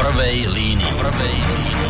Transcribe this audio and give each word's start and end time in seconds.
prvej 0.00 0.48
línii. 0.48 0.92
Prvej 0.96 1.36
línii. 1.44 1.88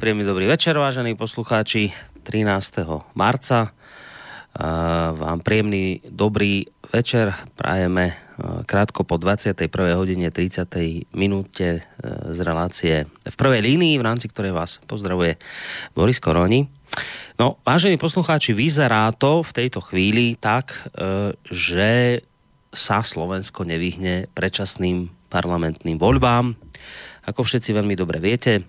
Príjemný 0.00 0.24
dobrý 0.24 0.48
večer, 0.48 0.72
vážení 0.80 1.12
poslucháči. 1.20 1.92
13. 2.24 2.88
marca 3.12 3.76
vám 5.12 5.44
príjemný 5.44 6.00
dobrý 6.08 6.64
večer 6.94 7.34
prajeme 7.58 8.14
krátko 8.70 9.02
po 9.02 9.18
21. 9.18 9.66
hodine 9.98 10.30
30. 10.30 11.10
minúte 11.10 11.68
e, 11.78 11.80
z 12.30 12.38
relácie 12.46 12.94
v 13.10 13.34
prvej 13.34 13.62
línii, 13.66 13.98
v 13.98 14.06
rámci 14.06 14.30
ktorej 14.30 14.54
vás 14.54 14.78
pozdravuje 14.86 15.34
Boris 15.94 16.22
Koroni. 16.22 16.70
No, 17.34 17.58
vážení 17.66 17.98
poslucháči, 17.98 18.54
vyzerá 18.54 19.10
to 19.10 19.42
v 19.42 19.54
tejto 19.54 19.82
chvíli 19.82 20.38
tak, 20.38 20.70
e, 20.94 21.34
že 21.50 22.22
sa 22.70 23.02
Slovensko 23.02 23.66
nevyhne 23.66 24.30
predčasným 24.34 25.10
parlamentným 25.30 25.98
voľbám. 25.98 26.54
Ako 27.26 27.42
všetci 27.42 27.74
veľmi 27.74 27.98
dobre 27.98 28.22
viete, 28.22 28.62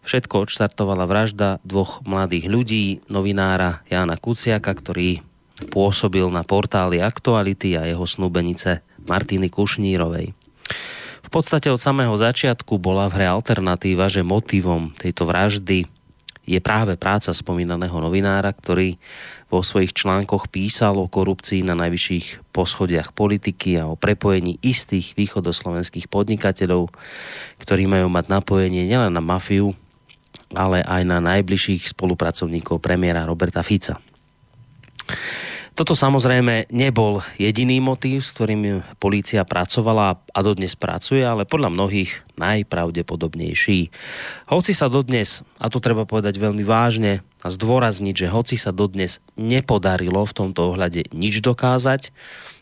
Všetko 0.00 0.48
odštartovala 0.48 1.04
vražda 1.04 1.60
dvoch 1.60 2.00
mladých 2.08 2.48
ľudí, 2.48 3.04
novinára 3.12 3.84
Jána 3.84 4.16
Kuciaka, 4.16 4.72
ktorý 4.72 5.20
pôsobil 5.68 6.24
na 6.32 6.40
portáli 6.46 7.04
Aktuality 7.04 7.76
a 7.76 7.84
jeho 7.84 8.06
snúbenice 8.08 8.80
Martiny 9.04 9.52
Kušnírovej. 9.52 10.32
V 11.20 11.28
podstate 11.28 11.68
od 11.68 11.78
samého 11.78 12.16
začiatku 12.16 12.80
bola 12.80 13.06
v 13.06 13.20
hre 13.20 13.26
alternatíva, 13.28 14.08
že 14.08 14.26
motivom 14.26 14.96
tejto 14.96 15.28
vraždy 15.28 15.86
je 16.50 16.58
práve 16.58 16.98
práca 16.98 17.30
spomínaného 17.30 17.94
novinára, 18.02 18.50
ktorý 18.50 18.98
vo 19.46 19.62
svojich 19.62 19.94
článkoch 19.94 20.50
písal 20.50 20.98
o 20.98 21.06
korupcii 21.06 21.62
na 21.62 21.78
najvyšších 21.78 22.50
poschodiach 22.50 23.14
politiky 23.14 23.78
a 23.78 23.86
o 23.86 23.94
prepojení 23.94 24.58
istých 24.58 25.14
východoslovenských 25.14 26.10
podnikateľov, 26.10 26.90
ktorí 27.62 27.86
majú 27.86 28.10
mať 28.10 28.26
napojenie 28.30 28.82
nielen 28.86 29.14
na 29.14 29.22
mafiu, 29.22 29.78
ale 30.50 30.82
aj 30.82 31.02
na 31.06 31.22
najbližších 31.22 31.94
spolupracovníkov 31.94 32.82
premiéra 32.82 33.22
Roberta 33.22 33.62
Fica. 33.62 34.02
Toto 35.80 35.96
samozrejme 35.96 36.68
nebol 36.68 37.24
jediný 37.40 37.80
motív, 37.80 38.20
s 38.20 38.36
ktorým 38.36 38.84
polícia 39.00 39.48
pracovala 39.48 40.20
a 40.28 40.38
dodnes 40.44 40.76
pracuje, 40.76 41.24
ale 41.24 41.48
podľa 41.48 41.72
mnohých 41.72 42.36
najpravdepodobnejší. 42.36 43.88
Hoci 44.52 44.72
sa 44.76 44.92
dodnes, 44.92 45.40
a 45.56 45.72
to 45.72 45.80
treba 45.80 46.04
povedať 46.04 46.36
veľmi 46.36 46.60
vážne 46.68 47.24
a 47.40 47.48
zdôrazniť, 47.48 48.12
že 48.12 48.28
hoci 48.28 48.60
sa 48.60 48.76
dodnes 48.76 49.24
nepodarilo 49.40 50.20
v 50.20 50.36
tomto 50.36 50.76
ohľade 50.76 51.16
nič 51.16 51.40
dokázať, 51.40 52.12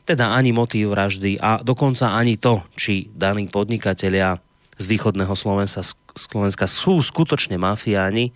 teda 0.07 0.31
ani 0.31 0.55
motív 0.55 0.95
vraždy 0.95 1.43
a 1.43 1.59
dokonca 1.59 2.15
ani 2.15 2.39
to, 2.39 2.63
či 2.79 3.11
daní 3.19 3.51
podnikatelia 3.51 4.39
z 4.79 4.85
východného 4.87 5.35
Slovenska, 5.35 5.83
Slovenska 6.15 6.71
sú 6.71 7.03
skutočne 7.03 7.59
mafiáni 7.59 8.31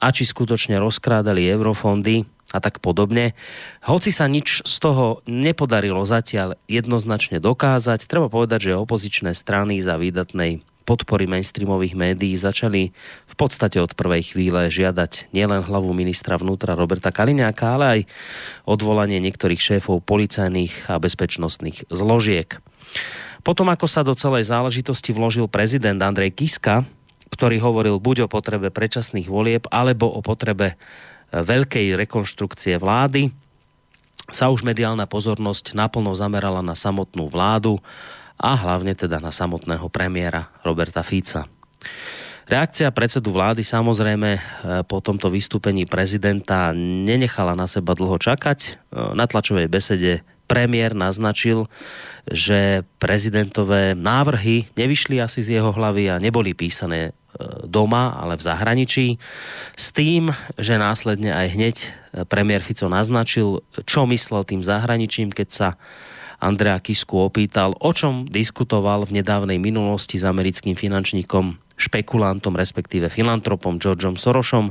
a 0.00 0.08
či 0.16 0.24
skutočne 0.24 0.80
rozkrádali 0.80 1.44
eurofondy 1.52 2.37
a 2.52 2.58
tak 2.64 2.80
podobne. 2.80 3.36
Hoci 3.84 4.08
sa 4.08 4.24
nič 4.24 4.64
z 4.64 4.76
toho 4.80 5.20
nepodarilo 5.28 6.00
zatiaľ 6.08 6.56
jednoznačne 6.64 7.44
dokázať, 7.44 8.08
treba 8.08 8.32
povedať, 8.32 8.72
že 8.72 8.80
opozičné 8.80 9.36
strany 9.36 9.84
za 9.84 10.00
výdatnej 10.00 10.64
podpory 10.88 11.28
mainstreamových 11.28 11.92
médií 11.92 12.32
začali 12.32 12.96
v 13.28 13.34
podstate 13.36 13.76
od 13.76 13.92
prvej 13.92 14.32
chvíle 14.32 14.72
žiadať 14.72 15.28
nielen 15.36 15.60
hlavu 15.68 15.92
ministra 15.92 16.40
vnútra 16.40 16.72
Roberta 16.72 17.12
Kaliňáka, 17.12 17.76
ale 17.76 17.84
aj 17.84 18.00
odvolanie 18.64 19.20
niektorých 19.20 19.60
šéfov 19.60 20.00
policajných 20.08 20.88
a 20.88 20.96
bezpečnostných 20.96 21.92
zložiek. 21.92 22.56
Potom, 23.44 23.68
ako 23.68 23.84
sa 23.84 24.00
do 24.00 24.16
celej 24.16 24.48
záležitosti 24.48 25.12
vložil 25.12 25.44
prezident 25.44 26.00
Andrej 26.00 26.32
Kiska, 26.32 26.88
ktorý 27.28 27.60
hovoril 27.60 28.00
buď 28.00 28.24
o 28.24 28.32
potrebe 28.32 28.72
predčasných 28.72 29.28
volieb, 29.28 29.68
alebo 29.68 30.08
o 30.08 30.24
potrebe 30.24 30.80
veľkej 31.32 31.96
rekonštrukcie 31.96 32.76
vlády, 32.80 33.32
sa 34.28 34.52
už 34.52 34.60
mediálna 34.60 35.08
pozornosť 35.08 35.72
naplno 35.72 36.12
zamerala 36.12 36.60
na 36.60 36.76
samotnú 36.76 37.32
vládu 37.32 37.80
a 38.36 38.52
hlavne 38.52 38.92
teda 38.92 39.18
na 39.18 39.32
samotného 39.32 39.88
premiéra 39.88 40.52
Roberta 40.60 41.00
Fica. 41.00 41.48
Reakcia 42.48 42.88
predsedu 42.92 43.28
vlády 43.28 43.60
samozrejme 43.60 44.30
e, 44.32 44.40
po 44.88 45.04
tomto 45.04 45.28
vystúpení 45.28 45.84
prezidenta 45.84 46.72
nenechala 46.72 47.52
na 47.52 47.68
seba 47.68 47.92
dlho 47.92 48.16
čakať. 48.16 48.58
E, 48.64 48.70
na 49.12 49.28
tlačovej 49.28 49.68
besede 49.68 50.24
premiér 50.48 50.96
naznačil, 50.96 51.68
že 52.24 52.88
prezidentové 52.96 53.92
návrhy 53.92 54.64
nevyšli 54.80 55.20
asi 55.20 55.44
z 55.44 55.60
jeho 55.60 55.76
hlavy 55.76 56.08
a 56.08 56.16
neboli 56.16 56.56
písané 56.56 57.12
doma, 57.64 58.18
ale 58.18 58.34
v 58.34 58.42
zahraničí, 58.42 59.06
s 59.78 59.94
tým, 59.94 60.34
že 60.58 60.74
následne 60.74 61.30
aj 61.30 61.46
hneď 61.54 61.76
premiér 62.26 62.64
Fico 62.64 62.90
naznačil, 62.90 63.62
čo 63.86 64.08
myslel 64.10 64.42
tým 64.42 64.62
zahraničím, 64.64 65.30
keď 65.30 65.48
sa 65.48 65.68
Andrea 66.38 66.78
Kisku 66.78 67.18
opýtal, 67.18 67.74
o 67.78 67.90
čom 67.90 68.26
diskutoval 68.26 69.02
v 69.06 69.22
nedávnej 69.22 69.58
minulosti 69.58 70.22
s 70.22 70.24
americkým 70.26 70.78
finančníkom, 70.78 71.58
špekulantom, 71.74 72.54
respektíve 72.54 73.10
filantropom 73.10 73.78
Georgeom 73.78 74.14
Sorošom. 74.14 74.70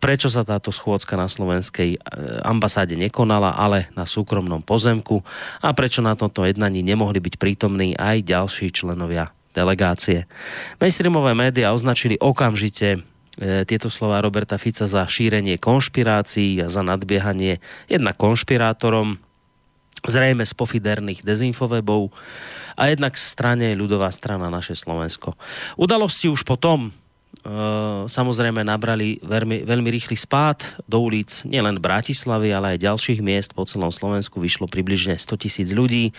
Prečo 0.00 0.32
sa 0.32 0.42
táto 0.42 0.72
schôdzka 0.72 1.12
na 1.14 1.28
slovenskej 1.28 1.94
e, 1.94 1.98
ambasáde 2.40 2.96
nekonala, 2.96 3.52
ale 3.52 3.92
na 3.92 4.08
súkromnom 4.08 4.64
pozemku? 4.64 5.20
A 5.60 5.76
prečo 5.76 6.00
na 6.00 6.16
tomto 6.16 6.48
jednaní 6.48 6.80
nemohli 6.80 7.20
byť 7.20 7.34
prítomní 7.36 7.92
aj 8.00 8.24
ďalší 8.24 8.72
členovia 8.72 9.30
delegácie. 9.52 10.26
Mainstreamové 10.78 11.34
médiá 11.34 11.74
označili 11.74 12.16
okamžite 12.18 12.88
e, 12.96 12.98
tieto 13.66 13.90
slova 13.90 14.22
Roberta 14.22 14.56
Fica 14.56 14.86
za 14.86 15.02
šírenie 15.06 15.58
konšpirácií 15.58 16.62
a 16.62 16.70
za 16.70 16.82
nadbiehanie 16.86 17.58
jednak 17.90 18.16
konšpirátorom, 18.16 19.18
zrejme 20.06 20.46
z 20.46 20.52
pofiderných 20.56 21.20
dezinfovebov 21.26 22.08
a 22.78 22.88
jednak 22.88 23.18
strane 23.20 23.76
ľudová 23.76 24.08
strana 24.08 24.48
naše 24.48 24.72
Slovensko. 24.72 25.36
Udalosti 25.76 26.32
už 26.32 26.48
potom 26.48 26.94
Eh, 27.40 28.04
samozrejme 28.04 28.60
nabrali 28.60 29.16
veľmi, 29.24 29.64
veľmi 29.64 29.88
rýchly 29.96 30.12
spád 30.12 30.76
do 30.84 31.00
ulic 31.00 31.40
nielen 31.48 31.80
Bratislavy, 31.80 32.52
ale 32.52 32.76
aj 32.76 32.84
ďalších 32.84 33.24
miest 33.24 33.56
po 33.56 33.64
celom 33.64 33.88
Slovensku. 33.88 34.44
Vyšlo 34.44 34.68
približne 34.68 35.16
100 35.16 35.40
tisíc 35.40 35.72
ľudí, 35.72 36.12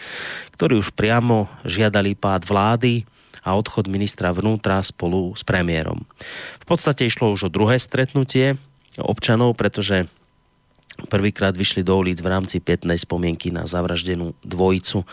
ktorí 0.58 0.82
už 0.82 0.98
priamo 0.98 1.46
žiadali 1.62 2.18
pád 2.18 2.50
vlády 2.50 3.06
a 3.42 3.58
odchod 3.58 3.90
ministra 3.90 4.32
vnútra 4.32 4.82
spolu 4.86 5.34
s 5.34 5.42
premiérom. 5.42 6.06
V 6.62 6.66
podstate 6.66 7.06
išlo 7.06 7.34
už 7.34 7.50
o 7.50 7.54
druhé 7.54 7.82
stretnutie 7.82 8.58
občanov, 9.02 9.58
pretože 9.58 10.06
prvýkrát 11.10 11.58
vyšli 11.58 11.82
do 11.82 11.98
ulic 11.98 12.22
v 12.22 12.32
rámci 12.32 12.62
pietnej 12.62 13.00
spomienky 13.00 13.50
na 13.50 13.66
zavraždenú 13.66 14.38
dvojicu 14.46 15.08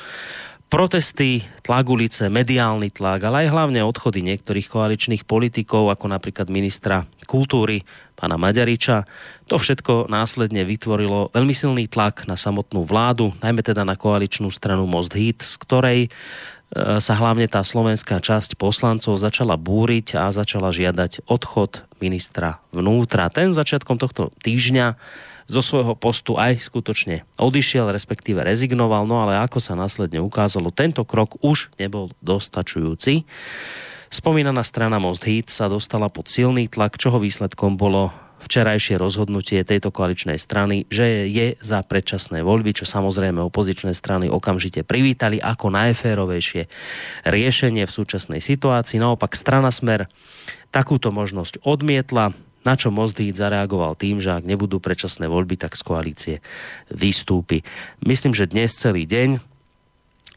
protesty, 0.68 1.48
tlak 1.64 1.88
ulice, 1.88 2.28
mediálny 2.28 2.92
tlak, 2.92 3.24
ale 3.24 3.48
aj 3.48 3.52
hlavne 3.56 3.80
odchody 3.80 4.20
niektorých 4.20 4.68
koaličných 4.68 5.24
politikov, 5.24 5.88
ako 5.88 6.12
napríklad 6.12 6.52
ministra 6.52 7.08
kultúry, 7.24 7.88
pána 8.12 8.36
Maďariča. 8.36 9.08
To 9.48 9.56
všetko 9.56 10.12
následne 10.12 10.68
vytvorilo 10.68 11.32
veľmi 11.32 11.56
silný 11.56 11.88
tlak 11.88 12.28
na 12.28 12.36
samotnú 12.36 12.84
vládu, 12.84 13.32
najmä 13.40 13.64
teda 13.64 13.88
na 13.88 13.96
koaličnú 13.96 14.52
stranu 14.52 14.84
Most 14.84 15.16
Hit, 15.16 15.40
z 15.40 15.56
ktorej 15.56 16.00
sa 16.76 17.14
hlavne 17.16 17.48
tá 17.48 17.64
slovenská 17.64 18.20
časť 18.20 18.60
poslancov 18.60 19.16
začala 19.16 19.56
búriť 19.56 20.20
a 20.20 20.28
začala 20.28 20.68
žiadať 20.68 21.24
odchod 21.24 21.88
ministra 21.96 22.60
vnútra. 22.76 23.32
Ten 23.32 23.56
začiatkom 23.56 23.96
tohto 23.96 24.28
týždňa 24.44 25.00
zo 25.48 25.64
svojho 25.64 25.96
postu 25.96 26.36
aj 26.36 26.60
skutočne 26.60 27.24
odišiel, 27.40 27.88
respektíve 27.88 28.44
rezignoval, 28.44 29.08
no 29.08 29.24
ale 29.24 29.40
ako 29.40 29.64
sa 29.64 29.72
následne 29.72 30.20
ukázalo, 30.20 30.68
tento 30.68 31.08
krok 31.08 31.40
už 31.40 31.72
nebol 31.80 32.12
dostačujúci. 32.20 33.24
Spomínaná 34.12 34.60
strana 34.60 35.00
Most 35.00 35.24
Hit 35.24 35.48
sa 35.48 35.72
dostala 35.72 36.12
pod 36.12 36.28
silný 36.28 36.68
tlak, 36.68 37.00
čoho 37.00 37.16
výsledkom 37.16 37.80
bolo 37.80 38.12
včerajšie 38.48 38.96
rozhodnutie 38.96 39.60
tejto 39.60 39.92
koaličnej 39.92 40.40
strany, 40.40 40.88
že 40.88 41.28
je 41.28 41.60
za 41.60 41.84
predčasné 41.84 42.40
voľby, 42.40 42.72
čo 42.72 42.88
samozrejme 42.88 43.44
opozičné 43.44 43.92
strany 43.92 44.32
okamžite 44.32 44.88
privítali 44.88 45.36
ako 45.36 45.68
najférovejšie 45.68 46.64
riešenie 47.28 47.84
v 47.84 47.92
súčasnej 47.92 48.40
situácii. 48.40 48.96
Naopak 48.96 49.36
strana 49.36 49.68
Smer 49.68 50.08
takúto 50.72 51.12
možnosť 51.12 51.60
odmietla, 51.60 52.32
na 52.64 52.74
čo 52.74 52.88
Mozdít 52.88 53.36
zareagoval 53.36 54.00
tým, 54.00 54.18
že 54.18 54.32
ak 54.32 54.48
nebudú 54.48 54.80
predčasné 54.80 55.28
voľby, 55.28 55.60
tak 55.60 55.76
z 55.76 55.82
koalície 55.84 56.36
vystúpi. 56.88 57.62
Myslím, 58.00 58.32
že 58.32 58.48
dnes 58.48 58.72
celý 58.72 59.04
deň 59.04 59.60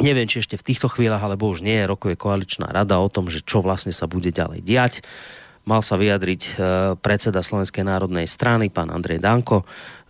Neviem, 0.01 0.25
či 0.25 0.41
ešte 0.41 0.57
v 0.57 0.65
týchto 0.65 0.89
chvíľach, 0.89 1.21
alebo 1.21 1.45
už 1.45 1.61
nie, 1.61 1.77
rokuje 1.85 2.17
koaličná 2.17 2.73
rada 2.73 2.97
o 2.97 3.05
tom, 3.05 3.29
že 3.29 3.45
čo 3.45 3.61
vlastne 3.61 3.93
sa 3.93 4.09
bude 4.09 4.33
ďalej 4.33 4.65
diať. 4.65 5.05
Mal 5.65 5.85
sa 5.85 5.97
vyjadriť 5.97 6.41
e, 6.41 6.51
predseda 6.97 7.45
Slovenskej 7.45 7.85
národnej 7.85 8.25
strany, 8.25 8.73
pán 8.73 8.89
Andrej 8.89 9.21
Danko, 9.21 9.61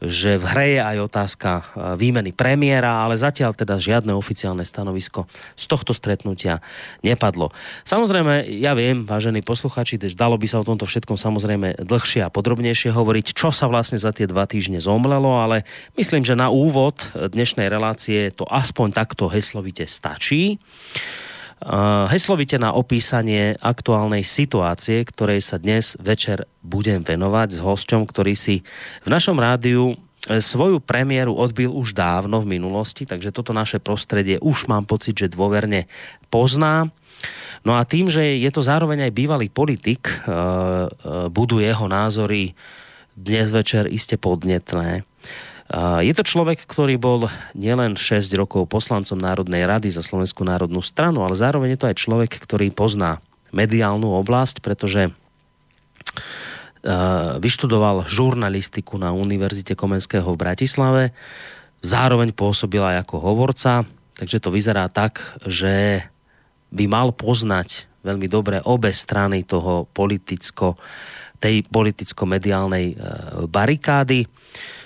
že 0.01 0.41
v 0.41 0.45
hre 0.49 0.67
je 0.73 0.81
aj 0.81 0.97
otázka 1.05 1.49
e, 1.51 1.63
výmeny 1.99 2.31
premiéra, 2.31 3.03
ale 3.03 3.19
zatiaľ 3.19 3.53
teda 3.53 3.75
žiadne 3.77 4.15
oficiálne 4.15 4.63
stanovisko 4.63 5.27
z 5.59 5.65
tohto 5.67 5.91
stretnutia 5.91 6.63
nepadlo. 7.03 7.51
Samozrejme, 7.83 8.47
ja 8.63 8.71
viem, 8.73 9.03
vážení 9.03 9.43
posluchači, 9.43 9.99
dalo 10.15 10.39
by 10.39 10.47
sa 10.47 10.63
o 10.63 10.67
tomto 10.67 10.87
všetkom 10.87 11.19
samozrejme 11.19 11.83
dlhšie 11.83 12.23
a 12.23 12.33
podrobnejšie 12.33 12.95
hovoriť, 12.95 13.35
čo 13.35 13.51
sa 13.51 13.67
vlastne 13.67 13.99
za 13.99 14.15
tie 14.15 14.25
dva 14.25 14.47
týždne 14.47 14.79
zomlelo, 14.79 15.37
ale 15.37 15.67
myslím, 15.99 16.23
že 16.23 16.39
na 16.39 16.47
úvod 16.47 16.97
dnešnej 17.13 17.67
relácie 17.67 18.31
to 18.33 18.47
aspoň 18.47 18.95
takto 18.95 19.27
heslovite 19.27 19.83
stačí. 19.85 20.57
Uh, 21.61 22.09
heslovite 22.09 22.57
na 22.57 22.73
opísanie 22.73 23.53
aktuálnej 23.61 24.25
situácie, 24.25 25.05
ktorej 25.05 25.45
sa 25.45 25.61
dnes 25.61 25.93
večer 26.01 26.49
budem 26.65 27.05
venovať 27.05 27.53
s 27.53 27.59
hosťom, 27.61 28.09
ktorý 28.09 28.33
si 28.33 28.65
v 29.05 29.07
našom 29.13 29.37
rádiu 29.37 29.93
e, 30.25 30.41
svoju 30.41 30.81
premiéru 30.81 31.37
odbil 31.37 31.69
už 31.69 31.93
dávno 31.93 32.41
v 32.41 32.57
minulosti, 32.57 33.05
takže 33.05 33.29
toto 33.29 33.53
naše 33.53 33.77
prostredie 33.77 34.41
už 34.41 34.65
mám 34.73 34.89
pocit, 34.89 35.13
že 35.13 35.29
dôverne 35.29 35.85
pozná. 36.33 36.89
No 37.61 37.77
a 37.77 37.85
tým, 37.85 38.09
že 38.09 38.41
je 38.41 38.49
to 38.49 38.65
zároveň 38.65 39.05
aj 39.05 39.13
bývalý 39.13 39.45
politik, 39.53 40.09
uh, 40.09 40.89
budú 41.29 41.61
jeho 41.61 41.85
názory 41.85 42.57
dnes 43.13 43.53
večer 43.53 43.85
iste 43.85 44.17
podnetné. 44.17 45.05
Je 46.03 46.11
to 46.11 46.27
človek, 46.27 46.67
ktorý 46.67 46.99
bol 46.99 47.31
nielen 47.55 47.95
6 47.95 48.27
rokov 48.35 48.67
poslancom 48.67 49.15
Národnej 49.15 49.63
rady 49.63 49.87
za 49.87 50.03
Slovenskú 50.03 50.43
národnú 50.43 50.83
stranu, 50.83 51.23
ale 51.23 51.39
zároveň 51.39 51.75
je 51.75 51.79
to 51.79 51.89
aj 51.89 52.01
človek, 52.01 52.31
ktorý 52.43 52.75
pozná 52.75 53.23
mediálnu 53.55 54.11
oblasť, 54.19 54.59
pretože 54.59 55.15
vyštudoval 57.39 58.09
žurnalistiku 58.09 58.97
na 58.97 59.13
Univerzite 59.13 59.77
Komenského 59.77 60.27
v 60.33 60.41
Bratislave, 60.41 61.03
zároveň 61.79 62.33
pôsobil 62.33 62.81
aj 62.81 63.07
ako 63.07 63.15
hovorca, 63.21 63.85
takže 64.17 64.41
to 64.41 64.49
vyzerá 64.49 64.89
tak, 64.89 65.21
že 65.45 66.03
by 66.73 66.85
mal 66.89 67.13
poznať 67.13 67.85
veľmi 68.01 68.25
dobre 68.25 68.57
obe 68.65 68.89
strany 68.89 69.45
toho 69.45 69.85
politicko, 69.93 70.73
tej 71.37 71.65
politicko-mediálnej 71.69 72.85
e, 72.93 72.95
barikády. 73.45 74.25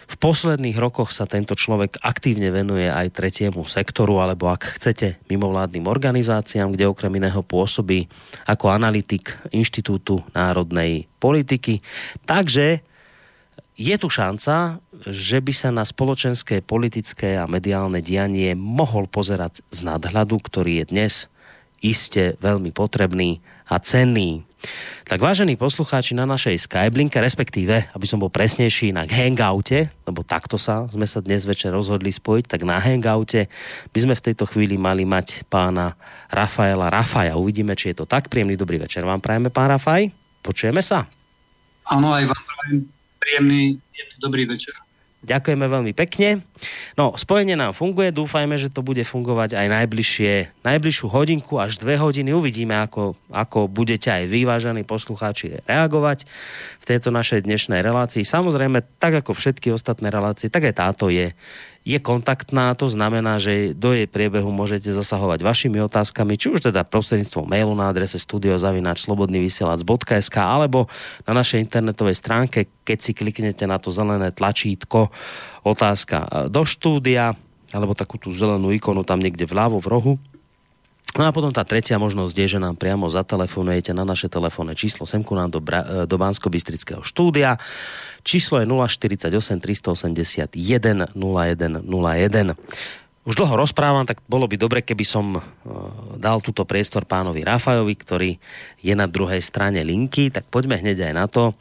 V 0.06 0.16
posledných 0.22 0.78
rokoch 0.78 1.10
sa 1.10 1.26
tento 1.26 1.58
človek 1.58 1.98
aktívne 2.06 2.54
venuje 2.54 2.86
aj 2.86 3.18
tretiemu 3.18 3.66
sektoru, 3.66 4.22
alebo 4.22 4.54
ak 4.54 4.78
chcete, 4.78 5.18
mimovládnym 5.28 5.90
organizáciám, 5.90 6.78
kde 6.78 6.86
okrem 6.86 7.18
iného 7.18 7.42
pôsobí 7.42 8.06
ako 8.46 8.70
analytik 8.70 9.34
Inštitútu 9.50 10.22
národnej 10.38 11.10
politiky. 11.18 11.82
Takže 12.30 12.86
je 13.76 13.96
tu 14.00 14.08
šanca, 14.08 14.80
že 15.04 15.44
by 15.44 15.54
sa 15.54 15.70
na 15.74 15.84
spoločenské, 15.84 16.64
politické 16.64 17.36
a 17.36 17.50
mediálne 17.50 18.00
dianie 18.00 18.56
mohol 18.56 19.10
pozerať 19.12 19.66
z 19.68 19.84
nadhľadu, 19.84 20.40
ktorý 20.40 20.80
je 20.80 20.86
dnes 20.86 21.14
iste 21.84 22.40
veľmi 22.40 22.72
potrebný 22.72 23.44
a 23.68 23.78
cenný. 23.84 24.48
Tak 25.06 25.22
vážení 25.22 25.54
poslucháči 25.54 26.18
na 26.18 26.26
našej 26.26 26.66
Skyblinke, 26.66 27.22
respektíve, 27.22 27.90
aby 27.94 28.06
som 28.10 28.18
bol 28.18 28.34
presnejší, 28.34 28.90
na 28.90 29.06
Hangoute, 29.06 29.94
lebo 30.06 30.26
takto 30.26 30.58
sa 30.58 30.90
sme 30.90 31.06
sa 31.06 31.22
dnes 31.22 31.46
večer 31.46 31.74
rozhodli 31.74 32.10
spojiť, 32.10 32.46
tak 32.50 32.66
na 32.66 32.82
Hangoute 32.82 33.46
by 33.94 34.00
sme 34.02 34.14
v 34.18 34.26
tejto 34.32 34.50
chvíli 34.50 34.78
mali 34.82 35.06
mať 35.06 35.46
pána 35.46 35.94
Rafaela 36.30 36.90
Rafaja. 36.90 37.38
Uvidíme, 37.38 37.78
či 37.78 37.94
je 37.94 38.02
to 38.02 38.06
tak. 38.10 38.30
Príjemný 38.34 38.58
dobrý 38.58 38.82
večer 38.82 39.06
vám 39.06 39.22
prajeme, 39.22 39.54
pán 39.54 39.74
Rafaj. 39.74 40.10
Počujeme 40.42 40.82
sa? 40.82 41.06
Áno, 41.86 42.14
aj 42.14 42.26
vám 42.26 42.44
prajem 42.46 42.78
príjemný 43.26 43.82
dobrý 44.22 44.46
večer. 44.46 44.85
Ďakujeme 45.26 45.66
veľmi 45.66 45.94
pekne. 45.98 46.46
No, 46.94 47.18
spojenie 47.18 47.58
nám 47.58 47.74
funguje, 47.74 48.14
dúfajme, 48.14 48.56
že 48.62 48.70
to 48.70 48.86
bude 48.86 49.02
fungovať 49.02 49.58
aj 49.58 49.68
najbližšie, 49.74 50.62
najbližšiu 50.62 51.08
hodinku 51.10 51.58
až 51.58 51.82
dve 51.82 51.98
hodiny. 51.98 52.30
Uvidíme, 52.32 52.78
ako, 52.78 53.18
ako 53.34 53.66
budete 53.66 54.14
aj 54.14 54.30
vyvážení 54.30 54.86
poslucháči 54.86 55.66
reagovať 55.66 56.30
v 56.80 56.86
tejto 56.86 57.10
našej 57.10 57.44
dnešnej 57.44 57.82
relácii. 57.82 58.22
Samozrejme, 58.22 59.02
tak 59.02 59.26
ako 59.26 59.34
všetky 59.34 59.74
ostatné 59.74 60.14
relácie, 60.14 60.54
tak 60.54 60.70
aj 60.70 60.78
táto 60.78 61.10
je, 61.10 61.34
je 61.86 62.02
kontaktná, 62.02 62.74
to 62.74 62.90
znamená, 62.90 63.38
že 63.38 63.78
do 63.78 63.94
jej 63.94 64.10
priebehu 64.10 64.50
môžete 64.50 64.90
zasahovať 64.90 65.46
vašimi 65.46 65.78
otázkami, 65.86 66.34
či 66.34 66.50
už 66.50 66.74
teda 66.74 66.82
prostredníctvom 66.82 67.46
mailu 67.46 67.78
na 67.78 67.94
adrese 67.94 68.18
studiozavináčslobodnyvysielac.sk 68.18 70.38
alebo 70.42 70.90
na 71.30 71.38
našej 71.38 71.62
internetovej 71.62 72.18
stránke, 72.18 72.74
keď 72.82 72.98
si 73.06 73.14
kliknete 73.14 73.70
na 73.70 73.78
to 73.78 73.94
zelené 73.94 74.34
tlačítko 74.34 75.14
otázka 75.62 76.50
do 76.50 76.66
štúdia, 76.66 77.38
alebo 77.70 77.94
takú 77.94 78.18
tú 78.18 78.34
zelenú 78.34 78.74
ikonu 78.74 79.06
tam 79.06 79.22
niekde 79.22 79.46
vľavo 79.46 79.78
v 79.78 79.88
rohu, 79.88 80.18
No 81.16 81.24
a 81.24 81.32
potom 81.32 81.48
tá 81.56 81.64
tretia 81.64 81.96
možnosť 81.96 82.36
je, 82.36 82.48
že 82.56 82.60
nám 82.60 82.76
priamo 82.76 83.08
zatelefonujete 83.08 83.96
na 83.96 84.04
naše 84.04 84.28
telefónne 84.28 84.76
číslo 84.76 85.08
semku 85.08 85.32
nám 85.32 85.48
do, 85.48 85.64
Bra- 85.64 86.04
do 86.04 86.16
Bansko-Bystrického 86.20 87.08
štúdia. 87.08 87.56
Číslo 88.28 88.60
je 88.60 88.68
048 88.68 89.32
381 89.32 90.52
0101. 90.52 91.16
Už 93.26 93.34
dlho 93.42 93.58
rozprávam, 93.58 94.06
tak 94.06 94.22
bolo 94.30 94.46
by 94.46 94.54
dobre, 94.54 94.86
keby 94.86 95.02
som 95.02 95.34
uh, 95.34 95.42
dal 96.20 96.46
túto 96.46 96.62
priestor 96.62 97.10
pánovi 97.10 97.42
Rafajovi, 97.42 97.96
ktorý 97.98 98.32
je 98.86 98.94
na 98.94 99.10
druhej 99.10 99.42
strane 99.42 99.82
linky, 99.82 100.30
tak 100.30 100.46
poďme 100.52 100.78
hneď 100.78 101.10
aj 101.10 101.14
na 101.18 101.26
to. 101.26 101.58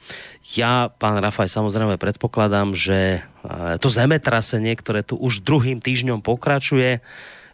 Ja, 0.53 0.93
pán 0.93 1.17
Rafaj, 1.17 1.49
samozrejme 1.49 1.97
predpokladám, 1.97 2.77
že 2.77 3.25
uh, 3.25 3.81
to 3.81 3.89
zemetrasenie, 3.89 4.77
ktoré 4.77 5.01
tu 5.01 5.17
už 5.17 5.41
druhým 5.41 5.81
týždňom 5.81 6.21
pokračuje, 6.21 7.01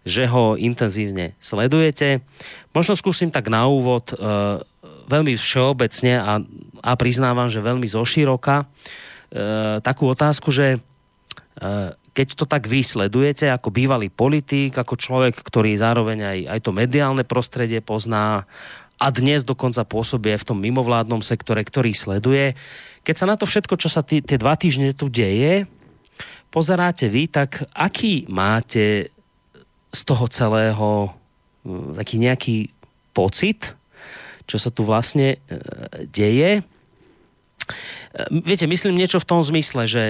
že 0.05 0.25
ho 0.29 0.57
intenzívne 0.57 1.37
sledujete. 1.43 2.25
Možno 2.73 2.97
skúsim 2.97 3.29
tak 3.29 3.53
na 3.53 3.69
úvod 3.69 4.13
e, 4.13 4.17
veľmi 5.11 5.37
všeobecne 5.37 6.21
a, 6.21 6.41
a 6.81 6.93
priznávam, 6.97 7.53
že 7.53 7.61
veľmi 7.61 7.85
zoširoka 7.85 8.65
e, 8.65 8.67
takú 9.85 10.09
otázku, 10.09 10.49
že 10.49 10.77
e, 10.77 10.79
keď 12.11 12.27
to 12.35 12.45
tak 12.49 12.67
vy 12.67 12.81
sledujete 12.81 13.53
ako 13.53 13.69
bývalý 13.71 14.09
politik, 14.09 14.75
ako 14.75 14.97
človek, 14.97 15.37
ktorý 15.37 15.77
zároveň 15.77 16.19
aj, 16.25 16.39
aj 16.57 16.61
to 16.65 16.71
mediálne 16.73 17.23
prostredie 17.23 17.85
pozná 17.85 18.49
a 19.01 19.07
dnes 19.09 19.49
dokonca 19.49 19.81
pôsobí 19.89 20.29
aj 20.37 20.45
v 20.45 20.49
tom 20.53 20.59
mimovládnom 20.61 21.25
sektore, 21.25 21.65
ktorý 21.65 21.97
sleduje. 21.97 22.53
Keď 23.01 23.15
sa 23.17 23.25
na 23.25 23.41
to 23.41 23.49
všetko, 23.49 23.81
čo 23.81 23.89
sa 23.89 24.05
tie 24.05 24.21
dva 24.21 24.61
týždne 24.61 24.93
tu 24.93 25.09
deje, 25.09 25.65
pozeráte 26.53 27.09
vy, 27.09 27.31
tak 27.33 27.65
aký 27.73 28.29
máte 28.29 29.09
z 29.91 30.01
toho 30.07 30.25
celého 30.31 30.89
mm, 31.67 31.99
taký 31.99 32.17
nejaký 32.23 32.57
pocit, 33.11 33.75
čo 34.47 34.57
sa 34.59 34.71
tu 34.71 34.87
vlastne 34.87 35.37
e, 35.37 35.59
deje. 36.11 36.51
E, 36.59 36.63
viete, 38.43 38.67
myslím 38.67 38.99
niečo 38.99 39.23
v 39.23 39.29
tom 39.29 39.41
zmysle, 39.43 39.87
že 39.87 40.05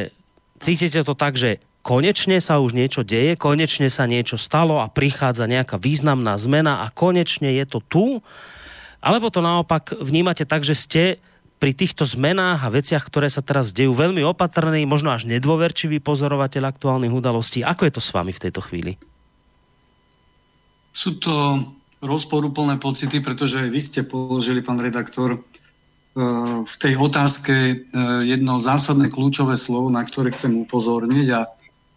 cítite 0.61 1.01
to 1.05 1.17
tak, 1.17 1.37
že 1.37 1.61
konečne 1.81 2.39
sa 2.45 2.61
už 2.61 2.77
niečo 2.77 3.01
deje, 3.05 3.37
konečne 3.41 3.89
sa 3.89 4.05
niečo 4.05 4.37
stalo 4.37 4.85
a 4.85 4.93
prichádza 4.93 5.49
nejaká 5.49 5.81
významná 5.81 6.37
zmena 6.37 6.85
a 6.85 6.93
konečne 6.93 7.57
je 7.57 7.65
to 7.65 7.81
tu, 7.81 8.07
alebo 9.01 9.33
to 9.33 9.41
naopak 9.41 9.97
vnímate 9.97 10.45
tak, 10.45 10.61
že 10.61 10.77
ste 10.77 11.03
pri 11.61 11.77
týchto 11.77 12.09
zmenách 12.09 12.65
a 12.65 12.73
veciach, 12.73 13.05
ktoré 13.05 13.29
sa 13.29 13.45
teraz 13.45 13.73
dejú, 13.77 13.93
veľmi 13.93 14.25
opatrný, 14.25 14.89
možno 14.89 15.13
až 15.13 15.29
nedôverčivý 15.29 16.01
pozorovateľ 16.01 16.73
aktuálnych 16.73 17.13
udalostí. 17.13 17.61
Ako 17.61 17.85
je 17.85 17.93
to 17.97 18.03
s 18.05 18.13
vami 18.17 18.33
v 18.33 18.43
tejto 18.49 18.65
chvíli? 18.65 18.97
Sú 20.91 21.23
to 21.23 21.63
rozporúplné 22.01 22.81
pocity, 22.81 23.21
pretože 23.21 23.61
vy 23.69 23.81
ste 23.81 24.01
položili, 24.09 24.65
pán 24.65 24.81
redaktor, 24.81 25.37
e, 25.37 25.41
v 26.65 26.75
tej 26.81 26.97
otázke 26.97 27.55
e, 27.55 27.75
jedno 28.25 28.57
zásadné 28.57 29.13
kľúčové 29.13 29.55
slovo, 29.61 29.93
na 29.93 30.01
ktoré 30.01 30.33
chcem 30.33 30.57
upozorniť 30.65 31.29
a 31.37 31.45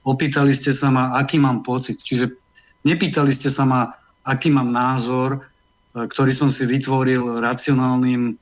opýtali 0.03 0.51
ste 0.51 0.75
sa 0.75 0.91
ma, 0.91 1.15
aký 1.15 1.39
mám 1.39 1.63
pocit. 1.63 2.03
Čiže 2.03 2.35
nepýtali 2.83 3.31
ste 3.31 3.47
sa 3.47 3.63
ma, 3.63 3.95
aký 4.27 4.51
mám 4.51 4.75
názor, 4.75 5.39
e, 5.39 6.03
ktorý 6.03 6.35
som 6.35 6.51
si 6.51 6.67
vytvoril 6.67 7.39
racionálnym 7.39 8.35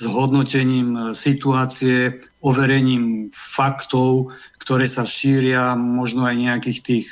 zhodnotením 0.00 1.12
situácie, 1.12 2.24
overením 2.40 3.28
faktov, 3.36 4.32
ktoré 4.64 4.88
sa 4.88 5.04
šíria, 5.04 5.76
možno 5.76 6.24
aj 6.24 6.40
nejakých 6.40 6.78
tých 6.80 7.06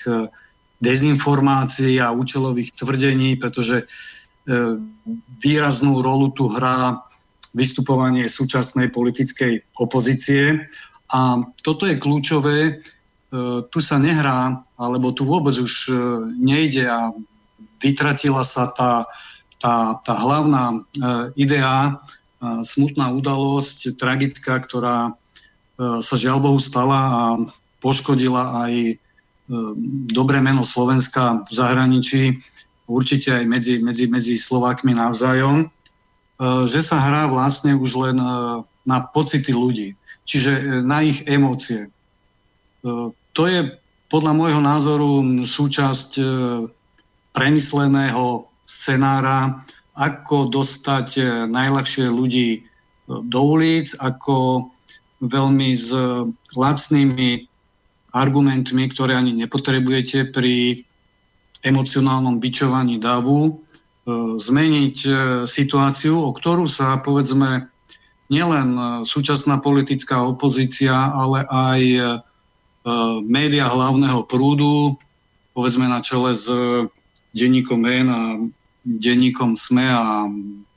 dezinformácií 0.78 1.98
a 1.98 2.14
účelových 2.14 2.74
tvrdení, 2.78 3.36
pretože 3.36 3.82
e, 3.82 3.84
výraznú 5.42 6.02
rolu 6.02 6.30
tu 6.30 6.46
hrá 6.46 7.02
vystupovanie 7.54 8.30
súčasnej 8.30 8.94
politickej 8.94 9.66
opozície. 9.82 10.70
A 11.10 11.42
toto 11.66 11.88
je 11.88 11.98
kľúčové, 11.98 12.58
e, 12.62 12.72
tu 13.66 13.78
sa 13.82 13.98
nehrá, 13.98 14.62
alebo 14.78 15.10
tu 15.10 15.26
vôbec 15.26 15.58
už 15.58 15.90
e, 15.90 15.92
nejde 16.38 16.86
a 16.86 17.10
vytratila 17.82 18.46
sa 18.46 18.70
tá, 18.74 19.06
tá, 19.62 19.98
tá 20.02 20.14
hlavná 20.18 20.82
idea 21.38 21.94
smutná 22.42 23.14
udalosť, 23.14 23.94
tragická, 23.94 24.58
ktorá 24.58 25.14
sa 25.78 26.14
žiaľ 26.18 26.42
Bohu 26.42 26.58
stala 26.58 26.98
a 26.98 27.22
poškodila 27.78 28.66
aj 28.66 28.98
dobré 30.12 30.44
meno 30.44 30.62
Slovenska 30.62 31.44
v 31.48 31.52
zahraničí, 31.52 32.22
určite 32.88 33.32
aj 33.32 33.44
medzi, 33.48 33.74
medzi, 33.80 34.04
medzi 34.08 34.36
Slovákmi 34.36 34.92
navzájom, 34.92 35.68
že 36.68 36.80
sa 36.84 37.00
hrá 37.00 37.26
vlastne 37.26 37.74
už 37.74 37.90
len 37.96 38.16
na 38.84 38.98
pocity 39.12 39.50
ľudí, 39.52 39.96
čiže 40.28 40.84
na 40.84 41.00
ich 41.02 41.24
emócie. 41.24 41.88
To 43.34 43.42
je 43.44 43.60
podľa 44.08 44.32
môjho 44.32 44.60
názoru 44.64 45.24
súčasť 45.44 46.20
premysleného 47.32 48.48
scenára, 48.68 49.64
ako 49.98 50.52
dostať 50.52 51.08
e, 51.18 51.22
najľahšie 51.50 52.06
ľudí 52.06 52.48
e, 52.54 52.60
do 53.08 53.40
ulic, 53.42 53.98
ako 53.98 54.68
veľmi 55.18 55.74
s 55.74 55.90
lacnými 56.54 57.47
argumentmi, 58.18 58.90
ktoré 58.90 59.14
ani 59.14 59.30
nepotrebujete 59.38 60.34
pri 60.34 60.82
emocionálnom 61.62 62.42
bičovaní 62.42 62.98
davu, 62.98 63.46
e, 63.46 63.52
zmeniť 64.38 64.96
situáciu, 65.46 66.18
o 66.18 66.30
ktorú 66.34 66.66
sa 66.66 66.98
povedzme 66.98 67.70
nielen 68.28 68.76
súčasná 69.08 69.56
politická 69.56 70.20
opozícia, 70.20 70.92
ale 70.92 71.48
aj 71.48 71.82
média 73.24 73.64
hlavného 73.72 74.28
prúdu, 74.28 75.00
povedzme 75.56 75.88
na 75.88 76.04
čele 76.04 76.36
s 76.36 76.44
denníkom 77.32 77.88
N 77.88 78.08
a 78.12 78.22
denníkom 78.84 79.56
SME 79.56 79.88
a 79.88 80.28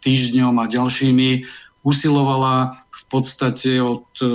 týždňom 0.03 0.57
a 0.57 0.65
ďalšími 0.67 1.45
usilovala 1.81 2.75
v 2.91 3.03
podstate 3.09 3.81
od 3.81 4.05
e, 4.21 4.27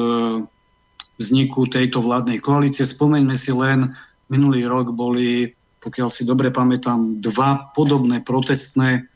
vzniku 1.16 1.66
tejto 1.68 2.04
vládnej 2.04 2.40
koalície. 2.40 2.84
Spomeňme 2.84 3.36
si 3.36 3.52
len, 3.52 3.92
minulý 4.28 4.68
rok 4.68 4.92
boli, 4.92 5.52
pokiaľ 5.80 6.08
si 6.12 6.28
dobre 6.28 6.52
pamätám, 6.52 7.20
dva 7.20 7.72
podobné 7.72 8.20
protestné 8.20 9.08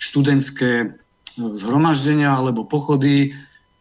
študentské 0.00 0.70
e, 0.84 0.86
zhromaždenia 1.36 2.34
alebo 2.34 2.64
pochody. 2.64 3.28
E, 3.28 3.30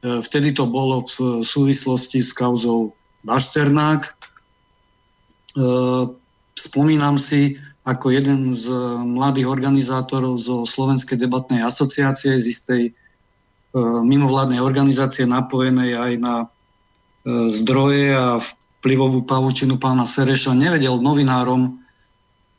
vtedy 0.02 0.56
to 0.56 0.68
bolo 0.68 1.04
v 1.08 1.42
súvislosti 1.44 2.20
s 2.20 2.32
kauzou 2.36 2.96
Bašternák. 3.24 4.34
Spomínam 6.54 7.16
si, 7.22 7.56
ako 7.84 8.16
jeden 8.16 8.56
z 8.56 8.72
mladých 9.04 9.48
organizátorov 9.52 10.40
zo 10.40 10.64
Slovenskej 10.64 11.20
debatnej 11.20 11.60
asociácie, 11.60 12.40
z 12.40 12.46
istej 12.48 12.82
e, 12.88 12.92
mimovládnej 14.08 14.64
organizácie 14.64 15.28
napojenej 15.28 15.92
aj 16.00 16.12
na 16.16 16.36
e, 16.40 16.48
zdroje 17.28 18.12
a 18.12 18.40
vplyvovú 18.84 19.24
pavučinu 19.24 19.80
pána 19.80 20.04
Sereša, 20.04 20.52
nevedel 20.52 21.00
novinárom 21.00 21.80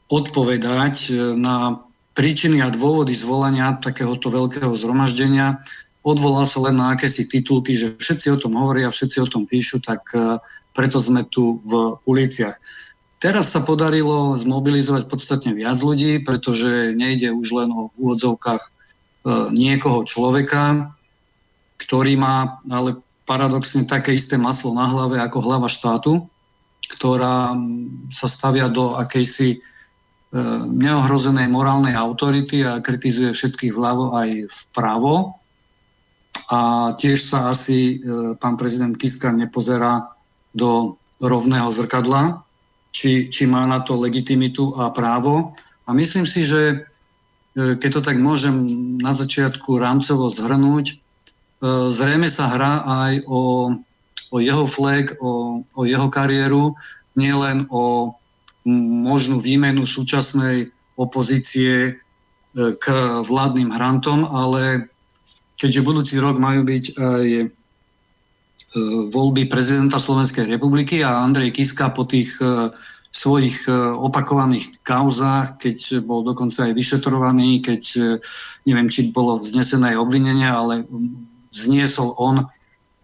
odpovedať 0.09 0.97
e, 1.09 1.37
na 1.37 1.85
príčiny 2.17 2.65
a 2.65 2.73
dôvody 2.73 3.13
zvolania 3.13 3.77
takéhoto 3.77 4.33
veľkého 4.33 4.73
zhromaždenia. 4.73 5.61
Odvolal 6.01 6.49
sa 6.49 6.65
len 6.65 6.81
na 6.81 6.97
akési 6.97 7.29
titulky, 7.29 7.77
že 7.77 8.01
všetci 8.01 8.33
o 8.33 8.41
tom 8.41 8.57
hovoria, 8.57 8.89
všetci 8.89 9.21
o 9.21 9.29
tom 9.29 9.45
píšu, 9.45 9.85
tak 9.85 10.01
e, 10.17 10.41
preto 10.73 10.97
sme 10.97 11.29
tu 11.29 11.61
v 11.61 12.01
uliciach. 12.09 12.57
Teraz 13.21 13.53
sa 13.53 13.61
podarilo 13.61 14.37
zmobilizovať 14.41 15.13
podstatne 15.13 15.53
viac 15.53 15.77
ľudí, 15.81 16.25
pretože 16.25 16.97
nejde 16.97 17.37
už 17.37 17.53
len 17.53 17.69
o 17.69 17.93
úvodzovkách 18.01 18.65
e, 18.65 18.71
niekoho 19.53 20.09
človeka, 20.09 20.89
ktorý 21.77 22.17
má 22.17 22.65
ale 22.73 23.04
paradoxne 23.25 23.89
také 23.89 24.15
isté 24.15 24.37
maslo 24.37 24.77
na 24.77 24.89
hlave 24.89 25.17
ako 25.21 25.39
hlava 25.41 25.69
štátu, 25.69 26.29
ktorá 26.85 27.57
sa 28.13 28.29
stavia 28.29 28.69
do 28.69 29.01
akejsi 29.01 29.57
e, 29.57 29.59
neohrozenej 30.69 31.49
morálnej 31.49 31.97
autority 31.97 32.61
a 32.61 32.85
kritizuje 32.85 33.33
všetkých 33.33 33.73
vľavo 33.73 34.13
aj 34.13 34.29
vpravo. 34.69 35.41
A 36.53 36.93
tiež 37.01 37.25
sa 37.25 37.49
asi 37.49 37.97
e, 37.97 38.37
pán 38.37 38.61
prezident 38.61 38.93
Kiska 38.93 39.33
nepozerá 39.33 40.13
do 40.53 41.01
rovného 41.25 41.73
zrkadla, 41.73 42.45
či, 42.93 43.33
či 43.33 43.49
má 43.49 43.65
na 43.65 43.81
to 43.81 43.97
legitimitu 43.97 44.77
a 44.77 44.93
právo. 44.93 45.57
A 45.89 45.97
myslím 45.97 46.29
si, 46.29 46.45
že 46.45 46.63
e, 46.69 46.77
keď 47.81 47.91
to 47.97 48.01
tak 48.05 48.21
môžem 48.21 48.55
na 49.01 49.17
začiatku 49.17 49.81
rámcovo 49.81 50.29
zhrnúť, 50.29 51.04
zrejme 51.91 52.27
sa 52.31 52.51
hrá 52.55 52.73
aj 52.85 53.13
o, 53.27 53.73
o 54.31 54.37
jeho 54.43 54.67
flag, 54.67 55.15
o, 55.21 55.63
o 55.63 55.81
jeho 55.85 56.09
kariéru, 56.11 56.75
nielen 57.15 57.71
o 57.71 58.15
možnú 59.05 59.39
výmenu 59.39 59.85
súčasnej 59.85 60.73
opozície 60.97 61.91
e, 61.91 61.93
k 62.55 62.85
vládnym 63.29 63.71
hrantom, 63.75 64.25
ale 64.25 64.89
keďže 65.61 65.87
budúci 65.87 66.15
rok 66.19 66.41
majú 66.41 66.65
byť 66.65 66.85
aj 66.97 67.27
E, 68.75 68.81
voľby 69.15 69.47
prezidenta 69.47 70.03
Slovenskej 70.03 70.51
republiky 70.51 71.07
a 71.07 71.23
Andrej 71.23 71.55
Kiska 71.55 71.95
po 71.95 72.03
tých 72.11 72.35
e, 72.43 72.75
svojich 73.15 73.71
e, 73.71 73.73
opakovaných 74.03 74.83
kauzách, 74.83 75.63
keď 75.63 76.03
bol 76.03 76.27
dokonca 76.27 76.67
aj 76.67 76.73
vyšetrovaný, 76.75 77.63
keď 77.63 77.83
neviem, 78.67 78.91
či 78.91 79.15
bolo 79.15 79.39
vznesené 79.39 79.95
obvinenie, 79.95 80.51
ale 80.51 80.83
zniesol 81.55 82.19
on 82.19 82.51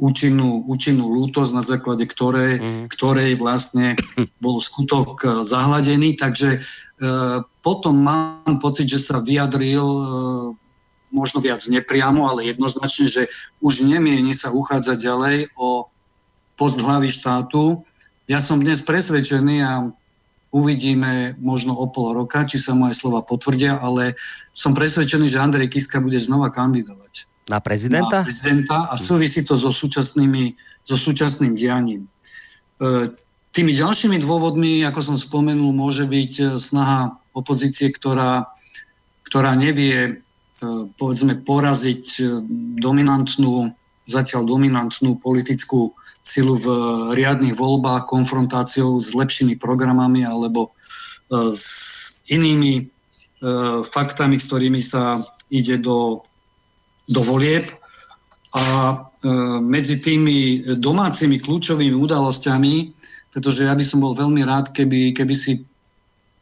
účinnú, 0.01 0.65
účinnú 0.67 1.13
lútosť, 1.13 1.53
na 1.55 1.63
základe 1.63 2.09
ktorej, 2.09 2.59
mm. 2.59 2.85
ktorej 2.91 3.37
vlastne 3.37 3.95
bol 4.45 4.59
skutok 4.59 5.45
zahladený. 5.45 6.17
Takže 6.17 6.57
e, 6.57 6.59
potom 7.61 7.95
mám 8.01 8.59
pocit, 8.59 8.89
že 8.89 8.99
sa 8.99 9.21
vyjadril 9.21 9.85
e, 9.85 10.05
možno 11.13 11.45
viac 11.45 11.61
nepriamo, 11.69 12.27
ale 12.27 12.49
jednoznačne, 12.49 13.07
že 13.07 13.23
už 13.61 13.85
nemieni 13.85 14.33
sa 14.33 14.51
uchádzať 14.51 14.97
ďalej 14.99 15.39
o 15.61 15.93
post 16.57 16.81
hlavy 16.81 17.13
štátu. 17.13 17.85
Ja 18.31 18.41
som 18.41 18.63
dnes 18.65 18.81
presvedčený 18.81 19.57
a 19.61 19.73
uvidíme 20.51 21.39
možno 21.39 21.79
o 21.79 21.87
pol 21.91 22.15
roka, 22.15 22.43
či 22.47 22.59
sa 22.59 22.75
moje 22.75 22.99
slova 22.99 23.23
potvrdia, 23.23 23.79
ale 23.79 24.19
som 24.55 24.75
presvedčený, 24.75 25.31
že 25.31 25.39
Andrej 25.39 25.71
Kiska 25.71 26.03
bude 26.03 26.19
znova 26.19 26.51
kandidovať. 26.51 27.30
Na 27.51 27.59
prezidenta? 27.59 28.23
Na 28.23 28.27
prezidenta 28.31 28.87
a 28.87 28.95
súvisí 28.95 29.43
to 29.43 29.59
so, 29.59 29.75
súčasnými, 29.75 30.55
so 30.87 30.95
súčasným 30.95 31.59
dianím. 31.59 32.07
E, 32.79 33.11
tými 33.51 33.75
ďalšími 33.75 34.23
dôvodmi, 34.23 34.87
ako 34.87 35.01
som 35.03 35.17
spomenul, 35.19 35.75
môže 35.75 36.07
byť 36.07 36.33
e, 36.39 36.45
snaha 36.63 37.19
opozície, 37.35 37.91
ktorá, 37.91 38.47
ktorá 39.27 39.59
nevie 39.59 40.23
E, 40.61 40.93
povedzme 41.01 41.41
poraziť 41.41 42.21
dominantnú, 42.85 43.73
zatiaľ 44.05 44.45
dominantnú 44.45 45.17
politickú 45.17 45.97
silu 46.21 46.61
v 46.61 46.67
riadnych 47.17 47.57
voľbách 47.57 48.05
konfrontáciou 48.05 49.01
s 49.01 49.17
lepšími 49.17 49.57
programami 49.57 50.29
alebo 50.29 50.77
s 51.33 51.65
inými 52.29 52.93
faktami, 53.89 54.37
s 54.37 54.53
ktorými 54.53 54.85
sa 54.85 55.25
ide 55.49 55.81
do, 55.81 56.21
do 57.11 57.21
volieb. 57.27 57.67
A 58.51 58.99
medzi 59.63 60.03
tými 60.03 60.59
domácimi 60.79 61.39
kľúčovými 61.39 61.95
udalosťami, 61.95 62.75
pretože 63.31 63.63
ja 63.63 63.79
by 63.79 63.85
som 63.87 64.03
bol 64.03 64.11
veľmi 64.11 64.43
rád, 64.43 64.75
keby, 64.75 65.15
keby 65.15 65.35
si 65.39 65.63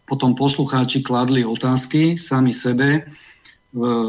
potom 0.09 0.33
poslucháči 0.33 1.05
kladli 1.05 1.45
otázky 1.45 2.17
sami 2.17 2.57
sebe, 2.57 3.05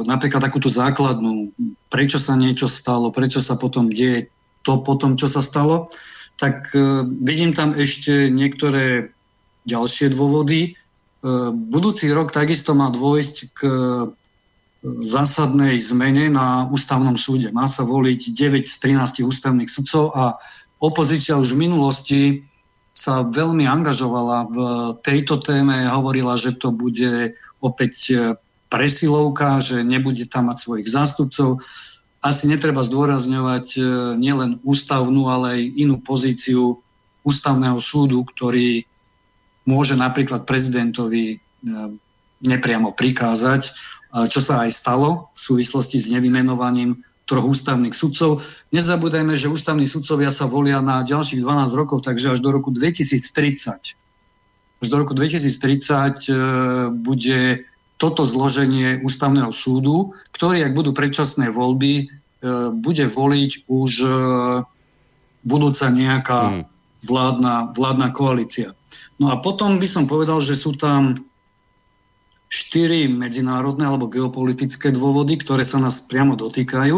napríklad 0.08 0.40
takúto 0.40 0.72
základnú, 0.72 1.52
prečo 1.92 2.16
sa 2.16 2.40
niečo 2.40 2.72
stalo, 2.72 3.12
prečo 3.12 3.44
sa 3.44 3.60
potom 3.60 3.92
deje 3.92 4.32
to 4.64 4.80
potom, 4.80 5.20
čo 5.20 5.28
sa 5.28 5.44
stalo, 5.44 5.92
tak 6.40 6.72
e, 6.72 7.04
vidím 7.24 7.52
tam 7.52 7.76
ešte 7.76 8.32
niektoré 8.32 9.12
ďalšie 9.68 10.16
dôvody. 10.16 10.62
E, 10.64 11.32
budúci 11.52 12.12
rok 12.12 12.32
takisto 12.32 12.72
má 12.76 12.92
dôjsť 12.92 13.36
k 13.56 13.60
e, 13.68 13.80
zásadnej 14.84 15.76
zmene 15.80 16.32
na 16.32 16.68
ústavnom 16.72 17.20
súde. 17.20 17.52
Má 17.52 17.68
sa 17.68 17.84
voliť 17.84 18.32
9 18.32 18.64
z 18.64 18.76
13 18.80 19.28
ústavných 19.28 19.68
sudcov 19.68 20.16
a 20.16 20.40
opozícia 20.80 21.36
už 21.36 21.56
v 21.56 21.68
minulosti 21.68 22.22
sa 22.96 23.24
veľmi 23.24 23.64
angažovala 23.68 24.38
v 24.52 24.58
tejto 25.04 25.40
téme, 25.40 25.88
hovorila, 25.88 26.36
že 26.36 26.56
to 26.56 26.72
bude 26.72 27.36
opäť 27.64 27.96
presilovka, 28.70 29.60
že 29.60 29.84
nebude 29.84 30.28
tam 30.30 30.48
mať 30.52 30.58
svojich 30.64 30.88
zástupcov. 30.88 31.60
Asi 32.20 32.52
netreba 32.52 32.84
zdôrazňovať 32.84 33.66
e, 33.76 33.82
nielen 34.20 34.60
ústavnú, 34.62 35.32
ale 35.32 35.48
aj 35.56 35.62
inú 35.80 35.96
pozíciu 36.04 36.78
ústavného 37.24 37.80
súdu, 37.80 38.22
ktorý 38.28 38.84
môže 39.64 39.96
napríklad 39.96 40.44
prezidentovi 40.44 41.36
e, 41.36 41.38
nepriamo 42.44 42.94
prikázať, 42.94 43.72
čo 44.10 44.42
sa 44.42 44.66
aj 44.66 44.74
stalo 44.74 45.30
v 45.34 45.40
súvislosti 45.40 46.02
s 46.02 46.10
nevymenovaním 46.10 46.98
troch 47.30 47.46
ústavných 47.46 47.94
sudcov. 47.94 48.42
Nezabúdajme, 48.74 49.38
že 49.38 49.54
ústavní 49.54 49.86
sudcovia 49.86 50.34
sa 50.34 50.50
volia 50.50 50.82
na 50.82 51.06
ďalších 51.06 51.46
12 51.46 51.78
rokov, 51.78 52.02
takže 52.02 52.34
až 52.34 52.42
do 52.42 52.50
roku 52.50 52.74
2030. 52.74 54.82
Až 54.82 54.88
do 54.90 54.98
roku 54.98 55.14
2030 55.14 56.26
e, 56.26 56.34
bude 56.90 57.70
toto 58.02 58.26
zloženie 58.26 59.06
ústavného 59.06 59.54
súdu, 59.54 60.18
ktorý, 60.34 60.66
ak 60.66 60.74
budú 60.74 60.90
predčasné 60.90 61.54
voľby, 61.54 61.94
e, 62.02 62.06
bude 62.74 63.06
voliť 63.06 63.70
už 63.70 63.92
e, 64.02 64.10
budúca 65.46 65.86
nejaká 65.94 66.42
hmm. 66.50 66.64
vládna, 67.06 67.78
vládna 67.78 68.08
koalícia. 68.10 68.74
No 69.22 69.30
a 69.30 69.38
potom 69.38 69.78
by 69.78 69.86
som 69.86 70.10
povedal, 70.10 70.42
že 70.42 70.58
sú 70.58 70.74
tam 70.74 71.14
štyri 72.50 73.06
medzinárodné 73.06 73.86
alebo 73.86 74.10
geopolitické 74.10 74.90
dôvody, 74.90 75.38
ktoré 75.38 75.62
sa 75.62 75.78
nás 75.78 76.02
priamo 76.02 76.34
dotýkajú. 76.34 76.98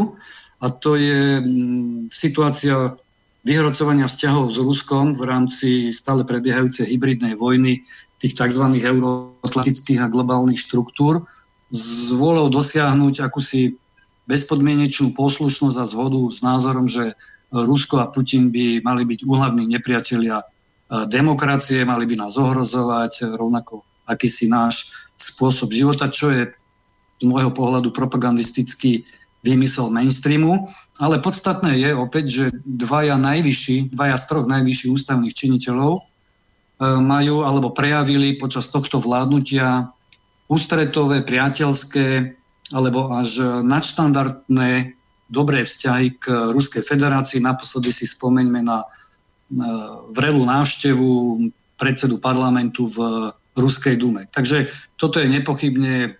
A 0.64 0.66
to 0.72 0.96
je 0.96 1.44
mm, 1.44 2.08
situácia 2.08 2.96
vyhrocovania 3.44 4.08
vzťahov 4.08 4.54
s 4.54 4.58
Ruskom 4.62 5.18
v 5.18 5.24
rámci 5.28 5.70
stále 5.92 6.24
prebiehajúcej 6.24 6.88
hybridnej 6.88 7.36
vojny 7.36 7.84
tých 8.22 8.38
tzv. 8.38 8.64
euroatlantických 8.80 10.00
a 10.00 10.08
globálnych 10.08 10.62
štruktúr 10.62 11.26
s 11.74 12.14
vôľou 12.14 12.54
dosiahnuť 12.54 13.26
akúsi 13.26 13.76
bezpodmienečnú 14.30 15.18
poslušnosť 15.18 15.78
a 15.82 15.86
zhodu 15.90 16.22
s 16.30 16.40
názorom, 16.46 16.86
že 16.86 17.18
Rusko 17.52 18.00
a 18.00 18.08
Putin 18.08 18.54
by 18.54 18.86
mali 18.86 19.04
byť 19.04 19.28
úhlavní 19.28 19.68
nepriatelia 19.68 20.46
demokracie, 21.10 21.84
mali 21.84 22.08
by 22.08 22.16
nás 22.16 22.38
ohrozovať, 22.38 23.36
rovnako 23.36 23.84
akýsi 24.08 24.48
náš 24.52 24.92
spôsob 25.22 25.70
života, 25.70 26.10
čo 26.10 26.34
je 26.34 26.50
z 27.22 27.24
môjho 27.30 27.54
pohľadu 27.54 27.94
propagandistický 27.94 29.06
vymysel 29.46 29.94
mainstreamu. 29.94 30.66
Ale 30.98 31.22
podstatné 31.22 31.78
je 31.78 31.92
opäť, 31.94 32.26
že 32.30 32.46
dvaja 32.66 33.18
najvyšší, 33.22 33.94
dvaja 33.94 34.18
z 34.18 34.26
troch 34.26 34.46
najvyšších 34.50 34.94
ústavných 34.94 35.34
činiteľov 35.38 35.94
e, 35.98 36.02
majú 37.02 37.46
alebo 37.46 37.74
prejavili 37.74 38.38
počas 38.42 38.70
tohto 38.70 38.98
vládnutia 39.02 39.94
ústretové, 40.50 41.24
priateľské 41.24 42.38
alebo 42.72 43.12
až 43.12 43.64
nadštandardné 43.64 44.96
dobré 45.32 45.64
vzťahy 45.64 46.20
k 46.20 46.52
Ruskej 46.52 46.84
federácii. 46.84 47.40
Naposledy 47.40 47.92
si 47.96 48.04
spomeňme 48.08 48.64
na 48.64 48.84
vrelú 50.12 50.44
návštevu 50.48 51.40
predsedu 51.76 52.20
parlamentu 52.20 52.88
v 52.88 53.32
Ruskej 53.56 54.00
dume. 54.00 54.32
Takže 54.32 54.72
toto 54.96 55.20
je 55.20 55.28
nepochybne 55.28 55.96
e, 56.08 56.12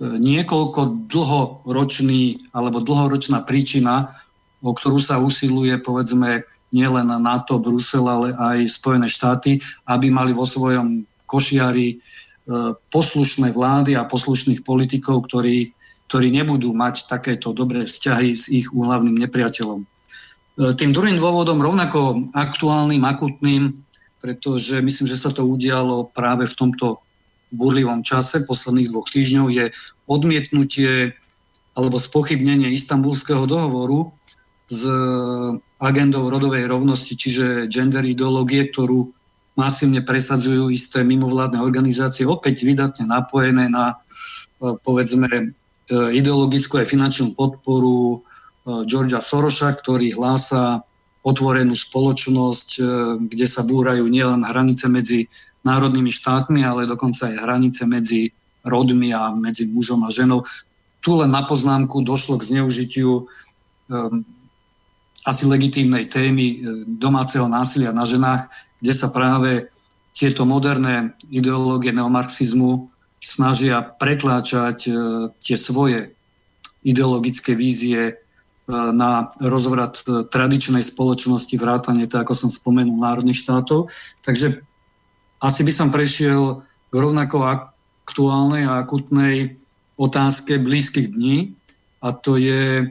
niekoľko 0.00 1.10
dlhoročný 1.10 2.52
alebo 2.54 2.78
dlhoročná 2.82 3.42
príčina, 3.42 4.14
o 4.62 4.70
ktorú 4.70 5.02
sa 5.02 5.18
usiluje 5.18 5.74
povedzme 5.82 6.46
nielen 6.70 7.10
NATO, 7.10 7.58
Brusel, 7.58 8.06
ale 8.06 8.30
aj 8.36 8.70
Spojené 8.70 9.10
štáty, 9.10 9.58
aby 9.90 10.06
mali 10.12 10.30
vo 10.30 10.46
svojom 10.46 11.02
košiari 11.26 11.94
e, 11.94 11.96
poslušné 12.94 13.50
vlády 13.50 13.98
a 13.98 14.06
poslušných 14.06 14.62
politikov, 14.62 15.26
ktorí, 15.26 15.74
ktorí 16.06 16.28
nebudú 16.30 16.70
mať 16.70 17.10
takéto 17.10 17.50
dobré 17.50 17.86
vzťahy 17.86 18.30
s 18.38 18.46
ich 18.50 18.70
úhlavným 18.70 19.18
nepriateľom. 19.18 19.82
E, 19.82 19.86
tým 20.78 20.94
druhým 20.94 21.18
dôvodom, 21.18 21.58
rovnako 21.58 22.30
aktuálnym, 22.38 23.02
akutným, 23.02 23.82
pretože 24.20 24.84
myslím, 24.84 25.08
že 25.08 25.18
sa 25.18 25.32
to 25.32 25.42
udialo 25.48 26.12
práve 26.12 26.44
v 26.46 26.54
tomto 26.54 27.00
burlivom 27.50 28.06
čase 28.06 28.46
posledných 28.46 28.92
dvoch 28.92 29.08
týždňov, 29.10 29.46
je 29.50 29.64
odmietnutie 30.06 31.16
alebo 31.74 31.96
spochybnenie 31.98 32.70
istambulského 32.70 33.48
dohovoru 33.48 34.12
s 34.70 34.86
agendou 35.82 36.30
rodovej 36.30 36.70
rovnosti, 36.70 37.18
čiže 37.18 37.66
gender 37.66 38.06
ideológie, 38.06 38.70
ktorú 38.70 39.10
masívne 39.58 40.00
presadzujú 40.00 40.70
isté 40.70 41.02
mimovládne 41.02 41.58
organizácie, 41.58 42.22
opäť 42.22 42.62
vydatne 42.62 43.10
napojené 43.10 43.66
na 43.66 43.98
e, 44.62 44.78
povedzme 44.80 45.28
e, 45.28 45.42
ideologickú 45.90 46.78
a 46.78 46.86
finančnú 46.86 47.34
podporu 47.34 48.14
e, 48.14 48.18
Georgia 48.86 49.18
Soroša, 49.18 49.74
ktorý 49.82 50.14
hlása 50.14 50.86
otvorenú 51.20 51.76
spoločnosť, 51.76 52.68
e, 52.76 52.82
kde 53.28 53.46
sa 53.46 53.60
búrajú 53.60 54.08
nielen 54.08 54.40
hranice 54.44 54.88
medzi 54.88 55.28
národnými 55.68 56.08
štátmi, 56.08 56.64
ale 56.64 56.88
dokonca 56.88 57.28
aj 57.28 57.40
hranice 57.44 57.84
medzi 57.84 58.32
rodmi 58.64 59.12
a 59.12 59.32
medzi 59.32 59.68
mužom 59.68 60.04
a 60.04 60.10
ženou. 60.12 60.44
Tu 61.00 61.12
len 61.16 61.32
na 61.32 61.44
poznámku 61.44 62.04
došlo 62.04 62.36
k 62.40 62.48
zneužitiu 62.52 63.24
um, 63.24 64.24
asi 65.24 65.44
legitímnej 65.44 66.08
témy 66.08 66.46
e, 66.48 66.56
domáceho 66.96 67.44
násilia 67.48 67.92
na 67.92 68.08
ženách, 68.08 68.48
kde 68.80 68.92
sa 68.96 69.12
práve 69.12 69.68
tieto 70.16 70.48
moderné 70.48 71.12
ideológie 71.28 71.92
neomarxizmu 71.92 72.88
snažia 73.20 73.84
pretláčať 74.00 74.78
uh, 74.88 74.96
tie 75.44 75.54
svoje 75.54 76.08
ideologické 76.82 77.52
vízie 77.52 78.16
na 78.70 79.28
rozvrat 79.42 80.06
e, 80.06 80.24
tradičnej 80.26 80.80
spoločnosti, 80.80 81.54
vrátane, 81.58 82.06
tak 82.06 82.26
ako 82.28 82.46
som 82.46 82.50
spomenul, 82.50 82.96
národných 82.96 83.38
štátov. 83.38 83.90
Takže 84.22 84.62
asi 85.40 85.60
by 85.66 85.72
som 85.72 85.88
prešiel 85.90 86.62
k 86.90 86.94
rovnako 86.94 87.44
aktuálnej 88.06 88.66
a 88.66 88.82
akutnej 88.82 89.56
otázke 90.00 90.56
blízkych 90.56 91.12
dní 91.12 91.52
a 92.00 92.16
to 92.16 92.40
je 92.40 92.88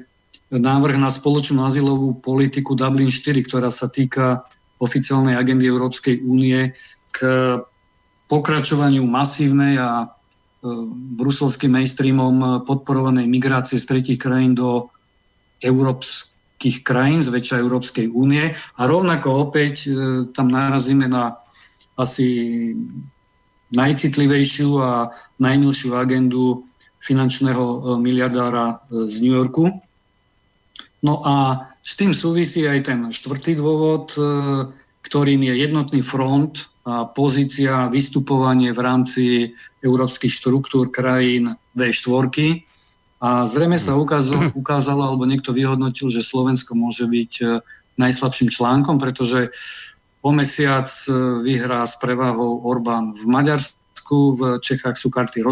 návrh 0.54 0.98
na 0.98 1.10
spoločnú 1.10 1.62
azylovú 1.65 2.18
politiku 2.22 2.74
Dublin 2.74 3.13
4, 3.13 3.46
ktorá 3.46 3.70
sa 3.70 3.89
týka 3.89 4.42
oficiálnej 4.82 5.38
agendy 5.38 5.70
Európskej 5.70 6.26
únie 6.26 6.74
k 7.13 7.18
pokračovaniu 8.30 9.06
masívnej 9.06 9.78
a 9.82 10.06
e, 10.06 10.08
bruselským 11.18 11.74
mainstreamom 11.74 12.65
podporovanej 12.65 13.26
migrácie 13.26 13.82
z 13.82 13.86
tretich 13.89 14.22
krajín 14.22 14.54
do 14.54 14.89
európskych 15.60 16.84
krajín, 16.84 17.24
zväčša 17.24 17.60
Európskej 17.60 18.08
únie. 18.12 18.52
A 18.52 18.82
rovnako 18.88 19.52
opäť 19.52 19.88
e, 19.88 19.91
tam 20.32 20.52
narazíme 20.52 21.08
na 21.12 21.36
asi 22.00 22.28
najcitlivejšiu 23.76 24.69
a 24.80 25.12
najmilšiu 25.38 25.93
agendu 25.93 26.63
finančného 27.04 27.63
e, 27.63 27.78
miliardára 28.00 28.65
e, 28.72 28.76
z 29.08 29.15
New 29.24 29.36
Yorku. 29.36 29.67
No 31.04 31.24
a 31.24 31.67
s 31.80 31.95
tým 31.95 32.12
súvisí 32.12 32.67
aj 32.67 32.91
ten 32.91 33.00
štvrtý 33.08 33.56
dôvod, 33.56 34.12
ktorým 35.08 35.48
je 35.48 35.63
jednotný 35.63 36.04
front 36.04 36.67
a 36.84 37.08
pozícia 37.08 37.88
vystupovanie 37.88 38.76
v 38.76 38.84
rámci 38.84 39.24
európskych 39.80 40.28
štruktúr 40.28 40.91
krajín 40.91 41.56
V4 41.72 42.60
a 43.19 43.43
zrejme 43.43 43.75
sa 43.75 43.99
ukázalo, 43.99 44.51
ukázalo, 44.63 45.03
alebo 45.03 45.27
niekto 45.27 45.51
vyhodnotil, 45.51 46.08
že 46.08 46.23
Slovensko 46.23 46.73
môže 46.75 47.05
byť 47.05 47.34
e, 47.43 47.45
najslabším 47.99 48.47
článkom, 48.47 48.95
pretože 48.97 49.51
po 50.23 50.32
mesiac 50.32 50.88
e, 50.88 51.12
vyhrá 51.43 51.84
s 51.84 51.99
prevahou 51.99 52.63
Orbán 52.63 53.12
v 53.15 53.27
Maďarsku, 53.27 54.39
v 54.39 54.41
Čechách 54.63 54.95
sú 54.95 55.12
karty 55.12 55.43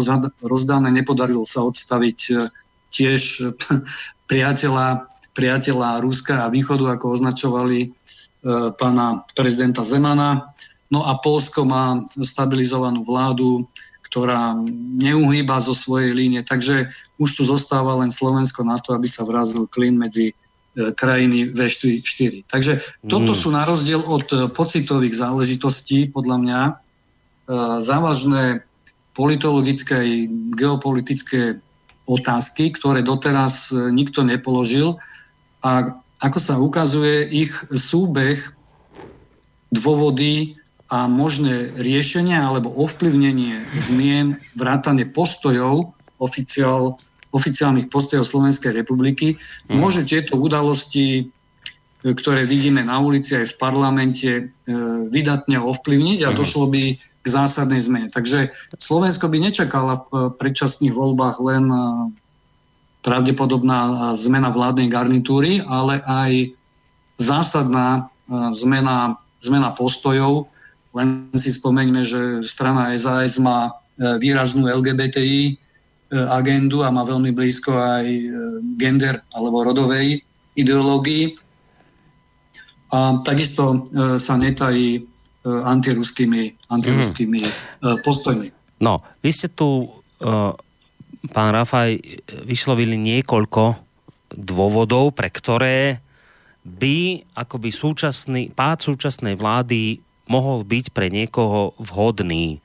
rozdané, 0.44 0.88
nepodarilo 0.88 1.44
sa 1.44 1.64
odstaviť 1.68 2.18
e, 2.32 2.34
tiež 2.88 3.20
priateľa, 4.32 5.04
priateľa 5.36 6.00
Ruska 6.00 6.48
a 6.48 6.52
Východu, 6.52 6.88
ako 6.96 7.20
označovali 7.20 7.92
pána 8.78 9.26
prezidenta 9.34 9.82
Zemana. 9.82 10.54
No 10.94 11.02
a 11.02 11.18
Polsko 11.18 11.66
má 11.66 12.06
stabilizovanú 12.22 13.02
vládu, 13.02 13.66
ktorá 14.08 14.56
neuhýba 14.98 15.60
zo 15.60 15.76
svojej 15.76 16.16
línie. 16.16 16.40
Takže 16.40 16.88
už 17.20 17.30
tu 17.38 17.42
zostáva 17.44 17.94
len 18.00 18.08
Slovensko 18.08 18.64
na 18.64 18.80
to, 18.80 18.96
aby 18.96 19.04
sa 19.04 19.22
vrazil 19.28 19.68
klin 19.68 20.00
medzi 20.00 20.32
e, 20.32 20.34
krajiny 20.96 21.52
V4. 21.52 22.48
Takže 22.48 22.80
toto 23.04 23.36
mm. 23.36 23.38
sú 23.38 23.48
na 23.52 23.68
rozdiel 23.68 24.00
od 24.00 24.26
e, 24.32 24.36
pocitových 24.48 25.20
záležitostí, 25.20 26.08
podľa 26.08 26.36
mňa, 26.40 26.60
e, 26.64 26.72
závažné 27.84 28.64
politologické 29.12 29.94
a 29.98 30.04
geopolitické 30.56 31.60
otázky, 32.08 32.72
ktoré 32.72 33.04
doteraz 33.04 33.74
nikto 33.74 34.24
nepoložil. 34.24 34.96
A 35.60 36.00
ako 36.18 36.38
sa 36.38 36.54
ukazuje, 36.58 37.26
ich 37.30 37.52
súbeh, 37.70 38.40
dôvody 39.70 40.57
a 40.88 41.04
možné 41.04 41.76
riešenia 41.76 42.40
alebo 42.40 42.72
ovplyvnenie 42.72 43.60
zmien, 43.76 44.40
vrátane 44.56 45.04
postojov 45.04 45.92
oficiál, 46.18 46.98
oficiálnych 47.30 47.88
postojov 47.88 48.26
Slovenskej 48.26 48.74
republiky, 48.74 49.38
mm. 49.68 49.78
môže 49.78 50.02
tieto 50.04 50.36
udalosti, 50.40 51.06
e, 51.22 52.12
ktoré 52.12 52.44
vidíme 52.48 52.82
na 52.82 52.98
ulici 52.98 53.38
aj 53.38 53.54
v 53.54 53.58
parlamente, 53.60 54.30
e, 54.30 54.42
vydatne 55.08 55.62
ovplyvniť 55.62 56.18
a 56.26 56.30
mm. 56.34 56.36
došlo 56.36 56.66
by 56.72 56.82
k 56.98 57.26
zásadnej 57.26 57.84
zmene. 57.84 58.08
Takže 58.10 58.50
Slovensko 58.80 59.28
by 59.28 59.38
nečakala 59.44 60.08
v 60.08 60.32
predčasných 60.40 60.94
voľbách 60.96 61.36
len 61.44 61.64
e, 61.70 61.80
pravdepodobná 63.04 64.12
zmena 64.18 64.50
vládnej 64.50 64.90
garnitúry, 64.90 65.62
ale 65.62 66.02
aj 66.02 66.32
zásadná 67.18 68.10
zmena, 68.52 69.16
zmena 69.38 69.70
postojov. 69.72 70.50
Len 70.98 71.30
si 71.38 71.54
spomeňme, 71.54 72.02
že 72.02 72.42
strana 72.42 72.90
SAS 72.98 73.38
má 73.38 73.70
výraznú 74.18 74.66
LGBTI 74.66 75.54
agendu 76.10 76.82
a 76.82 76.90
má 76.90 77.06
veľmi 77.06 77.30
blízko 77.30 77.72
aj 77.78 78.06
gender 78.80 79.22
alebo 79.38 79.62
rodovej 79.62 80.20
ideológii. 80.58 81.38
A 82.90 83.20
takisto 83.22 83.86
sa 84.18 84.34
netají 84.34 85.06
antiruskými, 85.46 86.56
antiruskými 86.72 87.40
mm. 87.84 88.02
postojmi. 88.02 88.48
No, 88.82 88.98
vy 89.22 89.30
ste 89.30 89.52
tu 89.52 89.86
pán 91.30 91.50
Rafaj, 91.52 91.98
vyslovili 92.46 92.96
niekoľko 92.96 93.76
dôvodov, 94.32 95.16
pre 95.16 95.28
ktoré 95.28 96.00
by 96.64 97.24
akoby 97.32 97.72
súčasný, 97.72 98.42
pád 98.52 98.92
súčasnej 98.92 99.34
vlády 99.38 100.00
mohol 100.28 100.62
byť 100.62 100.92
pre 100.92 101.08
niekoho 101.08 101.74
vhodný. 101.80 102.60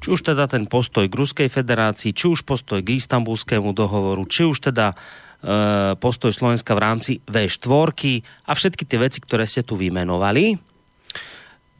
Či 0.00 0.08
už 0.16 0.32
teda 0.32 0.48
ten 0.48 0.64
postoj 0.64 1.04
k 1.10 1.18
Ruskej 1.18 1.48
federácii, 1.52 2.16
či 2.16 2.30
už 2.30 2.46
postoj 2.46 2.80
k 2.80 2.96
istambulskému 2.96 3.76
dohovoru, 3.76 4.24
či 4.24 4.48
už 4.48 4.72
teda 4.72 4.94
e, 4.94 4.96
postoj 6.00 6.32
Slovenska 6.32 6.72
v 6.72 6.80
rámci 6.80 7.12
V4 7.28 8.24
a 8.48 8.52
všetky 8.56 8.88
tie 8.88 8.98
veci, 9.02 9.18
ktoré 9.20 9.44
ste 9.44 9.60
tu 9.60 9.76
vymenovali. 9.76 10.70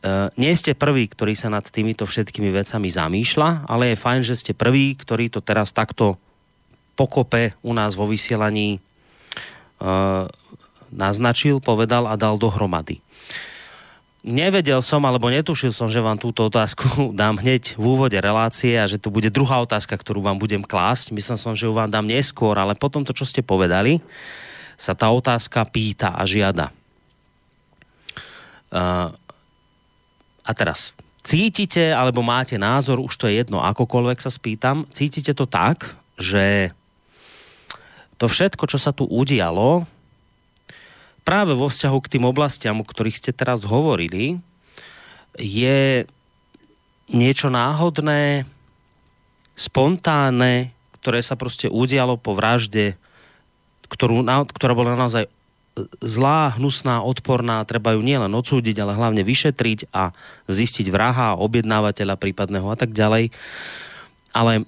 Uh, 0.01 0.33
nie 0.40 0.49
ste 0.57 0.73
prvý, 0.73 1.12
ktorý 1.12 1.37
sa 1.37 1.53
nad 1.53 1.61
týmito 1.61 2.09
všetkými 2.09 2.49
vecami 2.49 2.88
zamýšľa, 2.88 3.69
ale 3.69 3.93
je 3.93 4.01
fajn, 4.01 4.21
že 4.25 4.40
ste 4.40 4.57
prvý, 4.57 4.97
ktorý 4.97 5.29
to 5.29 5.45
teraz 5.45 5.77
takto 5.77 6.16
pokope 6.97 7.53
u 7.61 7.77
nás 7.77 8.01
vo 8.01 8.09
vysielaní 8.09 8.81
uh, 9.85 10.25
naznačil, 10.88 11.61
povedal 11.61 12.09
a 12.09 12.16
dal 12.16 12.40
dohromady. 12.40 13.05
Nevedel 14.20 14.85
som, 14.85 15.00
alebo 15.09 15.33
netušil 15.33 15.72
som, 15.72 15.88
že 15.88 16.04
vám 16.04 16.20
túto 16.20 16.44
otázku 16.44 16.85
dám 17.20 17.40
hneď 17.40 17.80
v 17.80 17.85
úvode 17.85 18.16
relácie 18.20 18.76
a 18.76 18.85
že 18.85 19.00
to 19.00 19.09
bude 19.09 19.33
druhá 19.33 19.64
otázka, 19.64 19.96
ktorú 19.96 20.20
vám 20.20 20.37
budem 20.37 20.61
klásť. 20.61 21.16
Myslel 21.16 21.40
som, 21.40 21.56
že 21.56 21.64
ju 21.64 21.72
vám 21.72 21.88
dám 21.88 22.04
neskôr, 22.04 22.52
ale 22.61 22.76
potom 22.76 23.00
to, 23.00 23.16
čo 23.16 23.24
ste 23.24 23.40
povedali, 23.40 24.04
sa 24.76 24.92
tá 24.92 25.09
otázka 25.09 25.64
pýta 25.68 26.12
a 26.12 26.28
žiada. 26.28 26.68
Uh, 28.70 29.11
a 30.44 30.50
teraz, 30.52 30.92
cítite, 31.24 31.92
alebo 31.92 32.20
máte 32.20 32.61
názor, 32.61 33.00
už 33.00 33.16
to 33.16 33.24
je 33.26 33.40
jedno, 33.40 33.64
akokoľvek 33.64 34.18
sa 34.20 34.30
spýtam, 34.30 34.85
cítite 34.92 35.33
to 35.33 35.48
tak, 35.48 35.96
že 36.20 36.76
to 38.20 38.28
všetko, 38.28 38.68
čo 38.68 38.76
sa 38.76 38.92
tu 38.92 39.09
udialo, 39.09 39.88
práve 41.22 41.52
vo 41.54 41.70
vzťahu 41.70 41.98
k 42.02 42.11
tým 42.16 42.24
oblastiam, 42.26 42.80
o 42.80 42.87
ktorých 42.87 43.18
ste 43.18 43.30
teraz 43.37 43.62
hovorili, 43.64 44.40
je 45.38 46.04
niečo 47.11 47.50
náhodné, 47.50 48.46
spontánne, 49.59 50.72
ktoré 51.00 51.20
sa 51.20 51.37
proste 51.37 51.68
udialo 51.68 52.16
po 52.16 52.33
vražde, 52.33 52.96
ktorú, 53.90 54.24
ktorá 54.52 54.72
bola 54.72 54.96
naozaj 54.96 55.26
zlá, 56.02 56.54
hnusná, 56.59 57.00
odporná, 57.00 57.62
treba 57.64 57.94
ju 57.94 58.02
nielen 58.02 58.30
odsúdiť, 58.35 58.76
ale 58.83 58.98
hlavne 58.98 59.22
vyšetriť 59.24 59.92
a 59.94 60.12
zistiť 60.50 60.87
vraha, 60.90 61.38
objednávateľa 61.38 62.20
prípadného 62.20 62.68
a 62.68 62.76
tak 62.76 62.92
ďalej. 62.92 63.33
Ale 64.35 64.66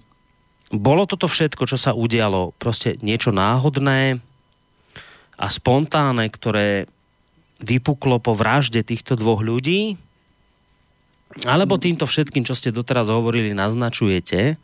bolo 0.72 1.04
toto 1.04 1.28
všetko, 1.28 1.68
čo 1.68 1.76
sa 1.76 1.92
udialo, 1.92 2.56
proste 2.56 2.96
niečo 3.04 3.28
náhodné 3.34 4.24
a 5.36 5.46
spontánne, 5.48 6.28
ktoré 6.28 6.90
vypuklo 7.62 8.18
po 8.18 8.34
vražde 8.34 8.82
týchto 8.82 9.14
dvoch 9.14 9.40
ľudí? 9.40 9.96
Alebo 11.48 11.80
týmto 11.80 12.04
všetkým, 12.04 12.44
čo 12.44 12.52
ste 12.52 12.74
doteraz 12.74 13.08
hovorili, 13.08 13.56
naznačujete, 13.56 14.60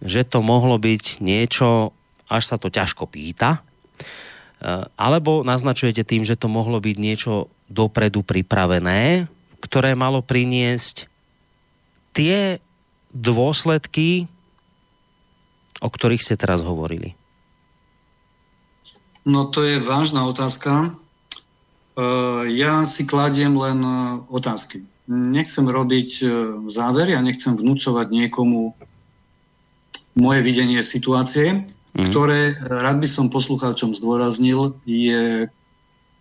že 0.00 0.20
to 0.24 0.38
mohlo 0.40 0.80
byť 0.80 1.20
niečo, 1.20 1.92
až 2.30 2.42
sa 2.48 2.56
to 2.56 2.72
ťažko 2.72 3.04
pýta, 3.04 3.60
Eh, 4.64 4.88
alebo 4.96 5.44
naznačujete 5.44 6.08
tým, 6.08 6.24
že 6.24 6.40
to 6.40 6.48
mohlo 6.48 6.80
byť 6.80 6.96
niečo 6.96 7.52
dopredu 7.68 8.24
pripravené, 8.24 9.28
ktoré 9.60 9.92
malo 9.92 10.24
priniesť 10.24 11.04
tie 12.16 12.62
dôsledky, 13.12 14.24
o 15.84 15.88
ktorých 15.92 16.24
ste 16.24 16.40
teraz 16.40 16.64
hovorili? 16.64 17.12
No 19.24 19.48
to 19.48 19.64
je 19.64 19.80
vážna 19.80 20.28
otázka. 20.28 20.92
Ja 22.50 22.84
si 22.84 23.02
kladiem 23.06 23.56
len 23.56 23.80
otázky. 24.28 24.84
Nechcem 25.08 25.64
robiť 25.64 26.24
závery 26.68 27.16
a 27.16 27.24
nechcem 27.24 27.56
vnúcovať 27.56 28.12
niekomu 28.12 28.76
moje 30.14 30.40
videnie 30.44 30.84
situácie 30.84 31.64
mm. 31.94 32.10
ktoré 32.10 32.58
rád 32.66 32.98
by 32.98 33.08
som 33.08 33.30
poslucháčom 33.30 33.94
zdôraznil, 33.94 34.74
je 34.84 35.46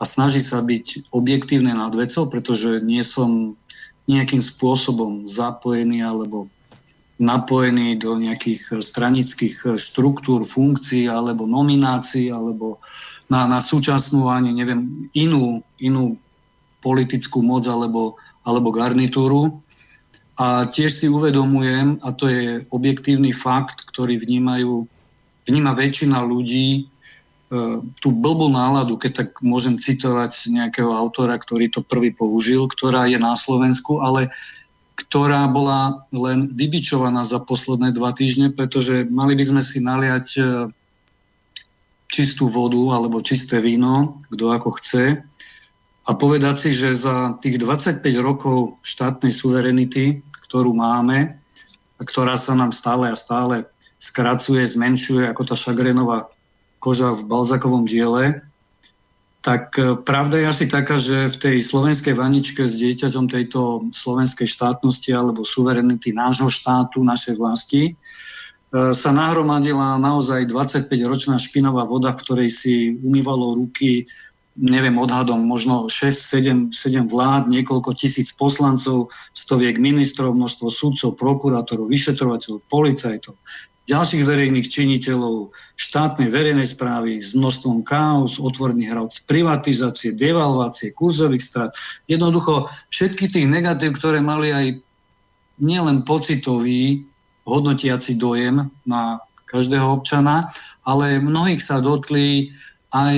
a 0.01 0.03
snaží 0.03 0.43
sa 0.43 0.59
byť 0.59 1.15
objektívne 1.15 1.71
nad 1.71 1.93
vecou, 1.95 2.27
pretože 2.27 2.83
nie 2.83 3.01
som 3.05 3.55
nejakým 4.09 4.43
spôsobom 4.43 5.31
zapojený 5.31 6.03
alebo 6.03 6.51
napojený 7.23 7.97
do 7.97 8.19
nejakých 8.19 8.83
stranických 8.83 9.79
štruktúr, 9.79 10.43
funkcií 10.43 11.07
alebo 11.07 11.47
nominácií 11.47 12.29
alebo 12.29 12.83
na, 13.31 13.47
na 13.47 13.63
súčasnú 13.63 14.27
ani 14.27 14.51
neviem 14.51 15.09
inú, 15.15 15.63
inú 15.79 16.19
politickú 16.83 17.39
moc 17.39 17.63
alebo, 17.65 18.19
alebo 18.43 18.69
garnitúru. 18.75 19.63
A 20.35 20.67
tiež 20.67 20.91
si 20.91 21.07
uvedomujem, 21.07 22.01
a 22.03 22.09
to 22.11 22.27
je 22.27 22.65
objektívny 22.73 23.31
fakt, 23.31 23.85
ktorý 23.87 24.17
vnímajú 24.17 24.89
vníma 25.47 25.75
väčšina 25.75 26.23
ľudí 26.23 26.67
e, 26.75 26.81
tú 27.99 28.09
blbú 28.11 28.47
náladu, 28.47 28.95
keď 28.95 29.11
tak 29.11 29.29
môžem 29.43 29.75
citovať 29.79 30.51
nejakého 30.51 30.91
autora, 30.91 31.35
ktorý 31.35 31.67
to 31.69 31.83
prvý 31.83 32.15
použil, 32.15 32.67
ktorá 32.71 33.07
je 33.11 33.19
na 33.19 33.35
Slovensku, 33.35 33.99
ale 33.99 34.31
ktorá 34.93 35.49
bola 35.49 36.05
len 36.13 36.53
vybičovaná 36.53 37.25
za 37.25 37.41
posledné 37.41 37.93
dva 37.97 38.13
týždne, 38.13 38.53
pretože 38.53 39.09
mali 39.09 39.33
by 39.33 39.43
sme 39.43 39.61
si 39.65 39.81
naliať 39.81 40.27
e, 40.37 40.41
čistú 42.13 42.45
vodu 42.45 42.77
alebo 42.93 43.25
čisté 43.25 43.57
víno, 43.57 44.21
kto 44.29 44.53
ako 44.53 44.69
chce, 44.77 45.25
a 46.03 46.11
povedať 46.19 46.55
si, 46.67 46.69
že 46.75 46.99
za 46.99 47.39
tých 47.39 47.63
25 47.63 48.03
rokov 48.19 48.75
štátnej 48.83 49.31
suverenity, 49.31 50.19
ktorú 50.49 50.75
máme, 50.75 51.39
a 51.95 52.01
ktorá 52.03 52.35
sa 52.35 52.51
nám 52.59 52.75
stále 52.75 53.07
a 53.07 53.15
stále 53.15 53.63
skracuje, 54.03 54.67
zmenšuje 54.67 55.23
ako 55.31 55.41
tá 55.47 55.55
šagrenová 55.55 56.27
koža 56.83 57.15
v 57.15 57.23
Balzakovom 57.23 57.87
diele, 57.87 58.43
tak 59.43 59.75
e, 59.75 59.99
pravda 59.99 60.39
je 60.39 60.47
asi 60.47 60.65
taká, 60.71 60.95
že 60.95 61.27
v 61.27 61.35
tej 61.35 61.57
slovenskej 61.59 62.15
vaničke 62.15 62.63
s 62.63 62.79
dieťaťom 62.79 63.27
tejto 63.27 63.91
slovenskej 63.91 64.47
štátnosti 64.47 65.11
alebo 65.11 65.43
suverenity 65.43 66.15
nášho 66.15 66.47
štátu, 66.47 67.03
našej 67.03 67.35
vlasti, 67.35 67.91
e, 67.91 67.93
sa 68.95 69.11
nahromadila 69.11 69.99
naozaj 69.99 70.47
25-ročná 70.47 71.35
špinavá 71.35 71.83
voda, 71.83 72.15
v 72.15 72.21
ktorej 72.23 72.49
si 72.55 72.95
umývalo 73.03 73.59
ruky, 73.59 74.07
neviem, 74.53 74.93
odhadom 75.01 75.41
možno 75.41 75.89
6, 75.89 76.69
7, 76.69 76.75
7 76.75 77.09
vlád, 77.09 77.49
niekoľko 77.49 77.97
tisíc 77.97 78.29
poslancov, 78.37 79.09
stoviek 79.33 79.81
ministrov, 79.81 80.37
množstvo 80.37 80.67
súdcov, 80.69 81.17
prokurátorov, 81.17 81.89
vyšetrovateľov, 81.89 82.61
policajtov, 82.69 83.33
ďalších 83.83 84.23
verejných 84.23 84.67
činiteľov, 84.69 85.51
štátnej 85.75 86.31
verejnej 86.31 86.63
správy 86.63 87.19
s 87.19 87.35
množstvom 87.35 87.83
chaos, 87.83 88.39
otvorných 88.39 88.89
hrav, 88.95 89.11
privatizácie, 89.27 90.15
devalvácie, 90.15 90.95
kurzových 90.95 91.43
strát. 91.43 91.71
Jednoducho 92.07 92.71
všetky 92.93 93.27
tých 93.27 93.47
negatív, 93.49 93.99
ktoré 93.99 94.23
mali 94.23 94.55
aj 94.55 94.79
nielen 95.59 96.07
pocitový, 96.07 97.03
hodnotiaci 97.43 98.15
dojem 98.15 98.71
na 98.87 99.19
každého 99.51 99.99
občana, 99.99 100.47
ale 100.87 101.19
mnohých 101.19 101.59
sa 101.59 101.83
dotkli 101.83 102.55
aj 102.95 103.17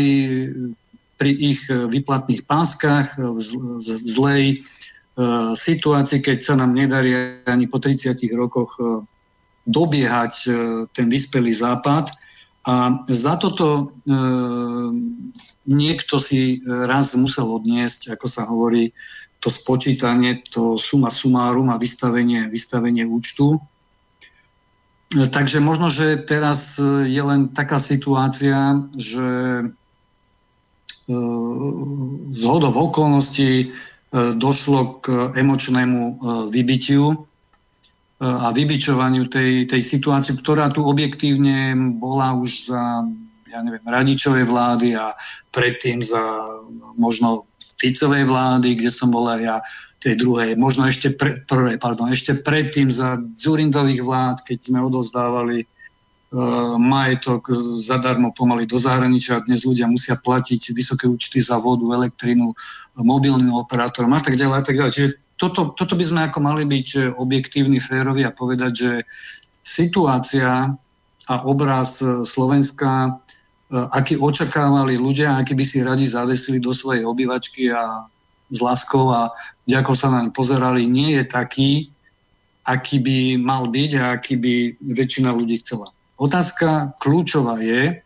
pri 1.16 1.32
ich 1.32 1.68
vyplatných 1.68 2.44
páskach, 2.44 3.16
v 3.16 3.80
zlej 3.88 4.44
e, 4.52 4.58
situácii, 5.56 6.20
keď 6.20 6.38
sa 6.44 6.54
nám 6.60 6.76
nedarí 6.76 7.40
ani 7.48 7.72
po 7.72 7.80
30 7.80 8.20
rokoch 8.36 8.76
e, 8.78 9.04
dobiehať 9.66 10.34
e, 10.46 10.50
ten 10.92 11.08
vyspelý 11.08 11.56
západ. 11.56 12.12
A 12.66 13.00
za 13.08 13.40
toto 13.40 13.68
e, 13.78 13.84
niekto 15.70 16.20
si 16.20 16.60
raz 16.68 17.16
musel 17.16 17.48
odniesť, 17.48 18.18
ako 18.18 18.28
sa 18.28 18.44
hovorí, 18.50 18.92
to 19.40 19.54
spočítanie, 19.54 20.42
to 20.50 20.76
suma 20.76 21.14
sumárum 21.14 21.70
a 21.70 21.78
vystavenie, 21.78 22.50
vystavenie 22.50 23.06
účtu. 23.06 23.62
Takže 25.14 25.62
možno, 25.62 25.94
že 25.94 26.26
teraz 26.26 26.82
je 27.06 27.22
len 27.22 27.54
taká 27.54 27.78
situácia, 27.78 28.82
že 28.98 29.26
z 31.06 32.42
hodov 32.46 32.74
okolností 32.74 33.70
došlo 34.16 35.06
k 35.06 35.36
emočnému 35.38 36.02
vybitiu 36.50 37.26
a 38.18 38.50
vybičovaniu 38.50 39.28
tej, 39.28 39.68
tej 39.68 39.82
situácie, 39.84 40.40
ktorá 40.40 40.72
tu 40.72 40.82
objektívne 40.88 41.76
bola 42.00 42.34
už 42.34 42.72
za 42.72 43.06
ja 43.56 43.64
neviem, 43.64 43.88
radičovej 43.88 44.44
vlády 44.52 45.00
a 45.00 45.16
predtým 45.56 46.04
za 46.04 46.20
možno 47.00 47.48
Ficovej 47.80 48.28
vlády, 48.28 48.76
kde 48.76 48.92
som 48.92 49.12
bol 49.12 49.32
aj 49.32 49.40
ja 49.40 49.58
tej 50.04 50.20
druhej, 50.20 50.60
možno 50.60 50.86
ešte 50.86 51.16
pre, 51.16 51.42
prvé, 51.48 51.80
pardon, 51.80 52.12
ešte 52.12 52.36
predtým 52.44 52.92
za 52.92 53.18
Zurindových 53.40 54.04
vlád, 54.04 54.38
keď 54.44 54.60
sme 54.60 54.84
odozdávali 54.84 55.66
majetok 56.76 57.48
zadarmo 57.80 58.36
pomaly 58.36 58.68
do 58.68 58.76
zahraničia. 58.76 59.40
Dnes 59.48 59.64
ľudia 59.64 59.88
musia 59.88 60.20
platiť 60.20 60.76
vysoké 60.76 61.08
účty 61.08 61.40
za 61.40 61.56
vodu, 61.56 61.88
elektrínu, 61.88 62.52
mobilným 63.00 63.56
operátorom 63.56 64.12
a 64.12 64.20
tak 64.20 64.36
ďalej 64.36 64.58
a 64.60 64.64
tak 64.64 64.76
ďalej. 64.76 64.92
Čiže 64.92 65.10
toto, 65.36 65.76
toto 65.76 65.94
by 65.96 66.04
sme 66.04 66.22
ako 66.28 66.40
mali 66.40 66.64
byť 66.64 66.88
e, 66.96 67.00
objektívni, 67.20 67.80
férovi 67.84 68.24
a 68.24 68.36
povedať, 68.36 68.72
že 68.72 68.92
situácia 69.64 70.72
a 71.28 71.36
obraz 71.44 72.00
e, 72.00 72.24
Slovenska, 72.24 73.08
e, 73.08 73.12
aký 73.92 74.16
očakávali 74.16 74.96
ľudia, 74.96 75.36
aký 75.36 75.56
by 75.56 75.66
si 75.68 75.84
radi 75.84 76.08
zavesili 76.08 76.64
do 76.64 76.72
svojej 76.72 77.04
obyvačky 77.04 77.68
a 77.68 78.08
s 78.48 78.60
láskou 78.64 79.12
a 79.12 79.34
ako 79.68 79.94
sa 79.98 80.08
naň 80.14 80.32
pozerali, 80.32 80.88
nie 80.88 81.20
je 81.20 81.24
taký, 81.28 81.72
aký 82.64 83.04
by 83.04 83.18
mal 83.42 83.68
byť 83.68 83.92
a 84.00 84.16
aký 84.16 84.40
by 84.40 84.54
väčšina 84.96 85.36
ľudí 85.36 85.60
chcela. 85.60 85.95
Otázka 86.16 86.96
kľúčová 87.04 87.60
je, 87.60 88.00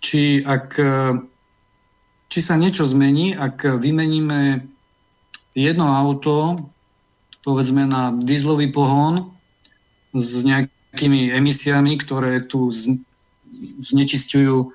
či, 0.00 0.40
ak, 0.44 0.76
či 2.28 2.38
sa 2.40 2.56
niečo 2.56 2.84
zmení, 2.84 3.36
ak 3.36 3.80
vymeníme 3.80 4.64
jedno 5.56 5.86
auto, 5.88 6.56
povedzme 7.44 7.84
na 7.84 8.16
dieselový 8.16 8.72
pohon 8.72 9.32
s 10.16 10.44
nejakými 10.44 11.32
emisiami, 11.32 12.00
ktoré 12.00 12.44
tu 12.44 12.72
znečistujú 13.80 14.72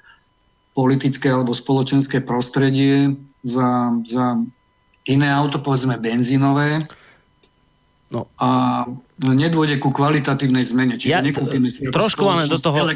politické 0.78 1.34
alebo 1.34 1.52
spoločenské 1.52 2.24
prostredie 2.24 3.18
za, 3.44 3.92
za 4.06 4.38
iné 5.10 5.28
auto, 5.34 5.60
povedzme 5.60 5.98
benzínové. 5.98 6.80
No. 8.10 8.26
A 8.42 8.84
nedôjde 9.22 9.78
ku 9.78 9.94
kvalitatívnej 9.94 10.66
zmene. 10.66 10.98
Čiže 10.98 11.14
ja, 11.14 11.22
nekúpime 11.22 11.70
si 11.70 11.86
trošku 11.94 12.26
vám 12.26 12.50
do 12.50 12.58
toho, 12.58 12.90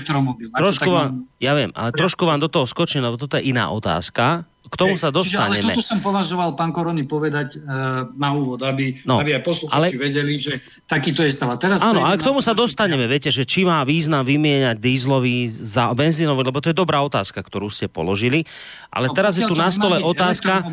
trošku 0.58 0.90
vám, 0.90 1.30
ja 1.38 1.54
viem, 1.54 1.70
ale 1.78 1.94
trošku 1.94 2.26
vám 2.26 2.42
do 2.42 2.50
toho 2.50 2.66
skočím, 2.66 3.06
lebo 3.06 3.22
toto 3.22 3.38
je 3.38 3.46
iná 3.46 3.70
otázka 3.70 4.50
k 4.74 4.76
tomu 4.80 4.98
sa 4.98 5.14
dostaneme. 5.14 5.62
Čiže, 5.62 5.70
ale 5.70 5.76
toto 5.78 5.84
som 5.86 6.00
považoval, 6.02 6.50
pán 6.58 6.74
Korony, 6.74 7.06
povedať 7.06 7.62
uh, 7.62 8.10
na 8.18 8.34
úvod, 8.34 8.58
aby, 8.66 8.98
no, 9.06 9.22
aby 9.22 9.38
aj 9.38 9.46
poslucháči 9.46 9.94
ale... 9.94 10.02
vedeli, 10.02 10.34
že 10.42 10.66
takýto 10.90 11.22
je 11.22 11.30
stav. 11.30 11.54
teraz 11.62 11.86
Áno, 11.86 12.02
ale 12.02 12.18
k 12.18 12.26
tomu 12.26 12.42
sa 12.42 12.58
dostaneme. 12.58 13.06
Viete, 13.06 13.30
že 13.30 13.46
či 13.46 13.70
má 13.70 13.86
význam 13.86 14.26
vymieňať 14.26 14.82
dízlový 14.82 15.54
za 15.54 15.94
benzínový, 15.94 16.42
lebo 16.50 16.58
to 16.58 16.74
je 16.74 16.78
dobrá 16.78 17.06
otázka, 17.06 17.46
ktorú 17.46 17.70
ste 17.70 17.86
položili. 17.86 18.50
Ale 18.90 19.12
no, 19.12 19.14
teraz 19.14 19.38
je 19.38 19.46
tu 19.46 19.54
na 19.54 19.70
stole 19.70 20.02
otázka... 20.02 20.66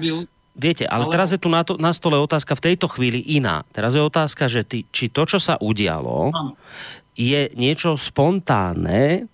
Viete, 0.59 0.85
ale, 0.85 1.07
ale 1.07 1.13
teraz 1.15 1.31
je 1.31 1.41
tu 1.41 1.47
na, 1.47 1.63
to, 1.63 1.79
na 1.79 1.95
stole 1.95 2.19
otázka 2.19 2.59
v 2.59 2.65
tejto 2.73 2.91
chvíli 2.91 3.23
iná. 3.23 3.63
Teraz 3.71 3.95
je 3.95 4.03
otázka, 4.03 4.51
že 4.51 4.67
ty, 4.67 4.83
či 4.91 5.07
to, 5.07 5.23
čo 5.25 5.39
sa 5.39 5.57
udialo, 5.63 6.35
ano. 6.35 6.59
je 7.15 7.49
niečo 7.55 7.95
spontánne, 7.95 9.31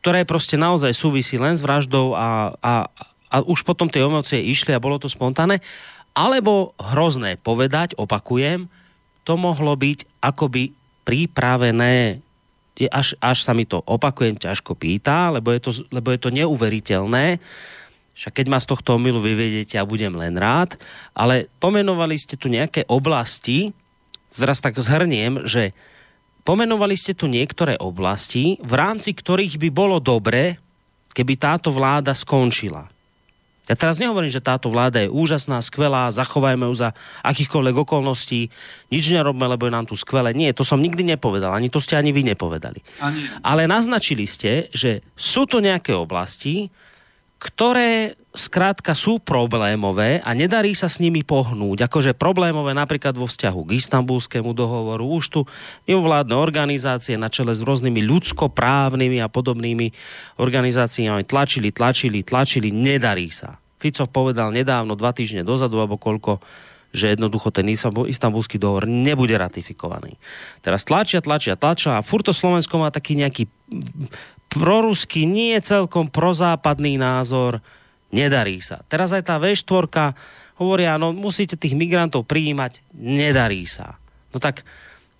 ktoré 0.00 0.24
proste 0.28 0.60
naozaj 0.60 0.92
súvisí 0.96 1.36
len 1.40 1.56
s 1.56 1.64
vraždou 1.64 2.16
a, 2.16 2.56
a, 2.60 2.72
a 3.32 3.36
už 3.44 3.64
potom 3.64 3.88
tie 3.88 4.04
emócie 4.04 4.40
išli 4.40 4.72
a 4.72 4.80
bolo 4.80 5.00
to 5.00 5.08
spontánne, 5.08 5.60
alebo 6.16 6.72
hrozné 6.80 7.36
povedať, 7.40 7.96
opakujem, 7.96 8.68
to 9.24 9.36
mohlo 9.36 9.76
byť 9.76 10.24
akoby 10.24 10.72
pripravené 11.04 12.20
až, 12.88 13.12
až 13.20 13.44
sa 13.44 13.52
mi 13.52 13.68
to 13.68 13.84
opakujem, 13.84 14.40
ťažko 14.40 14.72
pýta, 14.72 15.28
lebo 15.28 15.52
je 15.52 15.60
to, 15.60 15.70
lebo 15.92 16.08
je 16.14 16.20
to 16.22 16.32
neuveriteľné. 16.32 17.36
Však 18.20 18.36
keď 18.36 18.46
ma 18.52 18.60
z 18.60 18.68
tohto 18.68 19.00
omilu 19.00 19.16
vyvedete, 19.16 19.80
ja 19.80 19.88
budem 19.88 20.12
len 20.12 20.36
rád. 20.36 20.76
Ale 21.16 21.48
pomenovali 21.56 22.20
ste 22.20 22.36
tu 22.36 22.52
nejaké 22.52 22.84
oblasti, 22.84 23.72
teraz 24.36 24.60
tak 24.60 24.76
zhrniem, 24.76 25.48
že 25.48 25.72
pomenovali 26.44 27.00
ste 27.00 27.16
tu 27.16 27.32
niektoré 27.32 27.80
oblasti, 27.80 28.60
v 28.60 28.76
rámci 28.76 29.16
ktorých 29.16 29.56
by 29.56 29.68
bolo 29.72 29.96
dobre, 30.04 30.60
keby 31.16 31.40
táto 31.40 31.72
vláda 31.72 32.12
skončila. 32.12 32.92
Ja 33.72 33.78
teraz 33.78 33.96
nehovorím, 33.96 34.28
že 34.28 34.44
táto 34.44 34.68
vláda 34.68 35.00
je 35.00 35.08
úžasná, 35.08 35.62
skvelá, 35.64 36.12
zachovajme 36.12 36.68
ju 36.68 36.76
za 36.76 36.92
akýchkoľvek 37.24 37.86
okolností, 37.88 38.52
nič 38.92 39.04
nerobme, 39.16 39.48
lebo 39.48 39.64
je 39.64 39.72
nám 39.72 39.88
tu 39.88 39.96
skvelé. 39.96 40.36
Nie, 40.36 40.52
to 40.52 40.66
som 40.66 40.82
nikdy 40.82 41.06
nepovedal, 41.08 41.56
ani 41.56 41.72
to 41.72 41.80
ste 41.80 41.96
ani 41.96 42.12
vy 42.12 42.20
nepovedali. 42.26 42.84
Ani. 43.00 43.30
Ale 43.40 43.64
naznačili 43.64 44.28
ste, 44.28 44.68
že 44.76 45.00
sú 45.16 45.48
to 45.48 45.62
nejaké 45.64 45.94
oblasti, 45.96 46.68
ktoré 47.40 48.20
skrátka 48.36 48.92
sú 48.92 49.16
problémové 49.18 50.20
a 50.20 50.36
nedarí 50.36 50.76
sa 50.76 50.86
s 50.92 51.00
nimi 51.00 51.24
pohnúť. 51.24 51.88
Akože 51.88 52.12
problémové 52.12 52.76
napríklad 52.76 53.16
vo 53.16 53.26
vzťahu 53.26 53.66
k 53.66 53.80
istambulskému 53.80 54.52
dohovoru. 54.52 55.02
Už 55.08 55.24
tu 55.32 55.40
mimovládne 55.88 56.36
organizácie 56.36 57.16
na 57.16 57.32
čele 57.32 57.56
s 57.56 57.64
rôznymi 57.64 58.04
ľudskoprávnymi 58.06 59.18
a 59.24 59.32
podobnými 59.32 59.90
organizáciami 60.38 61.24
tlačili, 61.24 61.72
tlačili, 61.72 62.20
tlačili, 62.22 62.68
nedarí 62.70 63.32
sa. 63.32 63.58
Fico 63.80 64.04
povedal 64.06 64.52
nedávno, 64.52 64.92
dva 64.92 65.10
týždne 65.16 65.40
dozadu, 65.40 65.80
alebo 65.80 65.96
koľko, 65.96 66.38
že 66.92 67.16
jednoducho 67.16 67.48
ten 67.50 67.66
istambulský 67.72 68.60
dohovor 68.60 68.84
nebude 68.84 69.32
ratifikovaný. 69.34 70.20
Teraz 70.60 70.84
tlačia, 70.84 71.24
tlačia, 71.24 71.56
tlačia 71.56 71.96
a 71.96 72.04
furto 72.04 72.36
Slovensko 72.36 72.76
má 72.76 72.92
taký 72.92 73.16
nejaký 73.16 73.48
proruský, 74.50 75.24
nie 75.24 75.54
celkom 75.62 76.10
prozápadný 76.10 76.98
názor, 76.98 77.62
nedarí 78.10 78.58
sa. 78.58 78.82
Teraz 78.90 79.14
aj 79.14 79.30
tá 79.30 79.38
V4 79.38 80.12
hovoria, 80.58 80.98
no 80.98 81.14
musíte 81.14 81.54
tých 81.54 81.78
migrantov 81.78 82.26
prijímať, 82.26 82.82
nedarí 82.92 83.64
sa. 83.64 83.96
No 84.34 84.42
tak 84.42 84.66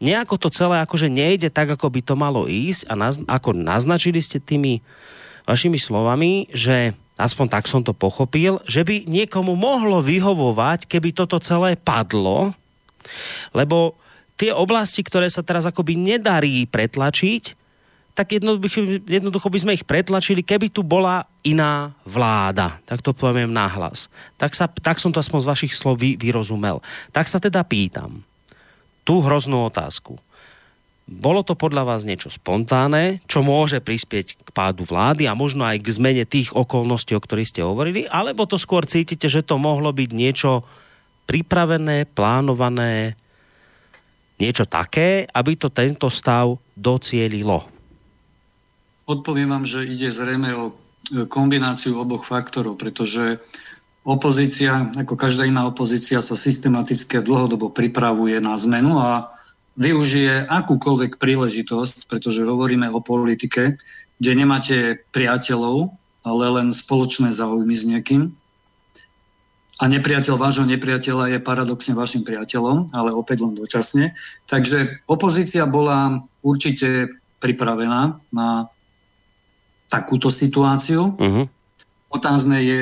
nejako 0.03 0.37
to 0.37 0.49
celé 0.51 0.83
akože 0.83 1.07
nejde 1.07 1.49
tak, 1.49 1.71
ako 1.71 1.89
by 1.89 2.01
to 2.03 2.15
malo 2.19 2.51
ísť 2.51 2.91
a 2.91 2.95
naz, 2.99 3.17
ako 3.25 3.55
naznačili 3.57 4.19
ste 4.19 4.43
tými 4.43 4.83
vašimi 5.49 5.79
slovami, 5.81 6.51
že 6.53 6.93
aspoň 7.17 7.47
tak 7.53 7.65
som 7.69 7.85
to 7.85 7.93
pochopil, 7.93 8.61
že 8.65 8.85
by 8.85 9.05
niekomu 9.09 9.55
mohlo 9.55 10.01
vyhovovať, 10.01 10.89
keby 10.89 11.13
toto 11.13 11.37
celé 11.41 11.77
padlo, 11.77 12.57
lebo 13.53 13.97
tie 14.41 14.57
oblasti, 14.57 15.05
ktoré 15.05 15.29
sa 15.29 15.45
teraz 15.45 15.69
akoby 15.69 16.01
nedarí 16.01 16.65
pretlačiť, 16.65 17.60
tak 18.15 18.37
jednoducho, 18.37 19.01
jednoducho 19.07 19.49
by 19.49 19.59
sme 19.63 19.77
ich 19.79 19.87
pretlačili, 19.87 20.43
keby 20.43 20.69
tu 20.69 20.83
bola 20.83 21.25
iná 21.47 21.95
vláda. 22.03 22.83
Tak 22.85 23.01
to 23.01 23.15
poviem 23.15 23.55
náhlas. 23.55 24.11
Tak, 24.37 24.53
sa, 24.53 24.67
tak 24.67 24.99
som 24.99 25.15
to 25.15 25.23
aspoň 25.23 25.41
z 25.47 25.51
vašich 25.51 25.73
slov 25.73 26.03
vy, 26.03 26.19
vyrozumel. 26.19 26.83
Tak 27.15 27.31
sa 27.31 27.39
teda 27.39 27.63
pýtam 27.65 28.21
tú 29.07 29.25
hroznú 29.25 29.67
otázku. 29.67 30.19
Bolo 31.11 31.43
to 31.43 31.59
podľa 31.59 31.83
vás 31.83 32.07
niečo 32.07 32.31
spontánne, 32.31 33.19
čo 33.27 33.43
môže 33.43 33.83
prispieť 33.83 34.39
k 34.39 34.49
pádu 34.55 34.87
vlády 34.87 35.27
a 35.27 35.35
možno 35.35 35.67
aj 35.67 35.83
k 35.83 35.91
zmene 35.91 36.23
tých 36.23 36.55
okolností, 36.55 37.19
o 37.19 37.23
ktorých 37.23 37.51
ste 37.51 37.67
hovorili, 37.67 38.07
alebo 38.07 38.47
to 38.47 38.55
skôr 38.55 38.87
cítite, 38.87 39.27
že 39.27 39.43
to 39.43 39.59
mohlo 39.59 39.91
byť 39.91 40.11
niečo 40.15 40.63
pripravené, 41.27 42.07
plánované, 42.15 43.19
niečo 44.39 44.67
také, 44.71 45.27
aby 45.31 45.59
to 45.59 45.71
tento 45.71 46.07
stav 46.11 46.59
docielilo? 46.79 47.70
Odpoviem 49.11 49.51
vám, 49.51 49.67
že 49.67 49.83
ide 49.83 50.07
zrejme 50.15 50.55
o 50.55 50.65
e, 50.71 50.73
kombináciu 51.27 51.99
oboch 51.99 52.23
faktorov, 52.23 52.79
pretože 52.79 53.43
opozícia, 54.07 54.87
ako 54.95 55.19
každá 55.19 55.51
iná 55.51 55.67
opozícia, 55.67 56.23
sa 56.23 56.39
systematicky 56.39 57.19
a 57.19 57.27
dlhodobo 57.27 57.75
pripravuje 57.75 58.39
na 58.39 58.55
zmenu 58.55 59.03
a 59.03 59.27
využije 59.75 60.47
akúkoľvek 60.47 61.19
príležitosť, 61.19 62.07
pretože 62.07 62.47
hovoríme 62.47 62.87
o 62.95 63.03
politike, 63.03 63.83
kde 64.23 64.33
nemáte 64.39 65.03
priateľov, 65.11 65.91
ale 66.23 66.45
len 66.63 66.71
spoločné 66.71 67.35
záujmy 67.35 67.75
s 67.75 67.83
niekým. 67.83 68.31
A 69.81 69.89
nepriateľ 69.91 70.39
vášho 70.39 70.71
nepriateľa 70.71 71.35
je 71.35 71.39
paradoxne 71.43 71.99
vašim 71.99 72.23
priateľom, 72.23 72.95
ale 72.95 73.11
opäť 73.11 73.43
len 73.43 73.59
dočasne. 73.59 74.15
Takže 74.47 75.03
opozícia 75.11 75.67
bola 75.67 76.23
určite 76.47 77.11
pripravená 77.41 78.21
na 78.31 78.71
takúto 79.91 80.31
situáciu. 80.31 81.13
Uh-huh. 81.19 81.45
Otázne 82.15 82.63
je, 82.63 82.81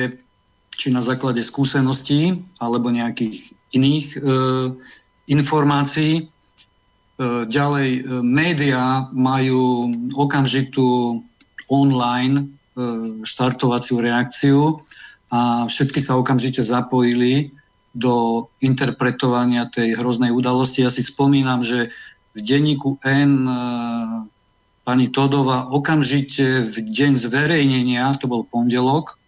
či 0.77 0.93
na 0.93 1.01
základe 1.01 1.41
skúseností 1.43 2.39
alebo 2.61 2.93
nejakých 2.93 3.51
iných 3.75 4.05
e, 4.15 4.17
informácií 5.27 6.29
ďalej, 7.51 8.23
médiá 8.23 9.11
majú 9.11 9.91
okamžitú 10.15 11.19
online 11.67 12.47
štartovaciu 13.27 13.99
reakciu 13.99 14.79
a 15.29 15.67
všetky 15.67 15.99
sa 15.99 16.15
okamžite 16.15 16.63
zapojili 16.63 17.51
do 17.91 18.47
interpretovania 18.63 19.67
tej 19.67 19.99
hroznej 19.99 20.31
udalosti. 20.31 20.85
Ja 20.85 20.93
si 20.93 21.03
spomínam, 21.03 21.65
že 21.65 21.91
v 22.37 22.39
denníku 22.39 23.01
N 23.03 23.43
e, 23.43 23.53
pani 24.89 25.13
Todova 25.13 25.69
okamžite 25.69 26.65
v 26.65 26.75
deň 26.81 27.21
zverejnenia, 27.21 28.09
to 28.17 28.25
bol 28.25 28.41
pondelok, 28.41 29.21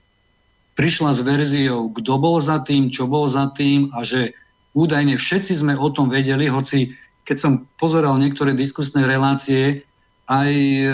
prišla 0.74 1.14
s 1.14 1.22
verziou, 1.22 1.94
kto 1.94 2.18
bol 2.18 2.42
za 2.42 2.66
tým, 2.66 2.90
čo 2.90 3.06
bol 3.06 3.30
za 3.30 3.54
tým 3.54 3.94
a 3.94 4.02
že 4.02 4.34
údajne 4.74 5.22
všetci 5.22 5.62
sme 5.62 5.78
o 5.78 5.94
tom 5.94 6.10
vedeli, 6.10 6.50
hoci 6.50 6.90
keď 7.30 7.38
som 7.38 7.54
pozeral 7.78 8.18
niektoré 8.18 8.58
diskusné 8.58 9.06
relácie, 9.06 9.86
aj 10.26 10.50
e, 10.50 10.86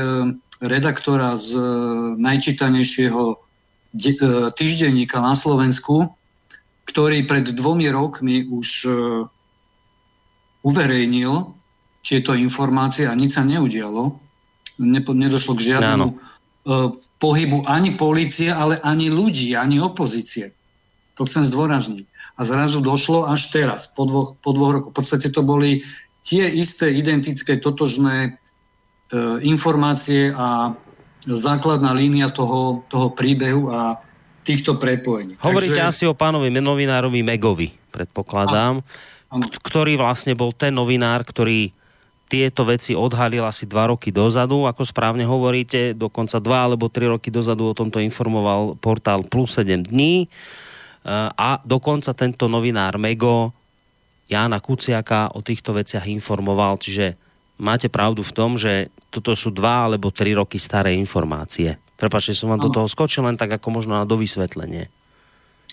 redaktora 0.60 1.40
z 1.40 1.56
e, 1.56 1.64
najčítanejšieho 2.20 3.40
týždenníka 4.52 5.24
na 5.24 5.40
Slovensku, 5.40 6.12
ktorý 6.92 7.24
pred 7.24 7.56
dvomi 7.56 7.88
rokmi 7.88 8.44
už 8.52 8.84
uverejnil 10.60 11.56
tieto 12.04 12.36
informácie 12.36 13.08
a 13.08 13.16
nič 13.16 13.40
sa 13.40 13.48
neudialo. 13.48 14.27
Nepo, 14.78 15.14
nedošlo 15.18 15.58
k 15.58 15.74
žiadnemu 15.74 16.08
uh, 16.68 16.94
pohybu 17.18 17.66
ani 17.66 17.98
policie, 17.98 18.54
ale 18.54 18.78
ani 18.86 19.10
ľudí, 19.10 19.58
ani 19.58 19.82
opozície. 19.82 20.54
To 21.18 21.26
chcem 21.26 21.48
zdôrazniť. 21.50 22.06
A 22.38 22.46
zrazu 22.46 22.78
došlo 22.84 23.26
až 23.26 23.50
teraz, 23.50 23.90
po 23.90 24.06
dvoch, 24.06 24.38
po 24.46 24.54
dvoch 24.54 24.72
rokoch. 24.78 24.94
V 24.94 24.98
podstate 25.02 25.34
to 25.34 25.42
boli 25.42 25.82
tie 26.22 26.46
isté 26.46 26.94
identické, 26.94 27.58
totožné 27.58 28.38
uh, 28.38 29.42
informácie 29.42 30.30
a 30.36 30.78
základná 31.26 31.92
línia 31.98 32.30
toho, 32.30 32.86
toho 32.88 33.12
príbehu 33.12 33.74
a 33.74 33.98
týchto 34.48 34.80
prepojení. 34.80 35.36
Hovoríte 35.44 35.82
Takže... 35.82 35.92
asi 35.92 36.04
o 36.08 36.16
pánovi 36.16 36.48
novinárovi 36.54 37.20
Megovi, 37.20 37.76
predpokladám, 37.92 38.80
a, 38.80 39.44
ktorý 39.44 40.00
vlastne 40.00 40.32
bol 40.40 40.56
ten 40.56 40.72
novinár, 40.72 41.28
ktorý 41.28 41.76
tieto 42.28 42.68
veci 42.68 42.92
odhalil 42.92 43.48
asi 43.48 43.64
dva 43.64 43.88
roky 43.88 44.12
dozadu, 44.12 44.68
ako 44.68 44.84
správne 44.84 45.24
hovoríte, 45.24 45.96
dokonca 45.96 46.44
dva 46.44 46.68
alebo 46.68 46.92
tri 46.92 47.08
roky 47.08 47.32
dozadu 47.32 47.72
o 47.72 47.78
tomto 47.78 48.04
informoval 48.04 48.76
portál 48.78 49.24
Plus 49.24 49.56
7 49.56 49.88
dní 49.88 50.28
a 51.40 51.64
dokonca 51.64 52.12
tento 52.12 52.52
novinár 52.52 53.00
Mego 53.00 53.56
Jána 54.28 54.60
Kuciaka 54.60 55.32
o 55.32 55.40
týchto 55.40 55.72
veciach 55.72 56.04
informoval, 56.12 56.76
čiže 56.84 57.16
máte 57.64 57.88
pravdu 57.88 58.28
v 58.28 58.36
tom, 58.36 58.60
že 58.60 58.92
toto 59.08 59.32
sú 59.32 59.56
dva 59.56 59.88
alebo 59.88 60.12
tri 60.12 60.36
roky 60.36 60.60
staré 60.60 61.00
informácie. 61.00 61.80
Prepačte, 61.96 62.36
som 62.36 62.52
vám 62.52 62.60
ano. 62.60 62.66
do 62.68 62.76
toho 62.76 62.88
skočil 62.92 63.24
len 63.24 63.40
tak 63.40 63.56
ako 63.56 63.72
možno 63.72 63.98
na 63.98 64.06
dovysvetlenie. 64.06 64.92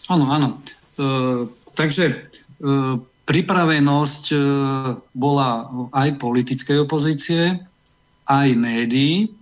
Áno, 0.09 0.25
áno. 0.31 0.49
E, 0.97 1.05
takže 1.75 2.05
e, 2.09 2.67
pripravenosť 3.25 4.25
e, 4.33 4.39
bola 5.17 5.69
aj 5.97 6.21
politickej 6.21 6.85
opozície, 6.85 7.57
aj 8.29 8.49
médií 8.57 9.33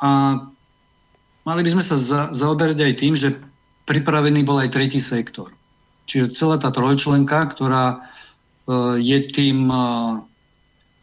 a 0.00 0.40
mali 1.44 1.60
by 1.64 1.70
sme 1.72 1.84
sa 1.84 1.96
za, 1.96 2.20
zaoberať 2.32 2.78
aj 2.84 2.94
tým, 3.00 3.14
že 3.16 3.36
pripravený 3.88 4.44
bol 4.44 4.60
aj 4.60 4.72
tretí 4.72 5.00
sektor. 5.00 5.48
Čiže 6.08 6.36
celá 6.36 6.56
tá 6.60 6.68
trojčlenka, 6.68 7.48
ktorá 7.56 7.96
e, 7.96 7.98
je 9.00 9.18
tým 9.32 9.68
e, 9.72 9.76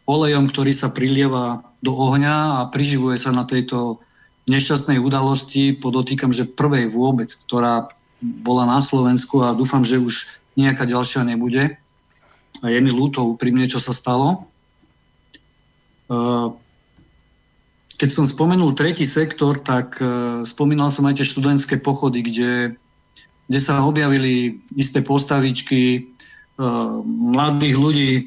olejom, 0.06 0.50
ktorý 0.50 0.70
sa 0.70 0.94
prilieva 0.94 1.66
do 1.82 1.96
ohňa 1.96 2.62
a 2.62 2.68
priživuje 2.70 3.16
sa 3.18 3.34
na 3.34 3.42
tejto 3.42 3.98
nešťastnej 4.46 4.98
udalosti, 5.02 5.78
podotýkam, 5.78 6.30
že 6.30 6.50
prvej 6.50 6.90
vôbec, 6.90 7.30
ktorá 7.46 7.90
bola 8.20 8.68
na 8.68 8.78
Slovensku 8.84 9.40
a 9.40 9.56
dúfam, 9.56 9.82
že 9.82 9.96
už 9.96 10.28
nejaká 10.58 10.84
ďalšia 10.84 11.24
nebude. 11.24 11.79
A 12.60 12.68
je 12.68 12.78
mi 12.82 12.92
ľúto 12.92 13.24
úprimne, 13.24 13.64
čo 13.70 13.80
sa 13.80 13.94
stalo. 13.96 14.50
Keď 18.00 18.08
som 18.08 18.24
spomenul 18.24 18.72
tretí 18.72 19.04
sektor, 19.04 19.60
tak 19.60 20.00
e, 20.00 20.40
spomínal 20.48 20.88
som 20.88 21.04
aj 21.04 21.20
tie 21.20 21.28
študentské 21.28 21.84
pochody, 21.84 22.24
kde, 22.24 22.72
kde 23.44 23.60
sa 23.60 23.84
objavili 23.84 24.56
isté 24.72 25.04
postavičky 25.04 25.82
e, 25.92 26.00
mladých 27.04 27.76
ľudí, 27.76 28.12
e, 28.16 28.22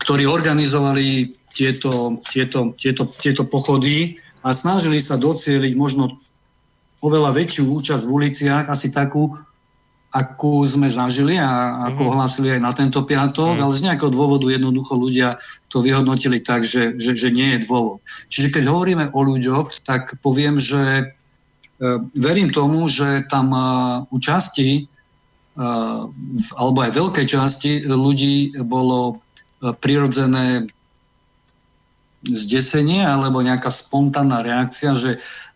ktorí 0.00 0.24
organizovali 0.24 1.36
tieto, 1.52 2.16
tieto, 2.24 2.72
tieto, 2.80 3.04
tieto 3.04 3.44
pochody 3.44 4.16
a 4.40 4.56
snažili 4.56 4.96
sa 4.96 5.20
docieliť 5.20 5.76
možno 5.76 6.16
oveľa 7.04 7.36
väčšiu 7.36 7.68
účasť 7.68 8.08
v 8.08 8.14
uliciach, 8.16 8.72
asi 8.72 8.88
takú, 8.96 9.36
akú 10.16 10.64
sme 10.64 10.88
zažili 10.88 11.36
a 11.36 11.76
ako 11.92 12.00
mm-hmm. 12.00 12.16
hlásili 12.16 12.48
aj 12.56 12.60
na 12.64 12.72
tento 12.72 13.04
piatok, 13.04 13.60
mm. 13.60 13.62
ale 13.62 13.72
z 13.76 13.84
nejakého 13.84 14.08
dôvodu 14.08 14.48
jednoducho 14.48 14.96
ľudia 14.96 15.36
to 15.68 15.84
vyhodnotili 15.84 16.40
tak, 16.40 16.64
že, 16.64 16.96
že, 16.96 17.12
že 17.12 17.28
nie 17.28 17.56
je 17.56 17.68
dôvod. 17.68 18.00
Čiže 18.32 18.56
keď 18.56 18.64
hovoríme 18.64 19.04
o 19.12 19.20
ľuďoch, 19.20 19.84
tak 19.84 20.16
poviem, 20.24 20.56
že 20.56 20.82
e, 21.00 21.04
verím 22.16 22.48
tomu, 22.48 22.88
že 22.88 23.28
tam 23.28 23.52
e, 23.52 23.60
u 24.08 24.16
časti 24.16 24.70
e, 24.80 24.82
alebo 26.56 26.78
aj 26.80 26.96
veľkej 26.96 27.26
časti 27.28 27.72
ľudí 27.84 28.56
bolo 28.64 29.20
prirodzené 29.80 30.68
zdesenie 32.24 33.04
alebo 33.04 33.44
nejaká 33.44 33.72
spontánna 33.72 34.44
reakcia, 34.44 34.96
že 34.96 35.10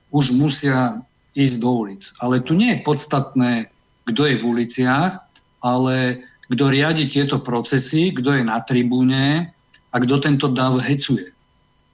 už 0.08 0.32
musia 0.36 1.04
ísť 1.36 1.56
do 1.62 1.70
ulic. 1.84 2.02
Ale 2.18 2.42
tu 2.42 2.58
nie 2.58 2.74
je 2.74 2.82
podstatné, 2.82 3.70
kto 4.06 4.26
je 4.26 4.36
v 4.38 4.44
uliciach, 4.46 5.12
ale 5.60 6.24
kto 6.50 6.64
riadi 6.72 7.06
tieto 7.06 7.38
procesy, 7.42 8.10
kto 8.10 8.40
je 8.40 8.42
na 8.42 8.58
tribúne 8.64 9.52
a 9.90 9.96
kto 9.98 10.18
tento 10.18 10.46
dav 10.50 10.80
hecuje. 10.82 11.30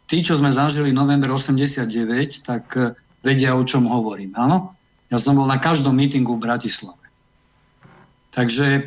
Tí, 0.07 0.23
čo 0.23 0.38
sme 0.38 0.55
zažili 0.55 0.95
november 0.95 1.35
89, 1.35 2.47
tak 2.47 2.64
eh, 2.79 2.95
vedia, 3.27 3.59
o 3.59 3.66
čom 3.66 3.90
hovorím. 3.90 4.33
Áno? 4.38 4.79
Ja 5.11 5.19
som 5.19 5.38
bol 5.38 5.47
na 5.47 5.59
každom 5.59 5.95
mítingu 5.95 6.38
v 6.38 6.47
Bratislave. 6.51 6.99
Takže 8.35 8.66
e, 8.69 8.83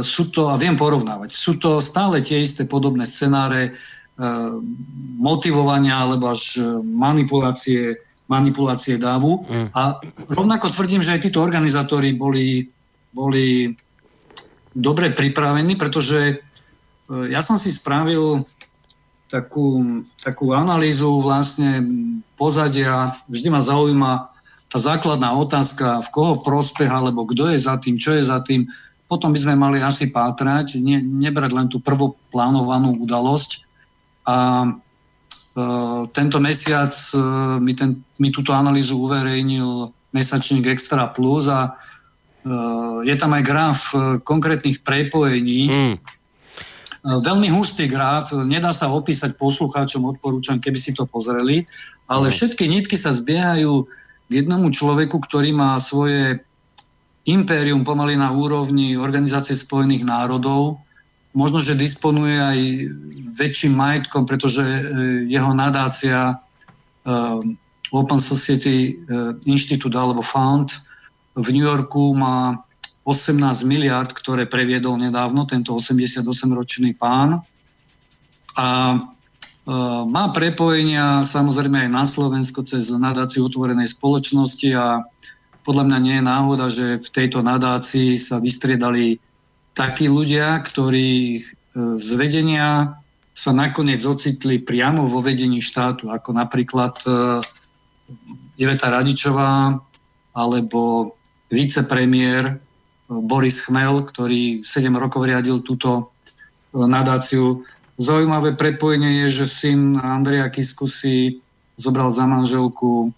sú 0.00 0.32
to, 0.32 0.48
a 0.48 0.56
viem 0.56 0.72
porovnávať, 0.72 1.34
sú 1.36 1.60
to 1.60 1.84
stále 1.84 2.22
tie 2.24 2.40
isté 2.40 2.64
podobné 2.64 3.04
scenáre, 3.04 3.76
Eh, 4.16 4.52
motivovania 5.20 5.92
alebo 5.92 6.32
až 6.32 6.56
manipulácie, 6.80 8.00
manipulácie 8.26 8.98
dávu. 8.98 9.46
Mm. 9.46 9.68
A 9.74 9.98
rovnako 10.30 10.74
tvrdím, 10.74 11.02
že 11.02 11.14
aj 11.14 11.30
títo 11.30 11.42
organizátori 11.42 12.14
boli, 12.14 12.66
boli 13.14 13.70
dobre 14.74 15.14
pripravení, 15.14 15.78
pretože 15.78 16.18
eh, 16.34 17.24
ja 17.30 17.40
som 17.40 17.56
si 17.56 17.70
spravil 17.70 18.42
takú, 19.30 20.02
takú 20.22 20.54
analýzu 20.54 21.22
vlastne 21.22 21.82
pozadia. 22.38 23.14
Vždy 23.30 23.48
ma 23.50 23.62
zaujíma 23.62 24.12
tá 24.66 24.78
základná 24.82 25.30
otázka, 25.34 26.02
v 26.06 26.08
koho 26.10 26.34
prospech, 26.42 26.90
alebo 26.90 27.26
kto 27.26 27.54
je 27.54 27.58
za 27.62 27.78
tým, 27.78 27.94
čo 27.98 28.18
je 28.18 28.26
za 28.26 28.42
tým. 28.42 28.66
Potom 29.06 29.30
by 29.30 29.38
sme 29.38 29.54
mali 29.54 29.78
asi 29.78 30.10
pátrať, 30.10 30.82
ne, 30.82 30.98
nebrať 30.98 31.50
len 31.54 31.70
tú 31.70 31.78
prvoplánovanú 31.78 32.98
udalosť, 32.98 33.66
a 34.26 34.66
e, 34.66 34.66
tento 36.12 36.36
mesiac 36.36 36.92
e, 36.92 37.18
mi, 37.64 37.72
ten, 37.72 38.04
mi 38.20 38.28
túto 38.28 38.52
analýzu 38.52 39.00
uverejnil 39.00 39.88
mesačník 40.12 40.68
Extra 40.68 41.08
Plus 41.08 41.48
a 41.48 41.72
e, 41.72 42.52
je 43.08 43.14
tam 43.16 43.32
aj 43.32 43.42
graf 43.44 43.80
konkrétnych 44.28 44.84
prepojení. 44.84 45.72
Mm. 45.72 45.96
Veľmi 47.06 47.48
hustý 47.54 47.86
graf, 47.86 48.34
nedá 48.34 48.74
sa 48.74 48.90
opísať 48.90 49.38
poslucháčom, 49.38 50.10
odporúčam, 50.10 50.58
keby 50.58 50.74
si 50.74 50.90
to 50.90 51.06
pozreli, 51.06 51.62
ale 52.10 52.28
mm. 52.28 52.34
všetky 52.34 52.64
nitky 52.66 52.98
sa 52.98 53.14
zbiehajú 53.14 53.86
k 54.26 54.30
jednomu 54.42 54.74
človeku, 54.74 55.22
ktorý 55.22 55.54
má 55.54 55.78
svoje 55.78 56.42
impérium 57.26 57.86
pomaly 57.86 58.18
na 58.18 58.34
úrovni 58.34 58.98
Organizácie 58.98 59.54
spojených 59.54 60.02
národov, 60.02 60.82
možno, 61.36 61.60
že 61.60 61.76
disponuje 61.76 62.40
aj 62.40 62.58
väčším 63.36 63.76
majetkom, 63.76 64.24
pretože 64.24 64.64
e, 64.64 64.80
jeho 65.28 65.52
nadácia 65.52 66.32
e, 66.32 66.34
Open 67.92 68.18
Society 68.18 68.96
e, 68.96 69.14
Institute 69.44 69.92
alebo 69.92 70.24
Fund 70.24 70.72
v 71.36 71.48
New 71.52 71.68
Yorku 71.68 72.16
má 72.16 72.56
18 73.04 73.36
miliard, 73.68 74.10
ktoré 74.16 74.48
previedol 74.48 74.96
nedávno 74.96 75.44
tento 75.44 75.76
88-ročný 75.76 76.96
pán. 76.96 77.44
A 78.56 78.98
má 80.06 80.24
prepojenia 80.34 81.22
samozrejme 81.22 81.86
aj 81.86 81.90
na 81.92 82.02
Slovensko 82.02 82.66
cez 82.66 82.90
nadáciu 82.90 83.46
otvorenej 83.46 83.94
spoločnosti 83.94 84.70
a 84.74 85.06
podľa 85.62 85.84
mňa 85.86 85.98
nie 86.02 86.16
je 86.18 86.24
náhoda, 86.24 86.66
že 86.70 86.86
v 86.98 87.08
tejto 87.10 87.42
nadácii 87.46 88.14
sa 88.18 88.42
vystriedali 88.42 89.18
takí 89.76 90.08
ľudia, 90.08 90.56
ktorí 90.64 91.12
e, 91.36 91.40
z 92.00 92.08
vedenia 92.16 92.96
sa 93.36 93.52
nakoniec 93.52 94.00
ocitli 94.00 94.56
priamo 94.64 95.04
vo 95.04 95.20
vedení 95.20 95.60
štátu, 95.60 96.08
ako 96.08 96.32
napríklad 96.32 96.96
uh, 97.04 97.44
Iveta 98.56 98.88
Radičová 98.88 99.76
alebo 100.32 101.12
vicepremiér 101.52 102.56
Boris 103.28 103.60
Chmel, 103.60 104.08
ktorý 104.08 104.64
7 104.64 104.88
rokov 104.96 105.28
riadil 105.28 105.60
túto 105.60 106.16
nadáciu. 106.72 107.60
Zaujímavé 108.00 108.56
prepojenie 108.56 109.28
je, 109.28 109.44
že 109.44 109.46
syn 109.46 110.00
Andreja 110.00 110.48
Kisku 110.48 110.88
si 110.88 111.44
zobral 111.76 112.16
za 112.16 112.24
manželku 112.24 113.12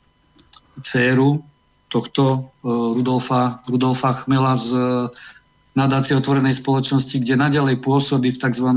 dceru 0.83 1.47
tohto 1.89 2.53
Rudolfa, 2.67 3.63
Rudolfa 3.71 4.13
Chmela 4.19 4.59
z 4.59 4.71
nadácie 5.79 6.19
otvorenej 6.19 6.59
spoločnosti, 6.59 7.23
kde 7.23 7.39
naďalej 7.39 7.79
pôsobí 7.87 8.35
v 8.35 8.41
tzv. 8.43 8.69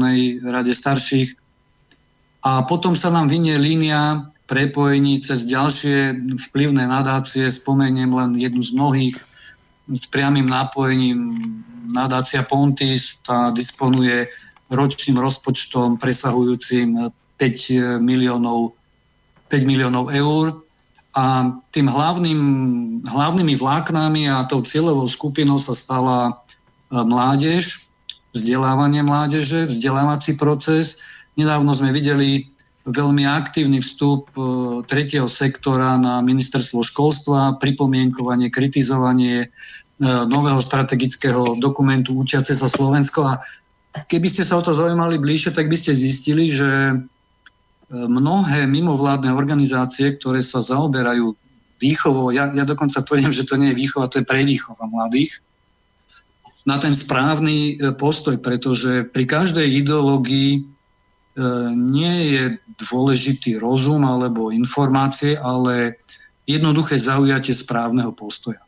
rade 0.45 0.73
starších. 0.77 1.33
A 2.45 2.61
potom 2.69 2.93
sa 2.93 3.09
nám 3.09 3.29
vynie 3.29 3.57
línia 3.57 4.29
prepojení 4.45 5.21
cez 5.25 5.49
ďalšie 5.49 6.13
vplyvné 6.49 6.85
nadácie. 6.85 7.49
Spomeniem 7.49 8.13
len 8.13 8.37
jednu 8.37 8.61
z 8.61 8.71
mnohých 8.77 9.17
s 9.89 10.05
priamým 10.07 10.45
nápojením. 10.45 11.33
Nadácia 11.91 12.45
Pontis, 12.45 13.19
tá 13.25 13.51
disponuje 13.51 14.29
ročným 14.71 15.19
rozpočtom 15.19 15.99
presahujúcim 15.99 17.11
5 17.35 17.99
miliónov, 17.99 18.77
5 19.51 19.67
miliónov 19.67 20.13
eur. 20.13 20.63
A 21.11 21.51
tým 21.75 21.91
hlavným, 21.91 22.39
hlavnými 23.03 23.59
vláknami 23.59 24.31
a 24.31 24.47
tou 24.47 24.63
cieľovou 24.63 25.11
skupinou 25.11 25.59
sa 25.59 25.75
stala 25.75 26.39
mládež, 26.91 27.87
vzdelávanie 28.35 29.03
mládeže, 29.03 29.67
vzdelávací 29.67 30.35
proces. 30.35 30.99
Nedávno 31.39 31.71
sme 31.71 31.95
videli 31.95 32.51
veľmi 32.87 33.23
aktívny 33.29 33.79
vstup 33.79 34.33
e, 34.33 34.41
tretieho 34.89 35.29
sektora 35.29 36.01
na 36.01 36.19
ministerstvo 36.25 36.81
školstva, 36.81 37.61
pripomienkovanie, 37.61 38.49
kritizovanie 38.49 39.45
e, 39.45 39.47
nového 40.25 40.57
strategického 40.57 41.61
dokumentu 41.61 42.17
Učiace 42.17 42.57
sa 42.57 42.65
Slovensko. 42.65 43.19
A 43.29 43.33
keby 44.09 44.27
ste 44.27 44.41
sa 44.41 44.57
o 44.57 44.65
to 44.65 44.73
zaujímali 44.73 45.21
bližšie, 45.21 45.53
tak 45.53 45.69
by 45.69 45.77
ste 45.77 45.93
zistili, 45.93 46.49
že 46.49 46.69
e, 46.89 46.95
mnohé 47.93 48.65
mimovládne 48.65 49.29
organizácie, 49.29 50.17
ktoré 50.17 50.41
sa 50.41 50.65
zaoberajú 50.65 51.37
výchovou, 51.77 52.33
ja, 52.33 52.49
ja 52.53 52.65
dokonca 52.65 53.01
tvrdím, 53.01 53.33
že 53.33 53.45
to 53.45 53.57
nie 53.57 53.73
je 53.73 53.79
výchova, 53.81 54.09
to 54.09 54.21
je 54.21 54.29
prevýchova 54.29 54.85
mladých, 54.89 55.41
na 56.65 56.77
ten 56.77 56.93
správny 56.93 57.75
e, 57.77 57.93
postoj, 57.97 58.37
pretože 58.37 59.09
pri 59.09 59.25
každej 59.25 59.65
ideológii 59.81 60.51
e, 60.57 60.61
nie 61.73 62.15
je 62.37 62.43
dôležitý 62.77 63.57
rozum 63.57 64.05
alebo 64.05 64.53
informácie, 64.53 65.37
ale 65.37 65.97
jednoduché 66.45 67.01
zaujatie 67.01 67.53
správneho 67.53 68.13
postoja. 68.13 68.61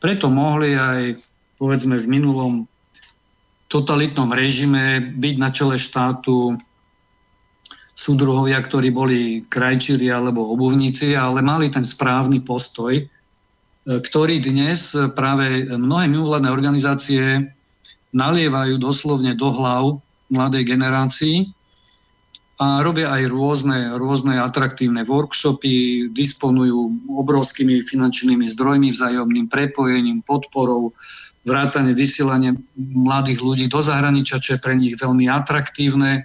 Preto 0.00 0.28
mohli 0.28 0.76
aj, 0.76 1.16
povedzme, 1.56 1.96
v 2.00 2.06
minulom 2.08 2.52
totalitnom 3.68 4.30
režime 4.30 5.00
byť 5.16 5.34
na 5.40 5.48
čele 5.50 5.76
štátu 5.80 6.54
súdruhovia, 7.94 8.58
ktorí 8.58 8.90
boli 8.90 9.20
krajčíri 9.46 10.10
alebo 10.10 10.50
obuvníci, 10.50 11.14
ale 11.14 11.40
mali 11.40 11.70
ten 11.70 11.86
správny 11.86 12.42
postoj, 12.42 12.98
ktorý 13.84 14.40
dnes 14.40 14.96
práve 15.12 15.68
mnohé 15.68 16.08
mimovládne 16.08 16.48
organizácie 16.48 17.52
nalievajú 18.16 18.80
doslovne 18.80 19.36
do 19.36 19.52
hlav 19.52 20.00
mladej 20.32 20.64
generácii 20.64 21.52
a 22.62 22.80
robia 22.86 23.10
aj 23.10 23.22
rôzne, 23.34 23.98
rôzne 23.98 24.38
atraktívne 24.38 25.02
workshopy, 25.02 26.08
disponujú 26.14 27.10
obrovskými 27.10 27.82
finančnými 27.82 28.46
zdrojmi, 28.46 28.94
vzájomným 28.94 29.50
prepojením, 29.50 30.22
podporou, 30.22 30.94
vrátane 31.42 31.92
vysielania 31.98 32.54
mladých 32.78 33.42
ľudí 33.42 33.66
do 33.66 33.82
zahraničia, 33.82 34.38
čo 34.38 34.54
je 34.54 34.62
pre 34.62 34.78
nich 34.78 34.94
veľmi 34.94 35.26
atraktívne. 35.26 36.22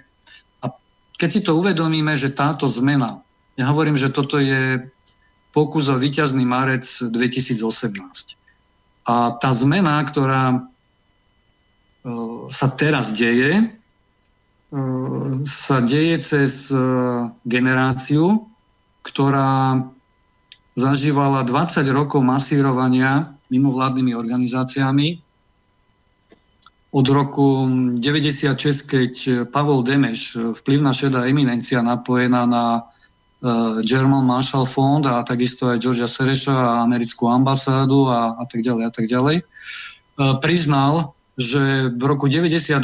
A 0.62 0.70
keď 1.18 1.28
si 1.28 1.40
to 1.42 1.58
uvedomíme, 1.58 2.14
že 2.14 2.30
táto 2.30 2.70
zmena, 2.70 3.20
ja 3.58 3.66
hovorím, 3.66 3.98
že 3.98 4.14
toto 4.14 4.38
je 4.38 4.86
pokus 5.50 5.90
o 5.90 5.98
víťazný 5.98 6.46
marec 6.46 6.86
2018. 6.86 8.38
A 9.06 9.34
tá 9.34 9.50
zmena, 9.50 9.98
ktorá 10.06 10.54
e, 10.54 10.58
sa 12.54 12.68
teraz 12.78 13.16
deje, 13.18 13.58
e, 13.58 13.64
sa 15.42 15.82
deje 15.82 16.16
cez 16.22 16.70
e, 16.70 16.78
generáciu, 17.42 18.46
ktorá 19.02 19.82
zažívala 20.78 21.42
20 21.42 21.82
rokov 21.90 22.22
masírovania 22.22 23.34
mimovládnymi 23.50 24.14
organizáciami. 24.14 25.18
Od 26.90 27.06
roku 27.06 27.70
96, 27.98 28.54
keď 28.86 29.12
Pavol 29.50 29.82
Demeš, 29.86 30.34
vplyvná 30.58 30.90
šedá 30.90 31.26
eminencia 31.26 31.82
napojená 31.82 32.46
na 32.46 32.90
German 33.88 34.28
Marshall 34.28 34.68
Fund 34.68 35.08
a 35.08 35.24
takisto 35.24 35.72
aj 35.72 35.80
Georgia 35.80 36.04
Sereša 36.04 36.52
a 36.52 36.84
americkú 36.84 37.24
ambasádu 37.24 38.04
a, 38.12 38.36
a 38.36 38.44
tak 38.44 38.60
ďalej 38.60 38.84
a 38.84 38.92
tak 38.92 39.06
ďalej, 39.08 39.36
uh, 39.40 40.36
priznal, 40.44 41.16
že 41.40 41.88
v 41.96 42.02
roku 42.04 42.28
98 42.28 42.76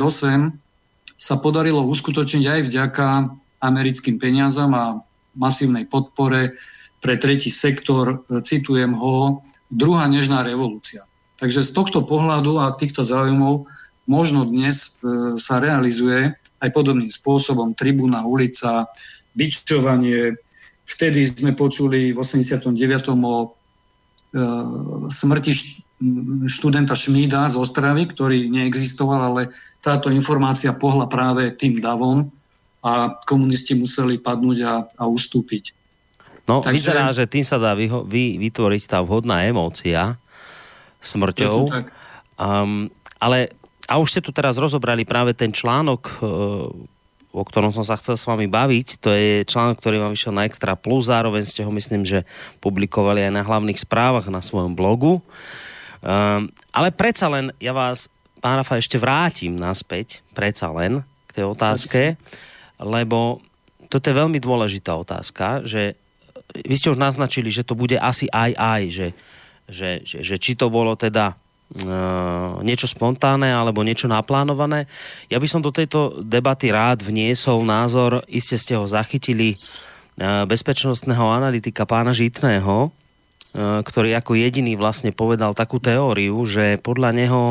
sa 1.16 1.34
podarilo 1.36 1.84
uskutočniť 1.84 2.44
aj 2.48 2.60
vďaka 2.72 3.06
americkým 3.60 4.16
peniazom 4.16 4.72
a 4.72 5.00
masívnej 5.36 5.84
podpore 5.84 6.56
pre 7.04 7.20
tretí 7.20 7.52
sektor, 7.52 8.24
e, 8.28 8.40
citujem 8.40 8.96
ho, 8.96 9.44
druhá 9.68 10.08
nežná 10.08 10.40
revolúcia. 10.44 11.04
Takže 11.36 11.64
z 11.64 11.70
tohto 11.72 12.04
pohľadu 12.04 12.56
a 12.60 12.72
týchto 12.72 13.04
záujmov 13.04 13.68
možno 14.08 14.48
dnes 14.48 14.96
sa 15.36 15.60
realizuje 15.60 16.32
aj 16.64 16.68
podobným 16.72 17.12
spôsobom 17.12 17.76
tribúna, 17.76 18.24
ulica, 18.24 18.88
bičovanie, 19.36 20.40
Vtedy 20.86 21.26
sme 21.26 21.52
počuli 21.52 22.14
v 22.14 22.18
89. 22.22 22.70
o 23.10 23.36
e, 23.42 23.48
smrti 25.10 25.52
študenta 26.46 26.94
Šmída 26.94 27.48
z 27.48 27.56
Ostravy, 27.56 28.06
ktorý 28.12 28.52
neexistoval, 28.52 29.34
ale 29.34 29.42
táto 29.80 30.12
informácia 30.12 30.76
pohla 30.76 31.08
práve 31.08 31.50
tým 31.56 31.80
davom 31.80 32.28
a 32.84 33.16
komunisti 33.26 33.74
museli 33.74 34.20
padnúť 34.20 34.58
a, 34.62 34.74
a 34.86 35.02
ustúpiť. 35.08 35.74
No, 36.46 36.62
Takže, 36.62 36.74
vyzerá, 36.78 37.10
že 37.10 37.26
tým 37.26 37.42
sa 37.42 37.58
dá 37.58 37.74
vyho- 37.74 38.06
vy, 38.06 38.38
vytvoriť 38.38 38.82
tá 38.86 39.02
vhodná 39.02 39.42
emócia 39.42 40.14
smrťou. 41.02 41.66
Um, 42.38 42.86
ale 43.18 43.50
a 43.86 43.98
už 43.98 44.14
ste 44.14 44.22
tu 44.22 44.30
teraz 44.30 44.58
rozobrali 44.58 45.06
práve 45.06 45.34
ten 45.34 45.54
článok, 45.54 46.02
e, 46.06 46.14
o 47.36 47.44
ktorom 47.44 47.68
som 47.68 47.84
sa 47.84 48.00
chcel 48.00 48.16
s 48.16 48.24
vami 48.24 48.48
baviť. 48.48 48.88
To 49.04 49.12
je 49.12 49.44
článok, 49.44 49.76
ktorý 49.76 50.00
vám 50.00 50.16
vyšiel 50.16 50.32
na 50.32 50.48
Extra 50.48 50.72
Plus, 50.72 51.12
zároveň 51.12 51.44
ste 51.44 51.60
ho 51.60 51.68
myslím, 51.68 52.08
že 52.08 52.24
publikovali 52.64 53.28
aj 53.28 53.32
na 53.36 53.44
hlavných 53.44 53.76
správach 53.76 54.32
na 54.32 54.40
svojom 54.40 54.72
blogu. 54.72 55.20
Um, 56.00 56.48
ale 56.72 56.88
predsa 56.96 57.28
len, 57.28 57.52
ja 57.60 57.76
vás, 57.76 58.08
pán 58.40 58.56
Rafa, 58.56 58.80
ešte 58.80 58.96
vrátim 58.96 59.52
naspäť, 59.52 60.24
predsa 60.32 60.72
len 60.72 61.04
k 61.28 61.30
tej 61.36 61.44
otázke, 61.44 62.02
lebo 62.80 63.44
toto 63.92 64.08
je 64.08 64.16
veľmi 64.16 64.40
dôležitá 64.40 64.96
otázka, 64.96 65.68
že 65.68 65.94
vy 66.64 66.74
ste 66.78 66.88
už 66.88 66.98
naznačili, 67.00 67.52
že 67.52 67.66
to 67.66 67.76
bude 67.76 68.00
asi 68.00 68.30
aj 68.32 68.50
aj, 68.56 68.82
že, 68.88 69.08
že, 69.68 69.90
že, 70.06 70.18
že 70.24 70.36
či 70.40 70.56
to 70.56 70.72
bolo 70.72 70.96
teda 70.96 71.36
niečo 72.62 72.86
spontánne 72.86 73.50
alebo 73.50 73.82
niečo 73.82 74.06
naplánované. 74.06 74.86
Ja 75.26 75.42
by 75.42 75.48
som 75.50 75.60
do 75.60 75.74
tejto 75.74 76.22
debaty 76.22 76.70
rád 76.70 77.02
vniesol 77.02 77.66
názor, 77.66 78.22
iste 78.30 78.54
ste 78.54 78.78
ho 78.78 78.86
zachytili, 78.86 79.58
eh, 79.58 80.46
bezpečnostného 80.46 81.26
analytika 81.26 81.82
pána 81.82 82.14
Žitného, 82.14 82.86
eh, 82.86 83.82
ktorý 83.82 84.14
ako 84.14 84.38
jediný 84.38 84.78
vlastne 84.78 85.10
povedal 85.10 85.58
takú 85.58 85.82
teóriu, 85.82 86.38
že 86.46 86.78
podľa 86.78 87.10
neho 87.10 87.42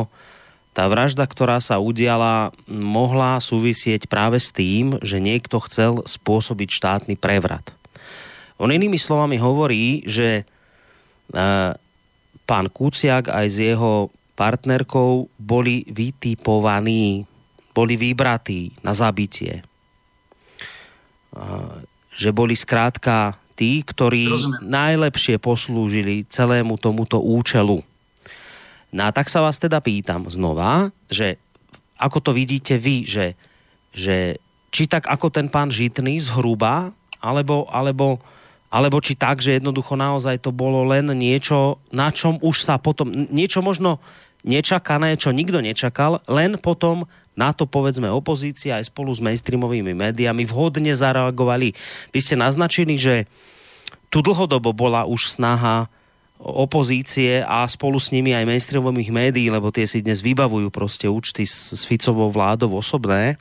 tá 0.72 0.88
vražda, 0.92 1.24
ktorá 1.24 1.56
sa 1.56 1.80
udiala, 1.80 2.52
mohla 2.68 3.40
súvisieť 3.40 4.12
práve 4.12 4.36
s 4.36 4.52
tým, 4.52 5.00
že 5.00 5.16
niekto 5.24 5.56
chcel 5.64 6.04
spôsobiť 6.04 6.68
štátny 6.68 7.14
prevrat. 7.16 7.72
On 8.60 8.68
inými 8.68 9.00
slovami 9.00 9.40
hovorí, 9.40 10.04
že 10.04 10.44
pán 12.46 12.70
Kuciak 12.70 13.28
aj 13.28 13.46
s 13.50 13.58
jeho 13.58 14.08
partnerkou 14.38 15.26
boli 15.36 15.82
vytipovaní, 15.90 17.26
boli 17.74 17.94
vybratí 17.98 18.72
na 18.80 18.94
zabitie. 18.94 19.66
Že 22.16 22.30
boli 22.32 22.54
skrátka 22.56 23.36
tí, 23.58 23.82
ktorí 23.82 24.30
Rozumiem. 24.30 24.62
najlepšie 24.64 25.36
poslúžili 25.40 26.24
celému 26.28 26.78
tomuto 26.80 27.20
účelu. 27.20 27.80
No 28.92 29.02
a 29.04 29.10
tak 29.10 29.28
sa 29.28 29.42
vás 29.44 29.60
teda 29.60 29.82
pýtam 29.82 30.28
znova, 30.30 30.92
že 31.10 31.36
ako 31.96 32.20
to 32.20 32.30
vidíte 32.36 32.76
vy, 32.76 33.08
že, 33.08 33.32
že 33.92 34.36
či 34.68 34.84
tak 34.84 35.08
ako 35.08 35.32
ten 35.32 35.48
pán 35.48 35.72
Žitný 35.72 36.20
zhruba, 36.20 36.92
alebo, 37.20 37.64
alebo, 37.72 38.20
alebo 38.70 38.98
či 38.98 39.14
tak, 39.14 39.40
že 39.40 39.56
jednoducho 39.56 39.94
naozaj 39.94 40.42
to 40.42 40.50
bolo 40.50 40.82
len 40.86 41.06
niečo, 41.14 41.78
na 41.94 42.10
čom 42.10 42.38
už 42.42 42.66
sa 42.66 42.76
potom, 42.76 43.08
niečo 43.10 43.62
možno 43.62 44.02
nečakané, 44.46 45.18
čo 45.18 45.34
nikto 45.34 45.58
nečakal, 45.58 46.22
len 46.30 46.58
potom 46.58 47.06
na 47.36 47.52
to 47.52 47.68
povedzme 47.68 48.08
opozícia 48.08 48.80
aj 48.80 48.88
spolu 48.88 49.12
s 49.12 49.20
mainstreamovými 49.20 49.92
médiami 49.92 50.48
vhodne 50.48 50.96
zareagovali. 50.96 51.76
Vy 52.10 52.18
ste 52.22 52.34
naznačili, 52.38 52.96
že 52.96 53.28
tu 54.08 54.24
dlhodobo 54.24 54.72
bola 54.72 55.04
už 55.04 55.36
snaha 55.36 55.90
opozície 56.40 57.40
a 57.44 57.64
spolu 57.64 57.96
s 57.96 58.12
nimi 58.12 58.36
aj 58.36 58.44
mainstreamových 58.44 59.10
médií, 59.12 59.48
lebo 59.48 59.72
tie 59.72 59.88
si 59.88 60.04
dnes 60.04 60.20
vybavujú 60.20 60.68
proste 60.68 61.08
účty 61.08 61.48
s, 61.48 61.84
Ficovou 61.88 62.28
vládou 62.28 62.76
osobné, 62.76 63.40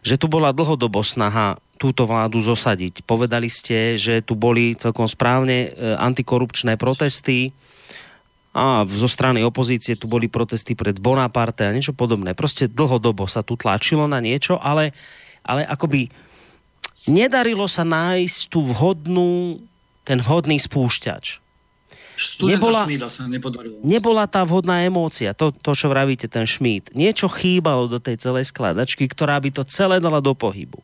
že 0.00 0.16
tu 0.20 0.26
bola 0.26 0.52
dlhodobo 0.52 1.00
snaha 1.00 1.60
túto 1.76 2.08
vládu 2.08 2.40
zosadiť. 2.40 3.04
Povedali 3.04 3.52
ste, 3.52 4.00
že 4.00 4.24
tu 4.24 4.32
boli 4.32 4.72
celkom 4.76 5.04
správne 5.04 5.68
e, 5.68 5.92
antikorupčné 5.96 6.80
protesty 6.80 7.52
a 8.56 8.88
zo 8.88 9.08
strany 9.08 9.44
opozície 9.44 10.00
tu 10.00 10.08
boli 10.08 10.32
protesty 10.32 10.72
pred 10.72 10.96
Bonaparte 10.96 11.68
a 11.68 11.74
niečo 11.76 11.92
podobné. 11.92 12.32
Proste 12.32 12.72
dlhodobo 12.72 13.28
sa 13.28 13.44
tu 13.44 13.60
tlačilo 13.60 14.08
na 14.08 14.24
niečo, 14.24 14.56
ale, 14.56 14.96
ale 15.44 15.68
akoby 15.68 16.08
nedarilo 17.04 17.68
sa 17.68 17.84
nájsť 17.84 18.38
tú 18.48 18.64
vhodnú, 18.64 19.60
ten 20.08 20.24
vhodný 20.24 20.56
spúšťač 20.56 21.45
nebola, 22.40 22.88
sa 23.06 23.28
nepodarilo. 23.28 23.76
Nebola 23.84 24.24
tá 24.24 24.42
vhodná 24.42 24.82
emócia, 24.82 25.36
to, 25.36 25.52
to, 25.52 25.76
čo 25.76 25.92
vravíte, 25.92 26.26
ten 26.26 26.48
Šmíd. 26.48 26.90
Niečo 26.96 27.28
chýbalo 27.28 27.86
do 27.86 28.00
tej 28.00 28.16
celej 28.18 28.48
skladačky, 28.48 29.06
ktorá 29.06 29.36
by 29.38 29.52
to 29.52 29.62
celé 29.68 30.00
dala 30.00 30.24
do 30.24 30.32
pohybu. 30.32 30.80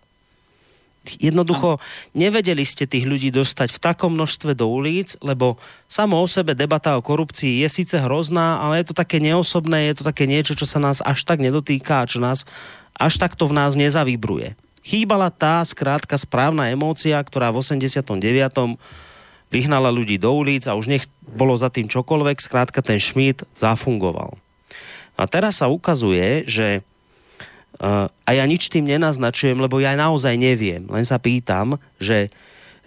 Jednoducho 1.18 1.82
nevedeli 2.14 2.62
ste 2.62 2.86
tých 2.86 3.02
ľudí 3.02 3.34
dostať 3.34 3.74
v 3.74 3.82
takom 3.82 4.14
množstve 4.14 4.54
do 4.54 4.70
ulic, 4.70 5.18
lebo 5.18 5.58
samo 5.90 6.22
o 6.22 6.26
sebe 6.30 6.54
debata 6.54 6.94
o 6.94 7.02
korupcii 7.02 7.66
je 7.66 7.68
síce 7.68 7.98
hrozná, 7.98 8.62
ale 8.62 8.80
je 8.80 8.94
to 8.94 8.94
také 8.94 9.18
neosobné, 9.18 9.90
je 9.90 9.98
to 9.98 10.04
také 10.06 10.30
niečo, 10.30 10.54
čo 10.54 10.62
sa 10.62 10.78
nás 10.78 11.02
až 11.02 11.26
tak 11.26 11.42
nedotýka 11.42 12.06
čo 12.06 12.22
nás 12.22 12.46
až 12.94 13.18
takto 13.18 13.50
v 13.50 13.56
nás 13.56 13.74
nezavibruje. 13.74 14.54
Chýbala 14.82 15.30
tá 15.30 15.62
skrátka 15.62 16.14
správna 16.18 16.70
emócia, 16.70 17.18
ktorá 17.18 17.50
v 17.50 17.62
89 17.62 18.78
vyhnala 19.52 19.92
ľudí 19.92 20.16
do 20.16 20.32
ulic 20.32 20.64
a 20.64 20.72
už 20.72 20.88
nech 20.88 21.04
bolo 21.20 21.52
za 21.52 21.68
tým 21.68 21.86
čokoľvek, 21.86 22.40
skrátka 22.40 22.80
ten 22.80 22.96
Schmidt 22.96 23.44
zafungoval. 23.52 24.32
A 25.20 25.28
teraz 25.28 25.60
sa 25.60 25.68
ukazuje, 25.68 26.48
že 26.48 26.80
uh, 26.80 28.08
a 28.08 28.30
ja 28.32 28.44
nič 28.48 28.72
tým 28.72 28.88
nenaznačujem, 28.88 29.60
lebo 29.60 29.76
ja 29.76 29.92
naozaj 29.92 30.40
neviem, 30.40 30.88
len 30.88 31.04
sa 31.04 31.20
pýtam, 31.20 31.76
že 32.00 32.32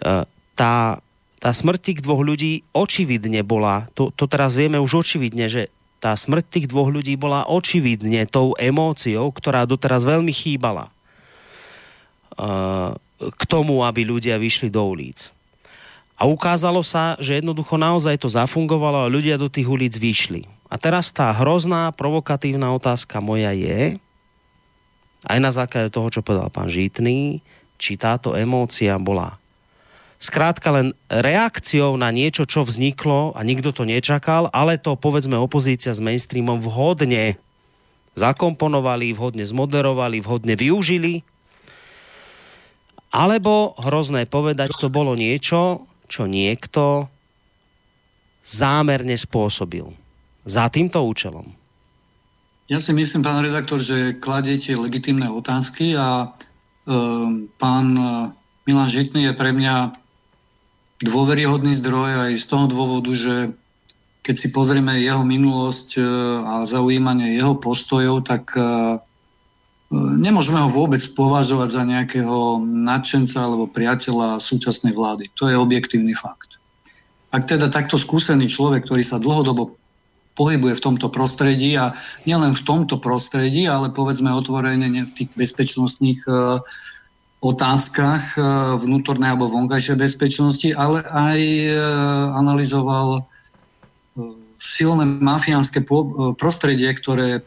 uh, 0.02 0.26
tá, 0.58 0.98
tá 1.38 1.50
smrť 1.54 1.80
tých 1.94 1.98
dvoch 2.02 2.26
ľudí 2.26 2.66
očividne 2.74 3.46
bola, 3.46 3.86
to, 3.94 4.10
to 4.18 4.26
teraz 4.26 4.58
vieme 4.58 4.82
už 4.82 5.06
očividne, 5.06 5.46
že 5.46 5.70
tá 6.02 6.12
smrť 6.18 6.44
tých 6.50 6.66
dvoch 6.68 6.90
ľudí 6.90 7.14
bola 7.14 7.46
očividne 7.46 8.26
tou 8.26 8.58
emóciou, 8.58 9.30
ktorá 9.30 9.64
doteraz 9.64 10.02
veľmi 10.02 10.34
chýbala 10.34 10.90
uh, 12.36 12.90
k 13.16 13.42
tomu, 13.48 13.86
aby 13.86 14.02
ľudia 14.02 14.36
vyšli 14.36 14.68
do 14.68 14.82
ulic. 14.82 15.35
A 16.16 16.24
ukázalo 16.24 16.80
sa, 16.80 17.14
že 17.20 17.36
jednoducho 17.38 17.76
naozaj 17.76 18.16
to 18.24 18.28
zafungovalo 18.32 19.04
a 19.04 19.12
ľudia 19.12 19.36
do 19.36 19.52
tých 19.52 19.68
ulic 19.68 19.92
vyšli. 19.96 20.48
A 20.66 20.80
teraz 20.80 21.12
tá 21.12 21.30
hrozná, 21.30 21.92
provokatívna 21.92 22.72
otázka 22.72 23.20
moja 23.20 23.52
je, 23.52 24.00
aj 25.26 25.38
na 25.38 25.50
základe 25.52 25.92
toho, 25.92 26.08
čo 26.08 26.24
povedal 26.24 26.48
pán 26.48 26.72
Žitný, 26.72 27.44
či 27.76 28.00
táto 28.00 28.32
emócia 28.32 28.96
bola 28.96 29.36
skrátka 30.16 30.72
len 30.72 30.96
reakciou 31.12 31.94
na 32.00 32.08
niečo, 32.08 32.48
čo 32.48 32.64
vzniklo 32.64 33.36
a 33.36 33.40
nikto 33.44 33.72
to 33.72 33.84
nečakal, 33.84 34.48
ale 34.52 34.80
to 34.80 34.96
povedzme 34.96 35.36
opozícia 35.36 35.92
s 35.92 36.00
mainstreamom 36.00 36.60
vhodne 36.60 37.36
zakomponovali, 38.16 39.12
vhodne 39.12 39.44
zmoderovali, 39.44 40.24
vhodne 40.24 40.56
využili. 40.56 41.20
Alebo 43.12 43.76
hrozné 43.76 44.24
povedať, 44.24 44.72
to 44.80 44.88
bolo 44.88 45.12
niečo, 45.12 45.84
čo 46.06 46.24
niekto 46.24 47.10
zámerne 48.46 49.18
spôsobil. 49.18 49.90
Za 50.46 50.70
týmto 50.70 51.02
účelom. 51.02 51.50
Ja 52.70 52.78
si 52.78 52.94
myslím, 52.94 53.22
pán 53.22 53.42
redaktor, 53.42 53.82
že 53.82 54.18
kladiete 54.18 54.74
legitimné 54.74 55.30
otázky 55.30 55.94
a 55.98 56.26
e, 56.26 56.26
pán 57.58 57.86
Milan 58.66 58.90
Žitný 58.90 59.30
je 59.30 59.34
pre 59.38 59.54
mňa 59.54 59.94
dôveryhodný 61.02 61.76
zdroj 61.78 62.30
aj 62.30 62.32
z 62.42 62.46
toho 62.46 62.66
dôvodu, 62.66 63.12
že 63.14 63.54
keď 64.26 64.34
si 64.34 64.48
pozrieme 64.50 64.98
jeho 64.98 65.22
minulosť 65.22 65.88
e, 65.94 66.02
a 66.42 66.54
zaujímanie 66.66 67.38
jeho 67.38 67.54
postojov, 67.54 68.26
tak 68.26 68.50
e, 68.58 68.62
nemôžeme 69.94 70.58
ho 70.58 70.70
vôbec 70.70 71.02
považovať 71.14 71.68
za 71.70 71.82
nejakého 71.86 72.58
nadšenca 72.62 73.38
alebo 73.38 73.70
priateľa 73.70 74.42
súčasnej 74.42 74.90
vlády. 74.90 75.30
To 75.38 75.46
je 75.46 75.54
objektívny 75.54 76.14
fakt. 76.18 76.58
Ak 77.30 77.46
teda 77.46 77.70
takto 77.70 78.00
skúsený 78.00 78.50
človek, 78.50 78.86
ktorý 78.86 79.02
sa 79.02 79.22
dlhodobo 79.22 79.76
pohybuje 80.36 80.76
v 80.76 80.84
tomto 80.84 81.08
prostredí 81.08 81.74
a 81.80 81.96
nielen 82.28 82.52
v 82.52 82.64
tomto 82.64 83.00
prostredí, 83.00 83.64
ale 83.64 83.90
povedzme 83.90 84.28
otvorene 84.30 85.08
v 85.08 85.12
tých 85.16 85.32
bezpečnostných 85.32 86.20
e, 86.28 86.60
otázkach 87.40 88.36
e, 88.36 88.40
vnútornej 88.84 89.32
alebo 89.32 89.48
vonkajšej 89.48 89.96
bezpečnosti, 89.96 90.68
ale 90.76 91.00
aj 91.08 91.40
e, 91.40 91.68
analyzoval 92.36 93.24
silné 94.56 95.04
mafiánske 95.04 95.84
prostredie, 96.40 96.88
ktoré 96.96 97.44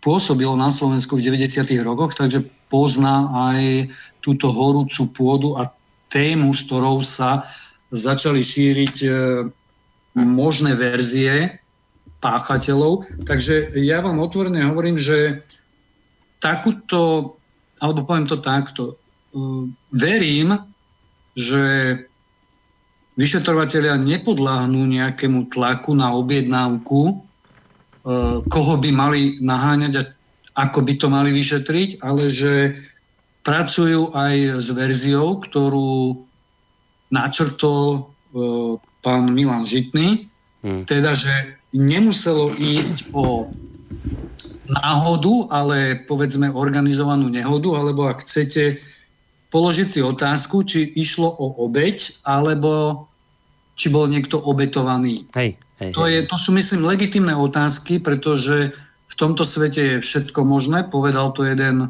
pôsobilo 0.00 0.56
na 0.56 0.72
Slovensku 0.72 1.16
v 1.16 1.24
90. 1.28 1.64
rokoch, 1.84 2.16
takže 2.16 2.48
pozná 2.72 3.28
aj 3.52 3.92
túto 4.24 4.48
horúcu 4.48 5.02
pôdu 5.12 5.48
a 5.60 5.68
tému, 6.10 6.50
s 6.52 6.66
ktorou 6.66 7.04
sa 7.04 7.46
začali 7.92 8.40
šíriť 8.40 8.96
e, 9.04 9.10
možné 10.18 10.74
verzie 10.74 11.60
páchateľov. 12.20 13.24
Takže 13.24 13.76
ja 13.80 14.02
vám 14.02 14.18
otvorene 14.18 14.66
hovorím, 14.66 14.96
že 14.98 15.42
takúto, 16.40 17.34
alebo 17.78 18.06
poviem 18.06 18.26
to 18.26 18.38
takto, 18.40 18.82
e, 18.90 18.94
verím, 19.92 20.56
že 21.36 21.62
vyšetrovateľia 23.20 24.00
nepodláhnú 24.00 24.86
nejakému 24.86 25.52
tlaku 25.52 25.92
na 25.92 26.14
objednávku 26.16 27.29
koho 28.48 28.74
by 28.80 28.90
mali 28.92 29.36
naháňať 29.42 29.92
a 30.00 30.02
ako 30.56 30.82
by 30.82 30.94
to 30.98 31.06
mali 31.12 31.30
vyšetriť, 31.30 32.02
ale 32.02 32.32
že 32.32 32.74
pracujú 33.46 34.12
aj 34.12 34.60
s 34.60 34.68
verziou, 34.76 35.40
ktorú 35.40 36.24
načrtol 37.10 37.80
eh, 37.96 38.76
pán 39.00 39.32
Milan 39.32 39.64
Žitný, 39.64 40.28
hmm. 40.62 40.84
teda, 40.84 41.16
že 41.16 41.56
nemuselo 41.72 42.52
ísť 42.54 43.10
o 43.16 43.48
náhodu, 44.70 45.50
ale 45.50 45.98
povedzme 46.06 46.50
organizovanú 46.50 47.26
nehodu, 47.26 47.74
alebo 47.74 48.06
ak 48.06 48.22
chcete 48.22 48.78
položiť 49.50 49.88
si 49.90 50.00
otázku, 50.02 50.62
či 50.62 50.94
išlo 50.94 51.26
o 51.26 51.66
obeď, 51.66 52.22
alebo 52.22 53.04
či 53.74 53.90
bol 53.90 54.06
niekto 54.06 54.38
obetovaný. 54.38 55.26
Hej. 55.34 55.58
To, 55.80 56.04
je, 56.04 56.20
to 56.28 56.36
sú, 56.36 56.52
myslím, 56.52 56.84
legitimné 56.84 57.32
otázky, 57.32 58.04
pretože 58.04 58.76
v 59.08 59.14
tomto 59.16 59.48
svete 59.48 59.80
je 59.80 60.04
všetko 60.04 60.44
možné. 60.44 60.84
Povedal 60.84 61.32
to 61.32 61.48
jeden, 61.48 61.88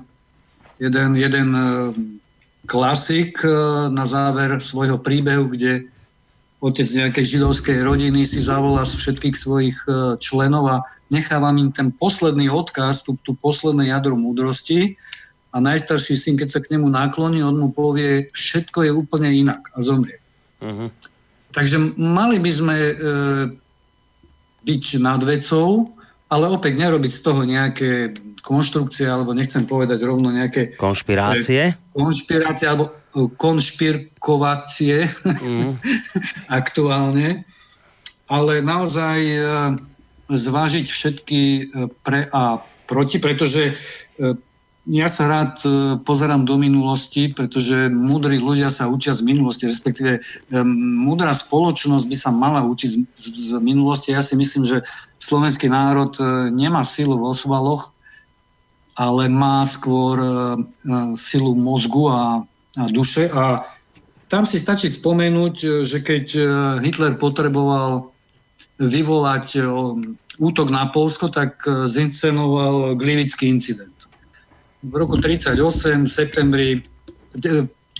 jeden, 0.78 1.18
jeden 1.18 1.49
e, 1.51 1.62
klasik 2.70 3.43
e, 3.43 3.51
na 3.91 4.07
záver 4.07 4.62
svojho 4.62 4.95
príbehu, 5.03 5.51
kde 5.51 5.91
otec 6.62 6.86
nejakej 6.86 7.24
židovskej 7.36 7.82
rodiny 7.82 8.22
si 8.22 8.38
zavolá 8.38 8.86
z 8.86 8.95
všetkých 8.95 9.36
svojich 9.36 9.78
e, 9.91 10.14
členov 10.22 10.64
a 10.70 10.76
nechávam 11.11 11.59
im 11.59 11.74
ten 11.74 11.91
posledný 11.91 12.47
odkaz, 12.47 13.03
tú, 13.03 13.18
tú 13.26 13.34
posledné 13.34 13.91
jadro 13.91 14.14
múdrosti 14.14 14.95
a 15.51 15.59
najstarší 15.59 16.14
syn, 16.14 16.38
keď 16.38 16.49
sa 16.49 16.61
k 16.62 16.78
nemu 16.78 16.86
nakloní, 16.86 17.43
on 17.43 17.59
mu 17.59 17.74
povie, 17.74 18.30
všetko 18.30 18.86
je 18.86 18.93
úplne 18.95 19.34
inak 19.34 19.66
a 19.74 19.82
zomrie. 19.82 20.22
Uh-huh. 20.62 20.93
Takže 21.51 21.99
mali 21.99 22.38
by 22.38 22.53
sme 22.55 22.76
e, 22.78 22.95
byť 24.65 24.85
nad 25.01 25.21
vecou, 25.25 25.95
ale 26.31 26.47
opäť 26.47 26.79
nerobiť 26.79 27.13
z 27.13 27.21
toho 27.27 27.43
nejaké 27.43 28.15
konštrukcie, 28.41 29.05
alebo 29.05 29.37
nechcem 29.37 29.67
povedať 29.69 30.01
rovno 30.01 30.33
nejaké... 30.33 30.79
Konšpirácie? 30.79 31.77
Konšpirácie, 31.93 32.67
alebo 32.71 32.89
e, 32.89 33.29
konšpirkovacie 33.37 35.05
mm. 35.43 35.73
aktuálne. 36.61 37.45
Ale 38.31 38.63
naozaj 38.63 39.19
e, 39.21 39.41
zvážiť 40.31 40.87
všetky 40.87 41.43
e, 41.43 41.63
pre 42.01 42.25
a 42.31 42.63
proti, 42.91 43.23
pretože 43.23 43.79
ja 44.91 45.07
sa 45.07 45.30
rád 45.30 45.55
e, 45.62 45.70
pozerám 46.03 46.43
do 46.43 46.59
minulosti, 46.59 47.30
pretože 47.30 47.86
múdri 47.86 48.43
ľudia 48.43 48.74
sa 48.74 48.91
učia 48.91 49.14
z 49.14 49.22
minulosti, 49.22 49.70
respektíve 49.70 50.18
múdra 50.66 51.30
spoločnosť 51.30 52.05
by 52.11 52.16
sa 52.18 52.34
mala 52.34 52.66
učiť 52.66 52.88
z, 52.91 52.97
z, 53.14 53.26
z 53.30 53.51
minulosti. 53.62 54.11
Ja 54.11 54.20
si 54.20 54.34
myslím, 54.34 54.66
že 54.66 54.82
slovenský 55.22 55.70
národ 55.70 56.18
nemá 56.51 56.82
silu 56.82 57.22
vo 57.22 57.30
svaloch, 57.30 57.95
ale 58.99 59.30
má 59.30 59.62
skôr 59.64 60.18
silu 61.14 61.55
mozgu 61.55 62.11
a, 62.11 62.43
a 62.76 62.82
duše. 62.91 63.30
A 63.30 63.62
tam 64.26 64.43
si 64.43 64.59
stačí 64.59 64.91
spomenúť, 64.91 65.86
že 65.86 65.99
keď 66.03 66.24
Hitler 66.82 67.14
potreboval 67.16 68.11
vyvolať 68.80 69.61
útok 70.41 70.68
na 70.72 70.88
Polsko, 70.88 71.28
tak 71.28 71.61
e, 71.68 71.84
zinscenoval 71.84 72.97
Glivický 72.97 73.53
incident. 73.53 73.93
V 74.81 74.95
roku 74.97 75.20
1938, 75.20 76.05
v 76.05 76.11
septembri, 76.11 76.68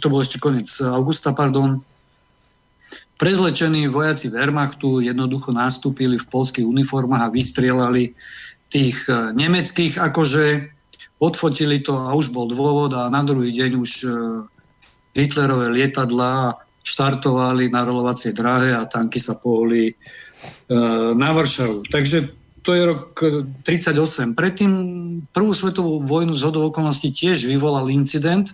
to 0.01 0.07
bol 0.09 0.25
ešte 0.25 0.41
koniec 0.41 0.69
augusta, 0.81 1.37
pardon, 1.37 1.85
prezlečení 3.21 3.85
vojaci 3.93 4.33
Wehrmachtu 4.33 5.05
jednoducho 5.05 5.53
nastúpili 5.53 6.17
v 6.17 6.31
polských 6.33 6.65
uniformách 6.65 7.29
a 7.29 7.33
vystrielali 7.33 8.17
tých 8.73 8.97
e, 9.13 9.37
nemeckých, 9.37 10.01
akože 10.01 10.73
odfotili 11.21 11.85
to 11.85 12.01
a 12.01 12.17
už 12.17 12.33
bol 12.33 12.49
dôvod 12.49 12.97
a 12.97 13.13
na 13.13 13.21
druhý 13.21 13.53
deň 13.53 13.71
už 13.77 13.91
e, 14.01 14.09
Hitlerové 15.13 15.69
lietadlá 15.69 16.57
štartovali 16.81 17.69
na 17.69 17.85
rolovacie 17.85 18.33
dráhe 18.33 18.73
a 18.73 18.89
tanky 18.89 19.21
sa 19.21 19.37
pohli 19.37 19.93
E, 20.71 20.77
na 21.15 21.33
Varšavu. 21.33 21.83
Takže 21.91 22.29
to 22.63 22.71
je 22.77 22.83
rok 22.85 23.17
38. 23.65 24.37
Predtým 24.37 24.73
prvú 25.33 25.53
svetovú 25.57 26.05
vojnu 26.05 26.37
z 26.37 26.43
hodou 26.45 26.69
okolností 26.69 27.09
tiež 27.13 27.49
vyvolal 27.49 27.89
incident, 27.89 28.53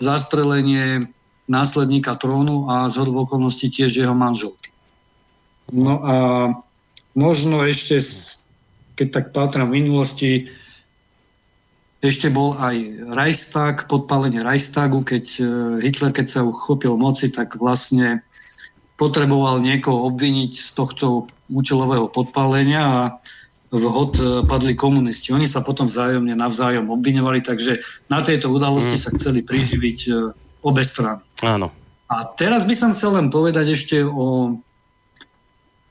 zastrelenie 0.00 1.08
následníka 1.46 2.16
trónu 2.18 2.66
a 2.66 2.90
z 2.90 3.00
hodou 3.00 3.22
okolností 3.28 3.70
tiež 3.70 3.92
jeho 3.92 4.16
manželky. 4.16 4.72
No 5.70 5.94
a 6.02 6.14
možno 7.18 7.62
ešte, 7.66 7.98
keď 8.94 9.08
tak 9.10 9.26
pátram 9.34 9.68
v 9.70 9.82
minulosti, 9.82 10.30
ešte 12.04 12.30
bol 12.30 12.54
aj 12.60 12.76
Reichstag, 13.16 13.88
podpálenie 13.88 14.44
Reichstagu, 14.44 15.00
keď 15.02 15.24
e, 15.40 15.44
Hitler, 15.82 16.12
keď 16.12 16.26
sa 16.28 16.40
uchopil 16.46 16.94
moci, 16.94 17.32
tak 17.32 17.56
vlastne 17.58 18.20
potreboval 18.96 19.60
niekoho 19.60 20.08
obviniť 20.12 20.52
z 20.56 20.68
tohto 20.72 21.28
účelového 21.52 22.08
podpálenia 22.08 22.82
a 22.82 23.00
vhod 23.70 24.12
e, 24.18 24.24
padli 24.48 24.72
komunisti. 24.72 25.36
Oni 25.36 25.44
sa 25.44 25.60
potom 25.60 25.86
vzájomne 25.86 26.32
navzájom 26.32 26.88
obviňovali, 26.88 27.44
takže 27.44 27.78
na 28.08 28.24
tejto 28.24 28.48
udalosti 28.48 28.96
mm. 28.96 29.02
sa 29.02 29.10
chceli 29.14 29.40
priživiť 29.44 29.98
e, 30.08 30.10
obe 30.64 30.82
strany. 30.82 31.20
Áno. 31.44 31.68
A 32.06 32.24
teraz 32.38 32.64
by 32.64 32.74
som 32.74 32.94
chcel 32.94 33.18
len 33.18 33.28
povedať 33.28 33.74
ešte 33.74 34.02
o... 34.06 34.56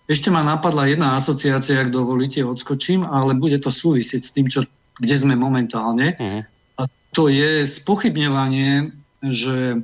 Ešte 0.05 0.29
ma 0.29 0.45
napadla 0.45 0.85
jedna 0.85 1.17
asociácia, 1.17 1.81
ak 1.81 1.89
dovolíte, 1.89 2.45
odskočím, 2.45 3.01
ale 3.09 3.33
bude 3.33 3.57
to 3.57 3.73
súvisieť 3.73 4.21
s 4.21 4.31
tým, 4.37 4.45
čo, 4.45 4.61
kde 5.01 5.15
sme 5.17 5.33
momentálne. 5.33 6.13
Mm. 6.21 6.45
A 6.77 6.81
to 7.09 7.25
je 7.25 7.65
spochybňovanie, 7.65 8.93
že 9.25 9.81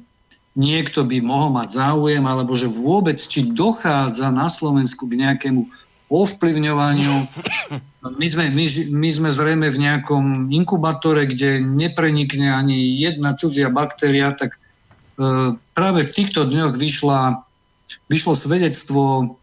niekto 0.56 1.08
by 1.08 1.24
mohol 1.24 1.56
mať 1.56 1.80
záujem, 1.80 2.24
alebo 2.28 2.56
že 2.60 2.68
vôbec, 2.68 3.16
či 3.16 3.56
dochádza 3.56 4.32
na 4.36 4.52
Slovensku 4.52 5.08
k 5.08 5.20
nejakému 5.20 5.68
ovplyvňovaniu. 6.12 7.14
My 8.20 8.28
sme, 8.28 8.52
my, 8.52 8.66
my 8.92 9.10
sme 9.14 9.30
zrejme 9.32 9.72
v 9.72 9.78
nejakom 9.80 10.52
inkubátore, 10.52 11.24
kde 11.24 11.64
neprenikne 11.64 12.52
ani 12.52 13.00
jedna 13.00 13.32
cudzia 13.32 13.72
baktéria, 13.72 14.36
tak 14.36 14.60
e, 14.60 14.60
práve 15.72 16.04
v 16.04 16.12
týchto 16.12 16.44
dňoch 16.44 16.76
vyšla, 16.76 17.40
vyšlo 18.12 18.36
svedectvo 18.36 19.38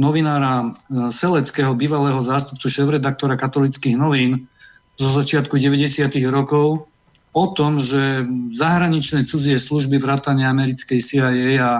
novinára 0.00 0.64
e, 0.64 1.12
Seleckého, 1.12 1.76
bývalého 1.76 2.24
zástupcu 2.24 2.72
šéf-redaktora 2.72 3.36
katolických 3.36 4.00
novín 4.00 4.48
zo 4.96 5.12
začiatku 5.12 5.60
90. 5.60 6.08
rokov, 6.32 6.88
o 7.34 7.44
tom, 7.50 7.82
že 7.82 8.24
zahraničné 8.54 9.26
cudzie 9.26 9.58
služby 9.58 9.98
vrátane 9.98 10.46
americkej 10.46 11.02
CIA 11.02 11.58
a 11.58 11.72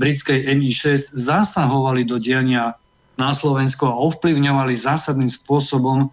britskej 0.00 0.48
MI6 0.48 1.14
zasahovali 1.14 2.08
do 2.08 2.16
diania 2.16 2.74
na 3.14 3.30
Slovensku 3.30 3.86
a 3.86 3.94
ovplyvňovali 3.94 4.74
zásadným 4.74 5.30
spôsobom 5.30 5.98
e, 6.02 6.08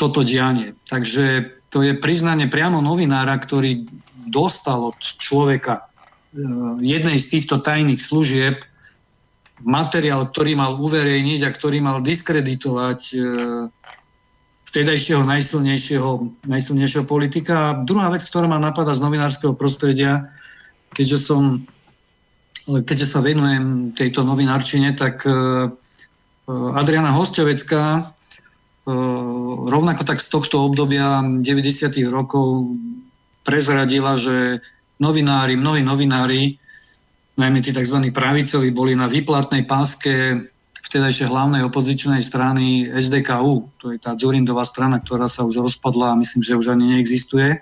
toto 0.00 0.20
dianie. 0.24 0.72
Takže 0.88 1.52
to 1.68 1.84
je 1.84 1.92
priznanie 1.98 2.48
priamo 2.48 2.80
novinára, 2.80 3.36
ktorý 3.36 3.84
dostal 4.30 4.94
od 4.94 4.98
človeka 5.02 5.82
e, 5.82 5.82
jednej 6.80 7.20
z 7.20 7.26
týchto 7.28 7.60
tajných 7.60 8.00
služieb 8.00 8.64
materiál, 9.60 10.32
ktorý 10.32 10.56
mal 10.56 10.80
uverejniť 10.80 11.40
a 11.44 11.50
ktorý 11.52 11.84
mal 11.84 12.00
diskreditovať 12.00 13.00
e, 13.12 13.16
vtedajšieho 14.74 15.22
najsilnejšieho, 15.22 16.10
najsilnejšieho 16.50 17.06
politika. 17.06 17.54
A 17.54 17.78
druhá 17.86 18.10
vec, 18.10 18.26
ktorá 18.26 18.50
ma 18.50 18.58
napadá 18.58 18.90
z 18.90 19.06
novinárskeho 19.06 19.54
prostredia, 19.54 20.26
keďže 20.90 21.30
som 21.30 21.62
keďže 22.64 23.06
sa 23.06 23.20
venujem 23.20 23.92
tejto 23.92 24.24
novinárčine, 24.24 24.96
tak 24.96 25.20
uh, 25.28 25.68
Adriana 26.80 27.12
Hostovecká 27.12 28.00
uh, 28.00 28.08
rovnako 29.68 30.02
tak 30.08 30.24
z 30.24 30.28
tohto 30.32 30.64
obdobia 30.64 31.20
90. 31.20 31.44
rokov 32.08 32.72
prezradila, 33.44 34.16
že 34.16 34.64
novinári, 34.96 35.60
mnohí 35.60 35.84
novinári, 35.84 36.56
najmä 37.36 37.60
tí 37.60 37.76
tzv. 37.76 38.00
pravicovi, 38.08 38.72
boli 38.72 38.96
na 38.96 39.12
výplatnej 39.12 39.68
páske 39.68 40.40
vtedajšej 40.84 41.32
hlavnej 41.32 41.64
opozičnej 41.64 42.20
strany 42.20 42.88
SDKU. 42.92 43.72
To 43.80 43.86
je 43.90 43.98
tá 43.98 44.12
Zurindová 44.14 44.68
strana, 44.68 45.00
ktorá 45.00 45.26
sa 45.26 45.48
už 45.48 45.64
rozpadla 45.64 46.12
a 46.12 46.20
myslím, 46.20 46.44
že 46.44 46.60
už 46.60 46.76
ani 46.76 46.96
neexistuje. 46.96 47.56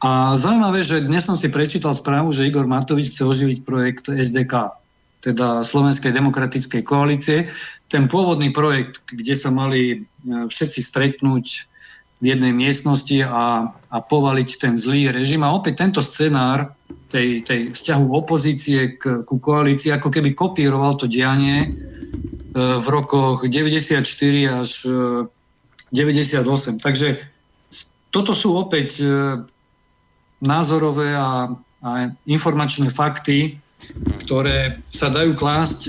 A 0.00 0.32
zaujímavé, 0.40 0.80
že 0.80 1.04
dnes 1.04 1.28
som 1.28 1.36
si 1.36 1.52
prečítal 1.52 1.92
správu, 1.92 2.32
že 2.32 2.48
Igor 2.48 2.64
Matovič 2.64 3.12
chce 3.12 3.20
oživiť 3.20 3.58
projekt 3.68 4.08
SDK, 4.08 4.72
teda 5.20 5.60
Slovenskej 5.60 6.16
demokratickej 6.16 6.80
koalície. 6.80 7.52
Ten 7.92 8.08
pôvodný 8.08 8.48
projekt, 8.48 9.04
kde 9.12 9.36
sa 9.36 9.52
mali 9.52 9.80
e, 9.92 9.96
všetci 10.24 10.80
stretnúť 10.80 11.68
v 12.20 12.24
jednej 12.24 12.56
miestnosti 12.56 13.20
a, 13.28 13.76
a 13.76 13.96
povaliť 14.00 14.48
ten 14.56 14.74
zlý 14.80 15.12
režim. 15.12 15.44
A 15.44 15.52
opäť 15.52 15.84
tento 15.84 16.00
scenár 16.00 16.72
tej, 17.10 17.42
tej 17.42 17.60
vzťahu 17.74 18.06
opozície 18.14 18.96
k, 18.96 19.26
ku 19.26 19.36
koalícii 19.42 19.90
ako 19.90 20.08
keby 20.08 20.32
kopíroval 20.32 20.94
to 20.94 21.10
dianie 21.10 21.66
e, 21.66 21.68
v 22.54 22.86
rokoch 22.86 23.42
94 23.42 24.06
až 24.46 24.70
98. 25.90 26.46
E, 26.46 26.78
Takže 26.78 27.08
toto 28.14 28.30
sú 28.30 28.54
opäť 28.54 29.02
e, 29.02 29.06
názorové 30.40 31.18
a, 31.18 31.50
a 31.82 31.90
informačné 32.30 32.94
fakty, 32.94 33.58
ktoré 34.24 34.78
sa 34.92 35.10
dajú 35.10 35.34
klásť 35.34 35.88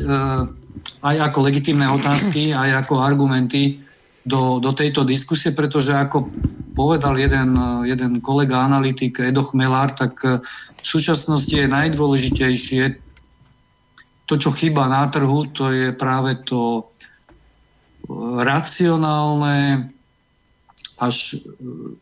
aj 1.04 1.16
ako 1.28 1.40
legitimné 1.44 1.84
otázky, 1.92 2.56
aj 2.56 2.88
ako 2.88 3.04
argumenty 3.04 3.84
do, 4.26 4.62
do 4.62 4.72
tejto 4.74 5.02
diskusie, 5.02 5.52
pretože 5.52 5.94
ako 5.94 6.30
povedal 6.78 7.18
jeden, 7.18 7.58
jeden 7.86 8.22
kolega 8.22 8.62
analytik 8.62 9.18
Edo 9.18 9.42
Chmelár, 9.42 9.98
tak 9.98 10.22
v 10.24 10.86
súčasnosti 10.86 11.52
je 11.52 11.68
najdôležitejšie 11.68 12.84
to, 14.30 14.40
čo 14.40 14.56
chýba 14.56 14.88
na 14.88 15.12
trhu, 15.12 15.52
to 15.52 15.68
je 15.74 15.92
práve 15.92 16.40
to 16.48 16.88
racionálne 18.40 19.92
až 21.02 21.42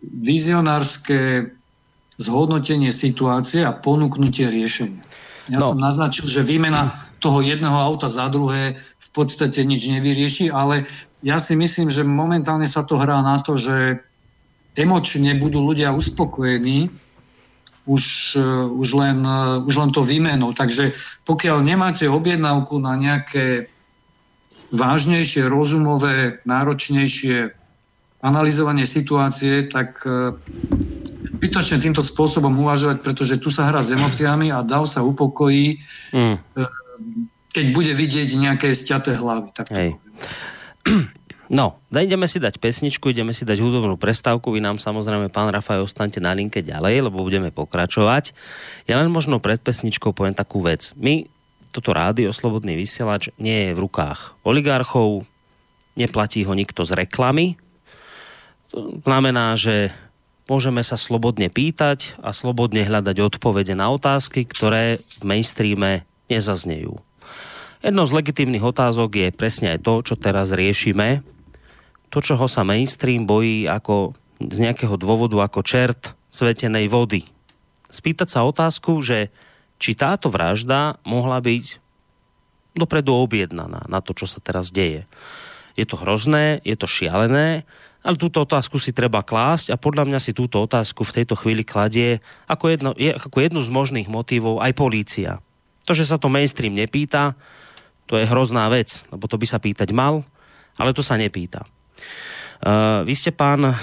vizionárske 0.03 1.49
zhodnotenie 2.20 2.91
situácie 2.91 3.63
a 3.63 3.72
ponúknutie 3.72 4.45
riešenia. 4.51 5.01
Ja 5.49 5.63
no. 5.63 5.74
som 5.74 5.80
naznačil, 5.82 6.30
že 6.30 6.45
výmena 6.45 6.93
toho 7.24 7.41
jedného 7.41 7.76
auta 7.80 8.11
za 8.11 8.28
druhé 8.30 8.78
v 8.78 9.09
podstate 9.15 9.65
nič 9.65 9.89
nevyrieši, 9.89 10.53
ale 10.53 10.86
ja 11.20 11.38
si 11.39 11.53
myslím, 11.55 11.91
že 11.91 12.07
momentálne 12.07 12.67
sa 12.67 12.88
to 12.88 12.95
hrá 12.95 13.20
na 13.20 13.43
to, 13.43 13.59
že 13.59 13.99
emočne 14.80 15.36
budú 15.36 15.59
ľudia 15.59 15.91
uspokojení 15.91 16.88
už, 17.89 18.03
uh, 18.38 18.70
už, 18.70 18.89
len, 18.95 19.20
uh, 19.26 19.59
už 19.65 19.76
len 19.76 19.89
to 19.91 20.05
výmenou. 20.05 20.53
Takže 20.53 20.93
pokiaľ 21.26 21.65
nemáte 21.65 22.05
objednávku 22.05 22.78
na 22.80 22.95
nejaké 22.95 23.67
vážnejšie, 24.72 25.49
rozumové, 25.49 26.39
náročnejšie 26.45 27.51
analyzovanie 28.20 28.86
situácie, 28.86 29.67
tak 29.74 29.99
uh, 30.05 30.38
zbytočne 31.39 31.82
týmto 31.82 32.03
spôsobom 32.05 32.51
uvažovať, 32.61 33.01
pretože 33.01 33.41
tu 33.41 33.49
sa 33.49 33.67
hrá 33.67 33.82
s 33.82 33.91
emóciami 33.91 34.53
a 34.53 34.61
dav 34.61 34.86
sa 34.86 35.01
upokojí, 35.01 35.80
mm. 36.13 36.36
keď 37.51 37.65
bude 37.74 37.93
vidieť 37.95 38.30
nejaké 38.38 38.76
sťaté 38.76 39.17
hlavy. 39.17 39.49
Tak 39.55 39.67
Hej. 39.72 39.97
No, 41.49 41.82
ideme 41.89 42.30
si 42.30 42.38
dať 42.38 42.61
pesničku, 42.61 43.09
ideme 43.09 43.34
si 43.34 43.41
dať 43.41 43.57
hudobnú 43.57 43.97
prestávku. 43.97 44.53
Vy 44.53 44.61
nám 44.61 44.77
samozrejme, 44.77 45.34
pán 45.34 45.49
Rafaj, 45.49 45.82
ostaňte 45.82 46.21
na 46.21 46.30
linke 46.38 46.61
ďalej, 46.61 47.09
lebo 47.09 47.25
budeme 47.25 47.49
pokračovať. 47.49 48.38
Ja 48.86 49.01
len 49.01 49.09
možno 49.09 49.41
pred 49.41 49.57
pesničkou 49.57 50.13
poviem 50.13 50.38
takú 50.38 50.61
vec. 50.61 50.93
My, 50.93 51.25
toto 51.73 51.89
rádio, 51.89 52.30
Slobodný 52.30 52.77
vysielač, 52.77 53.34
nie 53.41 53.65
je 53.65 53.71
v 53.73 53.82
rukách 53.82 54.38
oligarchov, 54.45 55.25
neplatí 55.97 56.45
ho 56.45 56.53
nikto 56.53 56.86
z 56.86 56.93
reklamy. 56.93 57.57
To 58.69 59.01
znamená, 59.01 59.57
že 59.57 59.89
môžeme 60.45 60.86
sa 60.86 61.01
slobodne 61.01 61.49
pýtať 61.49 62.13
a 62.21 62.30
slobodne 62.30 62.86
hľadať 62.86 63.17
odpovede 63.25 63.73
na 63.73 63.89
otázky, 63.89 64.45
ktoré 64.45 65.01
v 65.01 65.23
mainstreame 65.25 66.05
nezaznejú. 66.30 67.09
Jednou 67.80 68.03
z 68.03 68.11
legitímnych 68.11 68.59
otázok 68.59 69.09
je 69.15 69.27
presne 69.32 69.71
aj 69.71 69.88
to, 69.88 70.03
čo 70.03 70.15
teraz 70.19 70.51
riešime, 70.51 71.23
to, 72.11 72.19
čoho 72.19 72.43
sa 72.51 72.67
mainstream 72.67 73.23
bojí 73.23 73.71
ako 73.71 74.17
z 74.43 74.67
nejakého 74.67 74.99
dôvodu 74.99 75.39
ako 75.39 75.63
čert 75.63 76.11
svetenej 76.27 76.91
vody. 76.91 77.23
Spýtať 77.88 78.27
sa 78.36 78.43
otázku, 78.43 78.99
že 78.99 79.32
či 79.80 79.95
táto 79.95 80.27
vražda 80.27 80.99
mohla 81.07 81.39
byť 81.39 81.80
dopredu 82.75 83.15
objednaná 83.15 83.88
na 83.88 83.99
to, 84.03 84.11
čo 84.11 84.27
sa 84.27 84.43
teraz 84.43 84.75
deje. 84.75 85.07
Je 85.80 85.88
to 85.88 85.95
hrozné, 85.95 86.59
je 86.67 86.75
to 86.75 86.84
šialené, 86.84 87.63
ale 88.03 88.19
túto 88.19 88.43
otázku 88.43 88.75
si 88.75 88.91
treba 88.91 89.23
klásť 89.23 89.71
a 89.71 89.80
podľa 89.80 90.03
mňa 90.03 90.19
si 90.19 90.36
túto 90.36 90.59
otázku 90.59 91.07
v 91.07 91.23
tejto 91.23 91.39
chvíli 91.39 91.63
kladie 91.63 92.19
ako, 92.51 92.65
jedno, 92.75 92.91
je, 92.99 93.15
ako 93.15 93.39
jednu 93.39 93.63
z 93.63 93.71
možných 93.71 94.11
motivov 94.11 94.59
aj 94.59 94.75
polícia. 94.75 95.32
To, 95.88 95.95
že 95.95 96.03
sa 96.03 96.19
to 96.19 96.27
mainstream 96.27 96.75
nepýta, 96.75 97.39
to 98.10 98.18
je 98.18 98.26
hrozná 98.26 98.66
vec, 98.74 99.05
lebo 99.14 99.30
to 99.30 99.38
by 99.38 99.45
sa 99.45 99.62
pýtať 99.62 99.93
mal, 99.93 100.26
ale 100.82 100.97
to 100.97 101.05
sa 101.05 101.14
nepýta. 101.14 101.62
Uh, 102.60 103.05
vy 103.07 103.14
ste, 103.14 103.30
pán 103.30 103.62
uh, 103.64 103.78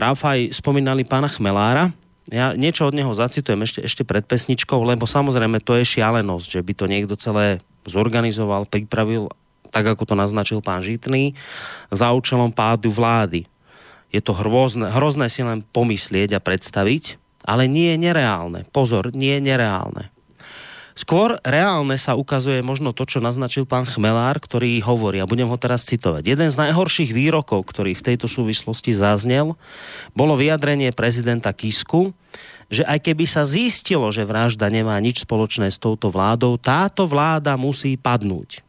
Rafaj, 0.00 0.56
spomínali 0.56 1.04
pána 1.04 1.28
Chmelára. 1.28 1.92
Ja 2.32 2.56
niečo 2.56 2.88
od 2.88 2.96
neho 2.96 3.12
zacitujem 3.12 3.60
ešte, 3.62 3.80
ešte 3.84 4.02
pred 4.02 4.24
pesničkou, 4.24 4.80
lebo 4.82 5.04
samozrejme 5.06 5.60
to 5.60 5.76
je 5.76 5.84
šialenosť, 5.84 6.48
že 6.48 6.60
by 6.64 6.72
to 6.72 6.84
niekto 6.90 7.14
celé 7.14 7.60
zorganizoval, 7.86 8.66
pripravil, 8.66 9.30
tak 9.74 9.84
ako 9.84 10.02
to 10.06 10.14
naznačil 10.14 10.58
pán 10.62 10.82
Žitný, 10.82 11.34
za 11.90 12.10
účelom 12.14 12.50
pádu 12.54 12.90
vlády. 12.94 13.46
Je 14.14 14.20
to 14.22 14.36
hrozné, 14.36 14.92
hrozné 14.92 15.26
si 15.32 15.42
len 15.42 15.66
pomyslieť 15.66 16.38
a 16.38 16.44
predstaviť, 16.44 17.18
ale 17.42 17.66
nie 17.66 17.94
je 17.94 17.98
nereálne. 17.98 18.60
Pozor, 18.70 19.10
nie 19.10 19.40
je 19.40 19.42
nereálne. 19.42 20.11
Skôr 20.92 21.40
reálne 21.40 21.96
sa 21.96 22.12
ukazuje 22.12 22.60
možno 22.60 22.92
to, 22.92 23.08
čo 23.08 23.24
naznačil 23.24 23.64
pán 23.64 23.88
Chmelár, 23.88 24.36
ktorý 24.36 24.76
hovorí, 24.84 25.24
a 25.24 25.28
budem 25.28 25.48
ho 25.48 25.56
teraz 25.56 25.88
citovať. 25.88 26.22
Jeden 26.28 26.48
z 26.52 26.60
najhorších 26.60 27.16
výrokov, 27.16 27.64
ktorý 27.64 27.96
v 27.96 28.12
tejto 28.12 28.28
súvislosti 28.28 28.92
zaznel, 28.92 29.56
bolo 30.12 30.36
vyjadrenie 30.36 30.92
prezidenta 30.92 31.56
Kisku, 31.56 32.12
že 32.68 32.84
aj 32.84 33.04
keby 33.04 33.24
sa 33.24 33.48
zistilo, 33.48 34.08
že 34.12 34.28
vražda 34.28 34.68
nemá 34.68 34.96
nič 35.00 35.24
spoločné 35.24 35.72
s 35.72 35.80
touto 35.80 36.12
vládou, 36.12 36.60
táto 36.60 37.08
vláda 37.08 37.56
musí 37.56 37.96
padnúť. 37.96 38.64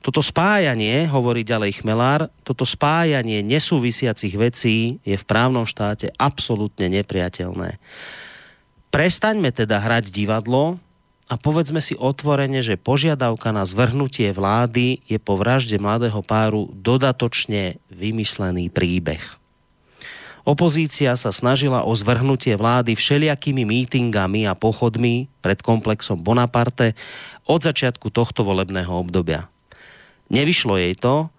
Toto 0.00 0.24
spájanie, 0.24 1.04
hovorí 1.12 1.44
ďalej 1.44 1.84
Chmelár, 1.84 2.32
toto 2.40 2.64
spájanie 2.64 3.44
nesúvisiacich 3.44 4.32
vecí 4.32 4.96
je 5.04 5.12
v 5.12 5.28
právnom 5.28 5.68
štáte 5.68 6.08
absolútne 6.16 6.88
nepriateľné. 6.88 7.76
Prestaňme 8.88 9.52
teda 9.52 9.76
hrať 9.76 10.08
divadlo, 10.08 10.80
a 11.30 11.38
povedzme 11.38 11.78
si 11.78 11.94
otvorene, 11.94 12.58
že 12.58 12.74
požiadavka 12.74 13.54
na 13.54 13.62
zvrhnutie 13.62 14.34
vlády 14.34 15.06
je 15.06 15.22
po 15.22 15.38
vražde 15.38 15.78
mladého 15.78 16.26
páru 16.26 16.66
dodatočne 16.74 17.78
vymyslený 17.86 18.66
príbeh. 18.66 19.22
Opozícia 20.42 21.14
sa 21.14 21.30
snažila 21.30 21.86
o 21.86 21.94
zvrhnutie 21.94 22.58
vlády 22.58 22.98
všelijakými 22.98 23.62
mítingami 23.62 24.50
a 24.50 24.58
pochodmi 24.58 25.30
pred 25.38 25.62
komplexom 25.62 26.18
Bonaparte 26.18 26.98
od 27.46 27.62
začiatku 27.62 28.10
tohto 28.10 28.42
volebného 28.42 28.90
obdobia. 28.90 29.46
Nevyšlo 30.32 30.82
jej 30.82 30.98
to, 30.98 31.30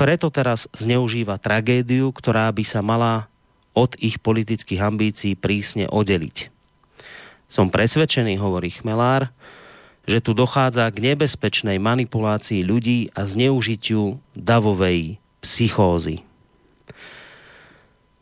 preto 0.00 0.32
teraz 0.32 0.70
zneužíva 0.72 1.36
tragédiu, 1.36 2.08
ktorá 2.16 2.48
by 2.48 2.64
sa 2.64 2.80
mala 2.80 3.28
od 3.76 3.92
ich 4.00 4.22
politických 4.22 4.80
ambícií 4.80 5.32
prísne 5.36 5.84
oddeliť. 5.90 6.53
Som 7.54 7.70
presvedčený, 7.70 8.34
hovorí 8.42 8.74
Chmelár, 8.74 9.30
že 10.10 10.18
tu 10.18 10.34
dochádza 10.34 10.90
k 10.90 11.14
nebezpečnej 11.14 11.78
manipulácii 11.78 12.66
ľudí 12.66 13.14
a 13.14 13.30
zneužitiu 13.30 14.18
davovej 14.34 15.22
psychózy. 15.38 16.26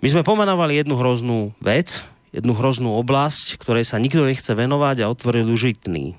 My 0.04 0.12
sme 0.12 0.20
pomenovali 0.20 0.76
jednu 0.76 1.00
hroznú 1.00 1.56
vec, 1.64 2.04
jednu 2.36 2.52
hroznú 2.52 2.92
oblasť, 3.00 3.56
ktorej 3.56 3.88
sa 3.88 3.96
nikto 3.96 4.20
nechce 4.28 4.52
venovať 4.52 5.00
a 5.00 5.08
otvoril 5.08 5.48
užitný. 5.48 6.12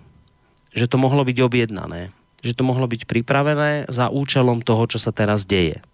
Že 0.74 0.90
to 0.90 0.98
mohlo 0.98 1.22
byť 1.22 1.38
objednané. 1.38 2.10
Že 2.42 2.58
to 2.58 2.64
mohlo 2.66 2.90
byť 2.90 3.06
pripravené 3.06 3.94
za 3.94 4.10
účelom 4.10 4.66
toho, 4.66 4.90
čo 4.90 4.98
sa 4.98 5.14
teraz 5.14 5.46
deje. 5.46 5.86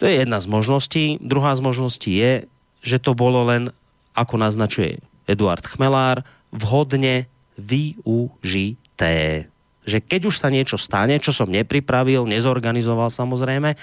To 0.00 0.08
je 0.08 0.24
jedna 0.24 0.40
z 0.40 0.48
možností. 0.48 1.04
Druhá 1.20 1.52
z 1.52 1.60
možností 1.60 2.16
je, 2.16 2.48
že 2.80 2.96
to 2.96 3.12
bolo 3.12 3.44
len, 3.44 3.76
ako 4.16 4.40
naznačuje 4.40 5.04
Eduard 5.32 5.64
Chmelár, 5.64 6.20
vhodne 6.52 7.26
využité. 7.56 9.48
Že 9.82 9.98
keď 10.04 10.20
už 10.30 10.36
sa 10.38 10.52
niečo 10.52 10.78
stane, 10.78 11.18
čo 11.18 11.34
som 11.34 11.50
nepripravil, 11.50 12.28
nezorganizoval 12.28 13.10
samozrejme, 13.10 13.74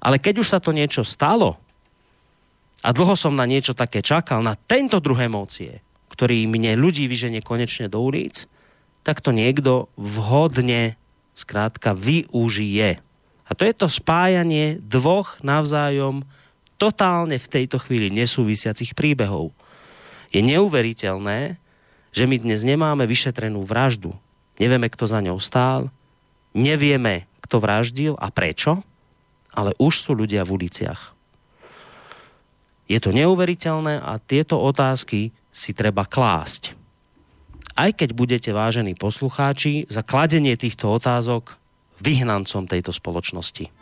ale 0.00 0.16
keď 0.16 0.34
už 0.40 0.48
sa 0.48 0.58
to 0.62 0.72
niečo 0.72 1.04
stalo 1.04 1.60
a 2.80 2.88
dlho 2.90 3.14
som 3.18 3.36
na 3.36 3.44
niečo 3.44 3.76
také 3.76 4.00
čakal, 4.00 4.40
na 4.40 4.56
tento 4.56 5.02
druh 5.02 5.18
emócie, 5.18 5.84
ktorý 6.14 6.48
mne 6.48 6.78
ľudí 6.80 7.04
vyženie 7.10 7.44
konečne 7.44 7.90
do 7.90 8.00
ulic, 8.00 8.48
tak 9.02 9.20
to 9.20 9.34
niekto 9.34 9.90
vhodne 9.98 10.96
skrátka 11.34 11.92
využije. 11.96 13.02
A 13.46 13.50
to 13.52 13.66
je 13.68 13.74
to 13.76 13.88
spájanie 13.90 14.80
dvoch 14.80 15.42
navzájom 15.44 16.24
totálne 16.80 17.36
v 17.36 17.50
tejto 17.50 17.78
chvíli 17.78 18.08
nesúvisiacich 18.10 18.96
príbehov 18.96 19.54
je 20.32 20.40
neuveriteľné, 20.40 21.60
že 22.12 22.24
my 22.24 22.36
dnes 22.40 22.64
nemáme 22.64 23.04
vyšetrenú 23.04 23.68
vraždu. 23.68 24.16
Nevieme, 24.56 24.88
kto 24.88 25.04
za 25.04 25.20
ňou 25.20 25.36
stál, 25.38 25.92
nevieme, 26.56 27.28
kto 27.44 27.60
vraždil 27.60 28.16
a 28.16 28.32
prečo, 28.32 28.80
ale 29.52 29.76
už 29.76 30.00
sú 30.00 30.16
ľudia 30.16 30.44
v 30.48 30.56
uliciach. 30.56 31.12
Je 32.88 32.98
to 33.00 33.12
neuveriteľné 33.12 34.00
a 34.00 34.16
tieto 34.20 34.60
otázky 34.60 35.32
si 35.52 35.70
treba 35.76 36.08
klásť. 36.08 36.76
Aj 37.72 37.88
keď 37.88 38.12
budete, 38.12 38.50
vážení 38.52 38.92
poslucháči, 38.92 39.88
za 39.88 40.04
kladenie 40.04 40.56
týchto 40.60 40.92
otázok 40.92 41.56
vyhnancom 42.04 42.68
tejto 42.68 42.92
spoločnosti. 42.92 43.72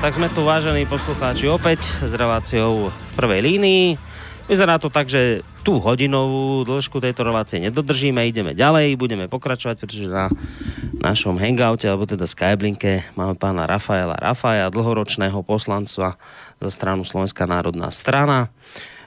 Tak 0.00 0.16
sme 0.16 0.32
tu 0.32 0.40
vážení 0.40 0.88
poslucháči 0.88 1.44
opäť 1.44 1.84
s 2.00 2.16
reláciou 2.16 2.88
v 2.88 3.10
prvej 3.20 3.44
línii. 3.44 4.00
Vyzerá 4.48 4.80
to 4.80 4.88
tak, 4.88 5.12
že 5.12 5.44
tú 5.60 5.76
hodinovú 5.76 6.64
dĺžku 6.64 7.04
tejto 7.04 7.20
relácie 7.20 7.60
nedodržíme, 7.60 8.24
ideme 8.24 8.56
ďalej, 8.56 8.96
budeme 8.96 9.28
pokračovať, 9.28 9.76
pretože 9.76 10.08
na 10.08 10.32
našom 11.04 11.36
hangoute, 11.36 11.84
alebo 11.84 12.08
teda 12.08 12.24
Skyblinke, 12.24 13.12
máme 13.12 13.36
pána 13.36 13.68
Rafaela 13.68 14.16
Rafaja, 14.16 14.72
dlhoročného 14.72 15.44
poslanca 15.44 16.16
za 16.56 16.70
stranu 16.72 17.04
Slovenská 17.04 17.44
národná 17.44 17.92
strana. 17.92 18.48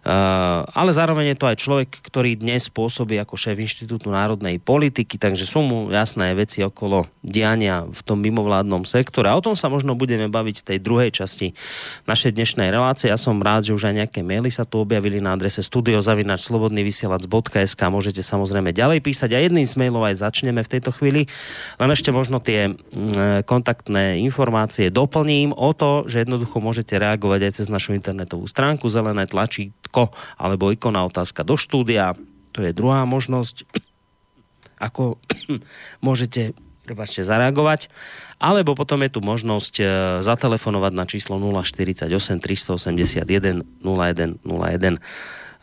Eh, 0.04 0.60
ale 0.76 0.91
zároveň 0.91 1.32
je 1.32 1.39
to 1.39 1.47
aj 1.47 1.64
človek, 1.64 2.04
ktorý 2.04 2.36
dnes 2.36 2.68
pôsobí 2.68 3.16
ako 3.24 3.39
šéf 3.39 3.56
Inštitútu 3.56 4.12
národnej 4.12 4.60
politiky, 4.60 5.16
takže 5.16 5.47
sú 5.47 5.64
mu 5.64 5.88
jasné 5.95 6.36
veci 6.36 6.60
okolo 6.60 7.08
diania 7.24 7.88
v 7.88 8.01
tom 8.04 8.20
mimovládnom 8.20 8.84
sektore. 8.84 9.32
A 9.32 9.39
o 9.39 9.41
tom 9.43 9.56
sa 9.56 9.72
možno 9.72 9.95
budeme 9.95 10.28
baviť 10.28 10.60
v 10.60 10.68
tej 10.76 10.84
druhej 10.84 11.16
časti 11.16 11.56
našej 12.04 12.36
dnešnej 12.36 12.68
relácie. 12.68 13.08
Ja 13.08 13.16
som 13.16 13.39
rád, 13.39 13.72
že 13.72 13.80
už 13.80 13.88
aj 13.88 14.04
nejaké 14.04 14.28
maily 14.28 14.51
sa 14.51 14.68
tu 14.68 14.84
objavili 14.84 15.24
na 15.24 15.39
adrese 15.39 15.64
studiozavinačslobodnyvysielac.sk. 15.64 17.82
Môžete 17.88 18.20
samozrejme 18.20 18.76
ďalej 18.76 18.99
písať 18.99 19.32
a 19.32 19.39
jedným 19.39 19.64
z 19.64 19.80
mailov 19.80 20.04
aj 20.04 20.20
začneme 20.20 20.68
v 20.68 20.70
tejto 20.72 20.91
chvíli. 20.91 21.32
Len 21.80 21.88
ešte 21.88 22.12
možno 22.12 22.43
tie 22.43 22.76
mm, 22.76 23.47
kontaktné 23.47 24.20
informácie 24.20 24.91
doplním 24.91 25.56
o 25.56 25.72
to, 25.72 26.04
že 26.12 26.28
jednoducho 26.28 26.60
môžete 26.60 26.99
reagovať 26.99 27.47
aj 27.47 27.64
cez 27.64 27.72
našu 27.72 27.95
internetovú 27.95 28.51
stránku 28.51 28.91
zelené 28.91 29.32
tlačítko 29.32 29.93
Ko, 29.94 30.10
alebo 30.41 30.74
ikona 30.74 31.06
otázka 31.06 31.46
do 31.46 31.54
štúdia. 31.54 32.18
To 32.58 32.66
je 32.66 32.74
druhá 32.74 33.06
možnosť, 33.06 33.70
ako 34.89 35.22
môžete 36.06 36.58
prebačte, 36.84 37.24
zareagovať. 37.24 37.88
Alebo 38.44 38.76
potom 38.76 39.00
je 39.08 39.16
tu 39.16 39.24
možnosť 39.24 39.74
e, 39.80 39.84
zatelefonovať 40.20 40.91
na 40.91 41.08
číslo 41.08 41.39
048 41.39 42.12
381 42.12 43.64
0101. 43.80 45.00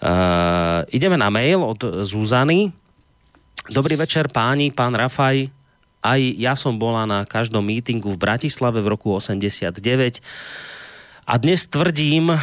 Uh, 0.01 0.81
ideme 0.97 1.20
na 1.20 1.28
mail 1.28 1.61
od 1.61 2.09
Zuzany. 2.09 2.72
Dobrý 3.68 4.01
večer 4.01 4.33
páni, 4.33 4.72
pán 4.72 4.97
Rafaj. 4.97 5.53
Aj 6.01 6.16
ja 6.16 6.57
som 6.57 6.81
bola 6.81 7.05
na 7.05 7.28
každom 7.28 7.61
mítingu 7.61 8.16
v 8.16 8.16
Bratislave 8.16 8.81
v 8.81 8.97
roku 8.97 9.12
89 9.12 10.24
a 11.31 11.39
dnes 11.39 11.70
tvrdím, 11.70 12.35
eh, 12.35 12.39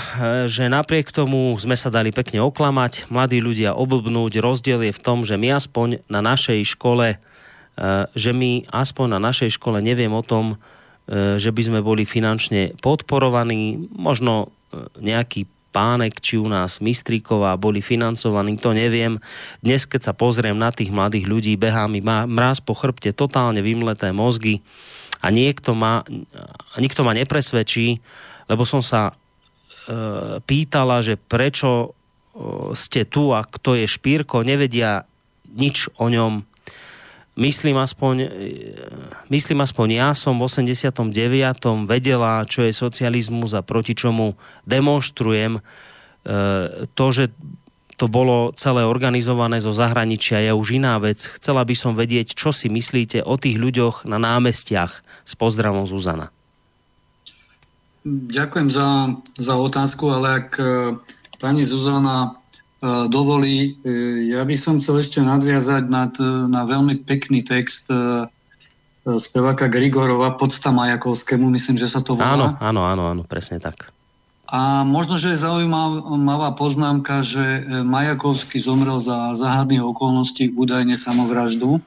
že 0.48 0.72
napriek 0.72 1.12
tomu 1.12 1.60
sme 1.60 1.76
sa 1.76 1.92
dali 1.92 2.16
pekne 2.16 2.40
oklamať, 2.40 3.12
mladí 3.12 3.44
ľudia 3.44 3.76
oblbnúť. 3.76 4.40
Rozdiel 4.40 4.88
je 4.88 4.96
v 4.96 5.04
tom, 5.04 5.28
že 5.28 5.36
my 5.36 5.60
aspoň 5.60 6.08
na 6.08 6.24
našej 6.24 6.64
škole, 6.72 7.20
eh, 7.20 8.06
že 8.16 8.32
my 8.32 8.64
aspoň 8.72 9.08
na 9.12 9.20
našej 9.20 9.60
škole 9.60 9.84
neviem 9.84 10.16
o 10.16 10.24
tom, 10.24 10.56
eh, 10.56 11.36
že 11.36 11.52
by 11.52 11.62
sme 11.68 11.80
boli 11.84 12.08
finančne 12.08 12.80
podporovaní. 12.80 13.92
Možno 13.92 14.56
nejaký 15.00 15.48
pánek, 15.72 16.20
či 16.20 16.36
u 16.36 16.48
nás 16.48 16.84
Mistríková 16.84 17.56
boli 17.56 17.80
financovaní, 17.80 18.60
to 18.60 18.76
neviem. 18.76 19.20
Dnes, 19.64 19.88
keď 19.88 20.12
sa 20.12 20.14
pozriem 20.16 20.56
na 20.56 20.76
tých 20.76 20.92
mladých 20.92 21.28
ľudí, 21.28 21.54
behá 21.56 21.88
mi 21.88 22.04
mráz 22.04 22.60
po 22.60 22.76
chrbte, 22.76 23.16
totálne 23.16 23.64
vymleté 23.64 24.12
mozgy 24.12 24.60
a 25.24 25.32
niekto 25.32 25.72
ma, 25.72 26.04
nikto 26.76 27.08
ma 27.08 27.16
nepresvedčí, 27.16 28.04
lebo 28.48 28.64
som 28.64 28.80
sa 28.80 29.12
e, 29.12 29.14
pýtala, 30.44 31.04
že 31.04 31.20
prečo 31.20 31.70
e, 31.72 31.88
ste 32.74 33.04
tu 33.04 33.36
a 33.36 33.44
kto 33.44 33.76
je 33.76 33.86
Špírko, 33.88 34.44
nevedia 34.48 35.04
nič 35.52 35.92
o 36.00 36.08
ňom. 36.08 36.44
Myslím 37.38 37.78
aspoň, 37.78 38.16
e, 38.24 38.30
myslím 39.30 39.62
aspoň 39.62 39.88
ja 39.94 40.10
som 40.18 40.42
v 40.42 40.50
89. 40.50 41.86
vedela, 41.86 42.42
čo 42.50 42.66
je 42.66 42.74
socializmus 42.74 43.54
a 43.54 43.62
proti 43.62 43.94
čomu 43.94 44.34
demonstrujem. 44.66 45.60
E, 45.60 45.62
to, 46.98 47.06
že 47.14 47.30
to 47.98 48.06
bolo 48.06 48.54
celé 48.54 48.86
organizované 48.86 49.58
zo 49.58 49.74
zahraničia, 49.74 50.46
je 50.46 50.54
už 50.54 50.78
iná 50.78 51.02
vec. 51.02 51.26
Chcela 51.42 51.66
by 51.66 51.74
som 51.74 51.98
vedieť, 51.98 52.38
čo 52.38 52.54
si 52.54 52.70
myslíte 52.70 53.26
o 53.26 53.36
tých 53.42 53.58
ľuďoch 53.58 54.06
na 54.06 54.22
námestiach. 54.22 55.02
S 55.26 55.34
pozdravom 55.34 55.90
Zuzana. 55.90 56.30
Ďakujem 58.08 58.70
za, 58.72 59.12
za 59.36 59.54
otázku, 59.60 60.08
ale 60.08 60.28
ak 60.44 60.50
e, 60.56 60.64
pani 61.44 61.68
Zuzana 61.68 62.32
e, 62.80 63.10
dovolí, 63.12 63.76
e, 63.84 64.32
ja 64.32 64.48
by 64.48 64.56
som 64.56 64.80
chcel 64.80 65.04
ešte 65.04 65.20
nadviazať 65.20 65.84
nad, 65.92 66.16
na 66.48 66.64
veľmi 66.64 67.04
pekný 67.04 67.44
text 67.44 67.92
speváka 69.08 69.72
Grigorova, 69.72 70.36
Podsta 70.36 70.68
Majakovskému, 70.76 71.48
myslím, 71.56 71.80
že 71.80 71.88
sa 71.88 72.04
to 72.04 72.20
volá. 72.20 72.36
Áno, 72.36 72.48
áno, 72.60 72.82
áno, 72.84 73.04
áno, 73.08 73.22
presne 73.24 73.56
tak. 73.56 73.92
A 74.48 74.84
možno, 74.84 75.16
že 75.20 75.36
je 75.36 75.44
zaujímavá 75.44 76.56
poznámka, 76.56 77.24
že 77.24 77.68
Majakovský 77.88 78.60
zomrel 78.60 79.00
za 79.00 79.36
záhadných 79.36 79.84
okolností, 79.84 80.52
údajne 80.56 81.00
samovraždu 81.00 81.80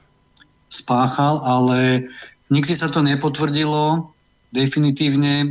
spáchal, 0.69 1.45
ale 1.45 2.09
nikdy 2.49 2.73
sa 2.73 2.89
to 2.89 3.05
nepotvrdilo 3.05 4.13
definitívne 4.51 5.33
e, 5.41 5.47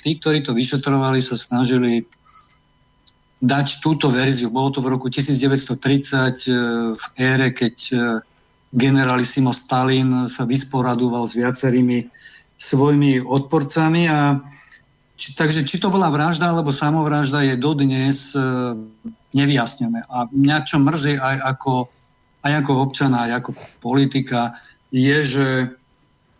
tí, 0.00 0.20
ktorí 0.20 0.44
to 0.44 0.52
vyšetrovali, 0.52 1.18
sa 1.24 1.34
snažili 1.34 2.04
dať 3.40 3.80
túto 3.80 4.12
verziu. 4.12 4.52
Bolo 4.52 4.76
to 4.76 4.80
v 4.84 4.92
roku 4.92 5.08
1930 5.08 5.72
e, 5.72 6.54
v 6.92 7.04
ére, 7.16 7.48
keď 7.56 7.76
e, 7.90 7.96
generalissimo 8.70 9.50
Stalin 9.50 10.28
sa 10.30 10.46
vysporadoval 10.46 11.26
s 11.26 11.34
viacerými 11.34 12.06
svojimi 12.60 13.24
odporcami 13.24 14.04
a 14.06 14.36
či, 15.16 15.32
takže 15.32 15.64
či 15.64 15.80
to 15.80 15.88
bola 15.88 16.12
vražda 16.12 16.52
alebo 16.52 16.68
samovražda 16.68 17.40
je 17.48 17.54
dodnes 17.56 18.36
e, 18.36 18.40
nevyjasnené. 19.32 20.04
A 20.12 20.28
mňa 20.28 20.56
čo 20.68 20.76
mrzí 20.76 21.16
aj 21.16 21.36
ako, 21.56 21.88
aj 22.44 22.52
ako 22.60 22.72
občana, 22.84 23.24
aj 23.28 23.32
ako 23.40 23.50
politika, 23.80 24.60
je, 24.92 25.18
že 25.24 25.46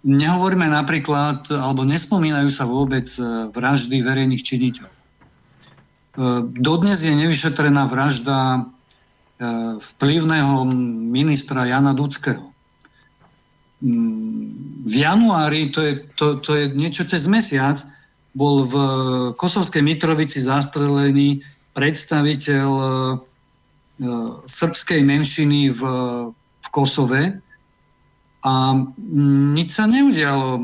Nehovoríme 0.00 0.64
napríklad, 0.64 1.52
alebo 1.52 1.84
nespomínajú 1.84 2.48
sa 2.48 2.64
vôbec 2.64 3.04
e, 3.20 3.52
vraždy 3.52 4.00
verejných 4.00 4.40
činiteľov. 4.40 4.88
E, 4.88 4.98
dodnes 6.56 7.04
je 7.04 7.12
nevyšetrená 7.12 7.84
vražda 7.84 8.38
e, 8.56 8.60
vplyvného 9.76 10.64
ministra 11.04 11.68
Jana 11.68 11.92
Dudského. 11.92 12.48
Mm, 13.84 14.88
v 14.88 14.94
januári, 15.04 15.68
to 15.68 15.84
je, 15.84 15.92
to, 16.16 16.40
to 16.40 16.50
je 16.56 16.64
niečo 16.72 17.04
cez 17.04 17.28
mesiac, 17.28 17.76
bol 18.32 18.64
v 18.64 18.74
Kosovskej 19.36 19.84
Mitrovici 19.84 20.40
zastrelený 20.40 21.42
predstaviteľ 21.74 22.70
srbskej 24.46 25.00
menšiny 25.02 25.74
v, 25.74 25.82
v 26.32 26.68
Kosove, 26.70 27.42
a 28.40 28.72
nič 29.52 29.68
sa 29.76 29.84
neudialo 29.84 30.60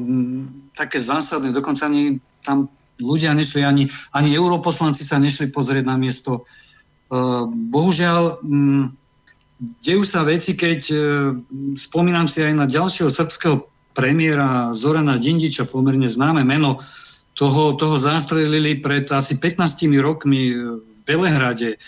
také 0.72 0.96
zásadné, 0.96 1.52
dokonca 1.52 1.88
ani 1.88 2.20
tam 2.40 2.72
ľudia 3.00 3.36
nešli, 3.36 3.64
ani, 3.64 3.88
ani 4.16 4.32
europoslanci 4.32 5.04
sa 5.04 5.20
nešli 5.20 5.52
pozrieť 5.52 5.84
na 5.84 5.96
miesto. 6.00 6.40
E, 6.40 6.42
bohužiaľ, 7.72 8.40
dejú 9.84 10.02
sa 10.04 10.24
veci, 10.24 10.56
keď 10.56 10.80
e, 10.88 10.96
spomínam 11.76 12.28
si 12.28 12.40
aj 12.40 12.54
na 12.56 12.64
ďalšieho 12.64 13.12
srbského 13.12 13.68
premiéra 13.92 14.72
Zorana 14.72 15.20
Dindiča, 15.20 15.68
pomerne 15.68 16.08
známe 16.08 16.44
meno, 16.44 16.80
toho, 17.36 17.76
toho 17.76 18.00
zastrelili 18.00 18.80
pred 18.80 19.04
asi 19.12 19.36
15 19.36 19.92
rokmi 20.00 20.56
v 20.56 21.00
Belehrade. 21.04 21.76
E, 21.76 21.78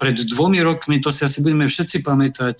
pred 0.00 0.16
dvomi 0.16 0.64
rokmi, 0.64 1.04
to 1.04 1.12
si 1.12 1.28
asi 1.28 1.44
budeme 1.44 1.68
všetci 1.68 2.00
pamätať, 2.00 2.58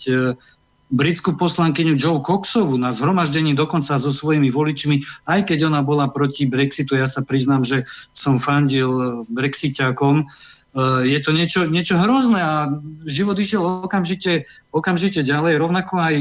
britskú 0.93 1.41
poslankyňu 1.41 1.97
Joe 1.97 2.21
Coxovu 2.21 2.77
na 2.77 2.93
zhromaždení 2.93 3.57
dokonca 3.57 3.97
so 3.97 4.13
svojimi 4.13 4.53
voličmi, 4.53 5.01
aj 5.25 5.49
keď 5.49 5.73
ona 5.73 5.81
bola 5.81 6.13
proti 6.13 6.45
Brexitu. 6.45 6.95
Ja 6.95 7.09
sa 7.09 7.25
priznám, 7.25 7.65
že 7.65 7.89
som 8.13 8.37
fandil 8.37 8.93
eh, 8.93 9.09
Brexitiakom. 9.33 10.23
Eh, 10.23 11.01
je 11.09 11.19
to 11.25 11.33
niečo, 11.33 11.61
niečo 11.65 11.97
hrozné 11.97 12.41
a 12.45 12.69
život 13.09 13.41
išiel 13.41 13.89
okamžite, 13.89 14.45
okamžite 14.71 15.25
ďalej. 15.25 15.57
Rovnako 15.57 15.95
aj 15.97 16.15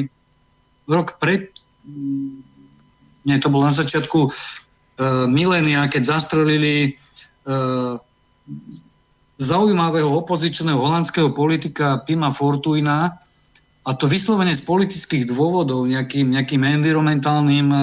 rok 0.87 1.19
pred, 1.19 1.51
mm, 1.83 2.41
nie, 3.27 3.37
to 3.37 3.53
bolo 3.53 3.69
na 3.69 3.75
začiatku 3.77 4.19
uh, 4.25 4.33
milénia, 5.29 5.85
keď 5.85 6.17
zastrelili 6.17 6.97
zaujímavého 9.41 10.09
opozičného 10.09 10.77
holandského 10.77 11.33
politika 11.33 12.01
Pima 12.05 12.29
Fortuina, 12.29 13.17
a 13.81 13.97
to 13.97 14.05
vyslovene 14.05 14.53
z 14.53 14.61
politických 14.61 15.25
dôvodov, 15.25 15.89
nejakým, 15.89 16.37
nejakým 16.37 16.61
environmentálnym 16.61 17.67
e, 17.73 17.79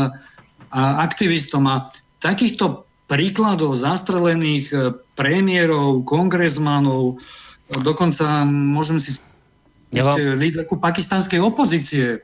aktivistom. 0.79 1.67
A 1.67 1.91
takýchto 2.23 2.87
príkladov 3.11 3.75
zastrelených 3.75 4.67
e, 4.71 4.77
premiérov, 5.19 6.07
kongresmanov, 6.07 7.19
e, 7.19 7.83
dokonca 7.83 8.47
môžem 8.47 9.03
si 9.03 9.19
ja 9.91 10.05
vám... 10.05 10.39
líderku 10.39 10.79
pakistanskej 10.79 11.41
opozície, 11.41 12.23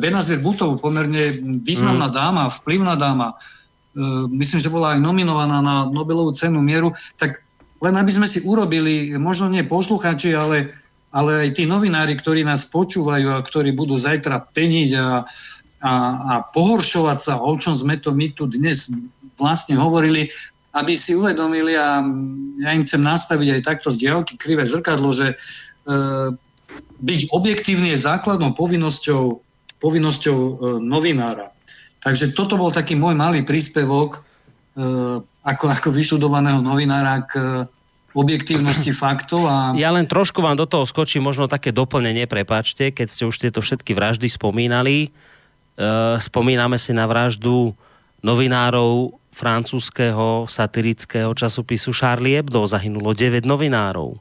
Benazir 0.00 0.40
Butov, 0.40 0.80
pomerne 0.80 1.36
významná 1.62 2.08
mm. 2.08 2.14
dáma, 2.16 2.42
vplyvná 2.48 2.96
dáma, 2.96 3.36
myslím, 4.32 4.60
že 4.60 4.72
bola 4.72 4.96
aj 4.96 5.04
nominovaná 5.04 5.60
na 5.60 5.84
Nobelovú 5.86 6.32
cenu 6.32 6.64
mieru, 6.64 6.96
tak 7.20 7.44
len 7.84 7.94
aby 8.00 8.10
sme 8.10 8.24
si 8.24 8.40
urobili, 8.42 9.12
možno 9.20 9.52
nie 9.52 9.60
posluchači, 9.60 10.32
ale, 10.32 10.72
ale 11.14 11.46
aj 11.46 11.62
tí 11.62 11.64
novinári, 11.64 12.18
ktorí 12.18 12.42
nás 12.42 12.66
počúvajú 12.66 13.30
a 13.30 13.38
ktorí 13.38 13.70
budú 13.70 13.94
zajtra 13.94 14.50
peniť 14.50 14.90
a, 14.98 15.22
a, 15.78 15.92
a 16.26 16.34
pohoršovať 16.50 17.18
sa, 17.22 17.38
o 17.38 17.54
čom 17.54 17.78
sme 17.78 18.02
to 18.02 18.10
my 18.10 18.34
tu 18.34 18.50
dnes 18.50 18.90
vlastne 19.38 19.78
hovorili, 19.78 20.26
aby 20.74 20.98
si 20.98 21.14
uvedomili 21.14 21.78
a 21.78 22.02
ja 22.58 22.70
im 22.74 22.82
chcem 22.82 22.98
nastaviť 22.98 23.48
aj 23.54 23.60
takto 23.62 23.94
z 23.94 24.10
diaľky 24.10 24.34
krivé 24.34 24.66
zrkadlo, 24.66 25.14
že 25.14 25.26
e, 25.30 25.36
byť 26.98 27.20
objektívny 27.30 27.94
je 27.94 28.02
základnou 28.02 28.58
povinnosťou, 28.58 29.38
povinnosťou 29.78 30.38
e, 30.38 30.52
novinára. 30.82 31.54
Takže 32.02 32.34
toto 32.34 32.58
bol 32.58 32.74
taký 32.74 32.98
môj 32.98 33.14
malý 33.14 33.46
príspevok 33.46 34.18
e, 34.18 34.20
ako, 35.46 35.64
ako 35.70 35.88
vyštudovaného 35.94 36.58
novinára 36.58 37.22
k 37.22 37.64
objektívnosti 38.14 38.94
faktov. 39.02 39.44
A... 39.44 39.74
Ja 39.74 39.90
len 39.90 40.06
trošku 40.06 40.40
vám 40.40 40.56
do 40.56 40.64
toho 40.64 40.86
skočím, 40.86 41.26
možno 41.26 41.50
také 41.50 41.74
doplnenie, 41.74 42.24
prepáčte, 42.30 42.94
keď 42.94 43.06
ste 43.10 43.22
už 43.26 43.36
tieto 43.36 43.60
všetky 43.60 43.92
vraždy 43.92 44.30
spomínali. 44.30 45.10
E, 45.10 45.88
spomíname 46.22 46.78
si 46.78 46.94
na 46.94 47.04
vraždu 47.04 47.74
novinárov 48.24 49.18
francúzského 49.34 50.46
satirického 50.46 51.34
časopisu 51.34 51.90
Charlie 51.90 52.38
Hebdo. 52.38 52.64
Zahynulo 52.64 53.12
9 53.12 53.42
novinárov. 53.44 54.16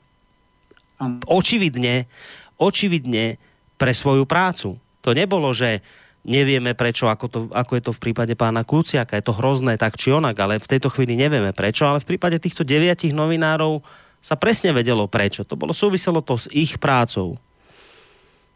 Očividne, 1.29 2.09
očividne 2.57 3.37
pre 3.77 3.93
svoju 3.93 4.25
prácu. 4.25 4.81
To 5.05 5.09
nebolo, 5.13 5.53
že 5.53 5.85
nevieme 6.23 6.71
prečo, 6.73 7.11
ako, 7.11 7.25
to, 7.27 7.39
ako 7.51 7.71
je 7.75 7.83
to 7.83 7.91
v 7.91 8.01
prípade 8.09 8.33
pána 8.39 8.63
Kuciaka, 8.63 9.19
je 9.19 9.27
to 9.27 9.35
hrozné 9.35 9.75
tak 9.75 9.99
či 9.99 10.15
onak, 10.15 10.39
ale 10.39 10.59
v 10.59 10.71
tejto 10.71 10.87
chvíli 10.87 11.19
nevieme 11.19 11.51
prečo, 11.51 11.83
ale 11.83 11.99
v 11.99 12.15
prípade 12.15 12.39
týchto 12.39 12.63
deviatich 12.63 13.11
novinárov 13.11 13.83
sa 14.23 14.39
presne 14.39 14.71
vedelo 14.71 15.03
prečo. 15.11 15.43
To 15.43 15.59
bolo 15.59 15.75
súviselo 15.75 16.23
to 16.23 16.39
s 16.39 16.47
ich 16.47 16.79
prácou. 16.79 17.35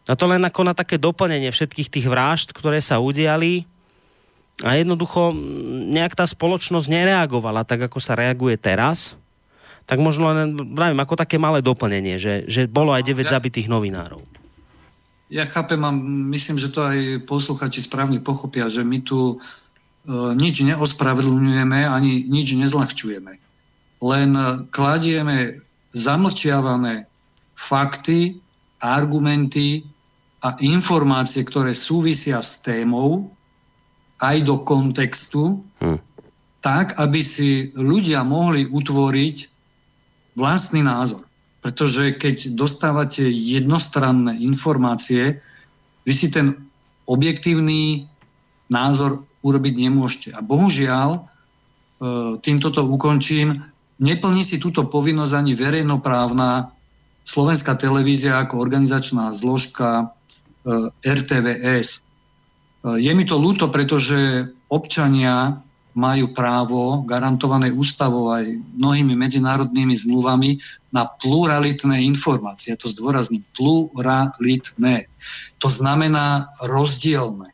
A 0.08 0.16
to 0.16 0.24
len 0.24 0.40
ako 0.48 0.64
na 0.64 0.72
také 0.72 0.96
doplnenie 0.96 1.52
všetkých 1.52 1.92
tých 1.92 2.08
vražd, 2.08 2.56
ktoré 2.56 2.80
sa 2.80 3.04
udiali 3.04 3.68
a 4.64 4.80
jednoducho 4.80 5.36
nejak 5.92 6.16
tá 6.16 6.24
spoločnosť 6.24 6.88
nereagovala 6.88 7.68
tak, 7.68 7.92
ako 7.92 8.00
sa 8.00 8.16
reaguje 8.16 8.56
teraz, 8.56 9.20
tak 9.84 10.00
možno 10.00 10.32
len, 10.32 10.56
vravím, 10.56 11.04
ako 11.04 11.20
také 11.20 11.36
malé 11.36 11.60
doplnenie, 11.60 12.16
že, 12.16 12.48
že 12.48 12.66
bolo 12.66 12.96
aj 12.96 13.04
9 13.04 13.28
zabitých 13.28 13.68
novinárov. 13.68 14.37
Ja 15.28 15.44
chápem 15.44 15.84
a 15.84 15.92
myslím, 16.32 16.56
že 16.56 16.72
to 16.72 16.88
aj 16.88 17.28
posluchači 17.28 17.84
správne 17.84 18.24
pochopia, 18.24 18.72
že 18.72 18.88
my 18.88 19.04
tu 19.04 19.36
e, 19.36 19.36
nič 20.40 20.64
neospravedlňujeme 20.64 21.84
ani 21.84 22.24
nič 22.24 22.56
nezľahčujeme. 22.56 23.34
Len 24.00 24.30
e, 24.32 24.44
kladieme 24.72 25.60
zamlčiavané 25.92 27.12
fakty, 27.60 28.40
argumenty 28.80 29.84
a 30.48 30.56
informácie, 30.64 31.44
ktoré 31.44 31.76
súvisia 31.76 32.40
s 32.40 32.64
témou, 32.64 33.28
aj 34.24 34.48
do 34.48 34.64
kontextu, 34.64 35.60
hm. 35.84 36.00
tak, 36.64 36.96
aby 36.96 37.20
si 37.20 37.76
ľudia 37.76 38.24
mohli 38.24 38.64
utvoriť 38.64 39.38
vlastný 40.40 40.88
názor. 40.88 41.27
Pretože 41.68 42.16
keď 42.16 42.56
dostávate 42.56 43.28
jednostranné 43.28 44.40
informácie, 44.40 45.44
vy 46.08 46.14
si 46.16 46.32
ten 46.32 46.56
objektívny 47.12 48.08
názor 48.72 49.28
urobiť 49.44 49.74
nemôžete. 49.76 50.30
A 50.32 50.40
bohužiaľ, 50.40 51.20
e, 51.20 51.22
týmto 52.40 52.72
to 52.72 52.88
ukončím, 52.88 53.68
neplní 54.00 54.48
si 54.48 54.64
túto 54.64 54.88
povinnosť 54.88 55.34
ani 55.36 55.60
verejnoprávna 55.60 56.72
slovenská 57.28 57.76
televízia 57.76 58.40
ako 58.48 58.64
organizačná 58.64 59.36
zložka 59.36 60.16
e, 60.64 60.88
RTVS. 61.04 62.00
E, 62.00 62.00
je 62.96 63.12
mi 63.12 63.28
to 63.28 63.36
ľúto, 63.36 63.68
pretože 63.68 64.56
občania 64.72 65.60
majú 65.98 66.30
právo 66.38 67.02
garantované 67.10 67.74
ústavou 67.74 68.30
aj 68.30 68.46
mnohými 68.78 69.18
medzinárodnými 69.18 69.98
zmluvami 69.98 70.62
na 70.94 71.10
pluralitné 71.10 72.06
informácie. 72.06 72.78
Ja 72.78 72.78
to 72.78 72.94
zdôrazním, 72.94 73.42
pluralitné. 73.58 75.10
To 75.58 75.74
znamená 75.74 76.54
rozdielne. 76.62 77.50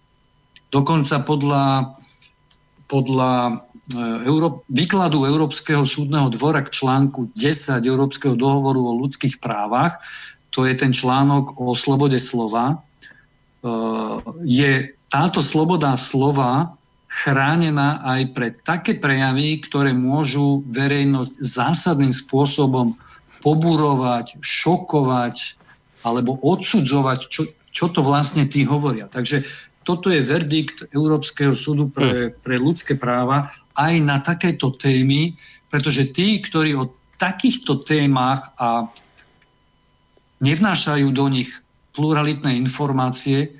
Dokonca 0.76 1.24
podľa, 1.24 1.96
podľa 2.92 3.32
e, 3.48 3.54
Euró- 4.28 4.68
výkladu 4.68 5.24
Európskeho 5.24 5.88
súdneho 5.88 6.28
dvora 6.28 6.68
k 6.68 6.84
článku 6.84 7.32
10 7.32 7.80
Európskeho 7.80 8.36
dohovoru 8.36 8.92
o 8.92 9.00
ľudských 9.08 9.40
právach, 9.40 10.04
to 10.52 10.68
je 10.68 10.76
ten 10.76 10.92
článok 10.92 11.56
o 11.56 11.72
slobode 11.80 12.20
slova, 12.20 12.76
e, 12.76 12.76
je 14.44 14.92
táto 15.08 15.40
sloboda 15.40 15.96
slova 15.96 16.76
chránená 17.14 18.02
aj 18.02 18.22
pre 18.34 18.48
také 18.66 18.98
prejavy, 18.98 19.62
ktoré 19.62 19.94
môžu 19.94 20.66
verejnosť 20.66 21.38
zásadným 21.38 22.10
spôsobom 22.10 22.98
poburovať, 23.46 24.42
šokovať 24.42 25.62
alebo 26.02 26.42
odsudzovať, 26.42 27.20
čo, 27.30 27.46
čo 27.70 27.86
to 27.94 28.02
vlastne 28.02 28.50
tí 28.50 28.66
hovoria. 28.66 29.06
Takže 29.06 29.46
toto 29.86 30.10
je 30.10 30.26
verdikt 30.26 30.90
Európskeho 30.90 31.54
súdu 31.54 31.94
pre, 31.94 32.34
hm. 32.34 32.42
pre 32.42 32.56
ľudské 32.58 32.98
práva 32.98 33.54
aj 33.78 33.94
na 34.02 34.18
takéto 34.18 34.74
témy, 34.74 35.38
pretože 35.70 36.10
tí, 36.18 36.42
ktorí 36.42 36.74
o 36.74 36.90
takýchto 37.22 37.86
témach 37.86 38.58
a 38.58 38.90
nevnášajú 40.42 41.14
do 41.14 41.30
nich 41.30 41.50
pluralitné 41.94 42.58
informácie, 42.58 43.54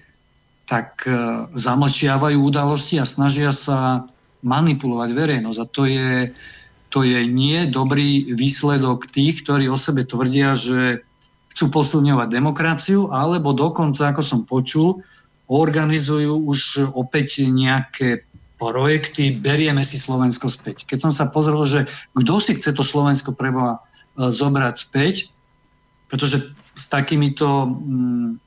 tak 0.64 1.04
e, 1.04 1.12
zamlčiavajú 1.54 2.40
udalosti 2.40 3.00
a 3.00 3.06
snažia 3.08 3.52
sa 3.52 4.08
manipulovať 4.44 5.10
verejnosť. 5.12 5.60
A 5.60 5.66
to 5.68 5.84
je, 5.88 6.32
to 6.92 7.04
je 7.04 7.28
nie 7.28 7.68
dobrý 7.68 8.32
výsledok 8.36 9.08
tých, 9.12 9.44
ktorí 9.44 9.68
o 9.68 9.80
sebe 9.80 10.08
tvrdia, 10.08 10.56
že 10.56 11.04
chcú 11.54 11.70
posilňovať 11.70 12.28
demokraciu, 12.34 13.14
alebo 13.14 13.54
dokonca, 13.54 14.10
ako 14.10 14.22
som 14.26 14.42
počul, 14.48 15.04
organizujú 15.52 16.50
už 16.50 16.92
opäť 16.96 17.46
nejaké 17.46 18.26
projekty, 18.58 19.36
berieme 19.38 19.84
si 19.84 20.00
Slovensko 20.00 20.48
späť. 20.48 20.88
Keď 20.88 21.10
som 21.10 21.12
sa 21.12 21.28
pozrel, 21.28 21.60
že 21.68 21.80
kto 22.16 22.36
si 22.40 22.56
chce 22.56 22.72
to 22.72 22.82
Slovensko 22.82 23.36
preboha 23.36 23.80
e, 24.16 24.32
zobrať 24.32 24.76
späť, 24.80 25.28
pretože 26.08 26.56
s 26.74 26.86
takýmito 26.90 27.70
mm, 27.70 28.43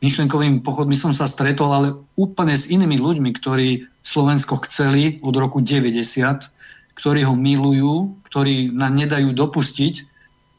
myšlenkovými 0.00 0.64
pochodmi 0.64 0.96
som 0.96 1.12
sa 1.12 1.28
stretol, 1.28 1.70
ale 1.70 1.88
úplne 2.16 2.56
s 2.56 2.72
inými 2.72 2.96
ľuďmi, 2.96 3.30
ktorí 3.36 3.84
Slovensko 4.00 4.64
chceli 4.64 5.20
od 5.20 5.36
roku 5.36 5.60
90, 5.60 6.48
ktorí 6.96 7.20
ho 7.24 7.36
milujú, 7.36 8.16
ktorí 8.32 8.72
nám 8.72 8.96
nedajú 8.96 9.36
dopustiť. 9.36 9.94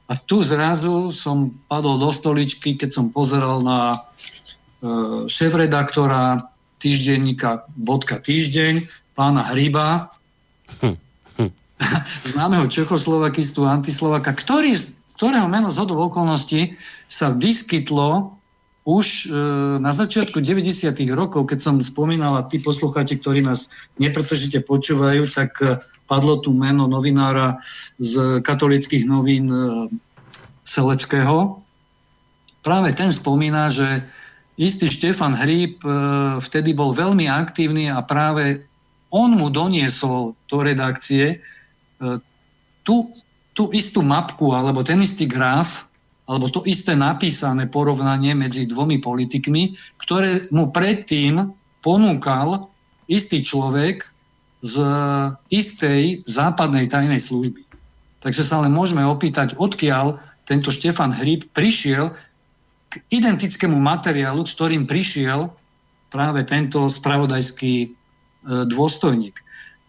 A 0.10 0.18
tu 0.18 0.46
zrazu 0.46 1.10
som 1.10 1.56
padol 1.72 1.98
do 1.98 2.14
stoličky, 2.14 2.78
keď 2.78 2.89
som 2.94 3.06
pozeral 3.10 3.66
na 3.66 3.96
e, 3.96 3.98
šéf-redaktora 5.26 6.46
týždenníka 6.82 7.66
Bodka 7.78 8.20
týždeň, 8.22 8.86
pána 9.14 9.46
Hryba, 9.54 10.12
hm, 10.82 10.98
hm. 11.39 11.52
známeho 12.36 12.66
Čechoslovakistu, 12.68 13.66
antislovaka, 13.66 14.36
ktorý, 14.36 14.76
ktorého 15.18 15.48
meno 15.48 15.70
z 15.70 15.80
hodov 15.82 16.12
okolností 16.12 16.76
sa 17.06 17.32
vyskytlo 17.32 18.41
už 18.82 19.30
e, 19.30 19.38
na 19.78 19.94
začiatku 19.94 20.42
90. 20.42 20.90
rokov, 21.14 21.46
keď 21.46 21.60
som 21.62 21.76
spomínal 21.86 22.42
a 22.42 22.48
tí 22.50 22.58
poslucháči, 22.58 23.22
ktorí 23.22 23.46
nás 23.46 23.70
nepretržite 24.02 24.66
počúvajú, 24.66 25.22
tak 25.30 25.52
e, 25.62 25.78
padlo 26.10 26.42
tu 26.42 26.50
meno 26.50 26.90
novinára 26.90 27.62
z 28.02 28.42
katolických 28.42 29.06
novín 29.06 29.46
e, 29.54 29.86
Seleckého. 30.66 31.62
Práve 32.66 32.94
ten 32.98 33.14
spomína, 33.14 33.70
že 33.70 34.06
istý 34.58 34.90
Štefan 34.90 35.38
Hríb 35.38 35.78
e, 35.86 35.90
vtedy 36.42 36.74
bol 36.74 36.98
veľmi 36.98 37.30
aktívny 37.30 37.86
a 37.86 38.02
práve 38.02 38.66
on 39.14 39.38
mu 39.38 39.54
doniesol 39.54 40.34
do 40.50 40.58
redakcie 40.66 41.38
e, 41.38 41.38
tú, 42.82 43.14
tú 43.54 43.70
istú 43.78 44.02
mapku 44.02 44.58
alebo 44.58 44.82
ten 44.82 45.06
istý 45.06 45.30
graf, 45.30 45.86
alebo 46.32 46.48
to 46.48 46.64
isté 46.64 46.96
napísané 46.96 47.68
porovnanie 47.68 48.32
medzi 48.32 48.64
dvomi 48.64 49.04
politikmi, 49.04 49.76
ktoré 50.00 50.48
mu 50.48 50.72
predtým 50.72 51.52
ponúkal 51.84 52.72
istý 53.12 53.44
človek 53.44 54.08
z 54.64 54.76
istej 55.52 56.24
západnej 56.24 56.88
tajnej 56.88 57.20
služby. 57.20 57.68
Takže 58.24 58.48
sa 58.48 58.64
len 58.64 58.72
môžeme 58.72 59.04
opýtať, 59.04 59.60
odkiaľ 59.60 60.16
tento 60.48 60.72
Štefan 60.72 61.12
Hryb 61.12 61.52
prišiel 61.52 62.16
k 62.88 62.94
identickému 63.12 63.76
materiálu, 63.76 64.48
s 64.48 64.56
ktorým 64.56 64.88
prišiel 64.88 65.52
práve 66.14 66.48
tento 66.48 66.88
spravodajský 66.88 67.76
e, 67.84 67.90
dôstojník. 68.68 69.36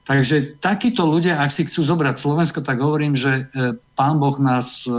Takže 0.03 0.59
takíto 0.59 1.07
ľudia, 1.07 1.39
ak 1.39 1.55
si 1.55 1.67
chcú 1.67 1.87
zobrať 1.87 2.15
Slovensko, 2.19 2.65
tak 2.65 2.83
hovorím, 2.83 3.15
že 3.15 3.47
e, 3.53 3.75
pán 3.99 4.23
Boh 4.23 4.35
nás 4.39 4.87
e, 4.87 4.91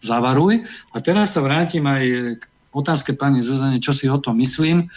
zavaruj. 0.00 0.64
A 0.92 0.96
teraz 1.00 1.34
sa 1.36 1.40
vrátim 1.44 1.84
aj 1.86 2.04
k 2.40 2.42
otázke 2.76 3.16
pani 3.16 3.40
Zuzane, 3.40 3.80
čo 3.80 3.96
si 3.96 4.08
o 4.08 4.20
tom 4.20 4.36
myslím. 4.40 4.88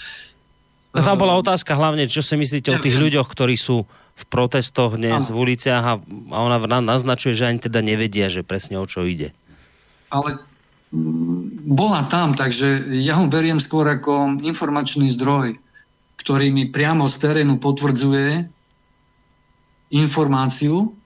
No, 0.90 1.06
tam 1.06 1.22
bola 1.22 1.38
otázka 1.38 1.78
hlavne, 1.78 2.10
čo 2.10 2.26
si 2.26 2.34
myslíte 2.34 2.74
ja, 2.74 2.76
o 2.78 2.84
tých 2.84 2.98
ľuďoch, 2.98 3.30
ktorí 3.30 3.56
sú 3.56 3.86
v 4.20 4.24
protestoch 4.28 5.00
dnes 5.00 5.32
v 5.32 5.38
uliciach 5.38 5.84
a, 5.86 5.96
a 6.34 6.38
ona 6.44 6.60
naznačuje, 6.84 7.38
že 7.38 7.48
ani 7.48 7.60
teda 7.62 7.80
nevedia, 7.80 8.28
že 8.28 8.44
presne 8.44 8.82
o 8.82 8.86
čo 8.90 9.08
ide. 9.08 9.32
Ale 10.12 10.44
bola 11.70 12.02
tam, 12.10 12.34
takže 12.34 12.90
ja 13.06 13.16
ho 13.22 13.30
beriem 13.30 13.62
skôr 13.62 13.86
ako 13.86 14.42
informačný 14.42 15.14
zdroj, 15.14 15.56
ktorý 16.20 16.50
mi 16.50 16.68
priamo 16.68 17.06
z 17.06 17.16
terénu 17.22 17.62
potvrdzuje 17.62 18.50
informáciu, 19.94 20.99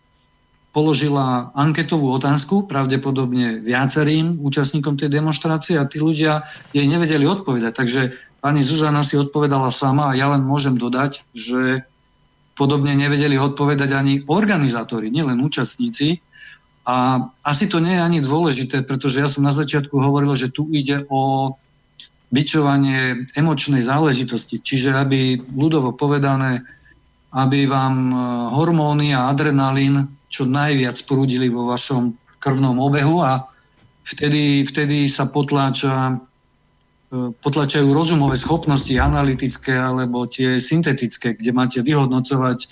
položila 0.73 1.53
anketovú 1.53 2.09
otázku, 2.17 2.65
pravdepodobne 2.65 3.61
viacerým 3.61 4.41
účastníkom 4.41 4.97
tej 4.97 5.13
demonstrácie 5.13 5.77
a 5.77 5.85
tí 5.85 6.01
ľudia 6.01 6.41
jej 6.73 6.89
nevedeli 6.89 7.29
odpovedať. 7.29 7.71
Takže 7.77 8.01
pani 8.41 8.65
Zuzana 8.65 9.05
si 9.05 9.15
odpovedala 9.15 9.69
sama 9.69 10.11
a 10.11 10.17
ja 10.17 10.33
len 10.33 10.41
môžem 10.41 10.73
dodať, 10.73 11.21
že 11.37 11.85
podobne 12.57 12.97
nevedeli 12.97 13.37
odpovedať 13.37 13.89
ani 13.93 14.25
organizátori, 14.25 15.13
nielen 15.13 15.39
účastníci, 15.45 16.19
a 16.83 17.15
asi 17.47 17.71
to 17.71 17.79
nie 17.79 17.95
je 17.95 18.03
ani 18.03 18.19
dôležité, 18.19 18.83
pretože 18.83 19.23
ja 19.23 19.31
som 19.31 19.47
na 19.47 19.55
začiatku 19.55 19.95
hovoril, 19.95 20.35
že 20.35 20.51
tu 20.51 20.67
ide 20.67 21.07
o 21.07 21.55
byčovanie 22.33 23.23
emočnej 23.39 23.79
záležitosti. 23.79 24.59
Čiže 24.59 24.91
aby 24.91 25.39
ľudovo 25.55 25.95
povedané, 25.95 26.59
aby 27.31 27.69
vám 27.71 28.11
e, 28.11 28.15
hormóny 28.51 29.15
a 29.15 29.31
adrenalín 29.31 30.11
čo 30.33 30.49
najviac 30.49 30.97
prúdili 31.05 31.45
vo 31.53 31.69
vašom 31.69 32.17
krvnom 32.41 32.81
obehu 32.81 33.21
a 33.21 33.45
vtedy, 34.01 34.65
vtedy 34.65 35.05
sa 35.05 35.29
potláča, 35.29 36.17
e, 37.13 37.29
potláčajú 37.37 37.93
rozumové 37.93 38.33
schopnosti 38.41 38.91
analytické 38.97 39.77
alebo 39.77 40.25
tie 40.25 40.57
syntetické, 40.57 41.37
kde 41.37 41.53
máte 41.53 41.79
vyhodnocovať 41.85 42.59
e, 42.65 42.67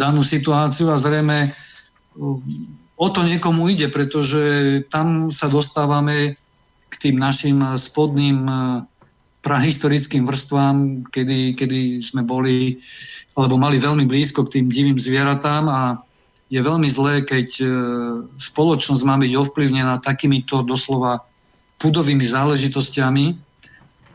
danú 0.00 0.24
situáciu 0.24 0.88
a 0.88 0.96
zrejme 0.96 1.52
o 2.98 3.06
to 3.12 3.20
niekomu 3.22 3.68
ide, 3.68 3.92
pretože 3.92 4.42
tam 4.88 5.28
sa 5.28 5.46
dostávame 5.46 6.40
k 6.88 6.94
tým 6.96 7.20
našim 7.20 7.62
spodným 7.78 8.48
prahistorickým 9.38 10.26
vrstvám, 10.26 11.06
kedy, 11.14 11.54
kedy 11.54 12.02
sme 12.02 12.26
boli, 12.26 12.82
alebo 13.38 13.54
mali 13.54 13.78
veľmi 13.78 14.02
blízko 14.10 14.50
k 14.50 14.58
tým 14.58 14.66
divým 14.66 14.98
zvieratám 14.98 15.70
a 15.70 16.02
je 16.48 16.60
veľmi 16.60 16.88
zlé, 16.88 17.24
keď 17.24 17.48
eh, 17.60 17.68
spoločnosť 18.40 19.02
má 19.04 19.16
byť 19.20 19.32
ovplyvnená 19.36 20.00
takýmito 20.00 20.64
doslova 20.64 21.24
pudovými 21.78 22.24
záležitosťami, 22.24 23.26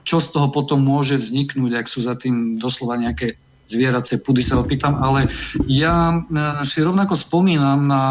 čo 0.04 0.20
z 0.20 0.28
toho 0.36 0.52
potom 0.52 0.84
môže 0.84 1.16
vzniknúť, 1.16 1.80
ak 1.80 1.88
sú 1.88 2.04
za 2.04 2.20
tým 2.20 2.60
doslova 2.60 3.00
nejaké 3.00 3.40
zvieracie 3.72 4.20
pudy, 4.20 4.44
sa 4.44 4.60
opýtam. 4.60 5.00
Ale 5.00 5.32
ja 5.70 6.20
eh, 6.20 6.66
si 6.66 6.82
rovnako 6.82 7.16
spomínam 7.16 7.88
na 7.88 8.04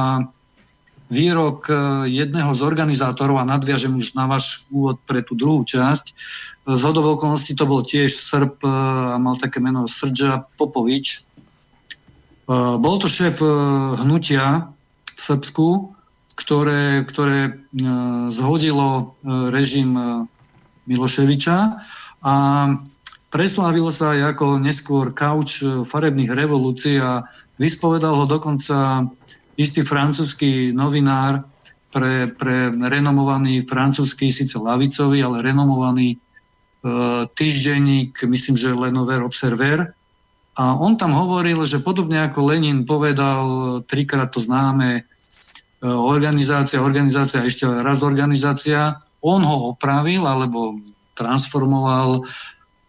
výrok 1.13 1.69
e, 1.69 1.75
jedného 2.09 2.57
z 2.57 2.61
organizátorov 2.65 3.37
a 3.37 3.45
nadviažem 3.45 3.93
už 3.93 4.17
na 4.17 4.25
váš 4.25 4.65
úvod 4.73 4.97
pre 5.05 5.21
tú 5.21 5.37
druhú 5.37 5.61
časť. 5.69 6.05
E, 6.09 6.13
z 6.73 6.83
hodov 6.89 7.21
okolností 7.21 7.53
to 7.53 7.69
bol 7.69 7.85
tiež 7.85 8.09
Srb 8.09 8.65
e, 8.65 8.69
mal 9.21 9.37
také 9.37 9.61
meno 9.61 9.85
Srdža 9.85 10.49
Popovič. 10.57 11.21
Bol 12.79 12.97
to 13.01 13.09
šéf 13.09 13.41
hnutia 14.03 14.69
v 15.17 15.21
Srbsku, 15.21 15.97
ktoré, 16.37 17.05
ktoré 17.09 17.61
zhodilo 18.33 19.17
režim 19.25 19.97
Miloševiča 20.89 21.59
a 22.25 22.35
preslávil 23.33 23.89
sa 23.89 24.13
aj 24.13 24.37
ako 24.37 24.47
neskôr 24.61 25.15
kauč 25.15 25.65
farebných 25.65 26.33
revolúcií 26.35 27.01
a 27.01 27.25
vyspovedal 27.57 28.19
ho 28.19 28.27
dokonca 28.29 29.07
istý 29.57 29.85
francúzsky 29.85 30.73
novinár 30.73 31.45
pre, 31.93 32.33
pre 32.35 32.73
renomovaný 32.73 33.69
francúzsky, 33.69 34.33
síce 34.33 34.57
lavicový, 34.57 35.21
ale 35.21 35.45
renomovaný 35.45 36.17
e, 36.17 36.19
týždenník, 37.37 38.17
myslím, 38.25 38.57
že 38.57 38.73
Lenover 38.73 39.21
Observer. 39.21 39.93
A 40.53 40.77
on 40.77 41.01
tam 41.01 41.17
hovoril, 41.17 41.65
že 41.65 41.81
podobne 41.81 42.21
ako 42.29 42.53
Lenin 42.53 42.85
povedal 42.85 43.81
trikrát 43.89 44.29
to 44.29 44.37
známe 44.37 45.01
e, 45.01 45.03
organizácia, 45.89 46.85
organizácia, 46.85 47.41
ešte 47.41 47.65
raz 47.65 48.05
organizácia, 48.05 49.01
on 49.25 49.41
ho 49.41 49.73
opravil 49.73 50.29
alebo 50.29 50.77
transformoval 51.17 52.29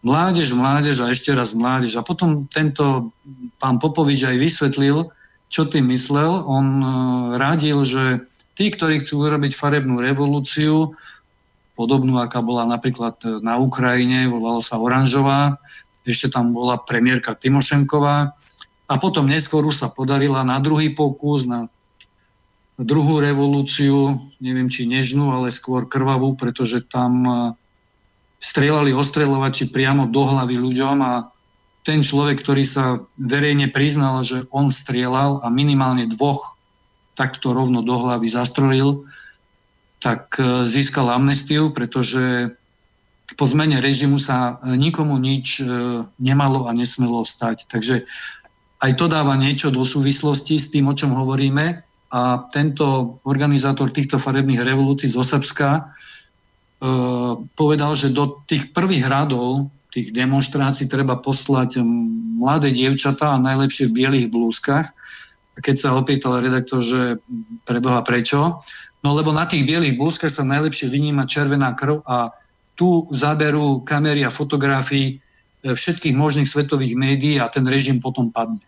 mládež, 0.03 0.52
mládež 0.52 0.99
a 0.99 1.15
ešte 1.15 1.31
raz 1.31 1.56
mládež. 1.56 1.95
A 1.95 2.03
potom 2.03 2.52
tento 2.52 3.15
pán 3.64 3.80
Popovič 3.80 4.27
aj 4.27 4.38
vysvetlil, 4.44 5.07
čo 5.48 5.64
tým 5.64 5.88
myslel. 5.88 6.44
On 6.44 6.68
e, 6.84 6.88
radil, 7.40 7.88
že 7.88 8.27
tí, 8.60 8.76
ktorí 8.76 9.07
chcú 9.07 9.23
urobiť 9.23 9.56
farebnú 9.56 10.03
revolúciu, 10.03 10.91
podobnú, 11.80 12.19
aká 12.22 12.44
bola 12.44 12.68
napríklad 12.69 13.18
na 13.41 13.57
Ukrajine, 13.57 14.30
volala 14.30 14.61
sa 14.61 14.77
Oranžová, 14.77 15.57
ešte 16.04 16.32
tam 16.32 16.52
bola 16.52 16.80
premiérka 16.80 17.36
Timošenková. 17.36 18.36
A 18.92 18.94
potom 19.00 19.26
neskôr 19.26 19.64
sa 19.72 19.88
podarila 19.88 20.44
na 20.44 20.60
druhý 20.60 20.92
pokus, 20.92 21.48
na 21.48 21.72
druhú 22.76 23.24
revolúciu, 23.24 24.20
neviem 24.44 24.68
či 24.68 24.90
nežnú, 24.90 25.32
ale 25.32 25.54
skôr 25.54 25.88
krvavú, 25.88 26.36
pretože 26.36 26.84
tam 26.90 27.24
e, 27.24 27.34
strieľali 28.42 28.92
ostreľovači 28.92 29.70
priamo 29.72 30.10
do 30.10 30.26
hlavy 30.26 30.58
ľuďom 30.58 30.98
a 31.00 31.14
ten 31.84 32.02
človek, 32.02 32.42
ktorý 32.42 32.64
sa 32.64 33.04
verejne 33.20 33.70
priznal, 33.70 34.24
že 34.24 34.48
on 34.50 34.72
strieľal 34.72 35.44
a 35.44 35.48
minimálne 35.52 36.08
dvoch 36.10 36.58
takto 37.14 37.54
rovno 37.54 37.86
do 37.86 37.94
hlavy 37.94 38.26
zastrelil, 38.26 39.06
tak 40.02 40.34
e, 40.42 40.66
získal 40.66 41.14
amnestiu, 41.14 41.70
pretože 41.72 42.56
po 43.35 43.45
zmene 43.49 43.81
režimu 43.84 44.18
sa 44.22 44.61
e, 44.61 44.77
nikomu 44.77 45.18
nič 45.18 45.60
e, 45.60 45.64
nemalo 46.22 46.65
a 46.68 46.72
nesmelo 46.73 47.26
stať. 47.26 47.68
Takže 47.68 48.05
aj 48.84 48.91
to 48.99 49.05
dáva 49.07 49.38
niečo 49.39 49.72
do 49.72 49.88
súvislosti 49.88 50.60
s 50.60 50.69
tým, 50.69 50.91
o 50.91 50.97
čom 50.97 51.15
hovoríme. 51.15 51.81
A 52.14 52.45
tento 52.53 53.18
organizátor 53.26 53.89
týchto 53.89 54.22
farebných 54.22 54.61
revolúcií 54.61 55.10
zo 55.10 55.26
Srbska 55.26 55.89
povedal, 57.57 57.95
že 57.95 58.14
do 58.14 58.43
tých 58.45 58.69
prvých 58.76 59.07
radov 59.07 59.72
tých 59.93 60.10
demonstrácií 60.10 60.89
treba 60.89 61.22
poslať 61.22 61.77
mladé 62.41 62.73
dievčatá 62.73 63.38
a 63.38 63.43
najlepšie 63.45 63.93
v 63.93 63.95
bielých 64.01 64.27
blúzkach. 64.34 64.89
A 65.53 65.57
keď 65.61 65.76
sa 65.77 65.93
opýtal 65.93 66.41
redaktor, 66.41 66.81
že 66.81 67.22
preboha 67.69 68.01
prečo, 68.01 68.57
no 69.05 69.14
lebo 69.14 69.30
na 69.30 69.45
tých 69.45 69.69
bielých 69.69 70.01
blúzkach 70.01 70.34
sa 70.34 70.41
najlepšie 70.41 70.89
vyníma 70.89 71.30
červená 71.30 71.77
krv 71.77 72.01
a 72.10 72.34
tu 72.74 73.06
zaberú 73.14 73.86
kamery 73.86 74.26
a 74.26 74.34
fotografii 74.34 75.08
e, 75.14 75.16
všetkých 75.74 76.16
možných 76.18 76.50
svetových 76.50 76.98
médií 76.98 77.38
a 77.38 77.50
ten 77.50 77.66
režim 77.70 78.02
potom 78.02 78.34
padne. 78.34 78.66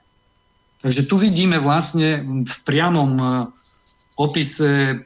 Takže 0.82 1.10
tu 1.10 1.18
vidíme 1.18 1.58
vlastne 1.58 2.22
v 2.46 2.56
priamom 2.66 3.12
e, 3.18 3.26
opise 4.22 5.02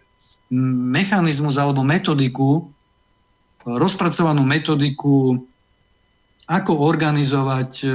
mechanizmus 0.92 1.56
alebo 1.56 1.86
metodiku, 1.86 2.68
rozpracovanú 3.64 4.44
metodiku 4.44 5.40
ako 6.50 6.72
organizovať 6.84 7.72
e, 7.86 7.88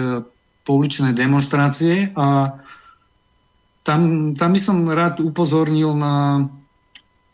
pouličné 0.64 1.12
demonstrácie 1.12 2.14
a 2.16 2.56
tam, 3.84 4.32
tam 4.32 4.50
by 4.56 4.60
som 4.60 4.88
rád 4.88 5.20
upozornil 5.20 5.92
na, 5.92 6.48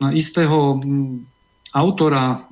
na 0.03 0.09
istého 0.11 0.83
autora, 1.71 2.43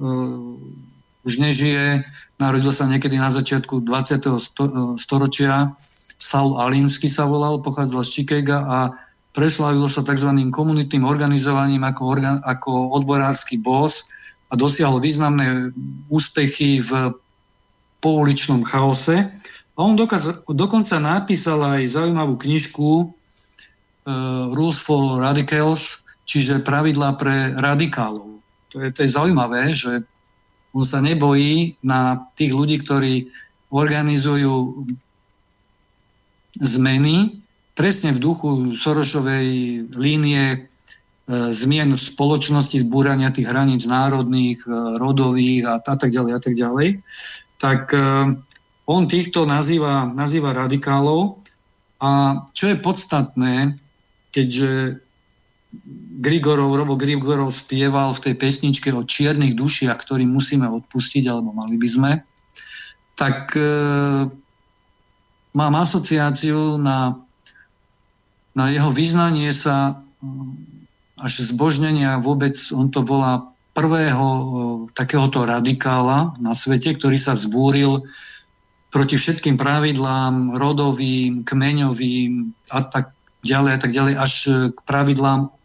už 1.29 1.37
nežije, 1.37 2.09
narodil 2.41 2.73
sa 2.73 2.89
niekedy 2.89 3.21
na 3.21 3.29
začiatku 3.29 3.85
20. 3.85 4.41
Sto, 4.41 4.65
uh, 4.65 4.73
storočia, 4.97 5.77
Saul 6.17 6.57
Alinsky 6.57 7.07
sa 7.07 7.29
volal, 7.29 7.61
pochádzal 7.61 8.03
z 8.03 8.11
Chicaga 8.11 8.59
a 8.65 8.79
preslavil 9.37 9.87
sa 9.87 10.03
tzv. 10.03 10.35
komunitným 10.51 11.07
organizovaním 11.07 11.87
ako, 11.87 12.03
organ, 12.09 12.37
ako 12.43 12.91
odborársky 12.97 13.61
boss 13.61 14.09
a 14.51 14.59
dosiahol 14.59 14.99
významné 14.99 15.71
úspechy 16.11 16.83
v 16.83 17.15
pouličnom 18.03 18.67
chaose. 18.67 19.31
A 19.77 19.79
on 19.79 19.95
dokonca, 19.95 20.43
dokonca 20.51 20.99
napísal 20.99 21.63
aj 21.63 21.95
zaujímavú 21.95 22.35
knižku 22.35 22.91
uh, 23.07 23.07
Rules 24.57 24.83
for 24.83 25.23
Radicals, 25.23 26.03
čiže 26.27 26.67
pravidlá 26.67 27.15
pre 27.15 27.55
radikálov. 27.55 28.43
To 28.75 28.83
je, 28.83 28.91
to 28.91 29.07
je 29.07 29.15
zaujímavé, 29.15 29.71
že 29.71 30.03
on 30.79 30.87
sa 30.87 31.03
nebojí 31.03 31.75
na 31.83 32.31
tých 32.39 32.55
ľudí, 32.55 32.79
ktorí 32.87 33.27
organizujú 33.75 34.87
zmeny, 36.63 37.43
presne 37.75 38.15
v 38.15 38.23
duchu 38.23 38.49
Sorošovej 38.79 39.47
línie 39.99 40.43
e, 40.55 40.59
zmien 41.51 41.95
v 41.95 42.01
spoločnosti, 42.01 42.87
zbúrania 42.87 43.35
tých 43.35 43.51
hraníc 43.51 43.91
národných, 43.91 44.63
e, 44.63 44.71
rodových 44.99 45.67
a, 45.67 45.83
tak 45.83 46.15
ďalej 46.15 46.33
a 46.35 46.41
tak 46.41 46.55
ďalej, 46.55 46.89
tak 47.59 47.83
e, 47.91 47.99
on 48.87 49.03
týchto 49.11 49.47
nazýva, 49.47 50.11
nazýva 50.15 50.55
radikálov. 50.55 51.43
A 51.99 52.43
čo 52.55 52.71
je 52.71 52.77
podstatné, 52.79 53.75
keďže 54.31 55.03
Grigorov, 56.19 56.75
Robo 56.75 56.99
Grigorov 56.99 57.55
spieval 57.55 58.11
v 58.19 58.31
tej 58.31 58.35
pesničke 58.35 58.91
o 58.91 59.07
čiernych 59.07 59.55
dušiach, 59.55 59.99
ktorým 60.03 60.35
musíme 60.35 60.67
odpustiť, 60.67 61.25
alebo 61.31 61.55
mali 61.55 61.79
by 61.79 61.89
sme, 61.89 62.11
tak 63.15 63.55
e, 63.55 63.71
mám 65.55 65.75
asociáciu 65.79 66.79
na, 66.79 67.19
na 68.55 68.65
jeho 68.71 68.91
vyznanie 68.91 69.55
sa 69.55 70.03
mm, 70.23 71.23
až 71.23 71.47
zbožnenia 71.51 72.19
vôbec, 72.23 72.59
on 72.75 72.91
to 72.91 73.03
volá 73.03 73.51
prvého 73.75 74.27
e, 74.27 74.45
takéhoto 74.95 75.47
radikála 75.47 76.35
na 76.43 76.55
svete, 76.55 76.99
ktorý 76.99 77.19
sa 77.19 77.39
vzbúril 77.39 78.03
proti 78.91 79.21
všetkým 79.21 79.55
pravidlám 79.61 80.57
rodovým, 80.57 81.45
kmeňovým 81.45 82.55
a 82.73 82.81
tak 82.87 83.15
ďalej 83.47 83.73
a 83.77 83.79
tak 83.79 83.93
ďalej, 83.95 84.15
až 84.19 84.35
k 84.75 84.79
pravidlám 84.83 85.58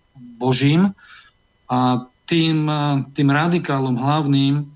Božím. 0.44 0.92
A 1.72 2.04
tým, 2.28 2.68
tým 3.16 3.30
radikálom 3.32 3.96
hlavným, 3.96 4.68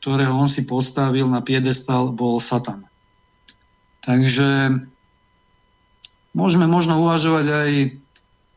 ktorého 0.00 0.32
on 0.32 0.48
si 0.48 0.64
postavil 0.64 1.28
na 1.28 1.44
piedestal, 1.44 2.10
bol 2.10 2.40
Satan. 2.40 2.80
Takže 4.02 4.82
môžeme 6.32 6.64
možno 6.66 6.98
uvažovať 7.04 7.46
aj 7.46 7.70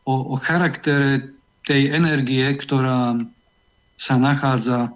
o, 0.08 0.14
o 0.32 0.36
charaktere 0.40 1.36
tej 1.62 1.92
energie, 1.92 2.46
ktorá 2.56 3.20
sa 3.94 4.14
nachádza 4.16 4.90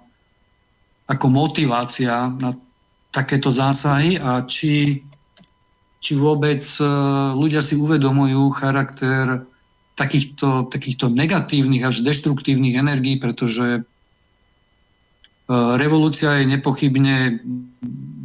ako 1.11 1.27
motivácia 1.27 2.31
na 2.39 2.55
takéto 3.11 3.51
zásahy 3.51 4.15
a 4.19 4.47
či, 4.47 5.03
či 5.99 6.12
vôbec 6.15 6.62
e, 6.62 6.87
ľudia 7.35 7.59
si 7.59 7.74
uvedomujú 7.74 8.55
charakter 8.55 9.43
takýchto, 10.01 10.73
takýchto 10.73 11.13
negatívnych 11.13 11.85
až 11.85 12.01
deštruktívnych 12.01 12.81
energií, 12.81 13.21
pretože 13.21 13.67
e, 13.77 13.81
revolúcia 15.77 16.41
je 16.41 16.49
nepochybne 16.49 17.45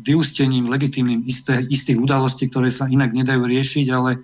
vyústením 0.08 0.72
legitímnym 0.72 1.28
istých 1.68 2.00
udalostí, 2.00 2.48
ktoré 2.48 2.72
sa 2.72 2.88
inak 2.88 3.12
nedajú 3.12 3.44
riešiť, 3.44 3.86
ale 3.92 4.16
e, 4.16 4.20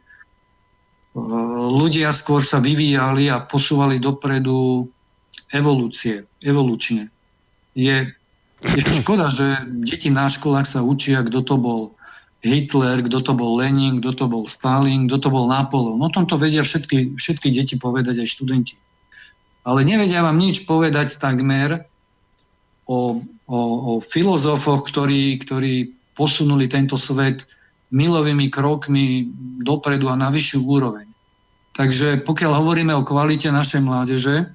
ľudia 1.75 2.15
skôr 2.15 2.39
sa 2.39 2.63
vyvíjali 2.63 3.27
a 3.27 3.43
posúvali 3.43 3.99
dopredu 3.99 4.87
evolúcie, 5.51 6.23
evolučne. 6.39 7.11
Je 7.75 8.07
je 8.61 9.01
škoda, 9.01 9.33
že 9.33 9.65
deti 9.81 10.13
na 10.13 10.29
školách 10.29 10.69
sa 10.69 10.85
učia, 10.85 11.25
kto 11.25 11.41
to 11.41 11.55
bol 11.57 11.81
Hitler, 12.41 13.05
kto 13.05 13.21
to 13.21 13.33
bol 13.37 13.61
Lenin, 13.61 14.01
kto 14.01 14.11
to 14.17 14.25
bol 14.25 14.49
Stalin, 14.49 15.05
kto 15.05 15.17
to 15.21 15.29
bol 15.29 15.45
Napoleon. 15.45 16.01
No 16.01 16.09
tom 16.09 16.25
to 16.25 16.37
vedia 16.41 16.65
všetky, 16.65 17.17
všetky 17.17 17.53
deti 17.53 17.77
povedať 17.77 18.17
aj 18.17 18.27
študenti. 18.33 18.75
Ale 19.61 19.85
nevedia 19.85 20.25
vám 20.25 20.41
nič 20.41 20.65
povedať 20.65 21.21
takmer 21.21 21.85
o, 22.89 23.21
o, 23.45 23.59
o 23.61 23.91
filozofoch, 24.01 24.89
ktorí, 24.89 25.37
ktorí 25.45 25.93
posunuli 26.17 26.65
tento 26.65 26.97
svet 26.97 27.45
milovými 27.93 28.49
krokmi 28.49 29.29
dopredu 29.61 30.09
a 30.09 30.17
na 30.17 30.33
vyššiu 30.33 30.59
úroveň. 30.65 31.05
Takže 31.77 32.25
pokiaľ 32.25 32.51
hovoríme 32.57 32.93
o 32.97 33.05
kvalite 33.05 33.53
našej 33.53 33.85
mládeže, 33.85 34.49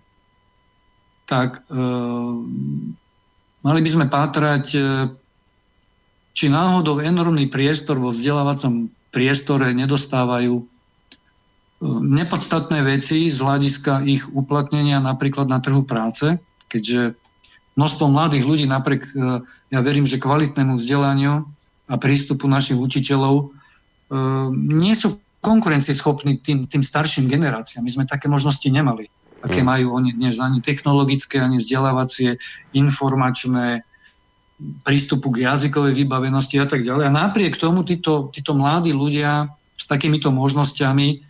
tak 1.27 1.63
e, 1.71 1.81
Mali 3.67 3.83
by 3.83 3.91
sme 3.91 4.07
pátrať, 4.07 4.79
e, 4.79 4.81
či 6.37 6.53
náhodou 6.53 7.01
enormný 7.01 7.49
priestor 7.49 7.97
vo 7.97 8.13
vzdelávacom 8.13 8.93
priestore 9.09 9.73
nedostávajú 9.73 10.61
e, 10.61 10.65
nepodstatné 12.05 12.85
veci 12.85 13.33
z 13.33 13.41
hľadiska 13.41 14.05
ich 14.05 14.29
uplatnenia 14.29 15.01
napríklad 15.01 15.49
na 15.49 15.65
trhu 15.65 15.81
práce, 15.89 16.37
keďže 16.69 17.17
množstvo 17.81 18.13
mladých 18.13 18.45
ľudí 18.45 18.67
napriek, 18.69 19.09
e, 19.09 19.13
ja 19.73 19.81
verím, 19.81 20.05
že 20.05 20.21
kvalitnému 20.21 20.77
vzdelaniu 20.77 21.49
a 21.89 21.95
prístupu 21.97 22.45
našich 22.51 22.77
učiteľov 22.77 23.55
nie 24.55 24.95
sú 24.95 25.19
konkurencieschopní 25.43 26.39
tým, 26.43 26.71
tým 26.71 26.83
starším 26.83 27.27
generáciám. 27.27 27.83
My 27.83 27.91
sme 27.91 28.05
také 28.07 28.31
možnosti 28.31 28.67
nemali 28.67 29.11
aké 29.47 29.63
mm. 29.63 29.67
majú 29.67 29.87
oni 29.95 30.11
dnes 30.19 30.43
ani 30.43 30.59
technologické, 30.59 31.39
ani 31.39 31.63
vzdelávacie, 31.63 32.41
informačné, 32.75 33.87
prístupu 34.85 35.29
k 35.33 35.45
jazykovej 35.45 35.93
vybavenosti 35.93 36.57
a 36.57 36.67
tak 36.67 36.81
ďalej. 36.81 37.09
A 37.09 37.13
napriek 37.13 37.61
tomu 37.61 37.85
títo, 37.85 38.33
títo 38.33 38.57
mladí 38.57 38.93
ľudia 38.93 39.53
s 39.77 39.85
takýmito 39.85 40.33
možnosťami 40.33 41.21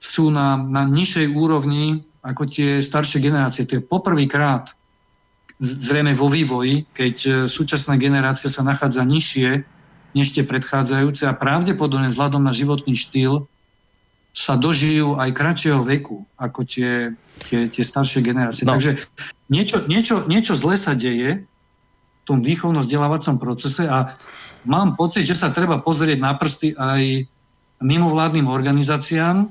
sú 0.00 0.32
na, 0.32 0.56
na 0.56 0.88
nižšej 0.88 1.26
úrovni 1.36 2.02
ako 2.24 2.48
tie 2.48 2.80
staršie 2.80 3.20
generácie. 3.20 3.68
To 3.68 3.78
je 3.78 3.82
poprvýkrát 3.84 4.72
zrejme 5.62 6.16
vo 6.18 6.26
vývoji, 6.26 6.88
keď 6.90 7.16
e, 7.22 7.30
súčasná 7.46 7.94
generácia 7.94 8.50
sa 8.50 8.66
nachádza 8.66 9.06
nižšie 9.06 9.62
než 10.12 10.34
tie 10.34 10.42
predchádzajúce 10.42 11.28
a 11.28 11.38
pravdepodobne 11.38 12.10
vzhľadom 12.10 12.42
na 12.42 12.50
životný 12.50 12.98
štýl 12.98 13.46
sa 14.32 14.56
dožijú 14.58 15.20
aj 15.20 15.30
kratšieho 15.36 15.84
veku 15.84 16.24
ako 16.40 16.66
tie 16.66 17.14
tie, 17.42 17.66
tie 17.68 17.82
staršie 17.84 18.22
generácie. 18.22 18.64
No. 18.64 18.78
Takže 18.78 19.02
niečo, 19.50 19.84
niečo, 19.90 20.24
niečo 20.30 20.54
zle 20.54 20.78
sa 20.78 20.94
deje 20.94 21.44
tom 22.24 22.40
výchovno-vzdelávacom 22.40 23.36
procese 23.42 23.86
a 23.86 24.14
mám 24.68 24.94
pocit, 24.94 25.26
že 25.26 25.34
sa 25.34 25.50
treba 25.50 25.82
pozrieť 25.82 26.18
na 26.22 26.38
prsty 26.38 26.74
aj 26.78 27.26
mimovládnym 27.82 28.46
organizáciám, 28.46 29.42
e, 29.42 29.46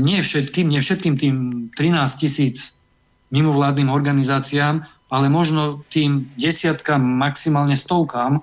nie 0.00 0.24
všetkým, 0.24 0.72
nie 0.72 0.80
všetkým 0.80 1.14
tým 1.20 1.34
13 1.76 2.20
tisíc 2.20 2.80
mimovládnym 3.30 3.92
organizáciám, 3.92 4.82
ale 5.10 5.26
možno 5.28 5.82
tým 5.90 6.30
desiatkám, 6.38 7.02
maximálne 7.02 7.74
stovkám, 7.74 8.42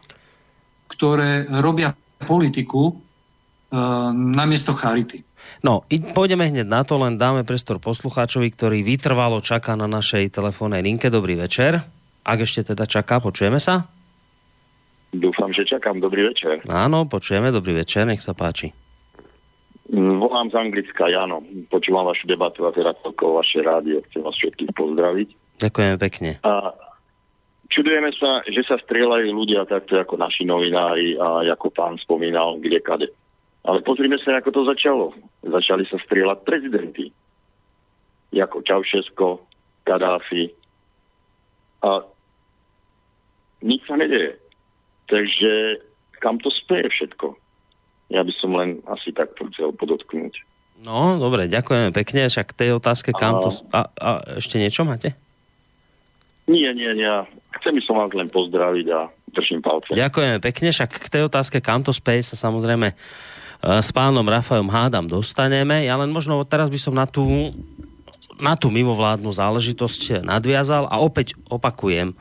ktoré 0.92 1.48
robia 1.64 1.96
politiku 2.24 2.92
uh, 2.92 4.12
namiesto 4.16 4.76
charity. 4.76 5.24
No, 5.64 5.88
pôjdeme 5.88 6.48
hneď 6.48 6.68
na 6.68 6.84
to, 6.84 7.00
len 7.00 7.16
dáme 7.16 7.48
prestor 7.48 7.80
poslucháčovi, 7.80 8.52
ktorý 8.52 8.84
vytrvalo 8.84 9.40
čaká 9.40 9.80
na 9.80 9.88
našej 9.88 10.32
telefónnej 10.32 10.84
linke. 10.84 11.08
Dobrý 11.08 11.40
večer. 11.40 11.97
Ak 12.28 12.44
ešte 12.44 12.76
teda 12.76 12.84
čaká, 12.84 13.24
počujeme 13.24 13.56
sa? 13.56 13.88
Dúfam, 15.16 15.48
že 15.56 15.64
čakám. 15.64 16.04
Dobrý 16.04 16.28
večer. 16.28 16.60
Áno, 16.68 17.08
počujeme. 17.08 17.56
Dobrý 17.56 17.72
večer, 17.72 18.04
nech 18.04 18.20
sa 18.20 18.36
páči. 18.36 18.76
Mm, 19.88 20.20
volám 20.20 20.52
z 20.52 20.60
Anglicka, 20.60 21.08
Jano. 21.08 21.40
Počúvam 21.72 22.12
vašu 22.12 22.28
debatu 22.28 22.68
a 22.68 22.76
teda 22.76 22.92
toľko 23.00 23.40
vaše 23.40 23.64
rádio. 23.64 24.04
Chcem 24.12 24.20
vás 24.20 24.36
všetkých 24.36 24.76
pozdraviť. 24.76 25.28
Ďakujeme 25.64 25.96
pekne. 25.96 26.32
A 26.44 26.76
čudujeme 27.72 28.12
sa, 28.20 28.44
že 28.52 28.68
sa 28.68 28.76
strieľajú 28.76 29.32
ľudia 29.32 29.64
takto 29.64 29.96
ako 29.96 30.20
naši 30.20 30.44
novinári 30.44 31.16
a 31.16 31.48
ako 31.48 31.72
pán 31.72 31.96
spomínal, 32.04 32.60
kde 32.60 32.84
kade. 32.84 33.08
Ale 33.64 33.80
pozrime 33.88 34.20
sa, 34.20 34.36
ako 34.36 34.52
to 34.52 34.62
začalo. 34.68 35.16
Začali 35.48 35.88
sa 35.88 35.96
strieľať 36.04 36.44
prezidenti. 36.44 37.08
Jako 38.36 38.60
Čaušesko, 38.68 39.28
Kadáfi. 39.88 40.52
A 41.88 42.04
nič 43.68 43.84
sa 43.84 44.00
nedeje. 44.00 44.40
Takže 45.12 45.84
kam 46.24 46.40
to 46.40 46.48
speje 46.48 46.88
všetko? 46.88 47.36
Ja 48.08 48.24
by 48.24 48.34
som 48.40 48.56
len 48.56 48.80
asi 48.88 49.12
tak 49.12 49.36
chcel 49.36 49.76
podotknúť. 49.76 50.40
No, 50.88 51.20
dobre, 51.20 51.52
ďakujeme 51.52 51.92
pekne. 51.92 52.32
Však 52.32 52.56
tej 52.56 52.80
otázke, 52.80 53.12
kam 53.12 53.38
a... 53.38 53.42
to... 53.44 53.50
A, 53.76 53.80
a 53.92 54.10
ešte 54.40 54.56
niečo 54.56 54.88
máte? 54.88 55.12
Nie, 56.48 56.72
nie, 56.72 56.88
nie. 56.96 57.16
Chcem 57.60 57.76
by 57.76 57.82
som 57.84 58.00
vás 58.00 58.12
len 58.16 58.32
pozdraviť 58.32 58.88
a 58.96 59.12
držím 59.36 59.60
palce. 59.60 59.92
Ďakujeme 59.92 60.40
pekne, 60.40 60.72
však 60.72 60.92
k 60.96 61.12
tej 61.12 61.28
otázke, 61.28 61.60
kam 61.60 61.84
to 61.84 61.92
speje, 61.92 62.32
sa 62.32 62.48
samozrejme 62.48 62.96
E, 63.58 63.82
s 63.82 63.90
pánom 63.90 64.26
Rafajom 64.26 64.70
hádam 64.70 65.10
dostaneme. 65.10 65.86
Ja 65.86 65.98
len 65.98 66.14
možno 66.14 66.42
teraz 66.46 66.70
by 66.70 66.80
som 66.80 66.94
na 66.94 67.10
tú, 67.10 67.54
na 68.38 68.54
tú 68.54 68.70
mimovládnu 68.70 69.34
záležitosť 69.34 70.22
nadviazal 70.22 70.86
a 70.86 71.02
opäť 71.02 71.34
opakujem, 71.50 72.14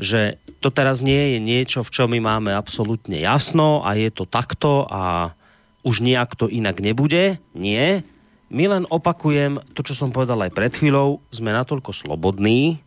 že 0.00 0.40
to 0.62 0.70
teraz 0.70 1.02
nie 1.02 1.34
je 1.34 1.38
niečo, 1.42 1.82
v 1.82 1.90
čom 1.90 2.08
my 2.14 2.22
máme 2.22 2.54
absolútne 2.54 3.18
jasno 3.18 3.82
a 3.82 3.98
je 3.98 4.14
to 4.14 4.24
takto 4.30 4.86
a 4.86 5.34
už 5.82 6.06
nejak 6.06 6.38
to 6.38 6.46
inak 6.46 6.78
nebude. 6.78 7.42
Nie. 7.58 8.06
My 8.46 8.70
len 8.70 8.86
opakujem 8.86 9.58
to, 9.74 9.82
čo 9.82 9.98
som 9.98 10.14
povedal 10.14 10.38
aj 10.46 10.54
pred 10.54 10.70
chvíľou, 10.70 11.18
sme 11.34 11.50
natoľko 11.50 11.90
slobodní, 11.90 12.78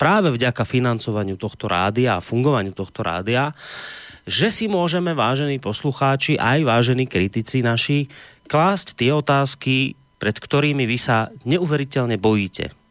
práve 0.00 0.32
vďaka 0.32 0.64
financovaniu 0.64 1.36
tohto 1.36 1.68
rádia 1.68 2.18
a 2.18 2.24
fungovaniu 2.24 2.72
tohto 2.72 3.04
rádia, 3.04 3.52
že 4.24 4.50
si 4.50 4.66
môžeme, 4.66 5.12
vážení 5.12 5.62
poslucháči, 5.62 6.40
aj 6.40 6.64
vážení 6.66 7.04
kritici 7.06 7.60
naši, 7.60 8.08
klásť 8.48 8.98
tie 8.98 9.10
otázky, 9.14 9.94
pred 10.18 10.36
ktorými 10.38 10.86
vy 10.86 10.98
sa 10.98 11.30
neuveriteľne 11.46 12.18
bojíte. 12.18 12.81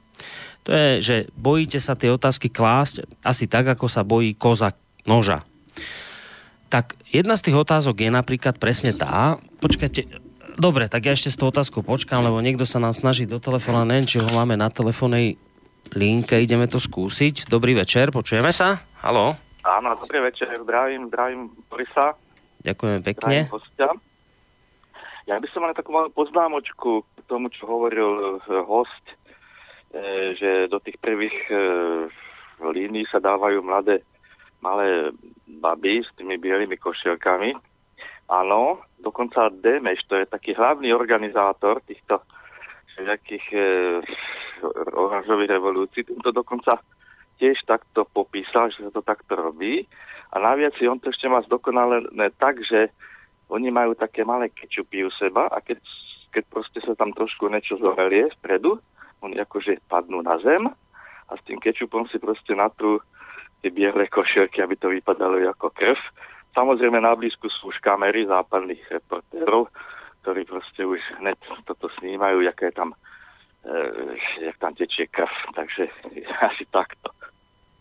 To 0.65 0.69
je, 0.69 0.89
že 1.01 1.15
bojíte 1.33 1.81
sa 1.81 1.97
tie 1.97 2.13
otázky 2.13 2.53
klásť 2.53 3.09
asi 3.25 3.49
tak, 3.49 3.65
ako 3.73 3.89
sa 3.89 4.05
bojí 4.05 4.37
koza 4.37 4.77
noža. 5.09 5.41
Tak 6.69 6.95
jedna 7.09 7.33
z 7.35 7.49
tých 7.49 7.57
otázok 7.57 8.05
je 8.05 8.09
napríklad 8.13 8.61
presne 8.61 8.93
tá, 8.93 9.41
počkajte, 9.59 10.05
dobre, 10.55 10.85
tak 10.87 11.09
ja 11.09 11.17
ešte 11.17 11.33
s 11.33 11.39
tou 11.39 11.49
otázkou 11.49 11.81
počkám, 11.81 12.21
lebo 12.21 12.37
niekto 12.39 12.63
sa 12.63 12.77
nám 12.77 12.93
snaží 12.93 13.25
do 13.25 13.41
telefóna, 13.41 13.83
neviem, 13.83 14.07
či 14.07 14.21
ho 14.21 14.29
máme 14.37 14.53
na 14.55 14.69
telefónnej 14.69 15.35
linke, 15.97 16.37
ideme 16.39 16.69
to 16.69 16.77
skúsiť. 16.77 17.49
Dobrý 17.49 17.75
večer, 17.75 18.13
počujeme 18.13 18.53
sa? 18.53 18.79
Halo? 19.01 19.35
Áno, 19.65 19.97
dobrý 19.97 20.29
večer, 20.29 20.47
zdravím, 20.61 21.09
zdravím 21.09 21.49
Borisa. 21.67 22.13
Ďakujem 22.61 22.99
pekne. 23.01 23.49
Zdravím. 23.49 23.99
Ja 25.29 25.37
by 25.37 25.47
som 25.53 25.61
mal 25.63 25.77
takú 25.77 25.93
malú 25.93 26.09
poznámočku 26.11 27.05
k 27.05 27.19
tomu, 27.29 27.53
čo 27.53 27.69
hovoril 27.69 28.41
e, 28.41 28.57
host, 28.65 29.05
že 30.39 30.71
do 30.71 30.79
tých 30.79 30.95
prvých 31.03 31.35
e, 31.51 31.55
línií 32.63 33.03
sa 33.11 33.19
dávajú 33.19 33.59
mladé 33.59 34.07
malé 34.63 35.11
baby 35.47 36.05
s 36.05 36.09
tými 36.15 36.37
bielými 36.39 36.77
košielkami. 36.79 37.51
Áno, 38.31 38.79
dokonca 39.03 39.51
Demeš, 39.51 40.07
to 40.07 40.15
je 40.15 40.29
taký 40.29 40.55
hlavný 40.55 40.95
organizátor 40.95 41.83
týchto 41.83 42.23
všetkých 42.95 43.45
e, 43.51 43.59
oranžových 44.95 45.59
revolúcií, 45.59 46.07
to 46.07 46.31
dokonca 46.31 46.79
tiež 47.41 47.57
takto 47.65 48.05
popísal, 48.05 48.69
že 48.69 48.85
sa 48.87 48.91
to 48.93 49.01
takto 49.01 49.33
robí. 49.33 49.89
A 50.31 50.39
naviac 50.39 50.77
on 50.85 51.01
to 51.01 51.09
ešte 51.11 51.27
má 51.27 51.41
zdokonalené 51.43 52.31
tak, 52.39 52.61
že 52.63 52.93
oni 53.51 53.67
majú 53.73 53.97
také 53.97 54.23
malé 54.23 54.47
kečupy 54.53 55.03
u 55.03 55.11
seba 55.11 55.51
a 55.51 55.59
keď, 55.59 55.81
keď 56.31 56.43
proste 56.47 56.79
sa 56.79 56.95
tam 56.95 57.11
trošku 57.11 57.51
niečo 57.51 57.75
zohelie 57.81 58.31
vpredu, 58.39 58.79
oni 59.21 59.37
akože 59.41 59.85
padnú 59.85 60.21
na 60.25 60.37
zem 60.41 60.69
a 61.29 61.33
s 61.37 61.41
tým 61.47 61.61
kečupom 61.61 62.09
si 62.11 62.19
proste 62.19 62.51
natrú 62.57 62.99
tie 63.61 63.69
biele 63.69 64.09
košielky, 64.09 64.59
aby 64.59 64.75
to 64.75 64.89
vypadalo 64.89 65.37
ako 65.53 65.69
krv. 65.71 66.01
Samozrejme 66.51 66.99
na 66.99 67.15
blízku 67.15 67.47
sú 67.47 67.71
už 67.71 67.79
kamery 67.79 68.27
západných 68.27 68.81
reportérov, 68.91 69.71
ktorí 70.25 70.43
proste 70.43 70.83
už 70.83 70.99
hneď 71.23 71.37
toto 71.63 71.87
snímajú, 72.01 72.43
je 72.43 72.73
tam, 72.75 72.91
e, 73.63 73.77
jak 74.43 74.57
tam 74.59 74.73
tečie 74.75 75.07
krv. 75.07 75.31
Takže 75.55 75.87
asi 76.51 76.67
takto. 76.67 77.13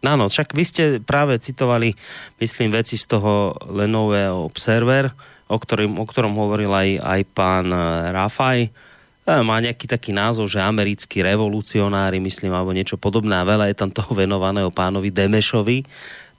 Áno, 0.00 0.32
však 0.32 0.56
vy 0.56 0.64
ste 0.64 0.84
práve 1.02 1.36
citovali, 1.36 1.92
myslím, 2.40 2.72
veci 2.72 2.96
z 2.96 3.04
toho 3.04 3.52
Lenovo 3.68 4.48
Observer, 4.48 5.12
o, 5.50 5.56
ktorým, 5.60 6.00
o 6.00 6.04
ktorom 6.08 6.32
hovoril 6.40 6.72
aj, 6.72 6.88
aj 7.04 7.20
pán 7.34 7.68
e, 7.68 7.80
Rafaj. 8.14 8.89
E, 9.28 9.32
má 9.44 9.60
nejaký 9.60 9.84
taký 9.84 10.16
názov, 10.16 10.48
že 10.48 10.64
americkí 10.64 11.20
revolucionári, 11.20 12.16
myslím, 12.24 12.56
alebo 12.56 12.72
niečo 12.72 12.96
podobné 12.96 13.36
a 13.36 13.44
veľa 13.44 13.68
je 13.68 13.76
tam 13.76 13.92
toho 13.92 14.16
venovaného 14.16 14.72
pánovi 14.72 15.12
Demešovi. 15.12 15.84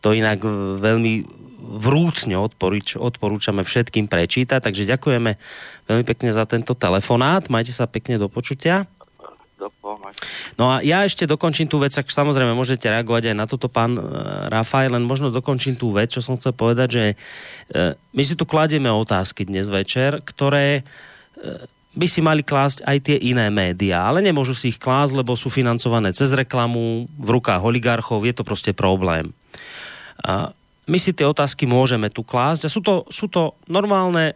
To 0.02 0.18
inak 0.18 0.42
veľmi 0.82 1.42
vrúcne 1.62 2.34
odporúč, 2.36 2.98
odporúčame 2.98 3.62
všetkým 3.62 4.10
prečítať, 4.10 4.60
takže 4.60 4.90
ďakujeme 4.90 5.38
veľmi 5.86 6.04
pekne 6.04 6.34
za 6.34 6.50
tento 6.50 6.74
telefonát. 6.74 7.46
Majte 7.54 7.70
sa 7.70 7.86
pekne 7.86 8.18
do 8.18 8.26
počutia. 8.26 8.90
No 10.58 10.74
a 10.74 10.82
ja 10.82 11.06
ešte 11.06 11.30
dokončím 11.30 11.70
tú 11.70 11.78
vec, 11.78 11.94
ak 11.94 12.10
samozrejme 12.10 12.58
môžete 12.58 12.90
reagovať 12.90 13.30
aj 13.30 13.36
na 13.38 13.46
toto, 13.46 13.70
pán 13.70 13.94
e, 13.94 14.02
Rafaj, 14.50 14.90
len 14.90 15.06
možno 15.06 15.30
dokončím 15.30 15.78
tú 15.78 15.94
vec, 15.94 16.10
čo 16.10 16.26
som 16.26 16.34
chcel 16.42 16.58
povedať, 16.58 16.88
že 16.90 17.04
e, 17.06 17.16
my 17.94 18.24
si 18.26 18.34
tu 18.34 18.50
kladieme 18.50 18.90
otázky 18.90 19.46
dnes 19.46 19.70
večer, 19.70 20.26
ktoré 20.26 20.82
by 21.92 22.08
si 22.08 22.24
mali 22.24 22.40
klásť 22.42 22.88
aj 22.88 22.98
tie 23.04 23.18
iné 23.20 23.52
médiá, 23.52 24.08
ale 24.08 24.24
nemôžu 24.24 24.56
si 24.56 24.72
ich 24.72 24.80
klásť, 24.80 25.12
lebo 25.18 25.36
sú 25.36 25.52
financované 25.52 26.16
cez 26.16 26.32
reklamu, 26.32 27.08
v 27.08 27.30
rukách 27.36 27.60
oligarchov, 27.60 28.24
je 28.24 28.36
to 28.36 28.48
proste 28.48 28.72
problém. 28.72 29.36
A 30.24 30.56
my 30.88 30.98
si 30.98 31.12
tie 31.12 31.28
otázky 31.28 31.68
môžeme 31.68 32.08
tu 32.08 32.24
klásť 32.24 32.68
a 32.68 32.74
sú 32.74 32.80
to, 32.80 33.04
sú 33.12 33.28
to 33.28 33.56
normálne 33.68 34.36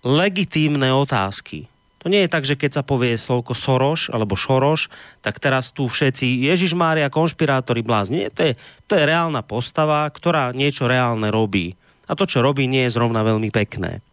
legitímne 0.00 0.88
otázky 0.92 1.68
to 2.06 2.14
nie 2.14 2.22
je 2.22 2.30
tak, 2.30 2.46
že 2.46 2.54
keď 2.54 2.70
sa 2.70 2.86
povie 2.86 3.18
slovko 3.18 3.50
Soroš 3.50 4.14
alebo 4.14 4.38
Šoroš, 4.38 4.86
tak 5.26 5.42
teraz 5.42 5.74
tu 5.74 5.90
všetci 5.90 6.46
Ježiš 6.46 6.78
Mária, 6.78 7.10
konšpirátori, 7.10 7.82
blázni. 7.82 8.22
Nie, 8.22 8.30
to 8.30 8.46
je, 8.46 8.52
to 8.86 8.94
je 8.94 9.02
reálna 9.02 9.42
postava, 9.42 10.06
ktorá 10.06 10.54
niečo 10.54 10.86
reálne 10.86 11.34
robí. 11.34 11.74
A 12.06 12.14
to, 12.14 12.22
čo 12.22 12.46
robí, 12.46 12.70
nie 12.70 12.86
je 12.86 12.94
zrovna 12.94 13.26
veľmi 13.26 13.50
pekné. 13.50 14.06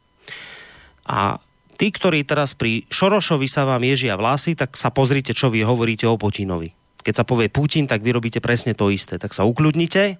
A 1.06 1.38
tí, 1.76 1.92
ktorí 1.92 2.24
teraz 2.24 2.54
pri 2.54 2.86
Šorošovi 2.88 3.48
sa 3.50 3.68
vám 3.68 3.84
ježia 3.84 4.16
vlasy, 4.16 4.54
tak 4.54 4.78
sa 4.78 4.94
pozrite, 4.94 5.36
čo 5.36 5.50
vy 5.50 5.66
hovoríte 5.66 6.08
o 6.08 6.16
Putinovi. 6.18 6.72
Keď 7.04 7.14
sa 7.14 7.28
povie 7.28 7.52
Putin, 7.52 7.90
tak 7.90 8.00
vy 8.00 8.16
robíte 8.16 8.40
presne 8.40 8.72
to 8.72 8.88
isté. 8.88 9.20
Tak 9.20 9.36
sa 9.36 9.44
ukľudnite 9.44 10.16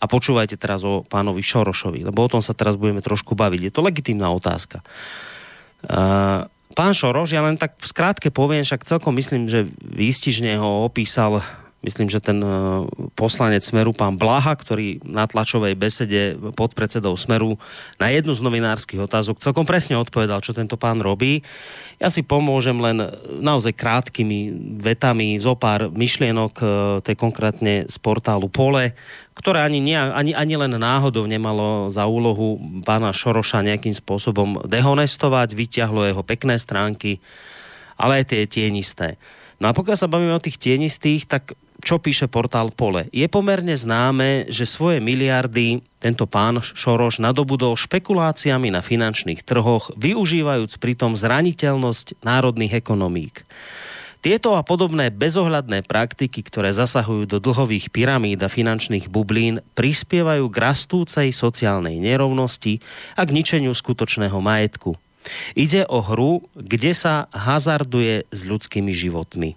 a 0.00 0.04
počúvajte 0.08 0.56
teraz 0.56 0.80
o 0.80 1.04
pánovi 1.04 1.44
Šorošovi, 1.44 2.08
lebo 2.08 2.24
o 2.24 2.32
tom 2.32 2.40
sa 2.40 2.56
teraz 2.56 2.80
budeme 2.80 3.04
trošku 3.04 3.36
baviť. 3.36 3.68
Je 3.68 3.72
to 3.72 3.84
legitímna 3.84 4.32
otázka. 4.32 4.80
Uh, 5.84 6.48
pán 6.72 6.96
Šoroš, 6.96 7.36
ja 7.36 7.44
len 7.44 7.60
tak 7.60 7.76
v 7.76 7.86
skrátke 7.86 8.32
poviem, 8.32 8.64
však 8.64 8.88
celkom 8.88 9.12
myslím, 9.20 9.52
že 9.52 9.68
výstižne 9.84 10.56
ho 10.56 10.88
opísal 10.88 11.44
myslím, 11.80 12.12
že 12.12 12.20
ten 12.20 12.36
uh, 12.44 12.84
poslanec 13.16 13.64
Smeru, 13.64 13.96
pán 13.96 14.20
Blaha, 14.20 14.52
ktorý 14.52 15.00
na 15.00 15.24
tlačovej 15.24 15.72
besede 15.76 16.36
pod 16.52 16.76
predsedou 16.76 17.16
Smeru 17.16 17.56
na 17.96 18.12
jednu 18.12 18.36
z 18.36 18.44
novinárskych 18.44 19.00
otázok 19.00 19.40
celkom 19.40 19.64
presne 19.64 19.96
odpovedal, 19.96 20.44
čo 20.44 20.52
tento 20.52 20.76
pán 20.76 21.00
robí. 21.00 21.40
Ja 21.96 22.12
si 22.12 22.20
pomôžem 22.20 22.76
len 22.76 23.00
naozaj 23.40 23.76
krátkými 23.76 24.52
vetami 24.80 25.40
zo 25.40 25.56
pár 25.56 25.88
myšlienok, 25.88 26.52
uh, 26.60 26.68
tej 27.00 27.16
konkrétne 27.16 27.88
z 27.88 27.96
portálu 27.96 28.52
Pole, 28.52 28.92
ktoré 29.32 29.64
ani, 29.64 29.80
ani, 29.96 30.36
ani 30.36 30.54
len 30.60 30.76
náhodou 30.76 31.24
nemalo 31.24 31.88
za 31.88 32.04
úlohu 32.04 32.60
pána 32.84 33.08
Šoroša 33.08 33.64
nejakým 33.64 33.96
spôsobom 33.96 34.68
dehonestovať, 34.68 35.56
vyťahlo 35.56 36.04
jeho 36.04 36.20
pekné 36.20 36.60
stránky, 36.60 37.24
ale 37.96 38.20
aj 38.20 38.36
tie 38.36 38.44
tienisté. 38.44 39.16
No 39.60 39.68
a 39.68 39.76
pokiaľ 39.76 39.96
sa 39.96 40.08
bavíme 40.08 40.32
o 40.32 40.44
tých 40.44 40.56
tienistých, 40.56 41.28
tak 41.28 41.56
čo 41.80 41.96
píše 41.98 42.28
portál 42.28 42.70
Pole? 42.70 43.08
Je 43.10 43.26
pomerne 43.26 43.74
známe, 43.74 44.46
že 44.52 44.68
svoje 44.68 45.00
miliardy 45.02 45.80
tento 46.00 46.24
pán 46.24 46.64
Šoroš 46.64 47.20
nadobudol 47.20 47.76
špekuláciami 47.76 48.72
na 48.72 48.80
finančných 48.80 49.44
trhoch, 49.44 49.92
využívajúc 50.00 50.80
pritom 50.80 51.12
zraniteľnosť 51.16 52.24
národných 52.24 52.76
ekonomík. 52.80 53.44
Tieto 54.20 54.52
a 54.52 54.60
podobné 54.60 55.08
bezohľadné 55.08 55.80
praktiky, 55.88 56.44
ktoré 56.44 56.76
zasahujú 56.76 57.24
do 57.24 57.38
dlhových 57.40 57.88
pyramíd 57.88 58.36
a 58.44 58.52
finančných 58.52 59.08
bublín, 59.08 59.64
prispievajú 59.72 60.44
k 60.52 60.56
rastúcej 60.60 61.28
sociálnej 61.32 61.96
nerovnosti 61.96 62.84
a 63.16 63.24
k 63.24 63.32
ničeniu 63.32 63.72
skutočného 63.72 64.36
majetku. 64.36 65.00
Ide 65.56 65.88
o 65.88 66.04
hru, 66.04 66.44
kde 66.52 66.92
sa 66.92 67.32
hazarduje 67.32 68.28
s 68.28 68.40
ľudskými 68.44 68.92
životmi. 68.92 69.56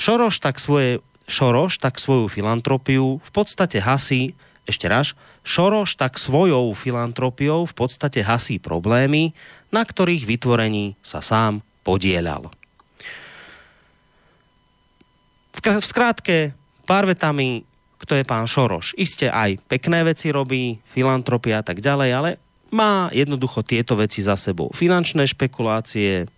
Šoroš 0.00 0.40
tak, 0.40 0.56
svoje, 0.56 1.04
Šoroš 1.24 1.80
tak 1.80 1.96
svoju 1.96 2.28
filantropiu 2.28 3.20
v 3.20 3.30
podstate 3.32 3.80
hasí, 3.80 4.36
ešte 4.64 4.88
raz, 4.88 5.12
Šoroš 5.44 5.96
tak 6.00 6.16
svojou 6.16 6.72
filantropiou 6.72 7.68
v 7.68 7.74
podstate 7.76 8.24
hasí 8.24 8.56
problémy, 8.60 9.36
na 9.68 9.84
ktorých 9.84 10.24
vytvorení 10.24 10.96
sa 11.04 11.20
sám 11.20 11.60
podielal 11.84 12.52
v 15.64 15.86
skrátke, 15.86 16.52
pár 16.84 17.08
vetami, 17.08 17.64
kto 17.96 18.20
je 18.20 18.24
pán 18.28 18.44
Šoroš. 18.44 18.92
Isté 19.00 19.32
aj 19.32 19.64
pekné 19.64 20.04
veci 20.04 20.28
robí, 20.28 20.76
filantropia 20.92 21.62
a 21.62 21.64
tak 21.64 21.80
ďalej, 21.80 22.10
ale 22.12 22.30
má 22.68 23.08
jednoducho 23.14 23.64
tieto 23.64 23.96
veci 23.96 24.20
za 24.20 24.36
sebou. 24.36 24.68
Finančné 24.76 25.24
špekulácie, 25.24 26.28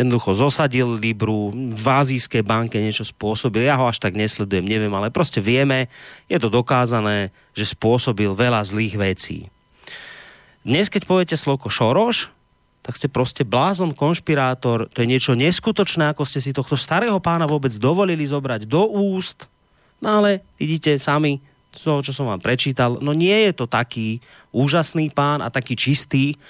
jednoducho 0.00 0.32
zosadil 0.32 0.96
Libru, 0.96 1.52
v 1.52 1.86
azijskej 1.86 2.40
banke 2.40 2.80
niečo 2.80 3.04
spôsobil, 3.04 3.68
ja 3.68 3.76
ho 3.76 3.84
až 3.84 4.00
tak 4.00 4.16
nesledujem, 4.16 4.64
neviem, 4.64 4.92
ale 4.96 5.12
proste 5.12 5.44
vieme, 5.44 5.92
je 6.26 6.40
to 6.40 6.48
dokázané, 6.48 7.28
že 7.52 7.76
spôsobil 7.76 8.32
veľa 8.32 8.64
zlých 8.64 8.96
vecí. 8.96 9.38
Dnes, 10.64 10.88
keď 10.88 11.04
poviete 11.04 11.36
slovko 11.36 11.68
Šoroš, 11.68 12.32
tak 12.80 12.96
ste 12.96 13.12
proste 13.12 13.44
blázon, 13.44 13.92
konšpirátor, 13.92 14.88
to 14.88 15.04
je 15.04 15.10
niečo 15.10 15.36
neskutočné, 15.36 16.12
ako 16.12 16.24
ste 16.24 16.40
si 16.40 16.56
tohto 16.56 16.80
starého 16.80 17.20
pána 17.20 17.44
vôbec 17.44 17.72
dovolili 17.76 18.24
zobrať 18.24 18.64
do 18.64 18.88
úst. 18.88 19.44
No 20.00 20.24
ale 20.24 20.40
vidíte 20.56 20.96
sami, 20.96 21.44
to, 21.70 22.00
čo 22.00 22.16
som 22.16 22.26
vám 22.26 22.40
prečítal, 22.40 22.98
no 22.98 23.12
nie 23.12 23.36
je 23.46 23.52
to 23.52 23.68
taký 23.68 24.18
úžasný 24.50 25.12
pán 25.12 25.44
a 25.44 25.52
taký 25.52 25.76
čistý, 25.76 26.40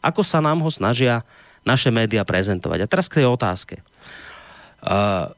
ako 0.00 0.22
sa 0.24 0.40
nám 0.40 0.62
ho 0.62 0.70
snažia 0.72 1.26
naše 1.64 1.92
médiá 1.92 2.24
prezentovať. 2.24 2.84
A 2.84 2.90
teraz 2.90 3.06
k 3.08 3.22
tej 3.22 3.26
otázke. 3.28 3.84
Uh, 4.80 5.28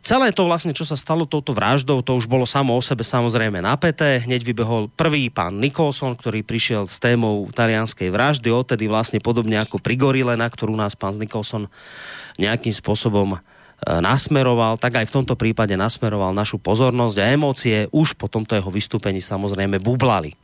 celé 0.00 0.32
to 0.32 0.48
vlastne, 0.48 0.72
čo 0.72 0.88
sa 0.88 0.96
stalo 0.96 1.28
touto 1.28 1.52
vraždou, 1.52 2.00
to 2.00 2.16
už 2.16 2.24
bolo 2.24 2.48
samo 2.48 2.72
o 2.72 2.80
sebe 2.80 3.04
samozrejme 3.04 3.60
napäté. 3.60 4.24
Hneď 4.24 4.42
vybehol 4.42 4.88
prvý 4.92 5.28
pán 5.28 5.60
Nicholson, 5.60 6.16
ktorý 6.16 6.40
prišiel 6.40 6.88
s 6.88 6.96
témou 6.96 7.46
talianskej 7.52 8.08
vraždy, 8.08 8.48
odtedy 8.48 8.88
vlastne 8.88 9.20
podobne 9.20 9.60
ako 9.60 9.76
pri 9.76 10.00
Gorile, 10.00 10.34
na 10.40 10.48
ktorú 10.48 10.72
nás 10.72 10.96
pán 10.96 11.20
Nicholson 11.20 11.68
nejakým 12.40 12.72
spôsobom 12.72 13.36
E, 13.36 13.59
nasmeroval, 13.88 14.76
tak 14.76 15.00
aj 15.00 15.08
v 15.08 15.14
tomto 15.20 15.34
prípade 15.40 15.72
nasmeroval 15.72 16.36
našu 16.36 16.60
pozornosť 16.60 17.16
a 17.16 17.28
emócie 17.32 17.88
už 17.88 18.12
po 18.12 18.28
tomto 18.28 18.52
jeho 18.52 18.68
vystúpení 18.68 19.24
samozrejme 19.24 19.80
bublali. 19.80 20.36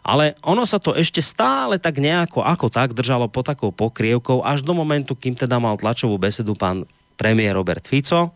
Ale 0.00 0.38
ono 0.40 0.64
sa 0.64 0.80
to 0.80 0.96
ešte 0.96 1.20
stále 1.20 1.76
tak 1.76 2.00
nejako 2.00 2.40
ako 2.40 2.66
tak 2.72 2.96
držalo 2.96 3.28
pod 3.28 3.52
takou 3.52 3.68
pokrievkou 3.68 4.40
až 4.40 4.64
do 4.64 4.72
momentu, 4.72 5.12
kým 5.12 5.36
teda 5.36 5.60
mal 5.60 5.76
tlačovú 5.76 6.16
besedu 6.16 6.56
pán 6.56 6.88
premiér 7.20 7.58
Robert 7.58 7.84
Fico, 7.84 8.32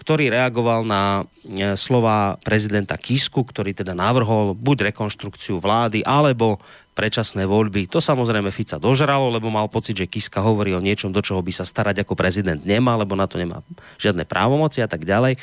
ktorý 0.00 0.32
reagoval 0.32 0.88
na 0.88 1.28
e, 1.44 1.76
slova 1.76 2.40
prezidenta 2.40 2.96
Kisku, 2.96 3.44
ktorý 3.44 3.76
teda 3.76 3.92
navrhol 3.92 4.56
buď 4.56 4.88
rekonštrukciu 4.88 5.60
vlády, 5.60 6.00
alebo 6.08 6.56
predčasné 6.96 7.44
voľby. 7.44 7.84
To 7.92 8.00
samozrejme 8.00 8.48
Fica 8.48 8.80
dožralo, 8.80 9.28
lebo 9.28 9.52
mal 9.52 9.68
pocit, 9.68 10.00
že 10.00 10.08
Kiska 10.08 10.40
hovorí 10.40 10.72
o 10.72 10.80
niečom, 10.80 11.12
do 11.12 11.20
čoho 11.20 11.44
by 11.44 11.52
sa 11.52 11.68
starať 11.68 12.00
ako 12.00 12.16
prezident 12.16 12.64
nemá, 12.64 12.96
lebo 12.96 13.12
na 13.12 13.28
to 13.28 13.36
nemá 13.36 13.60
žiadne 14.00 14.24
právomoci 14.24 14.80
a 14.80 14.88
tak 14.88 15.04
ďalej. 15.04 15.36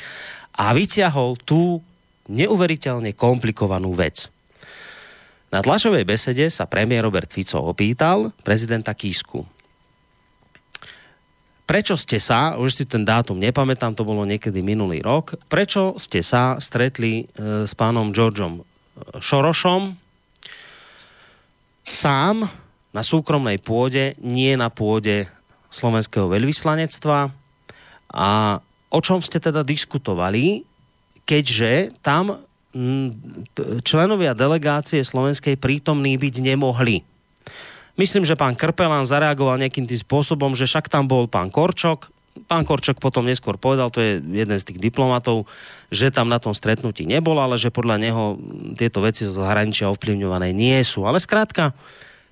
A 0.58 0.74
vyťahol 0.74 1.38
tú 1.46 1.78
neuveriteľne 2.26 3.14
komplikovanú 3.14 3.94
vec. 3.94 4.26
Na 5.48 5.64
tlačovej 5.64 6.04
besede 6.04 6.50
sa 6.52 6.68
premiér 6.68 7.06
Robert 7.08 7.30
Fico 7.30 7.62
opýtal 7.62 8.36
prezidenta 8.44 8.92
Kisku. 8.92 9.57
Prečo 11.68 12.00
ste 12.00 12.16
sa, 12.16 12.56
už 12.56 12.80
si 12.80 12.84
ten 12.88 13.04
dátum 13.04 13.36
nepamätám, 13.36 13.92
to 13.92 14.08
bolo 14.08 14.24
niekedy 14.24 14.64
minulý 14.64 15.04
rok, 15.04 15.36
prečo 15.52 16.00
ste 16.00 16.24
sa 16.24 16.56
stretli 16.56 17.28
e, 17.28 17.68
s 17.68 17.76
pánom 17.76 18.08
Georgeom 18.16 18.64
Šorošom, 19.20 19.92
sám 21.84 22.48
na 22.96 23.02
súkromnej 23.04 23.60
pôde, 23.60 24.16
nie 24.16 24.56
na 24.56 24.72
pôde 24.72 25.28
slovenského 25.68 26.32
veľvyslanectva. 26.32 27.36
A 28.16 28.28
o 28.88 29.00
čom 29.04 29.20
ste 29.20 29.36
teda 29.36 29.60
diskutovali, 29.60 30.64
keďže 31.28 31.92
tam 32.00 32.40
členovia 33.84 34.32
delegácie 34.32 35.04
slovenskej 35.04 35.60
prítomní 35.60 36.16
byť 36.16 36.34
nemohli. 36.40 37.04
Myslím, 37.98 38.22
že 38.22 38.38
pán 38.38 38.54
Krpelán 38.54 39.02
zareagoval 39.02 39.58
nejakým 39.58 39.84
tým 39.84 39.98
spôsobom, 39.98 40.54
že 40.54 40.70
však 40.70 40.86
tam 40.86 41.10
bol 41.10 41.26
pán 41.26 41.50
Korčok, 41.50 42.14
pán 42.46 42.62
Korčok 42.62 43.02
potom 43.02 43.26
neskôr 43.26 43.58
povedal, 43.58 43.90
to 43.90 43.98
je 43.98 44.22
jeden 44.22 44.54
z 44.54 44.66
tých 44.70 44.78
diplomatov, 44.78 45.50
že 45.90 46.14
tam 46.14 46.30
na 46.30 46.38
tom 46.38 46.54
stretnutí 46.54 47.02
nebol, 47.02 47.34
ale 47.42 47.58
že 47.58 47.74
podľa 47.74 47.98
neho 47.98 48.38
tieto 48.78 49.02
veci 49.02 49.26
zo 49.26 49.42
zahraničia 49.42 49.90
ovplyvňované 49.90 50.54
nie 50.54 50.78
sú. 50.86 51.10
Ale 51.10 51.18
skrátka, 51.18 51.74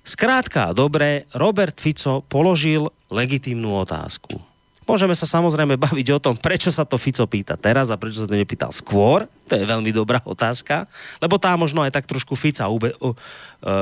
skrátka 0.07 0.71
dobre, 0.71 1.27
Robert 1.35 1.75
Fico 1.75 2.23
položil 2.23 2.87
legitímnu 3.11 3.83
otázku. 3.83 4.46
Môžeme 4.87 5.19
sa 5.19 5.27
samozrejme 5.27 5.75
baviť 5.75 6.07
o 6.15 6.19
tom, 6.23 6.39
prečo 6.39 6.71
sa 6.71 6.87
to 6.87 6.95
Fico 6.95 7.27
pýta 7.27 7.59
teraz 7.59 7.91
a 7.91 7.99
prečo 7.99 8.23
sa 8.23 8.27
to 8.31 8.39
nepýtal 8.39 8.71
skôr. 8.71 9.27
To 9.51 9.53
je 9.59 9.67
veľmi 9.67 9.91
dobrá 9.91 10.23
otázka, 10.23 10.87
lebo 11.19 11.35
tá 11.35 11.51
možno 11.59 11.83
aj 11.83 11.91
tak 11.91 12.07
trošku 12.07 12.39
Fica 12.39 12.71
ube, 12.71 12.95
uh, 12.95 13.11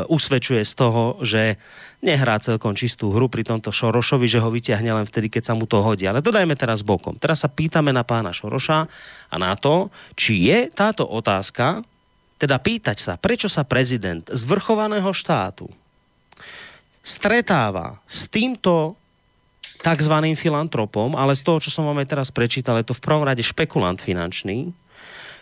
usvedčuje 0.10 0.66
z 0.66 0.74
toho, 0.74 1.22
že 1.22 1.62
nehrá 2.02 2.42
celkom 2.42 2.74
čistú 2.74 3.14
hru 3.14 3.30
pri 3.30 3.46
tomto 3.46 3.70
Šorošovi, 3.70 4.26
že 4.26 4.42
ho 4.42 4.50
vyťahne 4.50 4.98
len 4.98 5.06
vtedy, 5.06 5.30
keď 5.30 5.44
sa 5.46 5.54
mu 5.54 5.70
to 5.70 5.78
hodí. 5.86 6.10
Ale 6.10 6.26
dodajme 6.26 6.58
teraz 6.58 6.82
bokom. 6.82 7.22
Teraz 7.22 7.46
sa 7.46 7.54
pýtame 7.54 7.94
na 7.94 8.02
pána 8.02 8.34
Šoroša 8.34 8.80
a 9.30 9.36
na 9.38 9.54
to, 9.54 9.94
či 10.18 10.50
je 10.50 10.74
táto 10.74 11.06
otázka, 11.06 11.86
teda 12.42 12.58
pýtať 12.58 12.98
sa, 12.98 13.14
prečo 13.16 13.46
sa 13.46 13.62
prezident 13.62 14.26
zvrchovaného 14.26 15.14
štátu 15.14 15.70
stretáva 17.06 18.02
s 18.10 18.26
týmto 18.26 18.98
tzv. 19.86 20.16
filantropom, 20.34 21.14
ale 21.14 21.38
z 21.38 21.46
toho, 21.46 21.62
čo 21.62 21.70
som 21.70 21.86
vám 21.86 22.02
aj 22.02 22.10
teraz 22.10 22.30
prečítal, 22.34 22.82
je 22.82 22.90
to 22.90 22.98
v 22.98 23.06
prvom 23.06 23.22
rade 23.22 23.46
špekulant 23.46 24.02
finančný, 24.02 24.74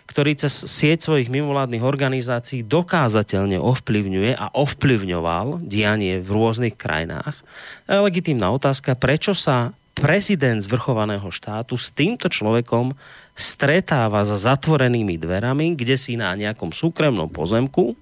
ktorý 0.04 0.36
cez 0.36 0.68
sieť 0.68 1.08
svojich 1.08 1.32
mimovládnych 1.32 1.80
organizácií 1.80 2.60
dokázateľne 2.68 3.56
ovplyvňuje 3.56 4.36
a 4.36 4.52
ovplyvňoval 4.52 5.64
dianie 5.64 6.20
v 6.20 6.28
rôznych 6.28 6.76
krajinách. 6.76 7.40
Je 7.88 7.96
legitímna 7.96 8.52
otázka, 8.52 8.92
prečo 9.00 9.32
sa 9.32 9.72
prezident 9.96 10.60
zvrchovaného 10.60 11.24
štátu 11.32 11.80
s 11.80 11.88
týmto 11.88 12.28
človekom 12.28 12.92
stretáva 13.32 14.28
za 14.28 14.36
zatvorenými 14.36 15.16
dverami, 15.16 15.72
kde 15.72 15.96
si 15.96 16.20
na 16.20 16.36
nejakom 16.36 16.74
súkromnom 16.74 17.32
pozemku, 17.32 17.96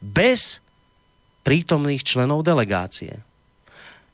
bez 0.00 0.64
prítomných 1.44 2.06
členov 2.06 2.46
delegácie. 2.46 3.25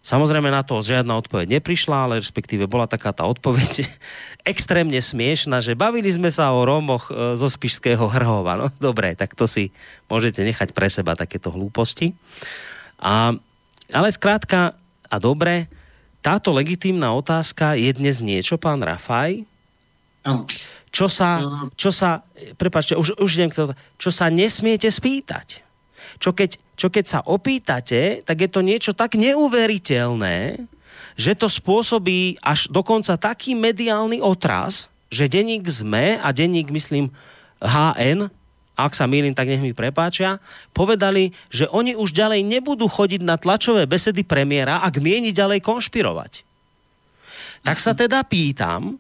Samozrejme 0.03 0.51
na 0.51 0.67
to 0.67 0.83
žiadna 0.83 1.15
odpoveď 1.15 1.63
neprišla, 1.63 2.11
ale 2.11 2.19
respektíve 2.19 2.67
bola 2.67 2.91
taká 2.91 3.15
tá 3.15 3.23
odpoveď 3.23 3.87
extrémne 4.53 4.99
smiešná, 4.99 5.63
že 5.63 5.79
bavili 5.79 6.11
sme 6.11 6.27
sa 6.27 6.51
o 6.51 6.67
Rómoch 6.67 7.07
e, 7.07 7.39
zo 7.39 7.47
Spišského 7.47 8.11
Hrhova. 8.11 8.59
No 8.59 8.67
dobre, 8.83 9.15
tak 9.15 9.39
to 9.39 9.47
si 9.47 9.71
môžete 10.11 10.43
nechať 10.43 10.75
pre 10.75 10.91
seba 10.91 11.15
takéto 11.15 11.55
hlúposti. 11.55 12.19
A, 12.99 13.39
ale 13.95 14.09
skrátka 14.11 14.75
a 15.07 15.17
dobre, 15.23 15.71
táto 16.19 16.55
legitímna 16.55 17.15
otázka 17.15 17.79
je 17.79 17.91
dnes 17.95 18.23
niečo, 18.23 18.59
pán 18.59 18.83
Rafaj, 18.83 19.43
čo 20.95 21.07
sa, 21.11 21.43
čo 21.75 21.91
sa, 21.91 22.23
prepáčte, 22.55 22.95
už, 22.95 23.19
už 23.19 23.31
idem 23.35 23.51
k 23.51 23.75
čo 23.99 24.11
sa 24.15 24.31
nesmiete 24.31 24.87
spýtať. 24.87 25.67
Čo 26.23 26.31
keď 26.31 26.62
čo 26.77 26.89
keď 26.89 27.05
sa 27.05 27.21
opýtate, 27.25 28.25
tak 28.25 28.37
je 28.43 28.49
to 28.49 28.61
niečo 28.65 28.93
tak 28.97 29.15
neuveriteľné, 29.17 30.57
že 31.17 31.33
to 31.37 31.47
spôsobí 31.47 32.41
až 32.41 32.73
dokonca 32.73 33.21
taký 33.21 33.53
mediálny 33.53 34.25
otraz, 34.25 34.89
že 35.13 35.29
denník 35.29 35.69
ZME 35.69 36.17
a 36.25 36.33
denník, 36.33 36.73
myslím, 36.73 37.13
HN, 37.61 38.33
ak 38.73 38.93
sa 38.97 39.05
mýlim, 39.05 39.37
tak 39.37 39.53
nech 39.53 39.61
mi 39.61 39.77
prepáčia, 39.77 40.41
povedali, 40.73 41.37
že 41.53 41.69
oni 41.69 41.93
už 41.93 42.17
ďalej 42.17 42.41
nebudú 42.41 42.89
chodiť 42.89 43.21
na 43.21 43.37
tlačové 43.37 43.85
besedy 43.85 44.25
premiéra, 44.25 44.81
ak 44.81 44.97
mieni 44.99 45.31
ďalej 45.31 45.61
konšpirovať. 45.61 46.49
Tak 47.63 47.77
sa 47.79 47.93
teda 47.93 48.25
pýtam, 48.25 48.97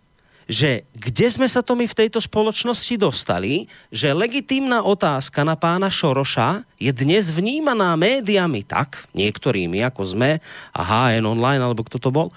že 0.51 0.87
kde 0.97 1.27
sme 1.31 1.47
sa 1.47 1.63
to 1.63 1.79
my 1.79 1.87
v 1.87 1.99
tejto 1.99 2.19
spoločnosti 2.19 2.95
dostali, 2.99 3.71
že 3.93 4.15
legitímna 4.15 4.83
otázka 4.83 5.47
na 5.47 5.55
pána 5.55 5.89
Šoroša 5.89 6.67
je 6.79 6.91
dnes 6.91 7.31
vnímaná 7.31 7.95
médiami 7.95 8.67
tak, 8.67 9.07
niektorými 9.15 9.83
ako 9.87 10.03
sme 10.03 10.31
a 10.75 10.81
HN 10.83 11.27
online, 11.27 11.63
alebo 11.63 11.87
kto 11.87 11.99
to 12.03 12.11
bol, 12.11 12.29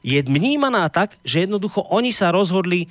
je 0.00 0.16
vnímaná 0.24 0.88
tak, 0.88 1.20
že 1.20 1.44
jednoducho 1.44 1.84
oni 1.92 2.08
sa 2.08 2.32
rozhodli 2.32 2.88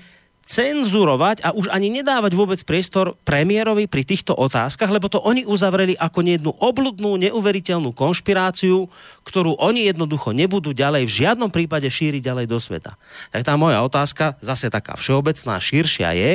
cenzurovať 0.50 1.46
a 1.46 1.54
už 1.54 1.70
ani 1.70 1.94
nedávať 2.02 2.34
vôbec 2.34 2.58
priestor 2.66 3.14
premiérovi 3.22 3.86
pri 3.86 4.02
týchto 4.02 4.34
otázkach, 4.34 4.90
lebo 4.90 5.06
to 5.06 5.22
oni 5.22 5.46
uzavreli 5.46 5.94
ako 5.94 6.26
jednu 6.26 6.52
obludnú, 6.58 7.22
neuveriteľnú 7.22 7.94
konšpiráciu, 7.94 8.90
ktorú 9.30 9.62
oni 9.62 9.86
jednoducho 9.94 10.34
nebudú 10.34 10.74
ďalej 10.74 11.06
v 11.06 11.16
žiadnom 11.22 11.54
prípade 11.54 11.86
šíriť 11.86 12.26
ďalej 12.26 12.46
do 12.50 12.58
sveta. 12.58 12.98
Tak 13.30 13.46
tá 13.46 13.54
moja 13.62 13.78
otázka, 13.86 14.42
zase 14.42 14.74
taká 14.74 14.98
všeobecná, 14.98 15.62
širšia 15.62 16.18
je 16.18 16.32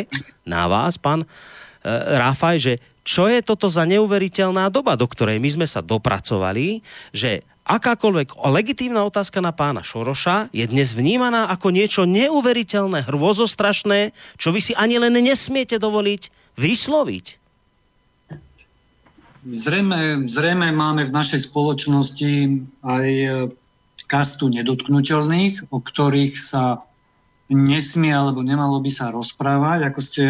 na 0.47 0.71
vás, 0.71 0.95
pán 0.95 1.27
e, 1.27 1.29
Rafaj, 2.15 2.57
že 2.63 2.75
čo 3.03 3.27
je 3.27 3.43
toto 3.43 3.67
za 3.67 3.83
neuveriteľná 3.83 4.71
doba, 4.71 4.95
do 4.95 5.11
ktorej 5.11 5.43
my 5.43 5.51
sme 5.51 5.67
sa 5.67 5.83
dopracovali, 5.83 6.87
že 7.11 7.43
akákoľvek 7.65 8.37
legitímna 8.45 9.09
otázka 9.09 9.41
na 9.41 9.51
pána 9.51 9.81
Šoroša 9.81 10.53
je 10.53 10.65
dnes 10.69 10.93
vnímaná 10.93 11.49
ako 11.49 11.73
niečo 11.73 12.05
neuveriteľné, 12.05 13.09
hrôzostrašné, 13.09 14.13
čo 14.37 14.53
vy 14.53 14.61
si 14.61 14.73
ani 14.77 15.01
len 15.01 15.17
nesmiete 15.17 15.81
dovoliť 15.81 16.29
vysloviť. 16.61 17.27
Zrejme, 19.45 20.25
zrejme 20.25 20.73
máme 20.73 21.05
v 21.05 21.13
našej 21.13 21.53
spoločnosti 21.53 22.33
aj 22.81 23.09
e, 23.13 23.29
kastu 24.09 24.49
nedotknutelných, 24.49 25.69
o 25.69 25.85
ktorých 25.85 26.41
sa 26.41 26.81
nesmie 27.53 28.09
alebo 28.09 28.41
nemalo 28.41 28.81
by 28.81 28.89
sa 28.89 29.13
rozprávať, 29.13 29.93
ako 29.93 30.01
ste 30.01 30.25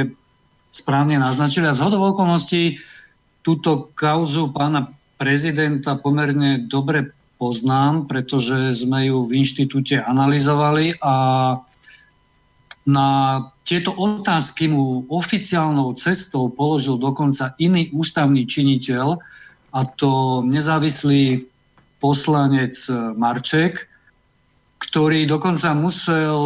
správne 0.74 1.22
naznačili. 1.22 1.70
A 1.70 1.78
z 1.78 1.86
okolností 1.86 2.82
túto 3.46 3.94
kauzu 3.94 4.50
pána 4.50 4.90
prezidenta 5.14 5.94
pomerne 5.94 6.66
dobre 6.66 7.14
poznám, 7.36 8.06
pretože 8.06 8.84
sme 8.84 9.10
ju 9.10 9.26
v 9.26 9.42
inštitúte 9.42 10.00
analyzovali 10.00 10.96
a 11.02 11.14
na 12.84 13.08
tieto 13.64 13.96
otázky 13.96 14.68
mu 14.68 15.08
oficiálnou 15.08 15.96
cestou 15.96 16.52
položil 16.52 17.00
dokonca 17.00 17.56
iný 17.56 17.88
ústavný 17.96 18.44
činiteľ, 18.44 19.16
a 19.74 19.80
to 19.98 20.44
nezávislý 20.46 21.48
poslanec 21.98 22.78
Marček, 23.18 23.90
ktorý 24.78 25.26
dokonca 25.26 25.74
musel 25.74 26.38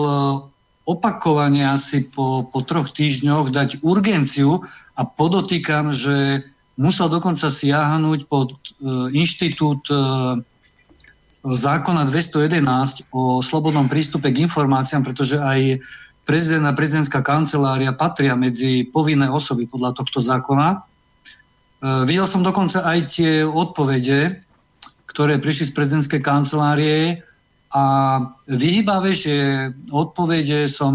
opakovane 0.88 1.68
asi 1.68 2.08
po, 2.08 2.48
po 2.48 2.64
troch 2.64 2.88
týždňoch 2.96 3.52
dať 3.52 3.84
urgenciu 3.84 4.64
a 4.96 5.04
podotýkam, 5.04 5.92
že 5.92 6.48
musel 6.80 7.12
dokonca 7.12 7.52
siahnuť 7.52 8.20
pod 8.30 8.56
uh, 8.56 9.12
inštitút 9.12 9.84
uh, 9.92 10.40
zákona 11.44 12.08
211 12.10 13.10
o 13.14 13.38
slobodnom 13.38 13.86
prístupe 13.86 14.34
k 14.34 14.42
informáciám, 14.42 15.06
pretože 15.06 15.38
aj 15.38 15.78
prezident 16.26 16.66
a 16.68 16.76
prezidentská 16.76 17.24
kancelária 17.24 17.94
patria 17.94 18.36
medzi 18.36 18.84
povinné 18.90 19.30
osoby 19.30 19.64
podľa 19.64 19.96
tohto 19.96 20.20
zákona. 20.20 20.82
Uh, 21.78 22.02
videl 22.04 22.26
som 22.26 22.42
dokonca 22.42 22.82
aj 22.84 22.98
tie 23.08 23.46
odpovede, 23.46 24.42
ktoré 25.08 25.38
prišli 25.38 25.70
z 25.70 25.76
prezidentskej 25.78 26.20
kancelárie 26.20 27.22
a 27.72 27.84
vyhýbavejšie 28.50 29.40
odpovede 29.94 30.66
som 30.66 30.94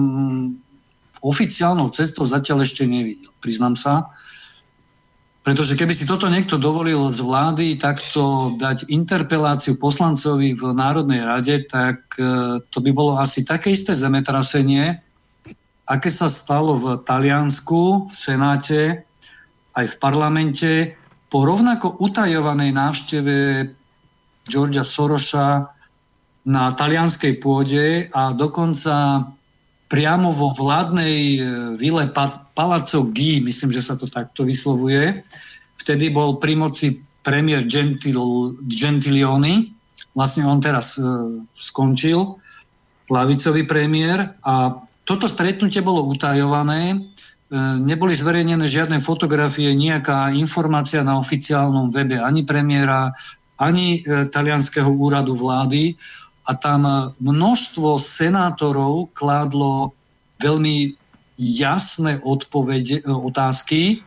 oficiálnou 1.24 1.88
cestou 1.96 2.28
zatiaľ 2.28 2.68
ešte 2.68 2.84
nevidel, 2.84 3.32
priznám 3.40 3.80
sa. 3.80 4.12
Pretože 5.44 5.76
keby 5.76 5.92
si 5.92 6.08
toto 6.08 6.32
niekto 6.32 6.56
dovolil 6.56 7.12
z 7.12 7.20
vlády 7.20 7.76
takto 7.76 8.56
dať 8.56 8.88
interpeláciu 8.88 9.76
poslancovi 9.76 10.56
v 10.56 10.64
Národnej 10.72 11.20
rade, 11.20 11.68
tak 11.68 12.00
e, 12.16 12.64
to 12.72 12.80
by 12.80 12.92
bolo 12.96 13.20
asi 13.20 13.44
také 13.44 13.76
isté 13.76 13.92
zemetrasenie, 13.92 15.04
aké 15.84 16.08
sa 16.08 16.32
stalo 16.32 16.80
v 16.80 16.86
Taliansku, 17.04 18.08
v 18.08 18.14
Senáte, 18.16 19.04
aj 19.76 19.86
v 19.92 19.96
parlamente, 20.00 20.72
po 21.28 21.44
rovnako 21.44 22.00
utajovanej 22.00 22.72
návšteve 22.72 23.36
Georgia 24.48 24.88
Soroša 24.88 25.68
na 26.48 26.72
talianskej 26.72 27.40
pôde 27.44 28.08
a 28.12 28.32
dokonca 28.32 29.28
priamo 29.94 30.34
vo 30.34 30.50
vládnej 30.58 31.38
e, 31.38 31.40
vile 31.78 32.10
Palazzo 32.58 33.14
G, 33.14 33.38
myslím, 33.46 33.70
že 33.70 33.86
sa 33.86 33.94
to 33.94 34.10
takto 34.10 34.42
vyslovuje. 34.42 35.22
Vtedy 35.78 36.10
bol 36.10 36.42
pri 36.42 36.58
moci 36.58 36.98
premiér 37.22 37.70
Gentil, 37.70 38.58
Gentilioni, 38.66 39.70
vlastne 40.18 40.50
on 40.50 40.60
teraz 40.60 41.00
uh, 41.00 41.40
skončil, 41.56 42.36
lavicový 43.08 43.64
premiér. 43.64 44.36
A 44.44 44.70
toto 45.08 45.26
stretnutie 45.32 45.80
bolo 45.80 46.04
utajované, 46.10 47.00
uh, 47.00 47.80
neboli 47.80 48.12
zverejnené 48.18 48.68
žiadne 48.68 49.00
fotografie, 49.00 49.72
nejaká 49.72 50.36
informácia 50.36 51.00
na 51.02 51.16
oficiálnom 51.16 51.94
webe 51.94 52.20
ani 52.20 52.44
premiéra, 52.44 53.16
ani 53.62 54.04
talianského 54.34 54.90
úradu 54.90 55.38
vlády 55.40 55.96
a 56.44 56.52
tam 56.60 56.84
množstvo 57.24 57.96
senátorov 58.00 59.16
kládlo 59.16 59.96
veľmi 60.44 60.96
jasné 61.40 62.20
odpovede, 62.22 63.08
otázky 63.08 64.04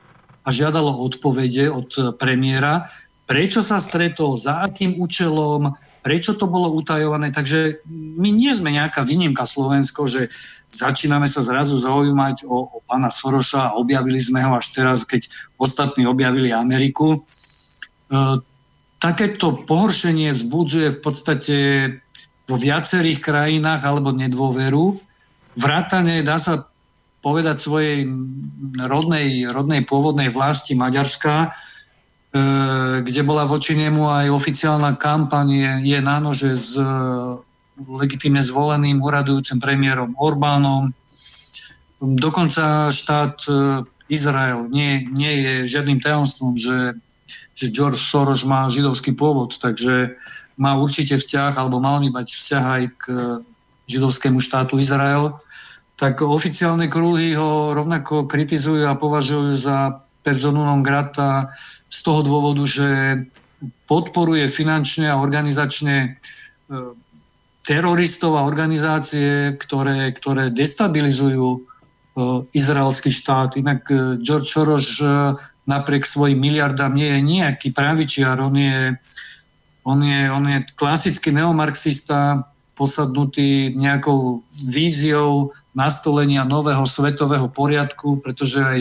a 0.47 0.49
žiadalo 0.53 0.95
odpovede 1.03 1.73
od 1.73 2.17
premiéra, 2.21 2.87
prečo 3.27 3.65
sa 3.65 3.83
stretol, 3.83 4.39
za 4.39 4.69
akým 4.71 5.01
účelom, 5.03 5.75
prečo 6.07 6.39
to 6.39 6.47
bolo 6.47 6.71
utajované. 6.71 7.35
Takže 7.35 7.83
my 7.91 8.31
nie 8.31 8.55
sme 8.55 8.71
nejaká 8.71 9.03
výnimka 9.03 9.43
Slovensko, 9.43 10.07
že 10.07 10.31
začíname 10.71 11.27
sa 11.27 11.43
zrazu 11.43 11.83
zaujímať 11.83 12.47
o, 12.47 12.79
o 12.79 12.79
pána 12.87 13.11
Soroša 13.11 13.75
a 13.75 13.75
objavili 13.75 14.23
sme 14.23 14.47
ho 14.47 14.55
až 14.55 14.71
teraz, 14.71 15.03
keď 15.03 15.27
ostatní 15.59 16.07
objavili 16.07 16.55
Ameriku. 16.55 17.19
E, 17.19 17.19
takéto 19.03 19.67
pohoršenie 19.67 20.31
vzbudzuje 20.31 20.95
v 20.95 21.01
podstate 21.03 21.57
vo 22.47 22.57
viacerých 22.57 23.19
krajinách 23.19 23.83
alebo 23.83 24.15
nedôveru. 24.15 24.95
Vrátane, 25.59 26.23
dá 26.23 26.39
sa 26.39 26.71
povedať, 27.27 27.59
svojej 27.59 28.07
rodnej, 28.87 29.51
rodnej 29.51 29.83
pôvodnej 29.83 30.31
vlasti 30.31 30.79
Maďarska, 30.79 31.35
e, 31.43 31.49
kde 33.03 33.23
bola 33.27 33.51
voči 33.51 33.75
nemu 33.75 34.07
aj 34.07 34.27
oficiálna 34.31 34.95
kampaň 34.95 35.47
je, 35.51 35.73
je 35.91 35.99
na 35.99 36.23
nože 36.23 36.55
s 36.55 36.79
e, 36.79 36.87
legitimne 37.83 38.39
zvoleným 38.47 39.03
uradujúcim 39.03 39.59
premiérom 39.59 40.15
Orbánom. 40.15 40.95
Dokonca 41.99 42.95
štát 42.95 43.43
e, 43.51 43.83
Izrael 44.07 44.71
nie, 44.71 45.11
nie 45.11 45.35
je 45.43 45.53
žiadnym 45.67 45.99
tajomstvom, 45.99 46.55
že, 46.55 46.95
že 47.59 47.75
George 47.75 47.99
Soros 47.99 48.47
má 48.47 48.71
židovský 48.71 49.19
pôvod, 49.19 49.59
takže 49.59 50.15
má 50.57 50.77
určite 50.77 51.17
vzťah, 51.21 51.57
alebo 51.57 51.81
mal 51.81 52.01
by 52.01 52.11
mať 52.13 52.29
vzťah 52.33 52.65
aj 52.65 52.83
k 52.97 53.05
židovskému 53.87 54.41
štátu 54.43 54.81
Izrael, 54.81 55.37
tak 55.97 56.21
oficiálne 56.21 56.93
kruhy 56.93 57.33
ho 57.37 57.73
rovnako 57.73 58.29
kritizujú 58.29 58.85
a 58.85 58.99
považujú 58.99 59.57
za 59.57 60.05
personu 60.21 60.61
non 60.61 60.85
grata 60.85 61.55
z 61.89 61.99
toho 62.03 62.21
dôvodu, 62.21 62.67
že 62.67 62.89
podporuje 63.89 64.51
finančne 64.53 65.09
a 65.09 65.17
organizačne 65.17 65.95
e, 66.05 66.09
teroristov 67.65 68.37
a 68.37 68.45
organizácie, 68.45 69.57
ktoré, 69.57 70.13
ktoré 70.13 70.53
destabilizujú 70.53 71.47
e, 71.57 71.59
izraelský 72.53 73.09
štát. 73.09 73.57
Inak 73.57 73.89
George 74.21 74.51
Soros 74.51 75.01
napriek 75.67 76.05
svojim 76.05 76.39
miliardám 76.39 76.95
nie 76.95 77.11
je 77.11 77.21
nejaký 77.23 77.69
pravičiar, 77.75 78.39
on 78.39 78.55
je 78.55 78.95
on 79.87 80.03
je, 80.03 80.21
on 80.27 80.45
je 80.51 80.59
klasický 80.75 81.31
neomarxista, 81.31 82.43
posadnutý 82.77 83.73
nejakou 83.73 84.45
víziou 84.69 85.55
nastolenia 85.73 86.45
nového 86.45 86.85
svetového 86.85 87.49
poriadku, 87.49 88.21
pretože 88.21 88.61
aj 88.61 88.81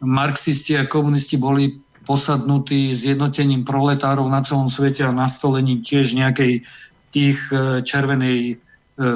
marxisti 0.00 0.78
a 0.80 0.88
komunisti 0.88 1.36
boli 1.36 1.84
posadnutí 2.08 2.96
zjednotením 2.96 3.64
proletárov 3.64 4.24
na 4.28 4.40
celom 4.40 4.72
svete 4.72 5.04
a 5.04 5.12
nastolením 5.12 5.84
tiež 5.84 6.16
nejakej 6.16 6.64
ich 7.12 7.40
e, 7.52 7.80
červenej 7.84 8.38
e, 8.52 8.54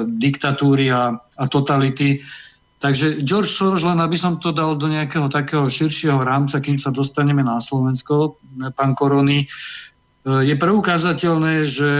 diktatúry 0.05 0.89
a, 0.93 1.17
a 1.17 1.43
totality. 1.49 2.21
Takže 2.79 3.21
George 3.25 3.51
Soros, 3.51 3.85
len 3.85 4.01
aby 4.01 4.17
som 4.17 4.37
to 4.41 4.53
dal 4.53 4.77
do 4.77 4.89
nejakého 4.89 5.29
takého 5.29 5.69
širšieho 5.69 6.21
rámca, 6.21 6.61
kým 6.61 6.77
sa 6.81 6.89
dostaneme 6.89 7.45
na 7.45 7.61
Slovensko, 7.61 8.39
pán 8.73 8.95
Korony, 8.97 9.45
je 10.25 10.55
preukázateľné, 10.55 11.67
že 11.69 11.91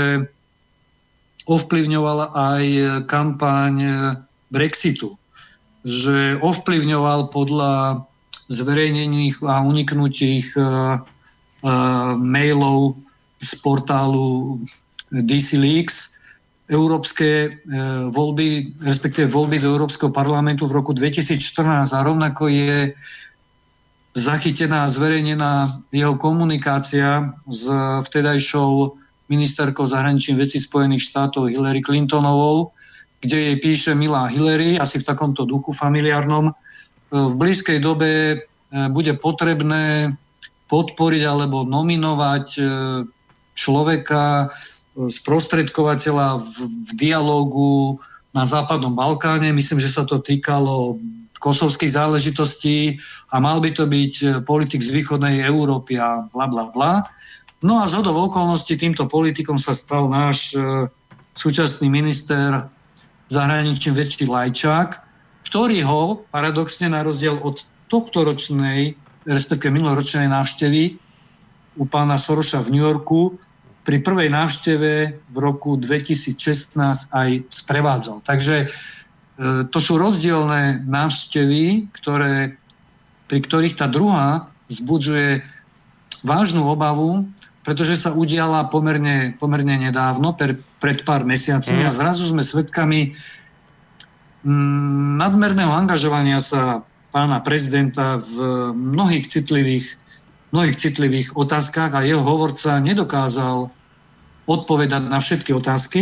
ovplyvňovala 1.47 2.25
aj 2.35 2.63
kampaň 3.07 3.75
Brexitu. 4.51 5.15
Že 5.87 6.43
ovplyvňoval 6.43 7.31
podľa 7.31 8.03
zverejnených 8.49 9.39
a 9.45 9.63
uniknutých 9.63 10.57
mailov 12.19 12.99
z 13.39 13.51
portálu 13.63 14.59
DC 15.09 15.55
Leaks 15.55 16.19
európske 16.69 17.57
voľby, 18.13 18.77
respektíve 18.85 19.33
voľby 19.33 19.57
do 19.57 19.73
Európskeho 19.73 20.13
parlamentu 20.13 20.69
v 20.69 20.77
roku 20.77 20.93
2014 20.93 21.97
a 21.97 21.99
rovnako 22.05 22.45
je 22.45 22.93
zachytená 24.17 24.85
a 24.85 24.91
zverejnená 24.91 25.83
jeho 25.93 26.17
komunikácia 26.17 27.33
s 27.45 27.69
vtedajšou 28.09 28.97
ministerkou 29.29 29.85
zahraničných 29.85 30.41
vecí 30.41 30.57
Spojených 30.57 31.05
štátov 31.13 31.53
Hillary 31.53 31.85
Clintonovou, 31.85 32.73
kde 33.21 33.37
jej 33.37 33.55
píše 33.61 33.91
Milá 33.93 34.25
Hillary, 34.25 34.81
asi 34.81 34.97
v 34.99 35.07
takomto 35.07 35.45
duchu 35.45 35.69
familiárnom, 35.71 36.49
v 37.09 37.33
blízkej 37.35 37.81
dobe 37.81 38.09
e, 38.09 38.37
bude 38.93 39.17
potrebné 39.17 40.13
podporiť 40.69 41.23
alebo 41.25 41.65
nominovať 41.65 42.47
e, 42.57 42.61
človeka, 43.57 44.45
e, 44.45 44.47
sprostredkovateľa 45.09 46.27
v, 46.37 46.53
v 46.85 46.91
dialogu 47.01 47.97
na 48.29 48.45
Západnom 48.45 48.93
Balkáne. 48.93 49.49
Myslím, 49.49 49.81
že 49.81 49.89
sa 49.89 50.05
to 50.05 50.21
týkalo 50.21 51.01
kosovských 51.39 51.95
záležitostí 51.95 52.99
a 53.31 53.39
mal 53.39 53.63
by 53.63 53.71
to 53.71 53.87
byť 53.87 54.13
e, 54.21 54.27
politik 54.43 54.83
z 54.83 54.91
východnej 54.91 55.41
Európy 55.43 55.95
a 55.95 56.27
bla 56.29 56.45
bla 56.51 56.67
bla. 56.69 57.07
No 57.63 57.83
a 57.83 57.87
zhodov 57.91 58.31
okolností 58.31 58.79
týmto 58.79 59.07
politikom 59.07 59.59
sa 59.59 59.71
stal 59.71 60.07
náš 60.11 60.55
e, 60.55 60.87
súčasný 61.35 61.87
minister 61.87 62.67
zahraničný 63.31 63.95
väčší 63.95 64.27
Lajčák, 64.27 64.89
ktorý 65.47 65.79
ho 65.87 66.01
paradoxne 66.29 66.91
na 66.91 67.01
rozdiel 67.01 67.39
od 67.39 67.63
tohto 67.87 68.27
ročnej, 68.27 68.93
respektíve 69.25 69.73
minuloročnej 69.73 70.29
návštevy 70.29 70.97
u 71.79 71.83
pána 71.87 72.19
Soroša 72.19 72.65
v 72.65 72.75
New 72.75 72.83
Yorku 72.83 73.39
pri 73.87 74.05
prvej 74.05 74.29
návšteve 74.29 74.91
v 75.33 75.37
roku 75.39 75.79
2016 75.79 76.77
aj 77.09 77.29
sprevádzal. 77.49 78.21
Takže 78.21 78.69
to 79.71 79.79
sú 79.79 79.95
rozdielne 79.95 80.83
návštevy, 80.83 81.87
ktoré, 81.95 82.59
pri 83.31 83.39
ktorých 83.39 83.79
tá 83.79 83.87
druhá 83.87 84.51
vzbudzuje 84.67 85.39
vážnu 86.27 86.67
obavu, 86.67 87.23
pretože 87.63 88.03
sa 88.03 88.11
udiala 88.11 88.67
pomerne, 88.67 89.35
pomerne 89.39 89.79
nedávno, 89.79 90.35
per, 90.35 90.59
pred 90.83 91.07
pár 91.07 91.23
mesiacmi 91.23 91.83
mm. 91.83 91.87
a 91.87 91.91
zrazu 91.95 92.27
sme 92.27 92.43
svedkami 92.43 93.15
mm, 94.43 95.15
nadmerného 95.15 95.71
angažovania 95.71 96.43
sa 96.43 96.83
pána 97.15 97.39
prezidenta 97.39 98.19
v 98.19 98.35
mnohých 98.75 99.31
citlivých, 99.31 99.95
mnohých 100.51 100.77
citlivých 100.77 101.39
otázkach 101.39 101.95
a 101.95 102.03
jeho 102.03 102.21
hovorca 102.21 102.75
nedokázal 102.83 103.71
odpovedať 104.49 105.03
na 105.07 105.21
všetky 105.21 105.51
otázky, 105.53 106.01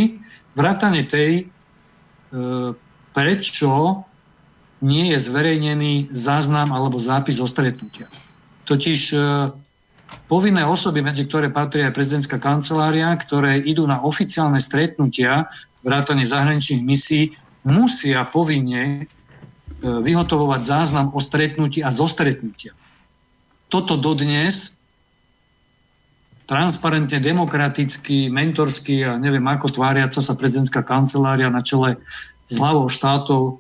vrátane 0.56 1.04
tej, 1.04 1.46
e, 1.46 1.46
prečo 3.18 4.06
nie 4.85 5.10
je 5.10 5.18
zverejnený 5.18 6.14
záznam 6.14 6.69
alebo 6.69 7.02
zápis 7.02 7.41
o 7.41 7.49
stretnutia. 7.49 8.06
Totiž 8.69 8.99
e, 9.10 9.18
povinné 10.30 10.61
osoby, 10.61 11.02
medzi 11.02 11.26
ktoré 11.26 11.49
patrí 11.49 11.81
aj 11.81 11.98
prezidentská 11.98 12.38
kancelária, 12.38 13.10
ktoré 13.18 13.57
idú 13.57 13.89
na 13.89 14.06
oficiálne 14.06 14.61
stretnutia, 14.61 15.49
vrátane 15.81 16.30
zahraničných 16.30 16.85
misií, 16.85 17.34
musia 17.65 18.22
povinne 18.30 18.81
e, 18.85 19.03
vyhotovovať 19.81 20.61
záznam 20.61 21.10
o 21.10 21.18
stretnutí 21.18 21.81
a 21.81 21.89
zo 21.89 22.06
stretnutia. 22.06 22.77
Toto 23.65 23.98
dodnes 23.98 24.77
transparentne, 26.48 27.18
demokraticky, 27.19 28.30
mentorsky 28.30 29.03
a 29.03 29.19
neviem 29.19 29.44
ako 29.44 29.73
tváriaca 29.73 30.22
sa 30.23 30.38
prezidentská 30.38 30.85
kancelária 30.85 31.52
na 31.52 31.60
čele 31.60 31.99
s 32.48 32.53
hlavou 32.56 32.88
štátov 32.88 33.60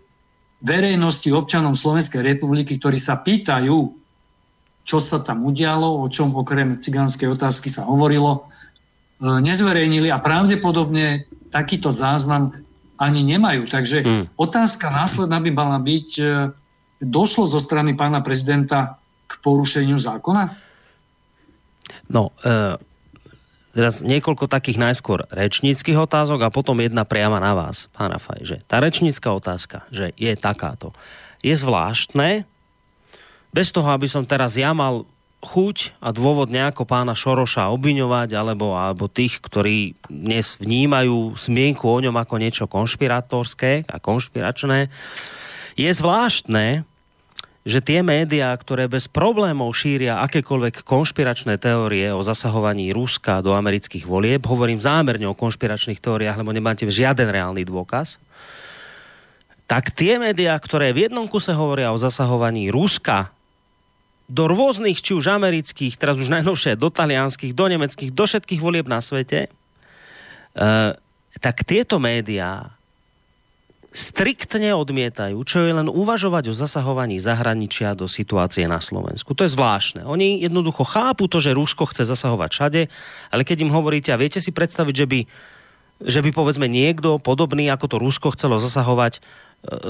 verejnosti 0.63 1.29
občanom 1.29 1.77
Slovenskej 1.77 2.23
republiky, 2.23 2.79
ktorí 2.81 2.97
sa 2.97 3.21
pýtajú, 3.21 3.93
čo 4.87 4.97
sa 5.03 5.21
tam 5.21 5.45
udialo, 5.45 6.01
o 6.01 6.05
čom 6.07 6.33
okrem 6.33 6.79
cigánskej 6.79 7.29
otázky 7.29 7.67
sa 7.67 7.85
hovorilo, 7.85 8.47
e, 9.19 9.43
nezverejnili 9.43 10.09
a 10.09 10.23
pravdepodobne 10.23 11.27
takýto 11.51 11.91
záznam 11.91 12.55
ani 12.97 13.21
nemajú. 13.21 13.69
Takže 13.69 13.97
hmm. 14.01 14.25
otázka 14.39 14.89
následná 14.89 15.37
by 15.43 15.51
mala 15.53 15.77
byť, 15.77 16.09
e, 16.17 16.23
došlo 17.03 17.45
zo 17.45 17.61
strany 17.61 17.93
pána 17.93 18.25
prezidenta 18.25 18.97
k 19.27 19.33
porušeniu 19.43 19.99
zákona? 20.01 20.55
No, 22.09 22.31
e, 22.41 22.79
teraz 23.77 24.01
niekoľko 24.01 24.49
takých 24.49 24.81
najskôr 24.81 25.29
rečníckých 25.29 26.01
otázok 26.01 26.49
a 26.49 26.53
potom 26.53 26.81
jedna 26.81 27.05
priama 27.05 27.37
na 27.37 27.53
vás, 27.53 27.85
pán 27.93 28.09
Rafaj, 28.09 28.41
že 28.41 28.57
tá 28.65 28.81
rečnícka 28.81 29.29
otázka, 29.29 29.85
že 29.93 30.09
je 30.17 30.33
takáto. 30.33 30.97
Je 31.45 31.53
zvláštne, 31.53 32.49
bez 33.53 33.69
toho, 33.69 33.85
aby 33.93 34.09
som 34.09 34.25
teraz 34.25 34.57
ja 34.57 34.73
mal 34.73 35.05
chuť 35.45 35.93
a 36.01 36.09
dôvod 36.09 36.49
nejako 36.49 36.89
pána 36.89 37.13
Šoroša 37.13 37.69
obviňovať, 37.69 38.33
alebo, 38.33 38.73
alebo 38.73 39.05
tých, 39.05 39.37
ktorí 39.37 39.93
dnes 40.09 40.57
vnímajú 40.57 41.37
smienku 41.37 41.85
o 41.85 42.01
ňom 42.01 42.17
ako 42.17 42.35
niečo 42.41 42.65
konšpiratorské 42.65 43.85
a 43.85 44.01
konšpiračné, 44.01 44.89
je 45.77 45.91
zvláštne, 45.93 46.81
že 47.67 47.83
tie 47.83 47.99
médiá, 47.99 48.55
ktoré 48.55 48.87
bez 48.87 49.11
problémov 49.11 49.75
šíria 49.75 50.23
akékoľvek 50.23 50.87
konšpiračné 50.87 51.59
teórie 51.59 52.07
o 52.15 52.23
zasahovaní 52.23 52.95
Ruska 52.95 53.43
do 53.43 53.51
amerických 53.51 54.07
volieb, 54.07 54.47
hovorím 54.47 54.79
zámerne 54.79 55.27
o 55.27 55.35
konšpiračných 55.35 55.99
teóriách, 55.99 56.39
lebo 56.39 56.55
nemáte 56.55 56.87
žiaden 56.87 57.27
reálny 57.27 57.67
dôkaz, 57.67 58.23
tak 59.67 59.91
tie 59.91 60.15
médiá, 60.15 60.55
ktoré 60.55 60.95
v 60.95 61.11
jednom 61.11 61.27
kuse 61.27 61.51
hovoria 61.51 61.91
o 61.91 61.99
zasahovaní 61.99 62.71
Ruska 62.71 63.35
do 64.31 64.47
rôznych, 64.47 65.03
či 65.03 65.11
už 65.11 65.27
amerických, 65.27 65.99
teraz 65.99 66.15
už 66.15 66.31
najnovšie 66.31 66.79
do 66.79 66.87
talianských, 66.87 67.51
do 67.51 67.67
nemeckých, 67.67 68.15
do 68.15 68.23
všetkých 68.23 68.63
volieb 68.63 68.87
na 68.87 69.03
svete, 69.03 69.51
uh, 70.55 70.95
tak 71.43 71.67
tieto 71.67 71.99
médiá 71.99 72.76
striktne 73.95 74.75
odmietajú, 74.75 75.39
čo 75.47 75.63
je 75.63 75.71
len 75.71 75.87
uvažovať 75.87 76.51
o 76.51 76.57
zasahovaní 76.57 77.17
zahraničia 77.17 77.95
do 77.95 78.05
situácie 78.05 78.67
na 78.67 78.83
Slovensku. 78.83 79.31
To 79.31 79.47
je 79.47 79.53
zvláštne. 79.55 80.03
Oni 80.03 80.43
jednoducho 80.43 80.83
chápu 80.83 81.31
to, 81.31 81.39
že 81.39 81.55
Rusko 81.55 81.87
chce 81.87 82.03
zasahovať 82.03 82.49
všade, 82.51 82.81
ale 83.31 83.41
keď 83.47 83.63
im 83.63 83.71
hovoríte, 83.71 84.11
a 84.11 84.19
viete 84.19 84.43
si 84.43 84.51
predstaviť, 84.51 84.95
že 84.95 85.07
by, 85.07 85.19
že 86.03 86.19
by 86.19 86.29
povedzme 86.35 86.67
niekto 86.67 87.17
podobný, 87.17 87.71
ako 87.71 87.85
to 87.87 87.97
Rusko 87.97 88.27
chcelo 88.35 88.59
zasahovať 88.59 89.17
e, 89.17 89.19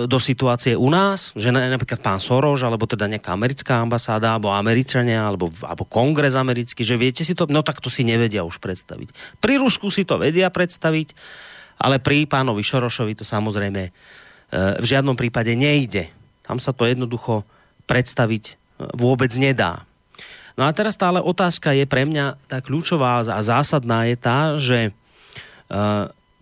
do 0.05 0.19
situácie 0.21 0.77
u 0.77 0.87
nás, 0.87 1.33
že 1.33 1.49
napríklad 1.49 1.99
pán 1.99 2.21
Soros, 2.21 2.61
alebo 2.61 2.85
teda 2.85 3.09
nejaká 3.11 3.33
americká 3.33 3.81
ambasáda, 3.81 4.37
alebo 4.37 4.53
Američania, 4.53 5.25
alebo, 5.25 5.49
alebo 5.65 5.83
kongres 5.89 6.37
americký, 6.37 6.85
že 6.85 7.01
viete 7.01 7.25
si 7.25 7.33
to, 7.33 7.49
no 7.49 7.65
tak 7.65 7.81
to 7.81 7.89
si 7.89 8.05
nevedia 8.05 8.45
už 8.45 8.61
predstaviť. 8.61 9.41
Pri 9.41 9.57
Rusku 9.59 9.89
si 9.89 10.05
to 10.05 10.21
vedia 10.21 10.47
predstaviť, 10.53 11.17
ale 11.77 12.01
pri 12.01 12.25
pánovi 12.25 12.65
Šorošovi 12.65 13.13
to 13.17 13.25
samozrejme 13.25 13.81
e, 13.87 13.91
v 14.81 14.85
žiadnom 14.85 15.13
prípade 15.13 15.53
nejde. 15.53 16.09
Tam 16.41 16.57
sa 16.57 16.73
to 16.73 16.89
jednoducho 16.89 17.45
predstaviť 17.85 18.43
e, 18.45 18.53
vôbec 18.97 19.29
nedá. 19.37 19.85
No 20.57 20.65
a 20.65 20.73
teraz 20.73 20.97
stále 20.97 21.21
otázka 21.21 21.77
je 21.77 21.85
pre 21.85 22.03
mňa 22.09 22.49
tá 22.49 22.57
kľúčová 22.65 23.21
a 23.21 23.39
zásadná 23.45 24.09
je 24.09 24.15
tá, 24.17 24.39
že 24.57 24.79
e, 24.89 24.91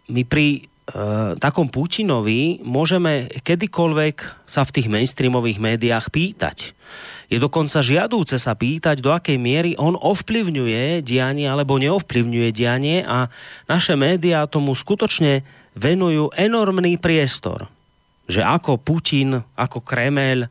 my 0.08 0.24
pri 0.26 0.72
takom 1.42 1.66
Putinovi 1.66 2.62
môžeme 2.62 3.26
kedykoľvek 3.42 4.46
sa 4.46 4.62
v 4.62 4.74
tých 4.78 4.86
mainstreamových 4.86 5.58
médiách 5.58 6.14
pýtať 6.14 6.78
je 7.26 7.38
dokonca 7.42 7.82
žiadúce 7.82 8.38
sa 8.38 8.54
pýtať, 8.54 9.02
do 9.02 9.10
akej 9.10 9.42
miery 9.42 9.72
on 9.82 9.98
ovplyvňuje 9.98 11.02
dianie 11.02 11.50
alebo 11.50 11.82
neovplyvňuje 11.82 12.50
dianie 12.54 13.02
a 13.02 13.28
naše 13.66 13.98
médiá 13.98 14.46
tomu 14.46 14.78
skutočne 14.78 15.42
venujú 15.74 16.30
enormný 16.38 17.02
priestor. 17.02 17.68
Že 18.26 18.42
ako 18.42 18.72
Putin, 18.82 19.42
ako 19.58 19.82
Kremel, 19.82 20.50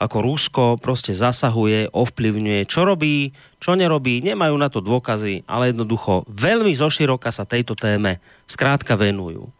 ako 0.00 0.16
Rusko 0.24 0.64
proste 0.80 1.12
zasahuje, 1.12 1.92
ovplyvňuje, 1.92 2.64
čo 2.64 2.88
robí, 2.88 3.36
čo 3.60 3.76
nerobí, 3.76 4.24
nemajú 4.24 4.56
na 4.56 4.72
to 4.72 4.80
dôkazy, 4.80 5.44
ale 5.44 5.70
jednoducho 5.70 6.24
veľmi 6.24 6.72
zoširoka 6.72 7.28
sa 7.28 7.44
tejto 7.44 7.76
téme 7.76 8.16
skrátka 8.48 8.96
venujú. 8.96 9.52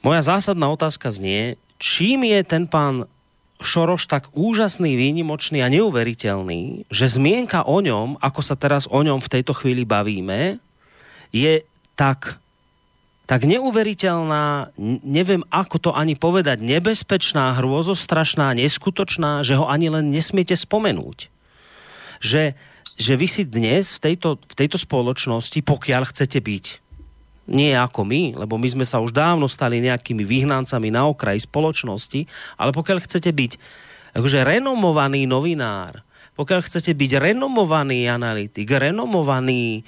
Moja 0.00 0.24
zásadná 0.24 0.66
otázka 0.72 1.12
znie, 1.12 1.60
čím 1.76 2.24
je 2.24 2.40
ten 2.42 2.64
pán 2.64 3.04
Šoroš 3.62 4.10
tak 4.10 4.28
úžasný, 4.34 4.98
výnimočný 4.98 5.62
a 5.62 5.72
neuveriteľný, 5.72 6.90
že 6.90 7.06
zmienka 7.06 7.64
o 7.64 7.78
ňom, 7.78 8.18
ako 8.18 8.40
sa 8.42 8.58
teraz 8.58 8.90
o 8.90 9.00
ňom 9.00 9.22
v 9.22 9.32
tejto 9.38 9.54
chvíli 9.54 9.86
bavíme, 9.86 10.58
je 11.32 11.64
tak, 11.96 12.42
tak 13.24 13.48
neuveriteľná, 13.48 14.74
neviem 15.06 15.46
ako 15.48 15.76
to 15.78 15.90
ani 15.94 16.18
povedať, 16.18 16.60
nebezpečná, 16.60 17.56
hrôzostrašná, 17.56 18.52
neskutočná, 18.58 19.46
že 19.46 19.56
ho 19.56 19.70
ani 19.70 19.88
len 19.88 20.12
nesmiete 20.12 20.52
spomenúť. 20.52 21.32
Že, 22.20 22.54
že 23.00 23.12
vy 23.16 23.26
si 23.30 23.42
dnes 23.48 23.96
v 23.96 24.12
tejto, 24.12 24.36
v 24.36 24.54
tejto 24.54 24.76
spoločnosti, 24.76 25.58
pokiaľ 25.64 26.12
chcete 26.12 26.38
byť 26.38 26.64
nie 27.50 27.74
ako 27.74 28.06
my, 28.06 28.22
lebo 28.38 28.54
my 28.54 28.68
sme 28.70 28.86
sa 28.86 29.02
už 29.02 29.10
dávno 29.10 29.50
stali 29.50 29.82
nejakými 29.82 30.22
vyhnancami 30.22 30.94
na 30.94 31.10
okraji 31.10 31.42
spoločnosti, 31.42 32.20
ale 32.58 32.70
pokiaľ 32.70 32.98
chcete 33.02 33.30
byť 33.30 33.52
akože 34.14 34.46
renomovaný 34.46 35.26
novinár, 35.26 36.06
pokiaľ 36.38 36.60
chcete 36.64 36.94
byť 36.94 37.10
renomovaný 37.18 38.08
analytik, 38.08 38.70
renomovaný 38.70 39.80
e, 39.80 39.82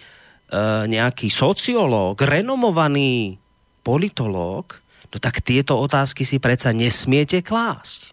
nejaký 0.91 1.31
sociológ, 1.31 2.21
renomovaný 2.21 3.39
politológ, 3.85 4.81
no 5.13 5.17
tak 5.21 5.45
tieto 5.45 5.79
otázky 5.79 6.27
si 6.27 6.43
predsa 6.43 6.75
nesmiete 6.75 7.41
klásť. 7.41 8.13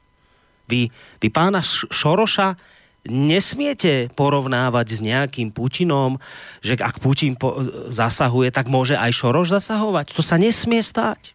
Vy, 0.70 0.88
vy 1.20 1.28
pána 1.28 1.60
Šoroša 1.66 2.56
nesmiete 3.07 4.14
porovnávať 4.14 4.88
s 4.94 4.99
nejakým 5.02 5.49
Putinom, 5.49 6.22
že 6.61 6.78
ak 6.78 7.02
Putin 7.02 7.34
po- 7.34 7.57
zasahuje, 7.90 8.53
tak 8.53 8.69
môže 8.69 8.94
aj 8.94 9.10
Šoroš 9.10 9.57
zasahovať. 9.57 10.14
To 10.14 10.22
sa 10.22 10.38
nesmie 10.38 10.86
stať. 10.86 11.34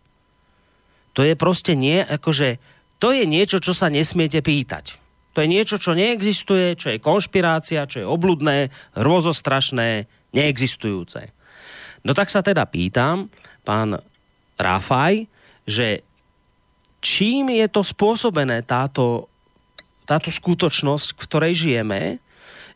To 1.18 1.26
je 1.26 1.34
proste 1.34 1.74
nie, 1.74 2.05
akože, 2.05 2.60
to 3.02 3.10
je 3.10 3.24
niečo, 3.26 3.59
čo 3.59 3.74
sa 3.74 3.90
nesmiete 3.90 4.44
pýtať. 4.44 5.01
To 5.34 5.44
je 5.44 5.48
niečo, 5.52 5.76
čo 5.76 5.93
neexistuje, 5.93 6.78
čo 6.78 6.93
je 6.94 7.02
konšpirácia, 7.02 7.88
čo 7.88 8.01
je 8.01 8.06
obludné, 8.09 8.72
hrozostrašné, 8.97 10.09
neexistujúce. 10.32 11.34
No 12.06 12.14
tak 12.14 12.30
sa 12.30 12.40
teda 12.40 12.64
pýtam, 12.64 13.28
pán 13.66 14.01
Rafaj, 14.56 15.26
že 15.66 16.06
čím 17.02 17.52
je 17.52 17.66
to 17.68 17.82
spôsobené 17.84 18.64
táto 18.64 19.28
táto 20.07 20.31
skutočnosť, 20.31 21.12
v 21.12 21.20
ktorej 21.27 21.53
žijeme, 21.59 22.23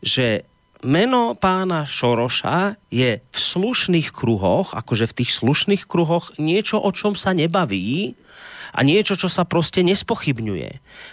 že 0.02 0.42
meno 0.82 1.38
pána 1.38 1.86
Šoroša 1.86 2.74
je 2.90 3.22
v 3.22 3.38
slušných 3.38 4.10
kruhoch, 4.10 4.74
akože 4.74 5.06
v 5.12 5.16
tých 5.22 5.30
slušných 5.38 5.84
kruhoch, 5.86 6.34
niečo, 6.40 6.80
o 6.80 6.90
čom 6.90 7.14
sa 7.14 7.30
nebaví 7.36 8.18
a 8.70 8.80
niečo, 8.86 9.18
čo 9.18 9.26
sa 9.26 9.44
proste 9.44 9.82
nespochybňuje. 9.82 10.70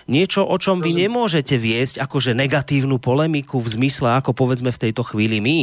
Niečo, 0.07 0.45
o 0.45 0.57
čom 0.61 0.79
vy 0.79 1.05
nemôžete 1.05 1.57
viesť 1.57 1.99
akože 1.99 2.37
negatívnu 2.37 3.01
polemiku 3.01 3.57
v 3.59 3.73
zmysle, 3.75 4.17
ako 4.17 4.33
povedzme 4.33 4.71
v 4.73 4.81
tejto 4.89 5.03
chvíli 5.03 5.41
my. 5.41 5.59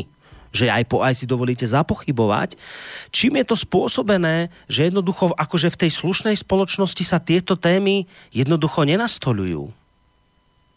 že 0.55 0.71
aj, 0.71 0.87
po, 0.87 1.03
aj 1.03 1.19
si 1.19 1.27
dovolíte 1.27 1.67
zapochybovať. 1.67 2.55
Čím 3.11 3.43
je 3.43 3.45
to 3.51 3.57
spôsobené, 3.59 4.55
že 4.71 4.87
jednoducho 4.87 5.35
akože 5.35 5.75
v 5.75 5.81
tej 5.83 5.91
slušnej 5.91 6.39
spoločnosti 6.39 7.03
sa 7.03 7.19
tieto 7.19 7.59
témy 7.59 8.07
jednoducho 8.31 8.87
nenastolujú? 8.87 9.75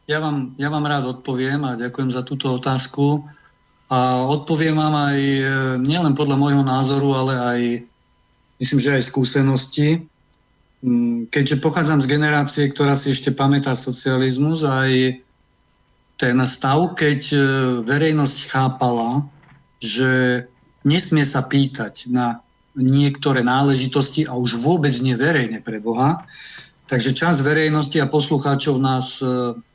Ja 0.07 0.23
vám, 0.23 0.55
ja 0.55 0.71
vám 0.71 0.87
rád 0.87 1.19
odpoviem 1.19 1.67
a 1.67 1.75
ďakujem 1.75 2.15
za 2.15 2.23
túto 2.23 2.47
otázku. 2.55 3.27
A 3.91 4.23
odpoviem 4.23 4.79
vám 4.79 4.95
aj 4.95 5.19
e, 5.19 5.43
nielen 5.83 6.15
podľa 6.15 6.39
môjho 6.39 6.63
názoru, 6.63 7.11
ale 7.11 7.33
aj 7.35 7.61
myslím, 8.63 8.79
že 8.79 8.95
aj 8.95 9.03
skúsenosti. 9.03 10.07
Mm, 10.79 11.27
keďže 11.27 11.59
pochádzam 11.59 11.99
z 11.99 12.07
generácie, 12.07 12.71
ktorá 12.71 12.95
si 12.95 13.11
ešte 13.11 13.35
pamätá 13.35 13.75
socializmus, 13.75 14.63
aj 14.63 15.19
ten 16.15 16.39
stav, 16.47 16.95
keď 16.95 17.21
e, 17.35 17.39
verejnosť 17.83 18.37
chápala, 18.47 19.27
že 19.83 20.47
nesmie 20.87 21.27
sa 21.27 21.43
pýtať 21.43 22.07
na 22.07 22.39
niektoré 22.79 23.43
náležitosti 23.43 24.23
a 24.23 24.39
už 24.39 24.55
vôbec 24.55 24.95
nie 25.03 25.19
verejne 25.19 25.59
pre 25.59 25.83
Boha. 25.83 26.23
Takže 26.87 27.11
čas 27.11 27.43
verejnosti 27.43 27.99
a 27.99 28.07
poslucháčov 28.07 28.79
nás 28.79 29.19
E, 29.19 29.66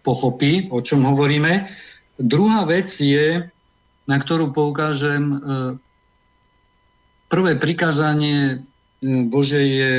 pochopí, 0.00 0.72
o 0.72 0.80
čom 0.80 1.04
hovoríme. 1.04 1.68
Druhá 2.16 2.64
vec 2.64 2.88
je, 2.88 3.44
na 4.08 4.16
ktorú 4.16 4.56
poukážem, 4.56 5.22
e, 5.28 5.36
prvé 7.28 7.60
prikázanie 7.60 8.38
e, 8.48 8.56
Bože 9.28 9.60
je 9.60 9.92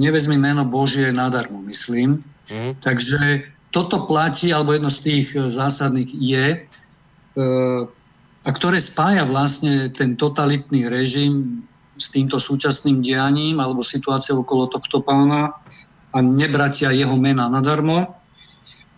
nevezmi 0.00 0.40
meno 0.40 0.64
Božie 0.64 1.12
nadarmo, 1.12 1.60
myslím. 1.68 2.24
Mm. 2.48 2.72
Takže 2.80 3.44
toto 3.68 4.08
platí, 4.08 4.48
alebo 4.48 4.72
jedno 4.72 4.88
z 4.88 5.00
tých 5.04 5.26
zásadných 5.36 6.10
je, 6.16 6.46
a 8.42 8.50
ktoré 8.50 8.82
spája 8.82 9.22
vlastne 9.22 9.92
ten 9.94 10.18
totalitný 10.18 10.90
režim 10.90 11.62
s 11.98 12.10
týmto 12.10 12.42
súčasným 12.42 13.02
dianím 13.02 13.62
alebo 13.62 13.86
situáciou 13.86 14.42
okolo 14.42 14.70
tohto 14.70 15.02
pána 15.02 15.54
a 16.14 16.18
nebratia 16.18 16.94
jeho 16.94 17.14
mena 17.14 17.46
nadarmo 17.46 18.17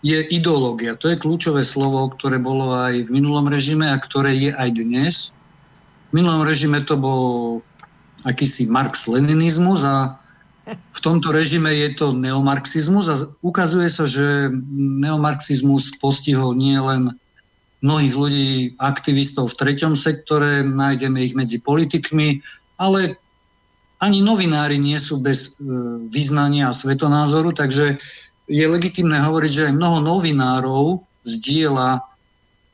je 0.01 0.17
ideológia. 0.33 0.97
To 0.97 1.13
je 1.13 1.21
kľúčové 1.21 1.61
slovo, 1.61 2.09
ktoré 2.09 2.41
bolo 2.41 2.73
aj 2.73 3.09
v 3.09 3.13
minulom 3.13 3.45
režime 3.45 3.85
a 3.85 4.01
ktoré 4.01 4.33
je 4.33 4.51
aj 4.53 4.69
dnes. 4.73 5.13
V 6.09 6.21
minulom 6.21 6.41
režime 6.41 6.81
to 6.81 6.97
bol 6.97 7.21
akýsi 8.25 8.65
marx-leninizmus 8.65 9.81
a 9.85 10.17
v 10.69 10.99
tomto 11.01 11.33
režime 11.33 11.73
je 11.73 11.89
to 11.97 12.13
neomarxizmus 12.13 13.05
a 13.09 13.15
ukazuje 13.41 13.89
sa, 13.89 14.05
že 14.05 14.53
neomarxizmus 14.73 15.97
postihol 15.97 16.53
nie 16.53 16.77
len 16.77 17.13
mnohých 17.81 18.13
ľudí, 18.13 18.49
aktivistov 18.77 19.53
v 19.53 19.57
treťom 19.57 19.97
sektore, 19.97 20.61
nájdeme 20.61 21.17
ich 21.25 21.33
medzi 21.33 21.57
politikmi, 21.57 22.37
ale 22.77 23.17
ani 24.01 24.21
novinári 24.21 24.77
nie 24.77 24.97
sú 25.01 25.21
bez 25.21 25.57
e, 25.57 25.65
vyznania 26.09 26.69
a 26.69 26.77
svetonázoru, 26.77 27.53
takže 27.57 27.97
je 28.51 28.65
legitimné 28.67 29.23
hovoriť, 29.23 29.51
že 29.51 29.65
aj 29.71 29.77
mnoho 29.79 29.99
novinárov 30.03 30.99
zdieľa 31.23 32.03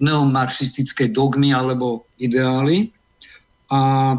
neomarxistické 0.02 1.14
dogmy 1.14 1.54
alebo 1.54 2.10
ideály 2.18 2.90
a 3.70 4.14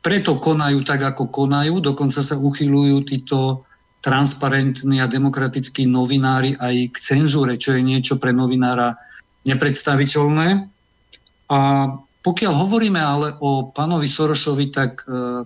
preto 0.00 0.38
konajú 0.40 0.80
tak, 0.86 1.04
ako 1.04 1.28
konajú, 1.28 1.82
dokonca 1.82 2.22
sa 2.24 2.38
uchylujú 2.38 3.04
títo 3.04 3.68
transparentní 4.00 5.02
a 5.02 5.10
demokratickí 5.10 5.84
novinári 5.84 6.54
aj 6.54 6.94
k 6.94 6.96
cenzúre, 7.02 7.58
čo 7.58 7.74
je 7.74 7.82
niečo 7.82 8.14
pre 8.16 8.30
novinára 8.30 8.94
nepredstaviteľné. 9.44 10.70
A 11.50 11.60
pokiaľ 12.22 12.54
hovoríme 12.54 13.00
ale 13.02 13.34
o 13.42 13.74
pánovi 13.74 14.06
Sorošovi, 14.06 14.70
tak 14.70 15.02
e, 15.02 15.42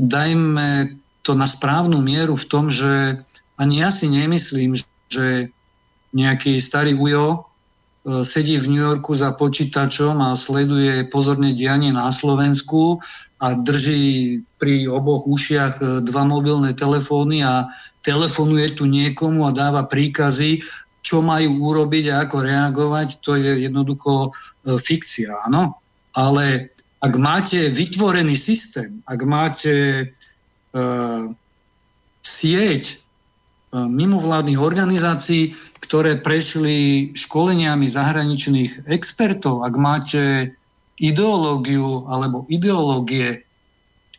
dajme 0.00 0.96
to 1.20 1.36
na 1.36 1.44
správnu 1.44 2.00
mieru 2.00 2.40
v 2.40 2.48
tom, 2.48 2.72
že 2.72 3.20
ani 3.58 3.82
ja 3.82 3.90
si 3.94 4.10
nemyslím, 4.10 4.74
že 5.10 5.50
nejaký 6.14 6.58
starý 6.62 6.94
ujo 6.94 7.26
e, 7.34 7.38
sedí 8.22 8.58
v 8.58 8.70
New 8.70 8.82
Yorku 8.82 9.14
za 9.14 9.34
počítačom 9.34 10.18
a 10.22 10.38
sleduje 10.38 11.06
pozorne 11.10 11.54
dianie 11.54 11.90
na 11.90 12.10
Slovensku 12.14 13.02
a 13.42 13.58
drží 13.58 14.40
pri 14.58 14.86
oboch 14.90 15.26
ušiach 15.26 15.74
e, 15.82 15.84
dva 16.06 16.22
mobilné 16.26 16.74
telefóny 16.74 17.42
a 17.42 17.66
telefonuje 18.06 18.78
tu 18.78 18.86
niekomu 18.86 19.46
a 19.46 19.54
dáva 19.54 19.86
príkazy, 19.86 20.62
čo 21.04 21.20
majú 21.20 21.60
urobiť 21.60 22.04
a 22.10 22.24
ako 22.24 22.36
reagovať, 22.46 23.08
to 23.20 23.36
je 23.36 23.66
jednoducho 23.66 24.30
e, 24.30 24.78
fikcia, 24.78 25.50
áno. 25.50 25.78
Ale 26.14 26.70
ak 27.04 27.12
máte 27.20 27.68
vytvorený 27.68 28.32
systém, 28.32 29.04
ak 29.04 29.20
máte 29.28 30.08
uh, 30.72 31.28
sieť 32.24 33.03
mimovládnych 33.74 34.60
organizácií, 34.62 35.58
ktoré 35.82 36.22
prešli 36.22 37.10
školeniami 37.18 37.90
zahraničných 37.90 38.86
expertov. 38.86 39.66
Ak 39.66 39.74
máte 39.74 40.54
ideológiu 41.02 42.06
alebo 42.06 42.46
ideológie, 42.46 43.42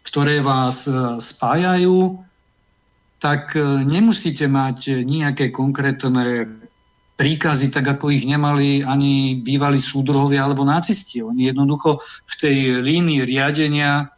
ktoré 0.03 0.43
vás 0.43 0.85
e, 0.85 0.91
spájajú, 1.17 2.19
tak 3.23 3.55
e, 3.55 3.87
nemusíte 3.87 4.45
mať 4.45 5.07
nejaké 5.07 5.49
konkrétne 5.55 6.45
príkazy, 7.15 7.71
tak 7.71 7.87
ako 7.95 8.11
ich 8.11 8.27
nemali 8.27 8.83
ani 8.83 9.39
bývalí 9.39 9.79
súdruhovia 9.79 10.45
alebo 10.45 10.67
nacisti. 10.67 11.23
Oni 11.23 11.47
jednoducho 11.47 12.03
v 12.03 12.33
tej 12.35 12.57
línii 12.83 13.23
riadenia 13.23 14.11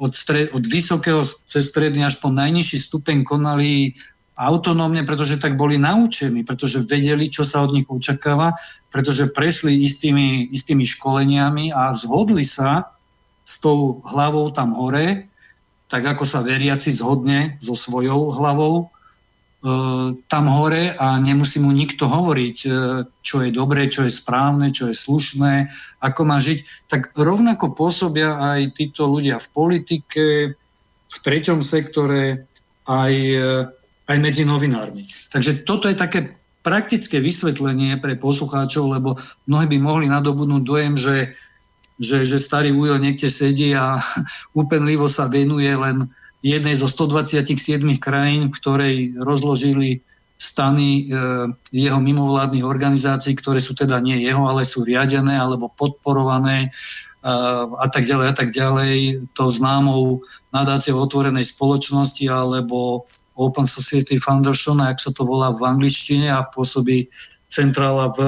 od, 0.00 0.16
stred, 0.16 0.48
od 0.56 0.64
vysokého 0.64 1.22
cez 1.22 1.68
stredný 1.68 2.08
až 2.08 2.16
po 2.24 2.32
najnižší 2.32 2.88
stupeň 2.88 3.28
konali 3.28 3.92
autonómne, 4.38 5.02
pretože 5.02 5.42
tak 5.42 5.58
boli 5.58 5.82
naučení, 5.82 6.46
pretože 6.46 6.86
vedeli, 6.86 7.26
čo 7.26 7.42
sa 7.42 7.66
od 7.66 7.74
nich 7.74 7.90
očakáva, 7.90 8.54
pretože 8.94 9.34
prešli 9.34 9.82
istými, 9.82 10.54
istými 10.54 10.86
školeniami 10.86 11.74
a 11.74 11.90
zhodli 11.90 12.46
sa 12.46 12.94
s 13.42 13.58
tou 13.58 13.98
hlavou 14.06 14.54
tam 14.54 14.78
hore, 14.78 15.26
tak 15.90 16.06
ako 16.06 16.22
sa 16.22 16.46
veriaci 16.46 16.94
zhodne 16.94 17.58
so 17.58 17.74
svojou 17.74 18.30
hlavou 18.30 18.74
e, 18.78 18.86
tam 20.28 20.44
hore 20.46 20.94
a 20.94 21.16
nemusí 21.18 21.58
mu 21.58 21.72
nikto 21.72 22.06
hovoriť, 22.06 22.58
e, 22.62 22.70
čo 23.24 23.42
je 23.42 23.50
dobré, 23.50 23.88
čo 23.90 24.04
je 24.04 24.12
správne, 24.12 24.70
čo 24.70 24.92
je 24.92 24.94
slušné, 24.94 25.66
ako 26.04 26.20
má 26.28 26.38
žiť. 26.38 26.86
Tak 26.92 27.16
rovnako 27.16 27.72
pôsobia 27.72 28.36
aj 28.36 28.76
títo 28.76 29.08
ľudia 29.08 29.40
v 29.40 29.48
politike, 29.50 30.24
v 31.08 31.16
treťom 31.24 31.64
sektore, 31.64 32.44
aj 32.84 33.14
e, 33.16 33.38
aj 34.08 34.18
medzi 34.18 34.42
novinármi. 34.48 35.04
Takže 35.30 35.68
toto 35.68 35.86
je 35.86 35.96
také 35.96 36.32
praktické 36.64 37.20
vysvetlenie 37.22 38.00
pre 38.00 38.18
poslucháčov, 38.18 38.98
lebo 38.98 39.16
mnohí 39.46 39.66
by 39.70 39.78
mohli 39.78 40.06
nadobudnúť 40.10 40.62
dojem, 40.64 40.94
že, 40.98 41.16
že, 42.00 42.24
že 42.24 42.36
starý 42.40 42.74
Ujo 42.74 42.98
niekde 42.98 43.30
sedí 43.30 43.72
a 43.76 44.00
úpenlivo 44.60 45.06
sa 45.06 45.30
venuje 45.30 45.70
len 45.70 46.08
jednej 46.42 46.74
zo 46.78 46.86
127 46.86 47.82
krajín, 47.98 48.50
ktorej 48.54 49.14
rozložili 49.18 50.02
stany 50.38 51.10
e, 51.10 51.16
jeho 51.74 51.98
mimovládnych 51.98 52.62
organizácií, 52.62 53.34
ktoré 53.34 53.58
sú 53.58 53.74
teda 53.74 53.98
nie 53.98 54.22
jeho, 54.22 54.46
ale 54.46 54.62
sú 54.62 54.86
riadené 54.86 55.34
alebo 55.34 55.74
podporované 55.74 56.70
e, 57.26 57.32
a 57.74 57.86
tak 57.90 58.06
ďalej 58.06 58.26
a 58.30 58.34
tak 58.38 58.54
ďalej, 58.54 59.18
to 59.34 59.50
známou 59.50 60.22
nadáciou 60.54 61.02
otvorenej 61.02 61.42
spoločnosti 61.42 62.22
alebo 62.30 63.02
Open 63.38 63.70
Society 63.70 64.18
Foundation, 64.18 64.82
ak 64.82 64.98
sa 64.98 65.14
to 65.14 65.22
volá 65.22 65.54
v 65.54 65.62
angličtine 65.62 66.26
a 66.26 66.42
pôsobí 66.42 67.06
centrála 67.46 68.10
v, 68.12 68.18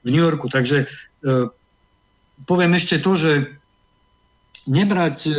v 0.00 0.08
New 0.08 0.24
Yorku. 0.24 0.48
Takže 0.48 0.84
e, 0.84 0.86
poviem 2.48 2.72
ešte 2.74 3.04
to, 3.04 3.20
že 3.20 3.32
nebrať 4.64 5.18
e, 5.28 5.32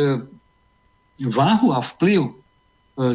váhu 1.26 1.74
a 1.74 1.82
vplyv 1.82 2.30
e, 2.30 2.32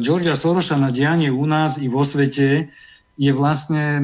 Georgia 0.04 0.36
Sorosa 0.36 0.76
na 0.76 0.92
dianie 0.92 1.32
u 1.32 1.48
nás 1.48 1.80
i 1.80 1.88
vo 1.88 2.04
svete 2.04 2.68
je 3.18 3.32
vlastne 3.34 4.04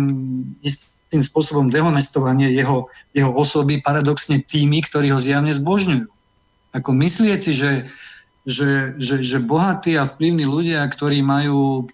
istým 0.66 1.22
spôsobom 1.22 1.70
dehonestovanie 1.70 2.50
jeho, 2.50 2.90
jeho 3.14 3.30
osoby 3.36 3.84
paradoxne 3.84 4.42
tými, 4.42 4.82
ktorí 4.82 5.14
ho 5.14 5.22
zjavne 5.22 5.54
zbožňujú. 5.54 6.10
Ako 6.74 6.90
myslieť 6.90 7.40
si, 7.44 7.54
že 7.54 7.70
že, 8.44 8.99
že, 8.99 9.24
že 9.24 9.40
bohatí 9.40 9.95
a 9.95 10.07
vplyvní 10.07 10.44
ľudia, 10.44 10.84
ktorí 10.84 11.24
majú 11.24 11.88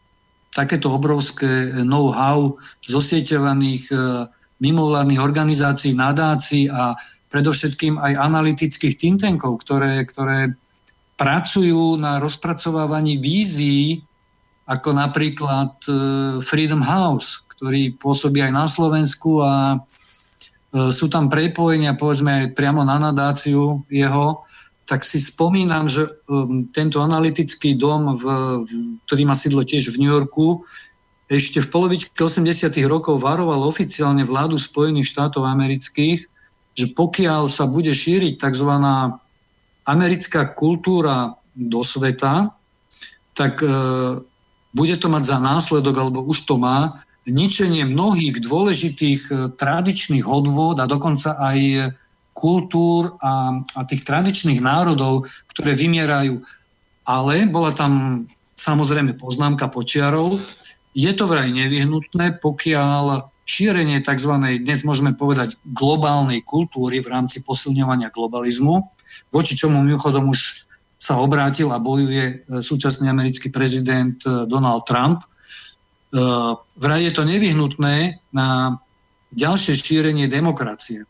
takéto 0.50 0.90
obrovské 0.90 1.70
know-how 1.86 2.58
zosieťovaných 2.82 3.84
e, 3.94 3.96
mimovládnych 4.58 5.22
organizácií, 5.22 5.94
nadácií 5.94 6.68
a 6.74 6.98
predovšetkým 7.30 8.02
aj 8.02 8.18
analytických 8.18 8.98
think 8.98 9.22
tankov, 9.22 9.62
ktoré, 9.62 10.02
ktoré 10.10 10.58
pracujú 11.22 12.02
na 12.02 12.18
rozpracovávaní 12.18 13.22
vízií, 13.22 14.02
ako 14.66 14.90
napríklad 14.98 15.78
e, 15.86 15.92
Freedom 16.42 16.82
House, 16.82 17.46
ktorý 17.54 17.94
pôsobí 18.02 18.42
aj 18.42 18.54
na 18.58 18.66
Slovensku 18.66 19.46
a 19.46 19.78
sú 20.70 21.10
tam 21.10 21.34
prepojenia, 21.34 21.98
povedzme 21.98 22.46
aj 22.46 22.54
priamo 22.54 22.86
na 22.86 23.02
nadáciu 23.02 23.82
jeho, 23.90 24.46
tak 24.90 25.06
si 25.06 25.22
spomínam, 25.22 25.86
že 25.86 26.10
um, 26.26 26.66
tento 26.74 26.98
analytický 26.98 27.78
dom, 27.78 28.18
v, 28.18 28.26
v, 28.66 28.70
ktorý 29.06 29.22
má 29.30 29.38
sídlo 29.38 29.62
tiež 29.62 29.94
v 29.94 30.02
New 30.02 30.10
Yorku, 30.10 30.66
ešte 31.30 31.62
v 31.62 31.70
polovičke 31.70 32.18
80. 32.18 32.74
rokov 32.90 33.22
varoval 33.22 33.62
oficiálne 33.62 34.26
vládu 34.26 34.58
Spojených 34.58 35.14
štátov 35.14 35.46
amerických, 35.46 36.26
že 36.74 36.86
pokiaľ 36.98 37.46
sa 37.46 37.70
bude 37.70 37.94
šíriť 37.94 38.42
tzv. 38.42 38.72
americká 39.86 40.50
kultúra 40.58 41.38
do 41.54 41.86
sveta, 41.86 42.50
tak 43.38 43.62
e, 43.62 43.70
bude 44.74 44.96
to 44.98 45.06
mať 45.06 45.24
za 45.30 45.38
následok, 45.38 45.96
alebo 46.02 46.26
už 46.26 46.50
to 46.50 46.58
má, 46.58 46.98
ničenie 47.30 47.86
mnohých 47.86 48.42
dôležitých 48.42 49.22
e, 49.30 49.34
tradičných 49.54 50.26
odvod 50.26 50.82
a 50.82 50.90
dokonca 50.90 51.38
aj 51.38 51.94
kultúr 52.40 53.20
a, 53.20 53.60
a 53.60 53.82
tých 53.84 54.08
tradičných 54.08 54.64
národov, 54.64 55.28
ktoré 55.52 55.76
vymierajú. 55.76 56.40
Ale 57.04 57.44
bola 57.52 57.76
tam 57.76 58.24
samozrejme 58.56 59.20
poznámka 59.20 59.68
počiarov. 59.68 60.40
Je 60.96 61.12
to 61.12 61.28
vraj 61.28 61.52
nevyhnutné, 61.52 62.40
pokiaľ 62.40 63.28
šírenie 63.50 64.00
tzv. 64.06 64.30
dnes 64.62 64.86
môžeme 64.86 65.18
povedať 65.18 65.58
globálnej 65.74 66.46
kultúry 66.46 67.02
v 67.02 67.10
rámci 67.10 67.42
posilňovania 67.42 68.14
globalizmu, 68.14 68.86
voči 69.34 69.58
čomu 69.58 69.82
mimochodom 69.82 70.30
už 70.30 70.70
sa 71.00 71.18
obrátil 71.18 71.72
a 71.72 71.82
bojuje 71.82 72.24
e, 72.28 72.36
súčasný 72.60 73.08
americký 73.08 73.50
prezident 73.50 74.20
e, 74.28 74.46
Donald 74.46 74.84
Trump. 74.84 75.24
E, 75.24 75.28
vraj 76.78 77.02
je 77.08 77.14
to 77.16 77.24
nevyhnutné 77.24 78.20
na 78.36 78.78
ďalšie 79.32 79.80
šírenie 79.80 80.28
demokracie. 80.28 81.08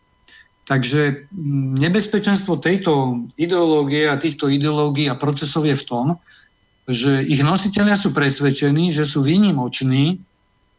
Takže 0.70 1.26
mm, 1.34 1.82
nebezpečenstvo 1.82 2.62
tejto 2.62 3.26
ideológie 3.42 4.06
a 4.06 4.22
týchto 4.22 4.54
ideológií 4.54 5.10
a 5.10 5.18
procesov 5.18 5.66
je 5.66 5.74
v 5.74 5.88
tom, 5.90 6.06
že 6.86 7.26
ich 7.26 7.42
nositeľia 7.42 7.98
sú 7.98 8.14
presvedčení, 8.14 8.94
že 8.94 9.02
sú 9.02 9.26
výnimoční 9.26 10.22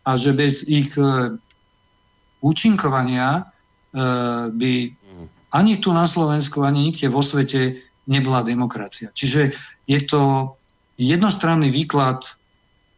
a 0.06 0.14
že 0.14 0.30
bez 0.30 0.62
ich 0.70 0.94
e, 0.94 1.34
účinkovania 2.38 3.42
e, 3.42 3.42
by 4.54 4.72
ani 5.50 5.82
tu 5.82 5.90
na 5.90 6.06
Slovensku, 6.06 6.62
ani 6.62 6.94
nikde 6.94 7.10
vo 7.10 7.22
svete 7.26 7.82
nebola 8.06 8.46
demokracia. 8.46 9.10
Čiže 9.10 9.54
je 9.90 10.00
to 10.06 10.54
jednostranný 11.02 11.74
výklad 11.74 12.22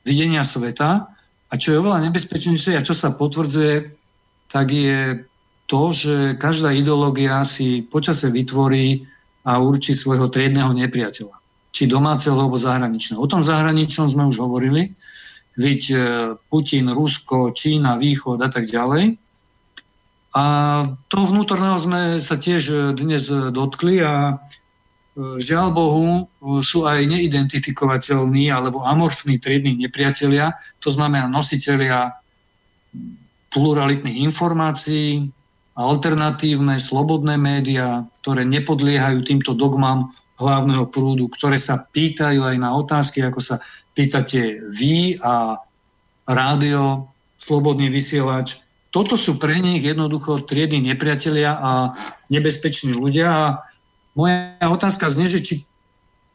videnia 0.05 0.44
sveta 0.44 1.09
a 1.48 1.52
čo 1.56 1.73
je 1.73 1.81
oveľa 1.81 2.05
nebezpečnejšie 2.09 2.77
a 2.77 2.85
čo 2.85 2.93
sa 2.93 3.16
potvrdzuje, 3.16 3.93
tak 4.52 4.73
je 4.73 5.24
to, 5.66 5.93
že 5.94 6.14
každá 6.36 6.74
ideológia 6.74 7.43
si 7.48 7.86
počase 7.86 8.28
vytvorí 8.28 9.06
a 9.43 9.59
určí 9.59 9.94
svojho 9.94 10.30
triedného 10.30 10.70
nepriateľa. 10.74 11.34
Či 11.72 11.89
domáceho 11.89 12.36
alebo 12.36 12.60
zahraničného. 12.60 13.18
O 13.18 13.30
tom 13.30 13.40
zahraničnom 13.40 14.12
sme 14.12 14.28
už 14.28 14.39
hovorili. 14.39 14.93
Veď 15.56 15.80
e, 15.90 15.97
Putin, 16.48 16.93
Rusko, 16.93 17.56
Čína, 17.56 17.97
Východ 17.97 18.40
a 18.44 18.48
tak 18.52 18.68
ďalej. 18.68 19.16
A 20.32 20.44
toho 21.12 21.24
vnútorného 21.28 21.76
sme 21.76 22.01
sa 22.20 22.40
tiež 22.40 22.97
dnes 22.97 23.28
dotkli 23.28 24.01
a 24.05 24.32
e, 24.32 25.40
žiaľ 25.40 25.72
Bohu 25.72 26.28
sú 26.64 26.89
aj 26.89 27.05
neidentifikovateľní 27.09 28.48
alebo 28.48 28.84
amorfní 28.84 29.36
triední 29.40 29.76
nepriatelia, 29.76 30.56
to 30.80 30.89
znamená 30.89 31.28
nositeľia 31.28 32.16
pluralitných 33.52 34.24
informácií, 34.24 35.28
alternatívne, 35.73 36.77
slobodné 36.77 37.40
médiá, 37.40 38.05
ktoré 38.20 38.44
nepodliehajú 38.44 39.24
týmto 39.24 39.57
dogmám 39.57 40.12
hlavného 40.36 40.85
prúdu, 40.93 41.28
ktoré 41.32 41.57
sa 41.57 41.89
pýtajú 41.93 42.44
aj 42.44 42.57
na 42.61 42.77
otázky, 42.77 43.24
ako 43.24 43.40
sa 43.40 43.57
pýtate 43.97 44.61
vy 44.73 45.16
a 45.24 45.57
rádio, 46.28 47.09
slobodný 47.40 47.89
vysielač. 47.89 48.62
Toto 48.93 49.16
sú 49.16 49.40
pre 49.40 49.57
nich 49.57 49.81
jednoducho 49.81 50.44
triedni 50.44 50.93
nepriatelia 50.93 51.57
a 51.57 51.70
nebezpeční 52.28 52.93
ľudia. 52.93 53.28
A 53.32 53.47
moja 54.12 54.61
otázka 54.69 55.09
znie, 55.09 55.32
že 55.32 55.40
či 55.40 55.55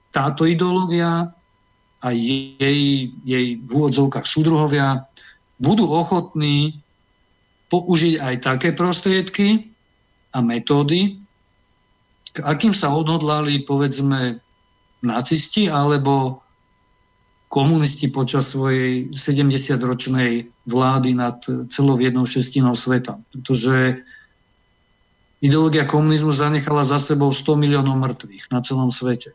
táto 0.10 0.50
ideológia 0.50 1.30
a 2.02 2.08
jej, 2.10 3.14
jej 3.22 3.46
v 3.62 3.70
úvodzovkách 3.70 4.26
súdruhovia 4.26 5.06
budú 5.62 5.90
ochotní 5.90 6.82
použiť 7.68 8.24
aj 8.24 8.36
také 8.44 8.70
prostriedky 8.72 9.72
a 10.32 10.40
metódy, 10.40 11.20
k 12.32 12.38
akým 12.44 12.72
sa 12.72 12.94
odhodlali, 12.94 13.66
povedzme, 13.66 14.40
nacisti 15.02 15.70
alebo 15.70 16.42
komunisti 17.48 18.12
počas 18.12 18.52
svojej 18.52 19.08
70-ročnej 19.16 20.52
vlády 20.68 21.16
nad 21.16 21.40
celou 21.72 21.96
jednou 21.96 22.28
šestinou 22.28 22.76
sveta. 22.76 23.16
Pretože 23.32 24.04
ideológia 25.40 25.88
komunizmu 25.88 26.36
zanechala 26.36 26.84
za 26.84 27.00
sebou 27.00 27.32
100 27.32 27.56
miliónov 27.56 27.96
mŕtvych 27.96 28.52
na 28.52 28.60
celom 28.60 28.92
svete. 28.92 29.32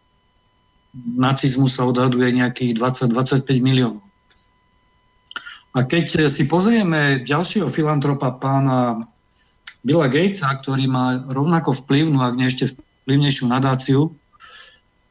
Nacizmu 0.92 1.72
sa 1.72 1.88
odhaduje 1.88 2.36
nejakých 2.36 2.76
20-25 2.76 3.48
miliónov. 3.64 4.04
A 5.72 5.88
keď 5.88 6.28
si 6.28 6.44
pozrieme 6.44 7.24
ďalšieho 7.24 7.72
filantropa 7.72 8.36
pána 8.36 9.08
Billa 9.80 10.06
Gatesa, 10.06 10.60
ktorý 10.60 10.84
má 10.84 11.24
rovnako 11.32 11.72
vplyvnú, 11.82 12.20
ak 12.20 12.36
nie 12.36 12.52
ešte 12.52 12.76
vplyvnejšiu 13.04 13.48
nadáciu, 13.48 14.12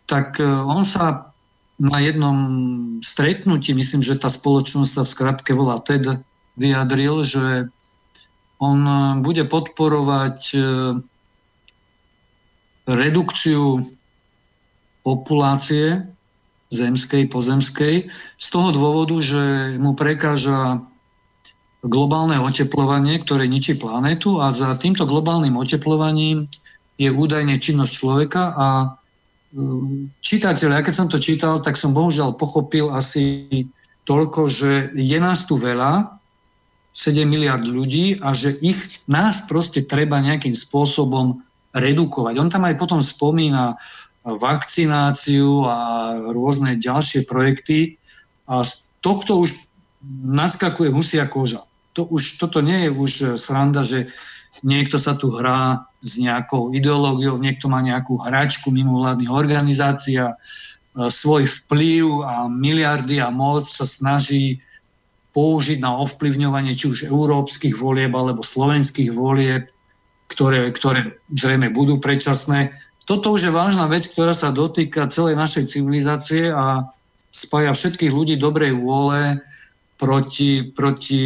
tak 0.05 0.37
e, 0.37 0.45
on 0.45 0.85
sa 0.85 1.33
na 1.81 1.97
jednom 1.97 2.37
stretnutí, 3.01 3.73
myslím, 3.73 4.05
že 4.05 4.21
tá 4.21 4.29
spoločnosť 4.29 4.91
sa 4.91 5.01
v 5.01 5.11
skratke 5.11 5.51
volá 5.57 5.81
TED, 5.81 6.21
vyjadril, 6.61 7.25
že 7.25 7.67
on 8.61 8.79
e, 8.85 8.95
bude 9.25 9.43
podporovať 9.49 10.39
redukciu 12.85 13.81
populácie 15.01 16.10
zemskej, 16.71 17.27
pozemskej, 17.27 18.07
z 18.39 18.47
toho 18.47 18.71
dôvodu, 18.71 19.19
že 19.19 19.75
mu 19.77 19.91
prekáža 19.91 20.79
globálne 21.83 22.39
oteplovanie, 22.39 23.19
ktoré 23.21 23.45
ničí 23.49 23.75
planetu 23.75 24.39
a 24.39 24.55
za 24.55 24.73
týmto 24.79 25.03
globálnym 25.03 25.57
oteplovaním 25.57 26.47
je 26.95 27.09
údajne 27.09 27.57
činnosť 27.57 27.91
človeka 27.91 28.43
a 28.53 28.67
um, 29.57 30.07
čitateľ, 30.21 30.69
ja 30.77 30.81
keď 30.85 30.93
som 30.95 31.07
to 31.09 31.17
čítal, 31.17 31.59
tak 31.59 31.75
som 31.75 31.91
bohužiaľ 31.91 32.37
pochopil 32.37 32.93
asi 32.93 33.65
toľko, 34.05 34.41
že 34.47 34.71
je 34.93 35.17
nás 35.17 35.49
tu 35.49 35.57
veľa, 35.57 36.21
7 36.91 37.23
miliard 37.23 37.63
ľudí 37.63 38.19
a 38.19 38.35
že 38.35 38.59
ich, 38.59 39.07
nás 39.07 39.47
proste 39.47 39.87
treba 39.87 40.19
nejakým 40.19 40.51
spôsobom 40.51 41.39
redukovať. 41.71 42.35
On 42.35 42.51
tam 42.51 42.67
aj 42.67 42.75
potom 42.75 42.99
spomína 42.99 43.79
vakcináciu 44.25 45.65
a 45.65 45.77
rôzne 46.29 46.77
ďalšie 46.77 47.25
projekty. 47.25 47.97
A 48.45 48.61
z 48.61 48.85
tohto 49.01 49.41
už 49.41 49.57
naskakuje 50.25 50.93
husia 50.93 51.25
koža. 51.25 51.65
To 51.97 52.07
už, 52.07 52.37
toto 52.37 52.61
nie 52.61 52.87
je 52.87 52.91
už 52.93 53.11
sranda, 53.35 53.83
že 53.83 54.07
niekto 54.61 55.01
sa 55.01 55.17
tu 55.17 55.33
hrá 55.33 55.89
s 56.01 56.21
nejakou 56.21 56.73
ideológiou, 56.73 57.41
niekto 57.41 57.67
má 57.67 57.81
nejakú 57.81 58.17
hračku 58.21 58.69
mimovládnych 58.69 59.31
organizácií 59.31 60.21
a 60.21 60.37
svoj 61.09 61.47
vplyv 61.47 62.25
a 62.27 62.35
miliardy 62.51 63.23
a 63.23 63.31
moc 63.31 63.65
sa 63.65 63.87
snaží 63.87 64.59
použiť 65.31 65.79
na 65.79 65.95
ovplyvňovanie 66.03 66.75
či 66.75 66.91
už 66.91 67.07
európskych 67.07 67.79
volieb 67.79 68.11
alebo 68.11 68.43
slovenských 68.43 69.15
volieb, 69.15 69.71
ktoré, 70.27 70.71
ktoré 70.75 71.15
zrejme 71.31 71.71
budú 71.71 71.99
predčasné 72.03 72.75
toto 73.05 73.33
už 73.33 73.49
je 73.49 73.51
vážna 73.51 73.89
vec, 73.89 74.05
ktorá 74.05 74.31
sa 74.31 74.53
dotýka 74.53 75.09
celej 75.09 75.37
našej 75.37 75.73
civilizácie 75.73 76.53
a 76.53 76.85
spája 77.33 77.73
všetkých 77.73 78.11
ľudí 78.13 78.35
dobrej 78.37 78.77
vôle 78.77 79.41
proti, 79.97 80.73
proti 80.73 81.23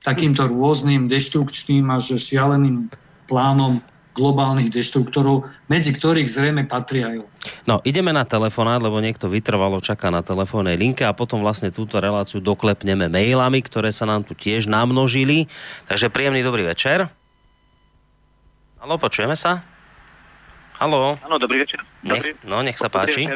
takýmto 0.00 0.48
rôznym 0.48 1.08
deštrukčným 1.08 1.88
až 1.92 2.16
šialeným 2.16 2.88
plánom 3.28 3.80
globálnych 4.10 4.74
deštruktorov, 4.74 5.46
medzi 5.70 5.94
ktorých 5.94 6.28
zrejme 6.28 6.66
patria 6.66 7.14
aj. 7.14 7.18
No, 7.64 7.80
ideme 7.86 8.10
na 8.10 8.26
telefonát, 8.26 8.82
lebo 8.82 8.98
niekto 9.00 9.30
vytrvalo 9.30 9.80
čaká 9.80 10.10
na 10.10 10.20
telefónnej 10.20 10.76
linke 10.76 11.06
a 11.06 11.16
potom 11.16 11.40
vlastne 11.40 11.72
túto 11.72 11.96
reláciu 12.02 12.42
doklepneme 12.42 13.06
mailami, 13.08 13.62
ktoré 13.62 13.94
sa 13.94 14.04
nám 14.04 14.26
tu 14.26 14.34
tiež 14.36 14.66
namnožili. 14.66 15.46
Takže 15.86 16.12
príjemný 16.12 16.42
dobrý 16.42 16.66
večer. 16.66 17.06
Halo, 18.82 18.98
počujeme 18.98 19.38
sa? 19.38 19.69
Haló? 20.80 21.12
Áno, 21.20 21.36
dobrý 21.36 21.60
večer. 21.60 21.84
Dobrý. 22.00 22.32
Nech, 22.32 22.40
no, 22.48 22.64
nech 22.64 22.80
sa 22.80 22.88
páči. 22.88 23.28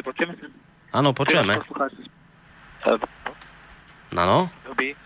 Áno, 0.89 1.13
počujeme. 1.13 1.61
Áno. 1.61 2.97
Áno. 4.17 4.37
Dobrý. 4.65 4.97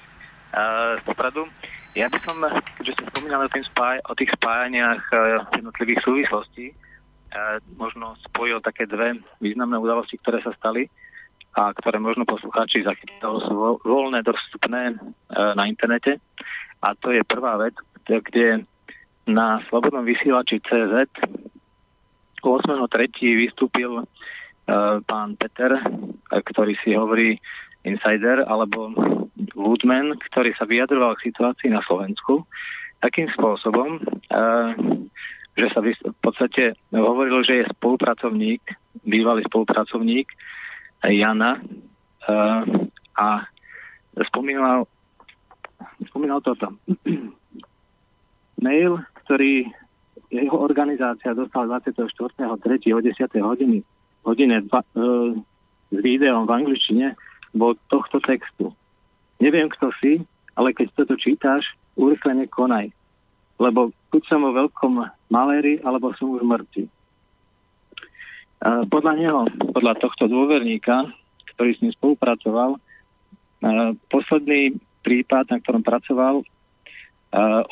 Uh, 0.55 0.95
popradu. 1.03 1.51
Ja 1.99 2.07
by 2.07 2.15
som, 2.23 2.39
keďže 2.79 2.95
ste 2.95 3.03
spomínali 3.11 3.43
o, 3.43 3.51
tým 3.51 3.65
spáj, 3.67 3.99
o 4.07 4.15
tých 4.15 4.31
spájaniach 4.39 5.03
uh, 5.11 5.51
jednotlivých 5.51 5.99
súvislostí, 5.99 6.71
uh, 6.71 7.59
možno 7.75 8.15
spojil 8.31 8.63
také 8.63 8.87
dve 8.87 9.19
významné 9.43 9.75
udalosti, 9.75 10.15
ktoré 10.23 10.39
sa 10.39 10.55
stali 10.55 10.87
a 11.59 11.75
ktoré 11.75 11.99
možno 11.99 12.23
poslucháči 12.23 12.87
zachytili, 12.87 13.19
sú 13.19 13.83
voľné, 13.83 14.23
dostupné 14.23 14.95
uh, 14.95 15.51
na 15.59 15.67
internete. 15.67 16.23
A 16.79 16.95
to 16.95 17.11
je 17.11 17.19
prvá 17.27 17.59
vec, 17.59 17.75
kde 18.07 18.63
na 19.27 19.59
Slobodnom 19.67 20.07
vysielači 20.07 20.63
CZ 20.63 21.03
8.3. 22.41 23.11
vystúpil 23.35 24.03
uh, 24.03 24.05
pán 25.03 25.35
Peter, 25.39 25.77
ktorý 26.29 26.73
si 26.83 26.95
hovorí 26.95 27.37
insider, 27.87 28.43
alebo 28.47 28.91
Woodman, 29.55 30.19
ktorý 30.31 30.51
sa 30.59 30.67
vyjadroval 30.67 31.15
k 31.17 31.31
situácii 31.31 31.71
na 31.71 31.79
Slovensku 31.87 32.43
takým 32.99 33.31
spôsobom, 33.31 34.03
uh, 34.31 34.71
že 35.55 35.67
sa 35.75 35.79
v 35.83 36.19
podstate 36.23 36.75
hovorilo, 36.91 37.43
že 37.43 37.63
je 37.63 37.71
spolupracovník, 37.75 38.63
bývalý 39.03 39.43
spolupracovník 39.47 40.31
Jana 41.03 41.59
a 43.15 43.27
spomínal, 44.27 44.87
spomínal 46.07 46.39
toto. 46.43 46.75
Mail, 48.63 48.99
ktorý 49.25 49.71
jeho 50.29 50.57
organizácia 50.57 51.33
dostala 51.33 51.81
24.3. 51.81 52.93
o 52.93 52.99
10. 53.01 53.17
hodiny, 53.41 53.81
hodine 54.23 54.61
dva, 54.69 54.85
uh, 54.93 55.33
s 55.89 55.97
videom 55.97 56.45
v 56.45 56.53
angličtine, 56.53 57.17
bol 57.53 57.73
tohto 57.89 58.21
textu. 58.21 58.69
Neviem, 59.41 59.69
kto 59.73 59.89
si, 59.97 60.21
ale 60.53 60.75
keď 60.75 60.93
toto 60.93 61.17
čítáš, 61.17 61.65
urýchlene 61.97 62.45
konaj. 62.45 62.93
Lebo 63.57 63.89
buď 64.13 64.21
som 64.29 64.45
o 64.45 64.53
veľkom 64.53 65.01
maléri, 65.33 65.81
alebo 65.81 66.13
som 66.15 66.35
už 66.37 66.45
mŕtvy. 66.45 66.85
Podľa 68.91 69.13
neho, 69.15 69.47
podľa 69.71 70.03
tohto 70.03 70.27
dôverníka, 70.27 71.07
ktorý 71.55 71.69
s 71.75 71.81
ním 71.81 71.95
spolupracoval, 71.95 72.75
posledný 74.11 74.75
prípad, 75.03 75.47
na 75.47 75.57
ktorom 75.63 75.83
pracoval, 75.83 76.43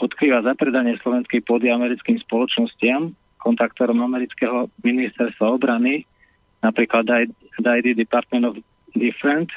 odkrýva 0.01 0.45
zapredanie 0.45 0.99
slovenskej 1.01 1.41
pôdy 1.45 1.73
americkým 1.73 2.21
spoločnostiam, 2.21 3.13
kontaktorom 3.41 4.01
amerického 4.03 4.69
ministerstva 4.85 5.57
obrany, 5.57 6.05
napríklad 6.61 7.09
ID 7.57 7.97
Department 7.97 8.53
of 8.53 8.55
Defense, 8.93 9.53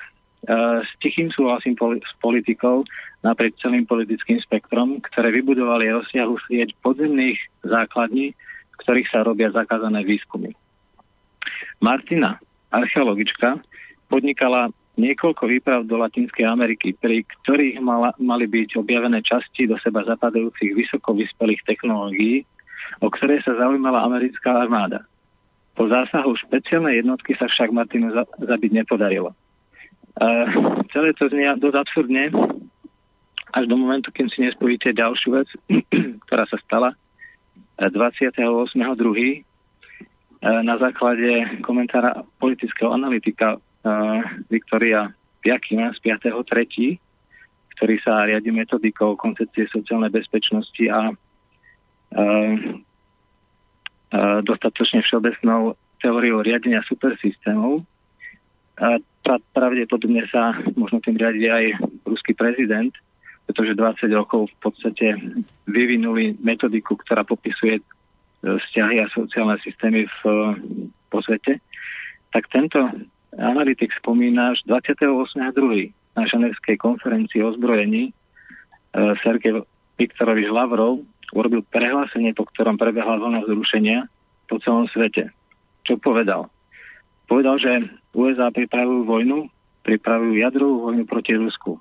s 0.84 0.90
tichým 1.04 1.28
súhlasím 1.28 1.76
s 1.76 2.12
politikou 2.24 2.80
napriek 3.20 3.60
celým 3.60 3.84
politickým 3.84 4.40
spektrom, 4.40 5.04
ktoré 5.04 5.28
vybudovali 5.36 5.92
rozsiahlu 5.92 6.40
sieť 6.48 6.72
podzemných 6.80 7.36
základní, 7.60 8.32
v 8.72 8.76
ktorých 8.80 9.08
sa 9.12 9.20
robia 9.20 9.52
zakázané 9.52 10.00
výskumy. 10.00 10.56
Martina, 11.84 12.40
archeologička, 12.72 13.60
podnikala 14.08 14.72
niekoľko 15.00 15.48
výprav 15.48 15.80
do 15.88 15.96
Latinskej 15.96 16.44
Ameriky, 16.44 16.92
pri 16.92 17.24
ktorých 17.24 17.80
mala, 17.80 18.12
mali 18.20 18.44
byť 18.44 18.76
objavené 18.76 19.24
časti 19.24 19.64
do 19.64 19.80
seba 19.80 20.04
zapadajúcich 20.04 20.76
vysoko 20.76 21.16
vyspelých 21.16 21.64
technológií, 21.64 22.44
o 23.00 23.08
ktoré 23.08 23.40
sa 23.40 23.56
zaujímala 23.56 24.04
americká 24.04 24.60
armáda. 24.60 25.08
Po 25.72 25.88
zásahu 25.88 26.36
špeciálnej 26.36 27.00
jednotky 27.00 27.32
sa 27.40 27.48
však 27.48 27.72
Martinu 27.72 28.12
za, 28.12 28.28
zabiť 28.36 28.84
nepodarilo. 28.84 29.32
Uh, 30.20 30.84
celé 30.92 31.16
to 31.16 31.32
znie 31.32 31.48
dosť 31.56 31.76
absurdne, 31.80 32.28
až 33.56 33.64
do 33.66 33.74
momentu, 33.80 34.12
kým 34.12 34.28
si 34.28 34.44
nespojíte 34.44 34.92
ďalšiu 34.92 35.28
vec, 35.40 35.48
ktorá 36.28 36.44
sa 36.44 36.58
stala 36.60 36.92
28.2. 37.80 38.36
Uh, 40.40 40.60
na 40.60 40.76
základe 40.76 41.60
komentára 41.64 42.26
politického 42.36 42.92
analytika 42.92 43.56
Viktoria 44.52 45.08
Piakina 45.40 45.92
z 45.96 45.98
5.3., 46.04 47.00
ktorý 47.76 47.96
sa 48.04 48.28
riadi 48.28 48.52
metodikou 48.52 49.16
koncepcie 49.16 49.64
sociálnej 49.72 50.12
bezpečnosti 50.12 50.84
a 50.92 51.08
uh, 51.08 52.54
uh, 54.12 54.38
dostatočne 54.44 55.00
všeobecnou 55.00 55.80
teóriou 56.04 56.44
riadenia 56.44 56.84
supersystémov. 56.84 57.80
A 58.80 59.00
pravdepodobne 59.52 60.28
sa 60.28 60.56
možno 60.76 61.00
tým 61.00 61.16
riadi 61.16 61.48
aj 61.48 61.64
ruský 62.04 62.36
prezident, 62.36 62.92
pretože 63.48 63.76
20 63.76 64.12
rokov 64.12 64.48
v 64.48 64.56
podstate 64.60 65.06
vyvinuli 65.68 66.36
metodiku, 66.40 66.96
ktorá 67.00 67.24
popisuje 67.24 67.80
vzťahy 68.40 69.04
a 69.04 69.12
sociálne 69.12 69.60
systémy 69.60 70.08
v, 70.08 70.20
po 71.12 71.20
svete, 71.20 71.60
tak 72.32 72.48
tento 72.48 72.80
analytik 73.38 73.94
spomína, 73.98 74.58
že 74.58 74.66
28.2. 74.66 75.92
na 76.18 76.22
ženevskej 76.26 76.76
konferencii 76.80 77.44
o 77.46 77.54
zbrojení 77.54 78.10
e, 78.10 78.12
Sergej 79.22 79.62
Viktorovič 80.00 80.48
Lavrov 80.50 81.04
urobil 81.30 81.62
prehlásenie, 81.70 82.34
po 82.34 82.48
ktorom 82.50 82.74
prebehla 82.74 83.20
vlna 83.20 83.46
zrušenia 83.46 84.10
po 84.50 84.58
celom 84.58 84.90
svete. 84.90 85.30
Čo 85.86 86.00
povedal? 86.02 86.50
Povedal, 87.30 87.62
že 87.62 87.86
USA 88.10 88.50
pripravujú 88.50 89.06
vojnu, 89.06 89.46
pripravujú 89.86 90.34
jadrovú 90.34 90.90
vojnu 90.90 91.04
proti 91.06 91.38
Rusku 91.38 91.78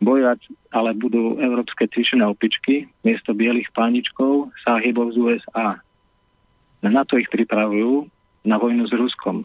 bojovať, 0.00 0.40
ale 0.72 0.96
budú 0.96 1.36
európske 1.36 1.84
cvičené 1.84 2.24
opičky 2.24 2.88
miesto 3.04 3.36
bielých 3.36 3.68
páničkov 3.76 4.48
sáhybov 4.64 5.12
z 5.12 5.16
USA. 5.20 5.76
Na 6.80 7.04
to 7.04 7.20
ich 7.20 7.28
pripravujú 7.28 8.08
na 8.48 8.56
vojnu 8.56 8.88
s 8.88 8.92
Ruskom, 8.96 9.44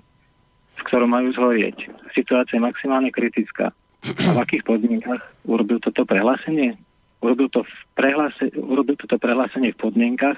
v 0.75 0.81
ktorom 0.85 1.09
majú 1.11 1.31
zhorieť. 1.33 1.89
Situácia 2.11 2.59
je 2.59 2.67
maximálne 2.67 3.09
kritická. 3.11 3.71
A 4.05 4.29
v 4.35 4.37
akých 4.37 4.63
podmienkach 4.67 5.21
urobil 5.49 5.81
toto 5.81 6.05
prehlásenie? 6.05 6.77
Urobil, 7.25 7.49
to 7.49 7.65
v 7.65 7.75
prehlase, 7.97 8.53
urobil 8.53 8.93
toto 8.99 9.17
prehlásenie 9.17 9.73
v 9.73 9.81
podmienkach, 9.81 10.37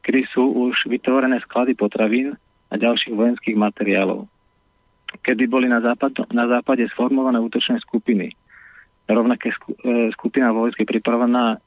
kedy 0.00 0.24
sú 0.32 0.48
už 0.70 0.88
vytvorené 0.88 1.44
sklady 1.44 1.76
potravín 1.76 2.38
a 2.72 2.74
ďalších 2.80 3.12
vojenských 3.12 3.58
materiálov. 3.58 4.24
Kedy 5.20 5.44
boli 5.44 5.68
na, 5.68 5.84
západ, 5.84 6.32
na 6.32 6.48
západe 6.48 6.88
sformované 6.88 7.36
útočné 7.36 7.78
skupiny– 7.84 8.32
rovnaké 9.08 9.50
e, 9.50 9.56
skupina 10.14 10.54
vojsk 10.54 10.78
je 10.82 10.86
pripravená 10.86 11.58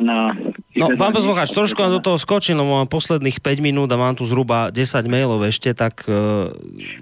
na... 0.00 0.32
No, 0.78 0.94
pán 0.96 1.12
poslucháč, 1.12 1.52
trošku 1.52 1.76
do 1.76 2.00
toho 2.00 2.16
skočím, 2.16 2.56
no 2.56 2.64
mám 2.64 2.88
posledných 2.88 3.44
5 3.44 3.60
minút 3.60 3.88
a 3.92 4.00
mám 4.00 4.16
tu 4.16 4.24
zhruba 4.24 4.72
10 4.72 5.04
mailov 5.04 5.44
ešte, 5.44 5.76
tak 5.76 6.08
e, 6.08 6.48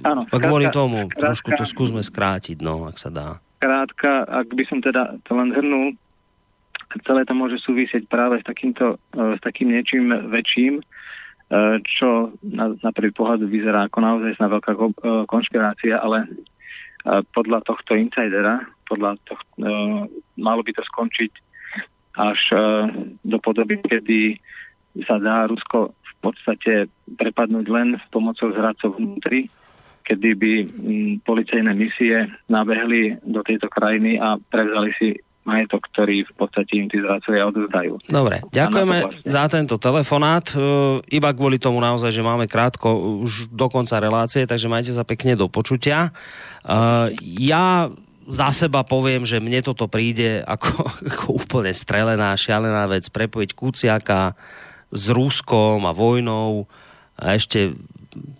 Áno, 0.02 0.26
uh, 0.26 0.40
kvôli 0.40 0.66
tomu 0.74 1.06
krátka, 1.06 1.30
trošku 1.30 1.48
to 1.54 1.64
skúsme 1.68 2.02
skrátiť, 2.02 2.58
no, 2.58 2.90
ak 2.90 2.98
sa 2.98 3.10
dá. 3.12 3.28
Krátka, 3.62 4.26
ak 4.26 4.50
by 4.50 4.64
som 4.66 4.82
teda 4.82 5.14
to 5.22 5.32
len 5.38 5.54
zhrnul, 5.54 5.86
celé 7.06 7.22
to 7.22 7.34
môže 7.36 7.62
súvisieť 7.62 8.10
práve 8.10 8.42
s, 8.42 8.44
takýmto, 8.46 8.98
uh, 8.98 9.38
s 9.38 9.40
takým 9.46 9.70
niečím 9.70 10.10
väčším, 10.10 10.82
uh, 10.82 11.78
čo 11.86 12.34
na, 12.42 12.74
na 12.82 12.90
prvý 12.90 13.14
pohľad 13.14 13.46
vyzerá 13.46 13.86
ako 13.86 13.98
naozaj 14.02 14.42
na 14.42 14.50
veľká 14.50 14.72
konšpirácia, 15.30 16.02
ale 16.02 16.26
podľa 17.06 17.62
tohto 17.62 17.94
insidera 17.94 18.66
podľa 18.86 19.18
toho, 19.26 19.42
e, 19.42 19.68
malo 20.38 20.62
by 20.62 20.72
to 20.72 20.82
skončiť 20.86 21.30
až 22.16 22.40
e, 22.50 22.58
do 23.22 23.38
podoby, 23.38 23.78
kedy 23.84 24.40
sa 25.04 25.20
dá 25.20 25.44
Rusko 25.44 25.92
v 25.92 26.14
podstate 26.24 26.88
prepadnúť 27.20 27.66
len 27.68 28.00
s 28.00 28.04
pomocou 28.08 28.48
zradcov 28.56 28.96
vnútri, 28.96 29.52
kedy 30.08 30.28
by 30.34 30.52
policajné 31.26 31.72
misie 31.76 32.24
nabehli 32.48 33.20
do 33.20 33.44
tejto 33.44 33.68
krajiny 33.68 34.16
a 34.16 34.40
prevzali 34.40 34.90
si 34.96 35.08
majetok, 35.46 35.86
ktorý 35.94 36.26
v 36.26 36.34
podstate 36.34 36.72
im 36.74 36.90
tí 36.90 36.98
zradcovia 36.98 37.46
odozdajú. 37.46 38.10
Dobre, 38.10 38.42
ďakujeme 38.50 39.22
za 39.22 39.46
tento 39.46 39.78
telefonát. 39.78 40.50
E, 40.50 40.58
iba 41.14 41.30
kvôli 41.30 41.62
tomu 41.62 41.78
naozaj, 41.78 42.10
že 42.10 42.26
máme 42.26 42.50
krátko 42.50 43.22
už 43.22 43.54
do 43.54 43.70
konca 43.70 44.02
relácie, 44.02 44.42
takže 44.42 44.66
majte 44.66 44.90
sa 44.90 45.06
pekne 45.06 45.38
do 45.38 45.46
počutia. 45.46 46.10
E, 46.10 46.10
ja 47.46 47.86
za 48.26 48.50
seba 48.50 48.82
poviem, 48.82 49.22
že 49.22 49.38
mne 49.38 49.62
toto 49.62 49.86
príde 49.86 50.42
ako, 50.42 50.70
ako 51.10 51.26
úplne 51.46 51.72
strelená, 51.72 52.34
šialená 52.34 52.90
vec, 52.90 53.06
prepojiť 53.10 53.50
Kuciaka 53.54 54.34
s 54.90 55.10
Ruskom 55.10 55.86
a 55.86 55.92
vojnou 55.94 56.66
a 57.16 57.32
ešte 57.32 57.72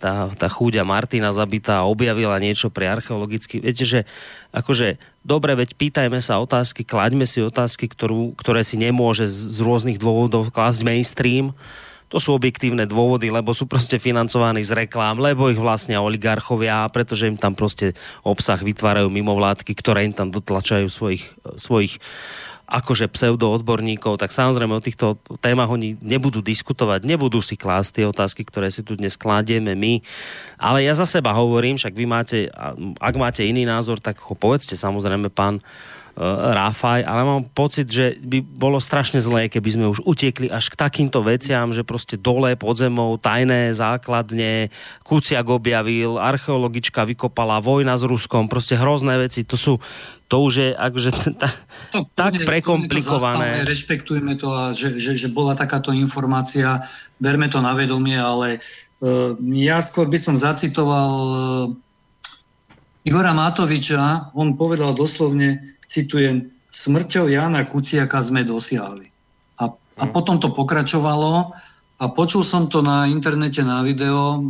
tá, 0.01 0.29
tá 0.33 0.47
chúďa 0.49 0.81
Martina 0.81 1.29
zabitá 1.33 1.85
objavila 1.85 2.37
niečo 2.41 2.73
pre 2.73 2.89
archeologicky. 2.89 3.61
Viete, 3.61 3.85
že 3.85 3.99
akože 4.49 4.97
dobre, 5.21 5.53
veď 5.53 5.77
pýtajme 5.77 6.17
sa 6.21 6.41
otázky, 6.41 6.81
klaďme 6.81 7.29
si 7.29 7.41
otázky, 7.45 7.85
ktorú, 7.89 8.33
ktoré 8.37 8.65
si 8.65 8.77
nemôže 8.77 9.29
z, 9.29 9.37
z 9.53 9.59
rôznych 9.61 10.01
dôvodov 10.01 10.49
klásť 10.49 10.81
mainstream, 10.81 11.53
to 12.07 12.17
sú 12.23 12.35
objektívne 12.35 12.87
dôvody, 12.87 13.27
lebo 13.27 13.51
sú 13.51 13.67
proste 13.67 13.99
financovaní 13.99 14.63
z 14.63 14.87
reklám, 14.87 15.19
lebo 15.19 15.51
ich 15.51 15.59
vlastne 15.59 15.99
oligarchovia, 15.99 16.87
pretože 16.87 17.27
im 17.27 17.35
tam 17.35 17.53
proste 17.53 17.93
obsah 18.23 18.59
vytvárajú 18.59 19.11
mimovládky, 19.11 19.75
ktoré 19.75 20.07
im 20.07 20.15
tam 20.15 20.31
dotlačajú 20.31 20.87
svojich, 20.87 21.23
svojich 21.59 21.99
akože 22.67 23.07
pseudoodborníkov, 23.07 24.19
tak 24.19 24.35
samozrejme 24.35 24.75
o 24.75 24.83
týchto 24.83 25.15
témach 25.39 25.71
oni 25.71 25.95
nebudú 26.03 26.43
diskutovať, 26.43 27.07
nebudú 27.07 27.39
si 27.39 27.55
klásť 27.55 28.03
tie 28.03 28.05
otázky, 28.11 28.43
ktoré 28.43 28.67
si 28.67 28.83
tu 28.83 28.99
dnes 28.99 29.15
kladieme 29.15 29.71
my. 29.71 30.03
Ale 30.59 30.83
ja 30.83 30.91
za 30.91 31.07
seba 31.07 31.31
hovorím, 31.31 31.79
však 31.79 31.95
vy 31.95 32.05
máte, 32.05 32.51
ak 32.99 33.15
máte 33.15 33.47
iný 33.47 33.63
názor, 33.63 34.03
tak 34.03 34.19
ho 34.19 34.35
povedzte 34.35 34.75
samozrejme 34.75 35.31
pán 35.31 35.63
Rafaj, 36.17 37.05
ale 37.05 37.21
mám 37.21 37.45
pocit, 37.53 37.85
že 37.93 38.17
by 38.25 38.41
bolo 38.41 38.81
strašne 38.81 39.21
zlé, 39.21 39.53
keby 39.53 39.69
sme 39.69 39.85
už 39.93 40.01
utiekli 40.01 40.49
až 40.49 40.73
k 40.73 40.79
takýmto 40.81 41.21
veciam, 41.21 41.69
že 41.69 41.85
proste 41.85 42.17
dole 42.17 42.57
pod 42.57 42.73
zemou, 42.73 43.21
tajné 43.21 43.77
základne, 43.77 44.73
Kuciak 45.05 45.45
objavil, 45.45 46.17
archeologička 46.17 47.05
vykopala, 47.05 47.61
vojna 47.61 48.01
s 48.01 48.03
Ruskom, 48.09 48.49
proste 48.49 48.73
hrozné 48.73 49.13
veci. 49.21 49.45
To 49.45 49.53
sú, 49.53 49.77
to 50.25 50.41
už 50.41 50.53
je 50.57 50.69
akože 50.73 51.09
ta, 51.37 51.53
no, 51.93 52.09
tak 52.17 52.41
prekomplikované. 52.41 53.61
To 53.61 53.69
rešpektujeme 53.69 54.41
to 54.41 54.49
a 54.49 54.73
že, 54.73 54.97
že, 54.97 55.21
že 55.21 55.29
bola 55.29 55.53
takáto 55.53 55.93
informácia, 55.93 56.81
berme 57.21 57.45
to 57.45 57.61
na 57.61 57.77
vedomie, 57.77 58.17
ale 58.17 58.57
uh, 59.05 59.37
ja 59.53 59.77
skôr 59.85 60.09
by 60.09 60.17
som 60.17 60.33
zacitoval 60.33 61.13
uh, 61.13 61.37
Igora 63.07 63.31
Matoviča, 63.31 64.35
on 64.35 64.59
povedal 64.59 64.91
doslovne, 64.91 65.79
citujem, 65.87 66.51
smrťou 66.67 67.31
Jana 67.31 67.63
Kuciaka 67.63 68.19
sme 68.19 68.43
dosiahli. 68.43 69.07
A, 69.63 69.71
a 69.71 70.03
mhm. 70.03 70.11
potom 70.11 70.35
to 70.43 70.51
pokračovalo 70.51 71.55
a 71.97 72.03
počul 72.11 72.43
som 72.43 72.67
to 72.67 72.83
na 72.83 73.07
internete 73.07 73.63
na 73.63 73.79
video, 73.79 74.43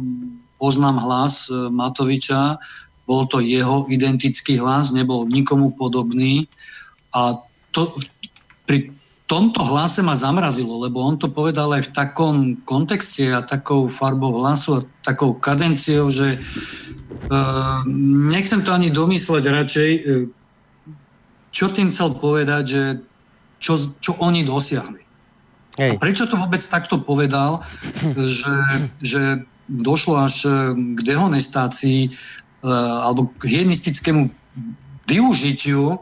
poznám 0.57 0.97
hlas 1.05 1.53
e, 1.53 1.69
Matoviča, 1.69 2.57
bol 3.05 3.29
to 3.29 3.45
jeho 3.45 3.85
identický 3.93 4.57
hlas, 4.57 4.89
nebol 4.89 5.29
nikomu 5.29 5.77
podobný 5.77 6.49
a 7.13 7.37
to, 7.71 7.93
pri 8.65 8.89
tomto 9.27 9.59
hlase 9.59 9.99
ma 10.01 10.15
zamrazilo, 10.15 10.79
lebo 10.87 11.03
on 11.03 11.19
to 11.19 11.27
povedal 11.27 11.75
aj 11.75 11.91
v 11.91 11.93
takom 11.93 12.35
kontexte 12.63 13.27
a 13.27 13.43
takou 13.43 13.91
farbou 13.91 14.39
hlasu 14.39 14.79
a 14.79 14.85
takou 15.03 15.35
kadenciou, 15.35 16.07
že 16.07 16.35
e, 16.35 16.37
nechcem 18.31 18.63
to 18.63 18.71
ani 18.71 18.87
domysleť 18.87 19.43
radšej, 19.43 19.91
e, 19.91 20.01
čo 21.51 21.67
tým 21.75 21.91
chcel 21.91 22.15
povedať, 22.15 22.63
že 22.63 22.83
čo, 23.59 23.91
čo 23.99 24.15
oni 24.23 24.47
dosiahli. 24.47 25.03
Hej. 25.77 25.91
A 25.93 26.01
prečo 26.01 26.25
to 26.25 26.39
vôbec 26.39 26.63
takto 26.63 26.97
povedal, 26.97 27.61
že, 28.15 28.57
že 29.03 29.21
došlo 29.69 30.15
až 30.25 30.35
k 30.95 30.99
dehonestácii 31.05 32.09
uh, 32.09 33.05
alebo 33.05 33.29
k 33.37 33.57
hienistickému 33.57 34.31
využitiu 35.05 36.01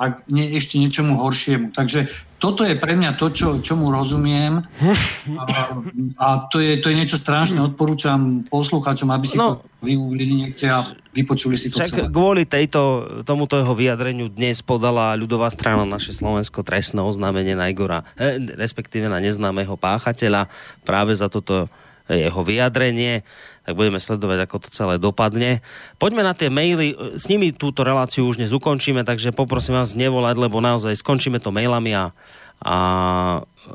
a 0.00 0.16
nie 0.32 0.56
ešte 0.56 0.80
niečomu 0.80 1.20
horšiemu. 1.20 1.76
Takže 1.76 2.08
toto 2.40 2.64
je 2.64 2.72
pre 2.80 2.96
mňa 2.96 3.20
to, 3.20 3.28
čo, 3.30 3.60
čomu 3.60 3.92
rozumiem 3.92 4.64
a, 5.44 5.76
a 6.16 6.26
to, 6.48 6.56
je, 6.58 6.80
to 6.80 6.88
je 6.88 6.96
niečo 6.96 7.20
strašné. 7.20 7.60
Odporúčam 7.60 8.48
poslucháčom, 8.48 9.12
aby 9.12 9.26
si 9.28 9.36
no, 9.36 9.60
to 9.60 9.68
využili 9.84 10.48
niekde 10.48 10.66
a 10.72 10.80
vypočuli 11.12 11.60
si 11.60 11.68
to 11.68 11.84
však 11.84 12.08
celé. 12.08 12.10
Kvôli 12.10 12.48
tejto, 12.48 12.80
tomuto 13.28 13.60
jeho 13.60 13.76
vyjadreniu 13.76 14.32
dnes 14.32 14.64
podala 14.64 15.12
ľudová 15.20 15.52
strana 15.52 15.84
naše 15.84 16.16
Slovensko 16.16 16.64
trestné 16.64 17.04
oznámenie 17.04 17.52
na 17.52 17.68
Igora, 17.68 18.08
eh, 18.16 18.40
respektíve 18.56 19.12
na 19.12 19.20
neznámeho 19.20 19.76
páchateľa 19.76 20.48
práve 20.88 21.12
za 21.12 21.28
toto 21.28 21.68
jeho 22.10 22.42
vyjadrenie 22.42 23.22
tak 23.70 23.78
budeme 23.78 24.02
sledovať, 24.02 24.50
ako 24.50 24.56
to 24.66 24.68
celé 24.74 24.98
dopadne. 24.98 25.62
Poďme 26.02 26.26
na 26.26 26.34
tie 26.34 26.50
maily, 26.50 27.14
s 27.14 27.30
nimi 27.30 27.54
túto 27.54 27.86
reláciu 27.86 28.26
už 28.26 28.42
dnes 28.42 28.50
ukončíme, 28.50 29.06
takže 29.06 29.30
poprosím 29.30 29.78
vás 29.78 29.94
nevolať, 29.94 30.42
lebo 30.42 30.58
naozaj 30.58 30.98
skončíme 30.98 31.38
to 31.38 31.54
mailami 31.54 31.94
a, 31.94 32.10
a 32.58 32.76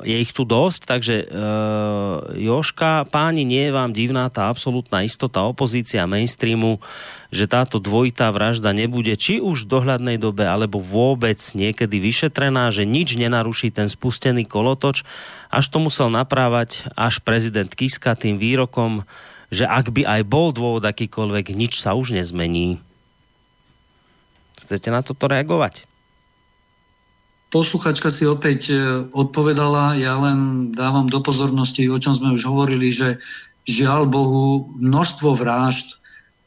je 0.04 0.20
ich 0.20 0.36
tu 0.36 0.44
dosť, 0.44 0.82
takže 0.84 1.16
e, 1.24 1.26
Joška, 2.44 3.08
páni, 3.08 3.48
nie 3.48 3.72
je 3.72 3.72
vám 3.72 3.96
divná 3.96 4.28
tá 4.28 4.52
absolútna 4.52 5.08
istota 5.08 5.48
opozícia 5.48 6.04
mainstreamu, 6.04 6.84
že 7.32 7.48
táto 7.48 7.80
dvojitá 7.80 8.28
vražda 8.36 8.76
nebude 8.76 9.16
či 9.16 9.40
už 9.40 9.64
v 9.64 9.72
dohľadnej 9.80 10.18
dobe, 10.20 10.44
alebo 10.44 10.84
vôbec 10.84 11.40
niekedy 11.56 12.04
vyšetrená, 12.04 12.68
že 12.76 12.84
nič 12.84 13.16
nenaruší 13.16 13.72
ten 13.72 13.88
spustený 13.88 14.44
kolotoč, 14.44 15.08
až 15.48 15.66
to 15.72 15.80
musel 15.80 16.12
naprávať 16.12 16.84
až 17.00 17.24
prezident 17.24 17.72
Kiska 17.72 18.20
tým 18.20 18.36
výrokom, 18.36 19.08
že 19.56 19.66
ak 19.66 19.96
by 19.96 20.04
aj 20.04 20.22
bol 20.28 20.52
dôvod 20.52 20.84
akýkoľvek, 20.84 21.56
nič 21.56 21.80
sa 21.80 21.96
už 21.96 22.12
nezmení. 22.12 22.84
Chcete 24.60 24.92
na 24.92 25.00
toto 25.00 25.32
reagovať? 25.32 25.88
Posluchačka 27.56 28.12
si 28.12 28.28
opäť 28.28 28.76
e, 28.76 28.76
odpovedala, 29.16 29.96
ja 29.96 30.20
len 30.20 30.72
dávam 30.76 31.08
do 31.08 31.24
pozornosti, 31.24 31.88
o 31.88 31.96
čom 31.96 32.12
sme 32.12 32.36
už 32.36 32.44
hovorili, 32.44 32.92
že 32.92 33.16
žiaľ 33.64 34.12
Bohu 34.12 34.68
množstvo 34.76 35.40
vražd, 35.40 35.96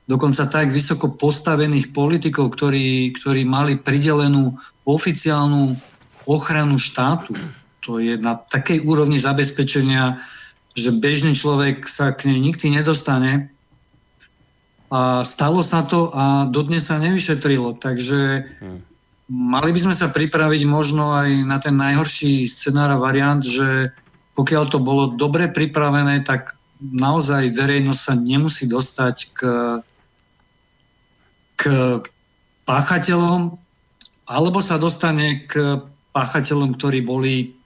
dokonca 0.04 0.44
tak 0.52 0.68
vysoko 0.68 1.08
postavených 1.08 1.96
politikov, 1.96 2.52
ktorí, 2.52 3.16
ktorí 3.16 3.48
mali 3.48 3.80
pridelenú 3.80 4.52
oficiálnu 4.84 5.76
ochranu 6.28 6.76
štátu. 6.76 7.32
To 7.88 7.96
je 7.96 8.20
na 8.20 8.36
takej 8.36 8.84
úrovni 8.84 9.16
zabezpečenia 9.16 10.20
že 10.78 10.94
bežný 10.94 11.34
človek 11.34 11.84
sa 11.84 12.14
k 12.14 12.30
nej 12.30 12.38
nikdy 12.38 12.78
nedostane. 12.78 13.50
A 14.88 15.20
stalo 15.26 15.60
sa 15.60 15.84
to 15.84 16.08
a 16.14 16.48
dodnes 16.48 16.88
sa 16.88 16.96
nevyšetrilo. 16.96 17.76
Takže 17.76 18.48
hmm. 18.62 18.80
mali 19.28 19.70
by 19.74 19.80
sme 19.90 19.94
sa 19.98 20.08
pripraviť 20.08 20.62
možno 20.64 21.12
aj 21.12 21.30
na 21.44 21.58
ten 21.60 21.76
najhorší 21.76 22.48
scenár 22.48 22.96
a 22.96 23.02
variant, 23.02 23.44
že 23.44 23.92
pokiaľ 24.38 24.64
to 24.70 24.78
bolo 24.78 25.18
dobre 25.18 25.50
pripravené, 25.50 26.22
tak 26.22 26.54
naozaj 26.78 27.52
verejnosť 27.58 28.00
sa 28.00 28.14
nemusí 28.14 28.70
dostať 28.70 29.16
k, 29.34 29.40
k 31.58 31.62
páchateľom, 32.62 33.58
alebo 34.30 34.62
sa 34.62 34.78
dostane 34.78 35.42
k 35.50 35.82
páchateľom, 36.14 36.78
ktorí 36.78 37.02
boli 37.02 37.57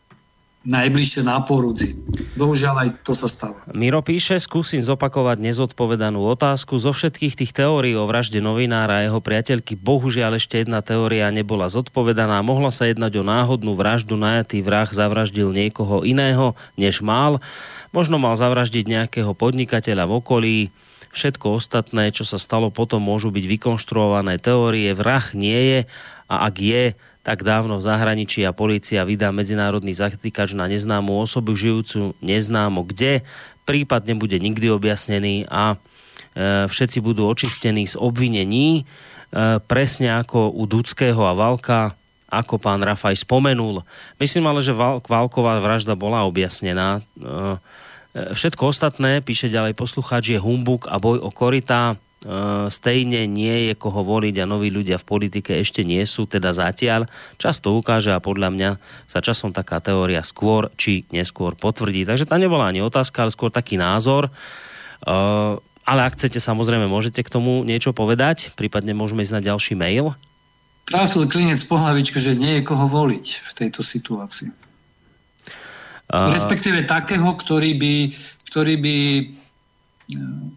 najbližšie 0.62 1.26
na 1.26 1.42
porudzi. 1.42 1.98
Bohužiaľ 2.38 2.74
aj 2.86 2.88
to 3.02 3.12
sa 3.18 3.26
stalo. 3.26 3.58
Miro 3.74 3.98
píše, 4.00 4.38
skúsim 4.38 4.78
zopakovať 4.78 5.42
nezodpovedanú 5.42 6.22
otázku. 6.32 6.78
Zo 6.78 6.94
všetkých 6.94 7.34
tých 7.34 7.52
teórií 7.52 7.98
o 7.98 8.06
vražde 8.06 8.38
novinára 8.38 9.02
a 9.02 9.04
jeho 9.04 9.18
priateľky 9.18 9.74
bohužiaľ 9.74 10.38
ešte 10.38 10.62
jedna 10.62 10.78
teória 10.80 11.26
nebola 11.34 11.66
zodpovedaná. 11.66 12.38
Mohla 12.46 12.70
sa 12.70 12.86
jednať 12.86 13.18
o 13.18 13.26
náhodnú 13.26 13.74
vraždu, 13.74 14.14
najatý 14.14 14.62
vrah 14.62 14.86
zavraždil 14.86 15.50
niekoho 15.50 16.06
iného, 16.06 16.54
než 16.78 17.02
mal. 17.02 17.42
Možno 17.90 18.22
mal 18.22 18.38
zavraždiť 18.38 18.86
nejakého 18.86 19.34
podnikateľa 19.34 20.08
v 20.08 20.12
okolí. 20.22 20.56
Všetko 21.12 21.60
ostatné, 21.60 22.08
čo 22.08 22.24
sa 22.24 22.40
stalo 22.40 22.72
potom, 22.72 23.04
môžu 23.04 23.28
byť 23.28 23.44
vykonštruované 23.44 24.40
teórie. 24.40 24.96
Vrah 24.96 25.26
nie 25.36 25.60
je 25.60 25.80
a 26.24 26.48
ak 26.48 26.54
je, 26.56 26.84
tak 27.22 27.46
dávno 27.46 27.78
v 27.78 27.86
zahraničí 27.86 28.42
a 28.42 28.50
policia 28.50 29.06
vydá 29.06 29.30
medzinárodný 29.30 29.94
zatýkač 29.94 30.58
na 30.58 30.66
neznámu 30.66 31.22
osobu 31.22 31.54
žijúcu 31.54 32.18
neznámo 32.18 32.82
kde. 32.82 33.22
Prípad 33.62 34.10
nebude 34.10 34.42
nikdy 34.42 34.74
objasnený 34.74 35.46
a 35.46 35.74
e, 35.74 36.66
všetci 36.66 36.98
budú 36.98 37.30
očistení 37.30 37.86
z 37.86 37.94
obvinení, 37.94 38.82
e, 38.82 39.62
presne 39.62 40.18
ako 40.18 40.50
u 40.50 40.66
Dudského 40.66 41.22
a 41.22 41.30
Valka, 41.30 41.94
ako 42.26 42.58
pán 42.58 42.82
Rafaj 42.82 43.22
spomenul. 43.22 43.86
Myslím 44.18 44.50
ale, 44.50 44.58
že 44.58 44.74
Val- 44.74 44.98
Valková 45.06 45.62
vražda 45.62 45.94
bola 45.94 46.26
objasnená. 46.26 46.98
E, 46.98 47.00
e 48.18 48.34
všetko 48.34 48.66
ostatné, 48.66 49.22
píše 49.22 49.46
ďalej 49.46 49.78
poslucháč, 49.78 50.34
je 50.34 50.42
humbuk 50.42 50.90
a 50.90 50.98
boj 50.98 51.22
o 51.22 51.30
korytá 51.30 51.94
stejne 52.70 53.26
nie 53.26 53.70
je 53.70 53.74
koho 53.74 54.06
voliť 54.06 54.38
a 54.38 54.46
noví 54.46 54.70
ľudia 54.70 54.94
v 55.02 55.08
politike 55.08 55.58
ešte 55.58 55.82
nie 55.82 56.06
sú, 56.06 56.30
teda 56.30 56.54
zatiaľ. 56.54 57.10
Často 57.34 57.74
ukáže 57.74 58.14
a 58.14 58.22
podľa 58.22 58.48
mňa 58.54 58.70
sa 59.10 59.18
časom 59.18 59.50
taká 59.50 59.82
teória 59.82 60.22
skôr 60.22 60.70
či 60.78 61.02
neskôr 61.10 61.58
potvrdí. 61.58 62.06
Takže 62.06 62.30
tá 62.30 62.38
nebola 62.38 62.70
ani 62.70 62.78
otázka, 62.78 63.26
ale 63.26 63.34
skôr 63.34 63.50
taký 63.50 63.74
názor. 63.74 64.30
Uh, 65.02 65.58
ale 65.82 66.06
ak 66.06 66.14
chcete, 66.14 66.38
samozrejme, 66.38 66.86
môžete 66.86 67.26
k 67.26 67.32
tomu 67.32 67.66
niečo 67.66 67.90
povedať, 67.90 68.54
prípadne 68.54 68.94
môžeme 68.94 69.26
ísť 69.26 69.34
na 69.34 69.42
ďalší 69.42 69.74
mail. 69.74 70.14
Trafil 70.86 71.26
klinec 71.26 71.58
po 71.66 71.74
hlavičke, 71.74 72.22
že 72.22 72.38
nie 72.38 72.58
je 72.58 72.62
koho 72.62 72.86
voliť 72.86 73.26
v 73.50 73.52
tejto 73.58 73.82
situácii. 73.82 74.54
Uh... 76.06 76.30
Respektíve 76.30 76.86
takého, 76.86 77.26
ktorý 77.34 77.74
by, 77.74 77.94
ktorý 78.46 78.74
by 78.78 78.96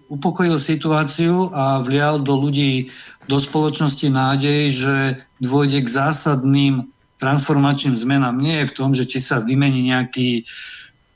upokojil 0.09 0.57
situáciu 0.57 1.53
a 1.53 1.79
vlial 1.81 2.21
do 2.21 2.35
ľudí, 2.35 2.89
do 3.29 3.37
spoločnosti 3.37 4.07
nádej, 4.09 4.61
že 4.69 4.95
dôjde 5.41 5.85
k 5.85 5.89
zásadným 5.89 6.89
transformačným 7.17 7.95
zmenám. 7.95 8.35
Nie 8.37 8.63
je 8.63 8.69
v 8.69 8.75
tom, 8.75 8.91
že 8.91 9.07
či 9.07 9.23
sa 9.23 9.39
vymení 9.39 9.89
nejaký 9.89 10.43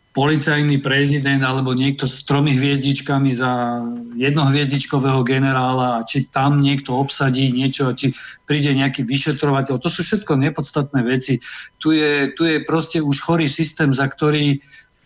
policajný 0.09 0.81
prezident 0.81 1.39
alebo 1.45 1.77
niekto 1.77 2.09
s 2.09 2.25
tromi 2.25 2.57
hviezdičkami 2.57 3.29
za 3.29 3.85
jednohviezdičkového 4.17 5.21
generála, 5.21 6.01
či 6.03 6.25
tam 6.33 6.57
niekto 6.57 6.97
obsadí 6.97 7.53
niečo, 7.53 7.93
či 7.93 8.11
príde 8.49 8.73
nejaký 8.73 9.05
vyšetrovateľ. 9.05 9.77
To 9.77 9.89
sú 9.89 10.01
všetko 10.01 10.33
nepodstatné 10.33 11.05
veci. 11.05 11.37
Tu 11.77 12.01
je, 12.01 12.33
tu 12.33 12.49
je 12.49 12.57
proste 12.65 12.99
už 12.99 13.21
chorý 13.21 13.45
systém, 13.45 13.93
za 13.93 14.09
ktorý 14.09 14.57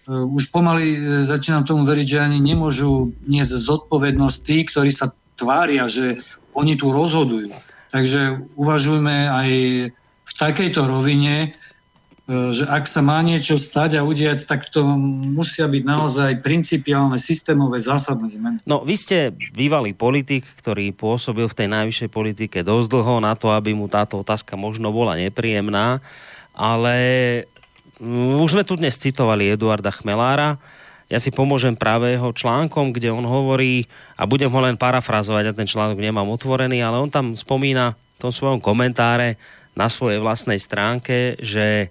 už 0.09 0.51
pomaly 0.51 0.97
uh, 0.97 1.23
začínam 1.23 1.63
tomu 1.63 1.87
veriť, 1.87 2.07
že 2.07 2.19
ani 2.19 2.39
nemôžu 2.43 3.11
niesť 3.27 3.53
zodpovednosť 3.55 4.37
tí, 4.43 4.57
ktorí 4.67 4.91
sa 4.91 5.11
tvária, 5.39 5.87
že 5.87 6.19
oni 6.53 6.77
tu 6.77 6.93
rozhodujú. 6.93 7.53
Takže 7.89 8.49
uvažujme 8.57 9.29
aj 9.29 9.49
v 10.23 10.31
takejto 10.33 10.85
rovine, 10.85 11.53
E, 12.23 12.55
že 12.55 12.63
ak 12.63 12.87
sa 12.87 13.03
má 13.03 13.19
niečo 13.19 13.59
stať 13.59 13.99
a 13.99 14.07
udiať, 14.07 14.47
tak 14.47 14.71
to 14.71 14.87
musia 15.35 15.67
byť 15.67 15.83
naozaj 15.83 16.31
principiálne, 16.39 17.19
systémové, 17.19 17.83
zásadné 17.83 18.31
zmeny. 18.31 18.57
No, 18.63 18.87
vy 18.87 18.95
ste 18.95 19.35
bývalý 19.51 19.91
politik, 19.91 20.47
ktorý 20.63 20.95
pôsobil 20.95 21.51
v 21.51 21.57
tej 21.59 21.67
najvyššej 21.67 22.09
politike 22.15 22.63
dosť 22.63 22.87
dlho 22.87 23.19
na 23.19 23.35
to, 23.35 23.51
aby 23.51 23.75
mu 23.75 23.91
táto 23.91 24.23
otázka 24.23 24.55
možno 24.55 24.95
bola 24.95 25.19
nepríjemná, 25.19 25.99
ale 26.55 26.95
už 28.43 28.59
sme 28.59 28.67
tu 28.67 28.75
dnes 28.75 28.91
citovali 28.91 29.55
Eduarda 29.55 29.89
Chmelára, 29.89 30.59
ja 31.07 31.19
si 31.19 31.31
pomôžem 31.31 31.75
práve 31.77 32.11
jeho 32.15 32.35
článkom, 32.35 32.91
kde 32.91 33.13
on 33.13 33.23
hovorí, 33.23 33.87
a 34.19 34.27
budem 34.27 34.51
ho 34.51 34.59
len 34.59 34.75
parafrazovať, 34.75 35.43
ja 35.49 35.53
ten 35.55 35.69
článok 35.69 35.99
nemám 35.99 36.27
otvorený, 36.27 36.83
ale 36.83 36.99
on 36.99 37.07
tam 37.07 37.31
spomína 37.31 37.95
v 37.95 38.17
tom 38.19 38.31
svojom 38.35 38.59
komentáre 38.59 39.39
na 39.73 39.87
svojej 39.87 40.19
vlastnej 40.21 40.59
stránke, 40.59 41.39
že 41.41 41.89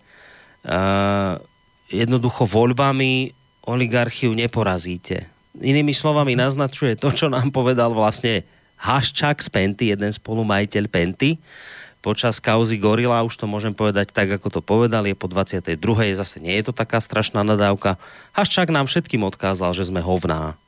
Uh, 0.62 1.42
jednoducho 1.90 2.46
voľbami 2.46 3.34
oligarchiu 3.66 4.30
neporazíte. 4.30 5.26
Inými 5.58 5.90
slovami 5.90 6.38
naznačuje 6.38 6.94
to, 6.94 7.10
čo 7.10 7.26
nám 7.26 7.50
povedal 7.50 7.90
vlastne 7.90 8.46
Haščák 8.78 9.42
z 9.42 9.48
Penty, 9.50 9.90
jeden 9.90 10.14
spolumajiteľ 10.14 10.86
Penty, 10.86 11.42
počas 12.02 12.42
kauzy 12.42 12.76
Gorila, 12.76 13.22
už 13.22 13.38
to 13.38 13.46
môžem 13.46 13.72
povedať 13.72 14.10
tak, 14.10 14.28
ako 14.28 14.58
to 14.58 14.60
povedal, 14.60 15.06
je 15.06 15.14
po 15.14 15.30
22. 15.30 15.78
Zase 16.18 16.42
nie 16.42 16.58
je 16.58 16.68
to 16.68 16.72
taká 16.74 16.98
strašná 16.98 17.46
nadávka. 17.46 17.96
Haščák 18.34 18.68
nám 18.74 18.90
všetkým 18.90 19.22
odkázal, 19.22 19.70
že 19.72 19.86
sme 19.86 20.02
hovná. 20.02 20.58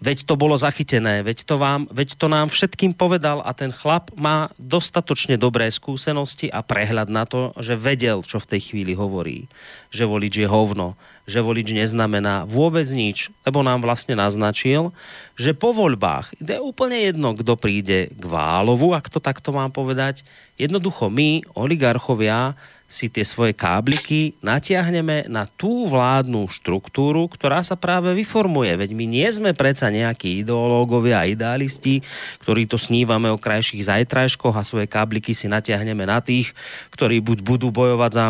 Veď 0.00 0.24
to 0.24 0.32
bolo 0.32 0.56
zachytené, 0.56 1.20
veď 1.20 1.44
to, 1.44 1.60
vám, 1.60 1.84
veď 1.92 2.16
to 2.16 2.32
nám 2.32 2.48
všetkým 2.48 2.96
povedal 2.96 3.44
a 3.44 3.52
ten 3.52 3.68
chlap 3.68 4.08
má 4.16 4.48
dostatočne 4.56 5.36
dobré 5.36 5.68
skúsenosti 5.68 6.48
a 6.48 6.64
prehľad 6.64 7.12
na 7.12 7.28
to, 7.28 7.52
že 7.60 7.76
vedel, 7.76 8.24
čo 8.24 8.40
v 8.40 8.48
tej 8.56 8.60
chvíli 8.72 8.96
hovorí. 8.96 9.44
Že 9.92 10.08
volič 10.08 10.34
je 10.40 10.48
hovno, 10.48 10.96
že 11.28 11.44
volič 11.44 11.76
neznamená 11.76 12.48
vôbec 12.48 12.88
nič, 12.88 13.28
lebo 13.44 13.60
nám 13.60 13.84
vlastne 13.84 14.16
naznačil, 14.16 14.88
že 15.36 15.52
po 15.52 15.76
voľbách, 15.76 16.32
je 16.40 16.56
úplne 16.56 16.96
jedno, 16.96 17.36
kto 17.36 17.60
príde 17.60 18.08
k 18.08 18.24
Válovu, 18.24 18.96
ak 18.96 19.12
to 19.12 19.20
takto 19.20 19.52
mám 19.52 19.68
povedať, 19.68 20.24
jednoducho 20.56 21.12
my, 21.12 21.44
oligarchovia, 21.52 22.56
si 22.90 23.06
tie 23.06 23.22
svoje 23.22 23.54
kábliky 23.54 24.34
natiahneme 24.42 25.30
na 25.30 25.46
tú 25.46 25.86
vládnu 25.86 26.50
štruktúru, 26.50 27.30
ktorá 27.30 27.62
sa 27.62 27.78
práve 27.78 28.10
vyformuje. 28.18 28.74
Veď 28.74 28.90
my 28.98 29.06
nie 29.06 29.28
sme 29.30 29.54
predsa 29.54 29.94
nejakí 29.94 30.42
ideológovia 30.42 31.22
a 31.22 31.30
idealisti, 31.30 32.02
ktorí 32.42 32.66
to 32.66 32.74
snívame 32.82 33.30
o 33.30 33.38
krajších 33.38 33.86
zajtrajškoch 33.86 34.58
a 34.58 34.66
svoje 34.66 34.90
kábliky 34.90 35.30
si 35.38 35.46
natiahneme 35.46 36.02
na 36.02 36.18
tých, 36.18 36.50
ktorí 36.90 37.22
buď 37.22 37.38
budú 37.46 37.70
bojovať 37.70 38.10
za 38.10 38.26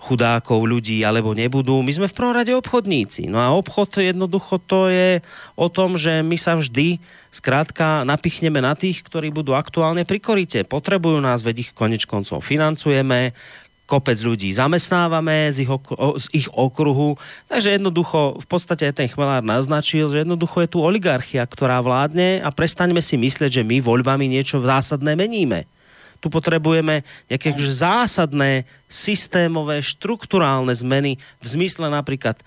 chudákov 0.00 0.64
ľudí, 0.64 1.04
alebo 1.04 1.36
nebudú. 1.36 1.84
My 1.84 1.92
sme 1.92 2.08
v 2.08 2.16
prvom 2.16 2.32
rade 2.32 2.56
obchodníci. 2.56 3.28
No 3.28 3.36
a 3.44 3.52
obchod 3.52 4.00
jednoducho 4.00 4.56
to 4.64 4.88
je 4.88 5.20
o 5.52 5.68
tom, 5.68 6.00
že 6.00 6.24
my 6.24 6.40
sa 6.40 6.56
vždy 6.56 6.96
skrátka 7.28 8.08
napichneme 8.08 8.64
na 8.64 8.72
tých, 8.72 9.04
ktorí 9.04 9.28
budú 9.28 9.52
aktuálne 9.52 10.08
pri 10.08 10.16
korite. 10.16 10.64
Potrebujú 10.64 11.20
nás, 11.20 11.44
veď 11.44 11.68
ich 11.68 11.70
konec 11.76 12.08
koncov 12.08 12.40
financujeme, 12.40 13.36
kopec 13.88 14.20
ľudí 14.20 14.52
zamestnávame 14.52 15.48
z 15.48 15.64
ich, 15.64 15.70
ok- 15.72 16.20
z 16.20 16.26
ich 16.36 16.48
okruhu. 16.52 17.16
Takže 17.48 17.80
jednoducho, 17.80 18.36
v 18.36 18.46
podstate 18.46 18.84
aj 18.92 18.94
ten 19.00 19.08
chmelár 19.08 19.40
naznačil, 19.40 20.12
že 20.12 20.28
jednoducho 20.28 20.60
je 20.60 20.68
tu 20.68 20.84
oligarchia, 20.84 21.48
ktorá 21.48 21.80
vládne 21.80 22.44
a 22.44 22.52
prestaňme 22.52 23.00
si 23.00 23.16
myslieť, 23.16 23.58
že 23.58 23.66
my 23.66 23.80
voľbami 23.80 24.28
niečo 24.28 24.60
zásadné 24.60 25.16
meníme. 25.16 25.64
Tu 26.18 26.26
potrebujeme 26.28 27.06
nejaké 27.30 27.54
zásadné, 27.56 28.66
systémové, 28.90 29.84
štruktúrálne 29.84 30.74
zmeny 30.74 31.14
v 31.38 31.46
zmysle 31.46 31.86
napríklad 31.92 32.40
e, 32.40 32.44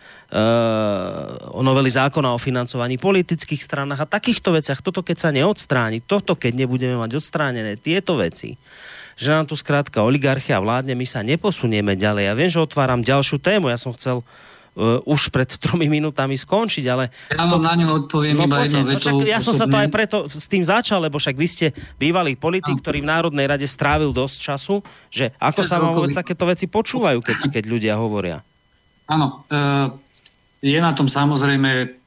o 1.56 1.62
noveli 1.64 1.88
zákona 1.88 2.36
o 2.36 2.42
financovaní 2.42 3.00
politických 3.00 3.64
stranách 3.64 4.04
a 4.04 4.12
takýchto 4.12 4.52
veciach. 4.52 4.84
Toto 4.84 5.06
keď 5.06 5.18
sa 5.22 5.30
neodstráni, 5.32 6.04
toto 6.04 6.36
keď 6.36 6.66
nebudeme 6.66 7.00
mať 7.00 7.22
odstránené, 7.22 7.80
tieto 7.80 8.20
veci, 8.20 8.60
že 9.22 9.30
nám 9.30 9.46
tu 9.46 9.54
skrátka 9.54 10.02
oligarchia 10.02 10.58
vládne, 10.58 10.98
my 10.98 11.06
sa 11.06 11.22
neposunieme 11.22 11.94
ďalej. 11.94 12.24
Ja 12.26 12.34
viem, 12.34 12.50
že 12.50 12.58
otváram 12.58 13.06
ďalšiu 13.06 13.38
tému, 13.38 13.70
ja 13.70 13.78
som 13.78 13.94
chcel 13.94 14.26
uh, 14.26 14.98
už 15.06 15.30
pred 15.30 15.46
tromi 15.62 15.86
minútami 15.86 16.34
skončiť, 16.34 16.86
ale... 16.90 17.14
Ja 17.30 17.46
to... 17.46 17.62
na 17.62 17.78
ňu 17.78 17.88
odpoviem 18.02 18.34
no, 18.34 18.50
iba 18.50 18.66
jedno 18.66 18.82
no, 18.90 19.22
Ja 19.22 19.38
som 19.38 19.54
sa 19.54 19.70
to 19.70 19.78
aj 19.78 19.94
preto 19.94 20.26
s 20.26 20.50
tým 20.50 20.66
začal, 20.66 21.06
lebo 21.06 21.22
však 21.22 21.38
vy 21.38 21.48
ste 21.48 21.68
bývalý 22.02 22.34
politik, 22.34 22.74
no. 22.74 22.82
ktorý 22.82 23.06
v 23.06 23.10
Národnej 23.14 23.46
rade 23.46 23.68
strávil 23.70 24.10
dosť 24.10 24.38
času, 24.42 24.82
že 25.14 25.30
ako 25.38 25.62
sa 25.62 25.78
vám 25.78 25.94
vôbec 25.94 26.18
takéto 26.18 26.50
veci 26.50 26.66
počúvajú, 26.66 27.22
keď, 27.22 27.62
keď 27.62 27.64
ľudia 27.70 27.94
hovoria? 28.02 28.42
Áno, 29.06 29.46
uh, 29.54 29.94
je 30.66 30.82
na 30.82 30.98
tom 30.98 31.06
samozrejme 31.06 32.01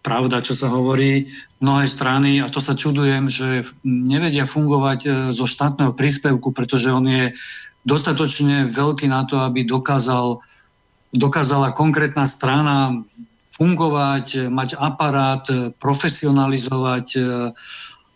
pravda, 0.00 0.40
čo 0.40 0.56
sa 0.56 0.72
hovorí. 0.72 1.28
Mnohé 1.60 1.84
strany 1.88 2.40
a 2.40 2.48
to 2.48 2.58
sa 2.60 2.72
čudujem, 2.76 3.28
že 3.28 3.68
nevedia 3.84 4.48
fungovať 4.48 5.00
e, 5.04 5.10
zo 5.36 5.44
štátneho 5.44 5.92
príspevku, 5.92 6.52
pretože 6.56 6.88
on 6.88 7.04
je 7.04 7.36
dostatočne 7.84 8.68
veľký 8.68 9.08
na 9.08 9.24
to, 9.24 9.40
aby 9.40 9.64
dokázal, 9.64 10.40
dokázala 11.12 11.72
konkrétna 11.72 12.28
strana 12.28 13.04
fungovať, 13.60 14.48
mať 14.48 14.80
aparát, 14.80 15.44
profesionalizovať 15.76 17.06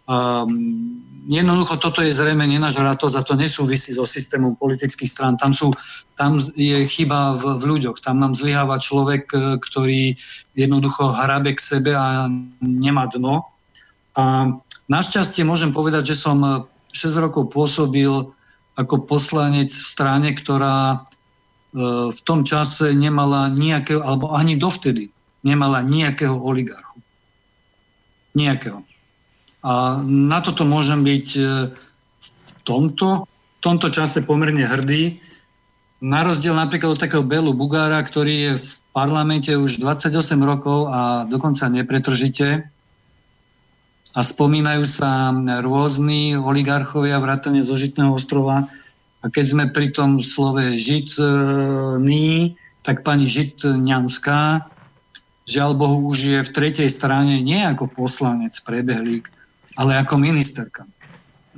Um, 0.04 1.00
jednoducho 1.24 1.80
toto 1.80 2.04
je 2.04 2.12
zrejme 2.12 2.44
nenažratosť 2.44 3.16
a 3.16 3.26
to 3.26 3.34
nesúvisí 3.36 3.96
so 3.96 4.04
systémom 4.04 4.56
politických 4.56 5.08
strán. 5.08 5.34
Tam, 5.40 5.56
sú, 5.56 5.72
tam 6.20 6.40
je 6.52 6.84
chyba 6.84 7.40
v, 7.40 7.56
v 7.60 7.64
ľuďoch. 7.64 8.00
Tam 8.04 8.20
nám 8.20 8.36
zlyháva 8.36 8.76
človek, 8.76 9.24
e, 9.32 9.38
ktorý 9.60 10.00
jednoducho 10.52 11.16
hrabe 11.16 11.56
k 11.56 11.60
sebe 11.60 11.96
a 11.96 12.28
nemá 12.60 13.08
dno. 13.08 13.48
A 14.14 14.52
našťastie 14.92 15.42
môžem 15.42 15.72
povedať, 15.72 16.12
že 16.12 16.20
som 16.20 16.68
6 16.92 17.24
rokov 17.24 17.50
pôsobil 17.50 18.10
ako 18.76 19.08
poslanec 19.08 19.72
v 19.72 19.86
strane, 19.88 20.28
ktorá 20.36 20.92
e, 20.92 20.96
v 22.12 22.20
tom 22.28 22.44
čase 22.44 22.92
nemala 22.92 23.48
nejakého, 23.48 24.04
alebo 24.04 24.36
ani 24.36 24.60
dovtedy 24.60 25.08
nemala 25.44 25.84
nejakého 25.84 26.36
oligarchu. 26.36 27.00
Nejakého. 28.34 28.84
A 29.64 30.04
na 30.04 30.44
toto 30.44 30.68
môžem 30.68 31.00
byť 31.00 31.26
e, 31.40 31.42
v 32.20 32.50
tomto, 32.68 33.24
v 33.24 33.60
tomto 33.64 33.88
čase 33.88 34.20
pomerne 34.28 34.68
hrdý. 34.68 35.16
Na 36.04 36.20
rozdiel 36.20 36.52
napríklad 36.52 36.92
od 36.92 37.00
takého 37.00 37.24
Belu 37.24 37.56
Bugára, 37.56 37.96
ktorý 38.04 38.34
je 38.36 38.52
v 38.60 38.68
parlamente 38.92 39.48
už 39.56 39.80
28 39.80 40.36
rokov 40.44 40.92
a 40.92 41.24
dokonca 41.24 41.64
nepretržite. 41.72 42.68
A 44.14 44.20
spomínajú 44.20 44.84
sa 44.84 45.32
rôzni 45.64 46.38
oligarchovia 46.38 47.18
vrátane 47.18 47.64
zo 47.64 47.74
Žitného 47.74 48.14
ostrova. 48.14 48.70
A 49.24 49.32
keď 49.32 49.44
sme 49.48 49.64
pri 49.72 49.90
tom 49.90 50.20
slove 50.20 50.76
žitný, 50.76 52.54
tak 52.84 53.00
pani 53.00 53.26
Žitňanská, 53.26 54.68
žiaľ 55.48 55.70
Bohu, 55.74 56.12
už 56.12 56.18
je 56.20 56.40
v 56.44 56.52
tretej 56.52 56.92
strane 56.92 57.40
nie 57.40 57.58
ako 57.64 57.88
poslanec, 57.88 58.52
prebehlík, 58.60 59.33
ale 59.74 59.98
ako 59.98 60.18
ministerka. 60.18 60.86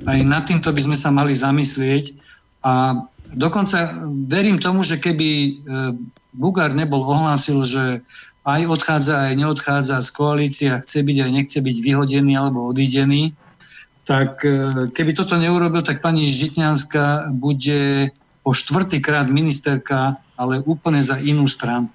Aj 0.05 0.19
nad 0.21 0.45
týmto 0.45 0.69
by 0.69 0.81
sme 0.81 0.97
sa 0.97 1.09
mali 1.09 1.33
zamyslieť 1.33 2.13
a 2.61 3.01
dokonca 3.33 3.97
verím 4.29 4.61
tomu, 4.61 4.85
že 4.85 5.01
keby 5.01 5.29
e, 5.29 5.51
Bugár 6.37 6.77
nebol 6.77 7.01
ohlásil, 7.01 7.65
že 7.65 8.05
aj 8.45 8.61
odchádza, 8.69 9.27
aj 9.27 9.33
neodchádza 9.35 9.97
z 10.05 10.09
koalície 10.13 10.67
a 10.69 10.79
chce 10.79 11.01
byť 11.01 11.17
aj 11.19 11.31
nechce 11.33 11.59
byť 11.59 11.77
vyhodený 11.81 12.33
alebo 12.37 12.69
odídený, 12.69 13.33
tak 14.07 14.45
e, 14.45 14.87
keby 14.93 15.11
toto 15.17 15.35
neurobil, 15.35 15.83
tak 15.83 15.99
pani 15.99 16.29
Žitňanská 16.29 17.33
bude 17.35 18.13
po 18.45 18.55
štvrtýkrát 18.55 19.27
ministerka, 19.27 20.15
ale 20.39 20.63
úplne 20.63 21.03
za 21.03 21.19
inú 21.19 21.49
stranu. 21.51 21.91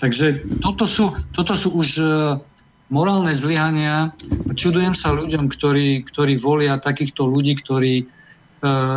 Takže 0.00 0.40
toto 0.64 0.88
sú, 0.88 1.12
toto 1.36 1.52
sú 1.52 1.76
už 1.76 1.88
e, 2.00 2.04
morálne 2.88 3.32
zlyhania. 3.32 4.12
Čudujem 4.52 4.96
sa 4.96 5.12
ľuďom, 5.16 5.48
ktorí, 5.48 6.04
ktorí 6.08 6.36
volia 6.40 6.80
takýchto 6.80 7.24
ľudí, 7.28 7.56
ktorí 7.60 8.08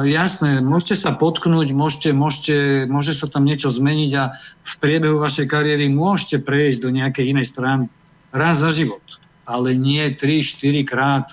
jasné, 0.08 0.64
môžete 0.64 0.96
sa 0.96 1.12
potknúť, 1.20 1.76
môžete, 1.76 2.16
môžete, 2.16 2.88
môže 2.88 3.12
sa 3.12 3.28
tam 3.28 3.44
niečo 3.44 3.68
zmeniť 3.68 4.12
a 4.16 4.32
v 4.64 4.74
priebehu 4.80 5.20
vašej 5.20 5.48
kariéry 5.52 5.92
môžete 5.92 6.40
prejsť 6.48 6.80
do 6.88 6.90
nejakej 6.96 7.36
inej 7.36 7.52
strany 7.52 7.86
raz 8.32 8.64
za 8.64 8.72
život, 8.72 9.04
ale 9.44 9.76
nie 9.76 10.08
3-4 10.16 10.88
krát. 10.88 11.28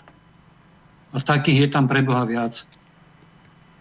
A 1.14 1.22
takých 1.22 1.58
je 1.62 1.68
tam 1.70 1.86
preboha 1.86 2.26
viac. 2.26 2.66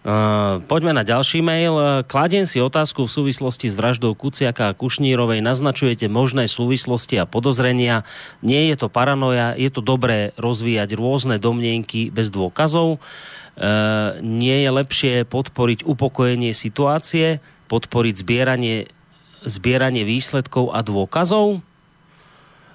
Uh, 0.04 0.60
poďme 0.68 0.92
na 0.92 1.00
ďalší 1.00 1.40
mail. 1.40 2.04
Kladiem 2.04 2.44
si 2.44 2.60
otázku 2.60 3.08
v 3.08 3.14
súvislosti 3.16 3.72
s 3.72 3.74
vraždou 3.80 4.12
Kuciaka 4.12 4.68
a 4.68 4.76
Kušnírovej. 4.76 5.40
Naznačujete 5.40 6.12
možné 6.12 6.44
súvislosti 6.44 7.16
a 7.16 7.24
podozrenia. 7.24 8.04
Nie 8.44 8.68
je 8.68 8.84
to 8.84 8.92
paranoja, 8.92 9.56
je 9.56 9.72
to 9.72 9.80
dobré 9.80 10.36
rozvíjať 10.36 10.92
rôzne 10.92 11.40
domnienky 11.40 12.12
bez 12.12 12.28
dôkazov. 12.28 13.00
Uh, 13.56 14.20
nie 14.20 14.60
je 14.60 14.70
lepšie 14.76 15.14
podporiť 15.24 15.88
upokojenie 15.88 16.52
situácie, 16.52 17.40
podporiť 17.72 18.14
zbieranie, 18.20 18.92
zbieranie 19.48 20.04
výsledkov 20.04 20.76
a 20.76 20.84
dôkazov? 20.84 21.64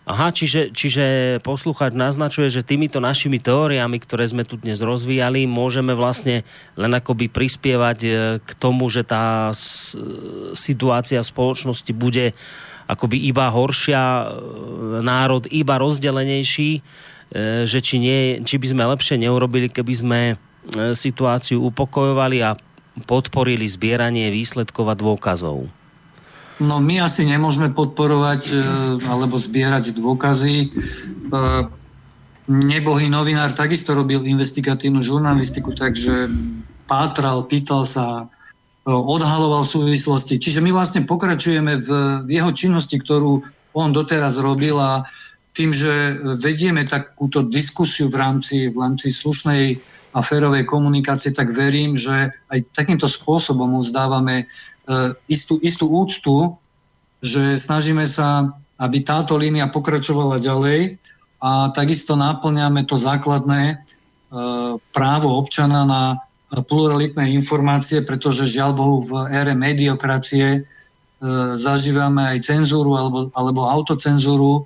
Aha, 0.10 0.34
čiže, 0.34 0.74
čiže 0.74 1.38
posluchač 1.46 1.94
naznačuje, 1.94 2.50
že 2.50 2.66
týmito 2.66 2.98
našimi 2.98 3.38
teóriami, 3.38 4.02
ktoré 4.02 4.26
sme 4.26 4.42
tu 4.42 4.58
dnes 4.58 4.82
rozvíjali, 4.82 5.46
môžeme 5.46 5.94
vlastne 5.94 6.42
len 6.74 6.92
akoby 6.98 7.30
prispievať 7.30 8.00
e, 8.02 8.10
k 8.42 8.52
tomu, 8.58 8.90
že 8.90 9.06
tá 9.06 9.54
situácia 10.58 11.22
v 11.22 11.30
spoločnosti 11.30 11.94
bude 11.94 12.34
akoby 12.90 13.22
iba 13.30 13.54
horšia, 13.54 14.02
e, 14.02 14.26
národ 15.06 15.46
iba 15.54 15.78
rozdelenejší, 15.78 16.72
e, 16.74 17.70
že 17.70 17.78
či, 17.78 18.02
nie, 18.02 18.42
či 18.42 18.58
by 18.58 18.66
sme 18.66 18.90
lepšie 18.90 19.22
neurobili, 19.22 19.70
keby 19.70 19.94
sme 19.94 20.20
situáciu 20.98 21.62
upokojovali 21.70 22.42
a 22.42 22.58
podporili 23.06 23.70
zbieranie 23.70 24.34
výsledkov 24.34 24.90
a 24.90 24.98
dôkazov. 24.98 25.70
No 26.60 26.84
my 26.84 27.00
asi 27.00 27.24
nemôžeme 27.24 27.72
podporovať 27.72 28.42
e, 28.52 28.54
alebo 29.08 29.40
zbierať 29.40 29.96
dôkazy. 29.96 30.56
E, 30.60 30.68
nebohý 32.52 33.08
novinár 33.08 33.56
takisto 33.56 33.96
robil 33.96 34.28
investigatívnu 34.28 35.00
žurnalistiku, 35.00 35.72
takže 35.72 36.28
pátral, 36.84 37.48
pýtal 37.48 37.88
sa, 37.88 38.28
e, 38.84 38.92
odhaloval 38.92 39.64
súvislosti. 39.64 40.36
Čiže 40.36 40.60
my 40.60 40.76
vlastne 40.76 41.08
pokračujeme 41.08 41.80
v, 41.80 41.90
jeho 42.28 42.52
činnosti, 42.52 43.00
ktorú 43.00 43.40
on 43.72 43.96
doteraz 43.96 44.36
robil 44.44 44.76
a 44.76 45.08
tým, 45.56 45.72
že 45.72 46.20
vedieme 46.44 46.84
takúto 46.84 47.48
diskusiu 47.48 48.12
v 48.12 48.20
rámci, 48.20 48.68
v 48.68 48.78
rámci 48.84 49.16
slušnej 49.16 49.80
a 50.10 50.20
férovej 50.26 50.66
komunikácie, 50.66 51.30
tak 51.32 51.54
verím, 51.54 51.94
že 51.94 52.34
aj 52.50 52.60
takýmto 52.74 53.06
spôsobom 53.06 53.78
mu 53.78 53.82
zdávame 53.86 54.50
E, 54.90 55.14
istú, 55.30 55.62
istú 55.62 55.86
úctu, 55.86 56.58
že 57.22 57.62
snažíme 57.62 58.10
sa, 58.10 58.50
aby 58.82 59.06
táto 59.06 59.38
línia 59.38 59.70
pokračovala 59.70 60.42
ďalej 60.42 60.98
a 61.46 61.70
takisto 61.78 62.18
náplňame 62.18 62.90
to 62.90 62.98
základné 62.98 63.64
e, 63.70 63.76
právo 64.90 65.30
občana 65.38 65.86
na 65.86 66.04
pluralitné 66.50 67.30
informácie, 67.38 68.02
pretože 68.02 68.50
žiaľ 68.50 68.74
Bohu 68.74 68.98
v 69.06 69.30
ére 69.30 69.54
mediokracie 69.54 70.48
e, 70.58 70.62
zažívame 71.54 72.26
aj 72.26 72.50
cenzúru 72.50 72.98
alebo, 72.98 73.30
alebo 73.38 73.70
autocenzúru. 73.70 74.66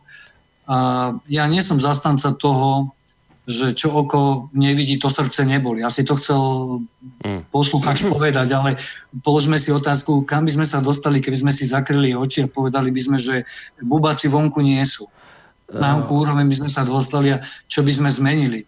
A 0.71 1.11
ja 1.27 1.43
nie 1.51 1.59
som 1.59 1.83
zastanca 1.83 2.31
toho, 2.39 2.95
že 3.43 3.75
čo 3.75 3.91
oko 3.91 4.47
nevidí, 4.55 4.95
to 4.95 5.11
srdce 5.11 5.43
neboli. 5.43 5.83
Asi 5.83 6.07
to 6.07 6.15
chcel 6.15 6.41
mm. 7.27 7.51
posluchač 7.51 8.07
povedať, 8.13 8.55
ale 8.55 8.79
položme 9.19 9.59
si 9.59 9.71
otázku, 9.71 10.23
kam 10.23 10.47
by 10.47 10.55
sme 10.55 10.65
sa 10.67 10.79
dostali, 10.79 11.19
keby 11.19 11.37
sme 11.43 11.51
si 11.51 11.67
zakryli 11.67 12.15
oči 12.15 12.47
a 12.47 12.51
povedali 12.51 12.91
by 12.91 13.01
sme, 13.03 13.17
že 13.19 13.43
bubáci 13.83 14.31
vonku 14.31 14.63
nie 14.63 14.79
sú. 14.87 15.11
Na 15.73 15.99
akú 15.99 16.21
úroveň 16.21 16.47
by 16.47 16.55
sme 16.63 16.69
sa 16.69 16.85
dostali 16.85 17.33
a 17.33 17.41
čo 17.67 17.81
by 17.81 17.91
sme 17.91 18.09
zmenili. 18.11 18.61
E, 18.61 18.67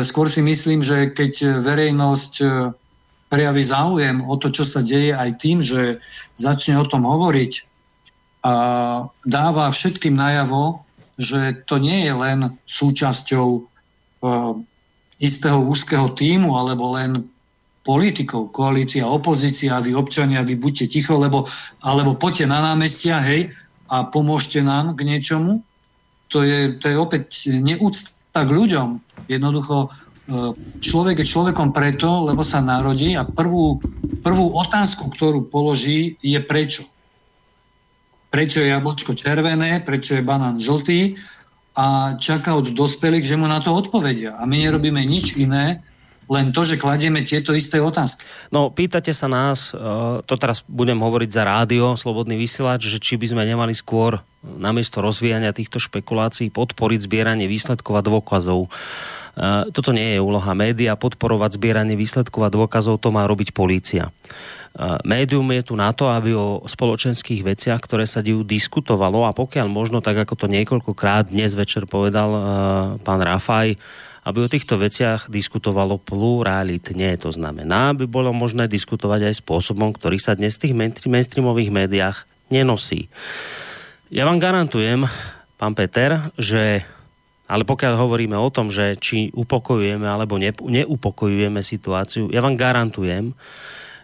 skôr 0.00 0.26
si 0.32 0.40
myslím, 0.40 0.80
že 0.80 1.12
keď 1.12 1.60
verejnosť 1.60 2.32
e, 2.40 2.46
prejaví 3.28 3.60
záujem 3.60 4.24
o 4.24 4.34
to, 4.40 4.48
čo 4.48 4.64
sa 4.64 4.80
deje 4.80 5.12
aj 5.12 5.30
tým, 5.36 5.60
že 5.60 6.00
začne 6.40 6.80
o 6.80 6.88
tom 6.88 7.04
hovoriť 7.04 7.68
a 8.42 8.54
dáva 9.28 9.70
všetkým 9.70 10.16
najavo, 10.16 10.82
že 11.20 11.62
to 11.68 11.76
nie 11.76 12.08
je 12.08 12.12
len 12.16 12.38
súčasťou 12.64 13.71
Eh, 13.71 13.71
istého 15.22 15.58
úzkeho 15.62 16.10
týmu 16.14 16.54
alebo 16.58 16.94
len 16.94 17.26
politikov, 17.82 18.54
koalícia, 18.54 19.06
opozícia, 19.06 19.82
vy 19.82 19.94
občania, 19.98 20.46
vy 20.46 20.54
buďte 20.54 20.86
ticho, 20.86 21.18
lebo, 21.18 21.50
alebo 21.82 22.14
poďte 22.14 22.46
na 22.46 22.62
námestia, 22.62 23.18
hej, 23.18 23.50
a 23.90 24.06
pomôžte 24.06 24.62
nám 24.62 24.94
k 24.94 25.04
niečomu. 25.04 25.66
To 26.30 26.46
je, 26.46 26.78
to 26.78 26.88
je 26.88 26.96
opäť 26.96 27.50
neúcta 27.50 28.40
k 28.40 28.48
ľuďom. 28.48 29.02
Jednoducho 29.28 29.90
eh, 29.90 30.54
človek 30.80 31.20
je 31.20 31.26
človekom 31.28 31.74
preto, 31.74 32.24
lebo 32.24 32.40
sa 32.46 32.62
narodí 32.62 33.18
a 33.18 33.26
prvú, 33.26 33.82
prvú 34.22 34.46
otázku, 34.56 35.12
ktorú 35.12 35.50
položí, 35.50 36.16
je 36.22 36.38
prečo. 36.40 36.86
Prečo 38.32 38.64
je 38.64 38.72
jablčko 38.72 39.12
červené, 39.12 39.84
prečo 39.84 40.16
je 40.16 40.24
banán 40.24 40.56
žltý 40.56 41.20
a 41.72 42.16
čaká 42.20 42.52
od 42.52 42.72
dospelých, 42.72 43.24
že 43.24 43.36
mu 43.40 43.48
na 43.48 43.60
to 43.60 43.72
odpovedia. 43.72 44.36
A 44.36 44.44
my 44.44 44.60
nerobíme 44.60 45.00
nič 45.08 45.32
iné, 45.40 45.80
len 46.30 46.54
to, 46.54 46.62
že 46.64 46.80
kladieme 46.80 47.24
tieto 47.24 47.52
isté 47.52 47.82
otázky. 47.82 48.24
No, 48.48 48.72
pýtate 48.72 49.10
sa 49.12 49.26
nás, 49.26 49.72
e, 49.72 49.76
to 50.24 50.34
teraz 50.38 50.62
budem 50.64 50.96
hovoriť 51.00 51.30
za 51.32 51.42
rádio, 51.44 51.98
Slobodný 51.98 52.38
vysielač, 52.38 52.86
že 52.88 53.02
či 53.02 53.18
by 53.18 53.26
sme 53.32 53.42
nemali 53.44 53.74
skôr 53.74 54.22
namiesto 54.42 55.02
rozvíjania 55.02 55.52
týchto 55.52 55.82
špekulácií 55.82 56.48
podporiť 56.48 57.04
zbieranie 57.04 57.50
výsledkov 57.50 58.00
a 58.00 58.02
dôkazov. 58.06 58.68
E, 58.68 58.68
toto 59.74 59.90
nie 59.90 60.16
je 60.16 60.24
úloha 60.24 60.52
média, 60.54 60.96
podporovať 60.96 61.58
zbieranie 61.58 61.98
výsledkov 61.98 62.48
a 62.48 62.52
dôkazov, 62.54 63.02
to 63.02 63.10
má 63.10 63.26
robiť 63.26 63.52
polícia. 63.52 64.14
Médium 65.04 65.44
je 65.52 65.62
tu 65.68 65.74
na 65.76 65.92
to, 65.92 66.08
aby 66.08 66.32
o 66.32 66.64
spoločenských 66.64 67.44
veciach, 67.44 67.76
ktoré 67.84 68.08
sa 68.08 68.24
dejú, 68.24 68.40
diskutovalo 68.40 69.28
a 69.28 69.36
pokiaľ 69.36 69.68
možno, 69.68 70.00
tak 70.00 70.24
ako 70.24 70.32
to 70.32 70.46
niekoľkokrát 70.48 71.28
dnes 71.28 71.52
večer 71.52 71.84
povedal 71.84 72.30
uh, 72.32 72.42
pán 73.04 73.20
Rafaj, 73.20 73.76
aby 74.24 74.38
o 74.40 74.48
týchto 74.48 74.80
veciach 74.80 75.28
diskutovalo 75.28 76.00
pluralitne. 76.00 77.20
To 77.20 77.28
znamená, 77.28 77.92
aby 77.92 78.08
bolo 78.08 78.32
možné 78.32 78.64
diskutovať 78.64 79.28
aj 79.28 79.44
spôsobom, 79.44 79.92
ktorý 79.92 80.16
sa 80.16 80.32
dnes 80.32 80.56
v 80.56 80.72
tých 80.72 81.08
mainstreamových 81.10 81.68
médiách 81.68 82.24
nenosí. 82.48 83.12
Ja 84.08 84.24
vám 84.24 84.40
garantujem, 84.40 85.04
pán 85.60 85.76
Peter, 85.76 86.20
že 86.40 86.86
ale 87.44 87.68
pokiaľ 87.68 88.00
hovoríme 88.00 88.38
o 88.40 88.48
tom, 88.48 88.72
že 88.72 88.96
či 88.96 89.28
upokojujeme 89.36 90.08
alebo 90.08 90.40
neupokojujeme 90.40 91.60
situáciu, 91.60 92.32
ja 92.32 92.40
vám 92.40 92.56
garantujem, 92.56 93.36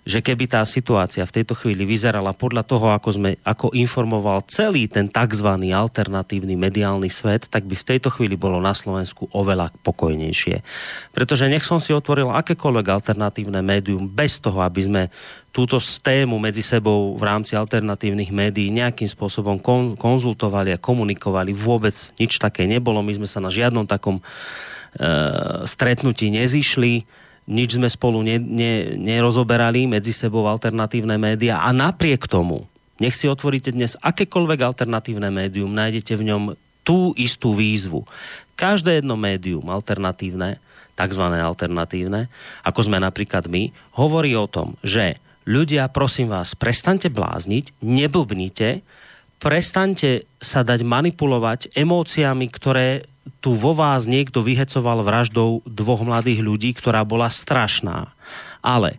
že 0.09 0.24
keby 0.24 0.48
tá 0.48 0.64
situácia 0.64 1.20
v 1.28 1.35
tejto 1.36 1.52
chvíli 1.52 1.85
vyzerala 1.85 2.32
podľa 2.32 2.64
toho, 2.64 2.97
ako, 2.97 3.09
sme, 3.12 3.30
ako 3.44 3.76
informoval 3.76 4.40
celý 4.48 4.89
ten 4.89 5.05
tzv. 5.05 5.44
alternatívny 5.68 6.56
mediálny 6.56 7.12
svet, 7.12 7.52
tak 7.52 7.68
by 7.68 7.76
v 7.76 7.85
tejto 7.85 8.09
chvíli 8.09 8.32
bolo 8.32 8.56
na 8.56 8.72
Slovensku 8.72 9.28
oveľa 9.36 9.68
pokojnejšie. 9.85 10.64
Pretože 11.12 11.52
nech 11.52 11.68
som 11.68 11.76
si 11.76 11.93
otvoril 11.93 12.32
akékoľvek 12.32 12.86
alternatívne 12.89 13.60
médium 13.60 14.09
bez 14.09 14.40
toho, 14.40 14.64
aby 14.64 14.80
sme 14.80 15.02
túto 15.52 15.76
tému 15.76 16.40
medzi 16.40 16.64
sebou 16.64 17.12
v 17.12 17.22
rámci 17.28 17.52
alternatívnych 17.52 18.32
médií 18.32 18.72
nejakým 18.72 19.12
spôsobom 19.12 19.60
kon, 19.60 19.93
konzultovali 19.93 20.72
a 20.72 20.80
komunikovali. 20.80 21.52
Vôbec 21.52 21.93
nič 22.16 22.40
také 22.40 22.64
nebolo. 22.64 23.05
My 23.05 23.12
sme 23.12 23.28
sa 23.28 23.44
na 23.44 23.52
žiadnom 23.52 23.85
takom 23.85 24.20
e, 24.20 24.22
stretnutí 25.68 26.32
nezišli 26.32 27.05
nič 27.48 27.80
sme 27.80 27.88
spolu 27.88 28.20
ne, 28.20 28.36
ne, 28.36 28.94
nerozoberali 29.00 29.88
medzi 29.88 30.12
sebou 30.12 30.44
alternatívne 30.44 31.16
médiá 31.16 31.64
a 31.64 31.72
napriek 31.72 32.28
tomu, 32.28 32.68
nech 33.00 33.16
si 33.16 33.24
otvoríte 33.24 33.72
dnes 33.72 33.96
akékoľvek 34.04 34.60
alternatívne 34.68 35.32
médium, 35.32 35.72
nájdete 35.72 36.12
v 36.18 36.26
ňom 36.28 36.42
tú 36.84 37.16
istú 37.16 37.56
výzvu. 37.56 38.04
Každé 38.58 39.00
jedno 39.00 39.16
médium 39.16 39.64
alternatívne, 39.72 40.60
tzv. 40.98 41.24
alternatívne, 41.24 42.26
ako 42.66 42.80
sme 42.90 42.98
napríklad 42.98 43.46
my, 43.46 43.70
hovorí 43.94 44.34
o 44.34 44.50
tom, 44.50 44.74
že 44.84 45.16
ľudia, 45.46 45.88
prosím 45.88 46.34
vás, 46.34 46.58
prestante 46.58 47.08
blázniť, 47.08 47.80
neblbnite, 47.80 48.82
prestante 49.38 50.26
sa 50.42 50.66
dať 50.66 50.82
manipulovať 50.82 51.72
emóciami, 51.78 52.46
ktoré 52.50 53.06
tu 53.39 53.55
vo 53.55 53.73
vás 53.74 54.10
niekto 54.10 54.43
vyhecoval 54.43 55.06
vraždou 55.06 55.62
dvoch 55.62 56.02
mladých 56.02 56.43
ľudí, 56.43 56.70
ktorá 56.74 57.06
bola 57.06 57.31
strašná. 57.31 58.10
Ale 58.62 58.98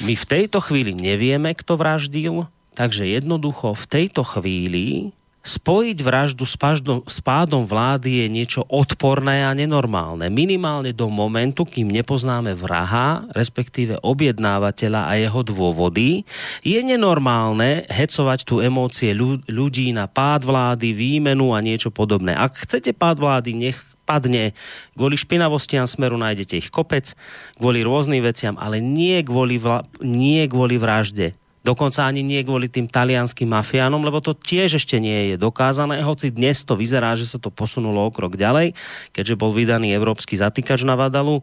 my 0.00 0.16
v 0.16 0.24
tejto 0.24 0.64
chvíli 0.64 0.96
nevieme, 0.96 1.52
kto 1.52 1.76
vraždil, 1.76 2.48
takže 2.72 3.04
jednoducho 3.04 3.76
v 3.76 3.84
tejto 3.84 4.24
chvíli 4.24 5.12
spojiť 5.42 5.98
vraždu 6.06 6.46
s, 6.46 6.54
paždom, 6.54 7.02
s 7.02 7.18
pádom 7.18 7.66
vlády 7.66 8.22
je 8.22 8.26
niečo 8.30 8.62
odporné 8.70 9.42
a 9.42 9.50
nenormálne. 9.50 10.30
Minimálne 10.30 10.94
do 10.94 11.10
momentu, 11.10 11.66
kým 11.66 11.90
nepoznáme 11.90 12.54
vraha, 12.54 13.26
respektíve 13.34 13.98
objednávateľa 14.06 15.10
a 15.10 15.12
jeho 15.18 15.42
dôvody, 15.42 16.22
je 16.62 16.78
nenormálne 16.78 17.90
hecovať 17.90 18.46
tu 18.46 18.62
emócie 18.62 19.10
ľudí 19.50 19.90
na 19.90 20.06
pád 20.06 20.46
vlády, 20.46 20.94
výmenu 20.94 21.50
a 21.50 21.58
niečo 21.58 21.90
podobné. 21.90 22.38
Ak 22.38 22.62
chcete 22.62 22.94
pád 22.94 23.18
vlády, 23.18 23.50
nech 23.58 23.78
padne. 24.02 24.54
Kvôli 24.94 25.14
špinavostiam 25.18 25.86
smeru 25.86 26.18
nájdete 26.18 26.58
ich 26.58 26.68
kopec, 26.70 27.14
kvôli 27.56 27.86
rôznym 27.86 28.22
veciam, 28.22 28.58
ale 28.58 28.82
nie 28.82 29.22
kvôli, 29.22 29.58
vla, 29.58 29.86
nie 30.02 30.42
kvôli 30.50 30.78
vražde. 30.78 31.34
Dokonca 31.62 32.10
ani 32.10 32.26
nie 32.26 32.42
kvôli 32.42 32.66
tým 32.66 32.90
talianským 32.90 33.46
mafiánom, 33.46 34.02
lebo 34.02 34.18
to 34.18 34.34
tiež 34.34 34.82
ešte 34.82 34.98
nie 34.98 35.34
je 35.34 35.36
dokázané, 35.38 36.02
hoci 36.02 36.34
dnes 36.34 36.66
to 36.66 36.74
vyzerá, 36.74 37.14
že 37.14 37.30
sa 37.30 37.38
to 37.38 37.54
posunulo 37.54 38.02
o 38.02 38.10
krok 38.10 38.34
ďalej, 38.34 38.74
keďže 39.14 39.38
bol 39.38 39.54
vydaný 39.54 39.94
európsky 39.94 40.34
zatýkač 40.34 40.82
na 40.82 40.98
Vadalu 40.98 41.38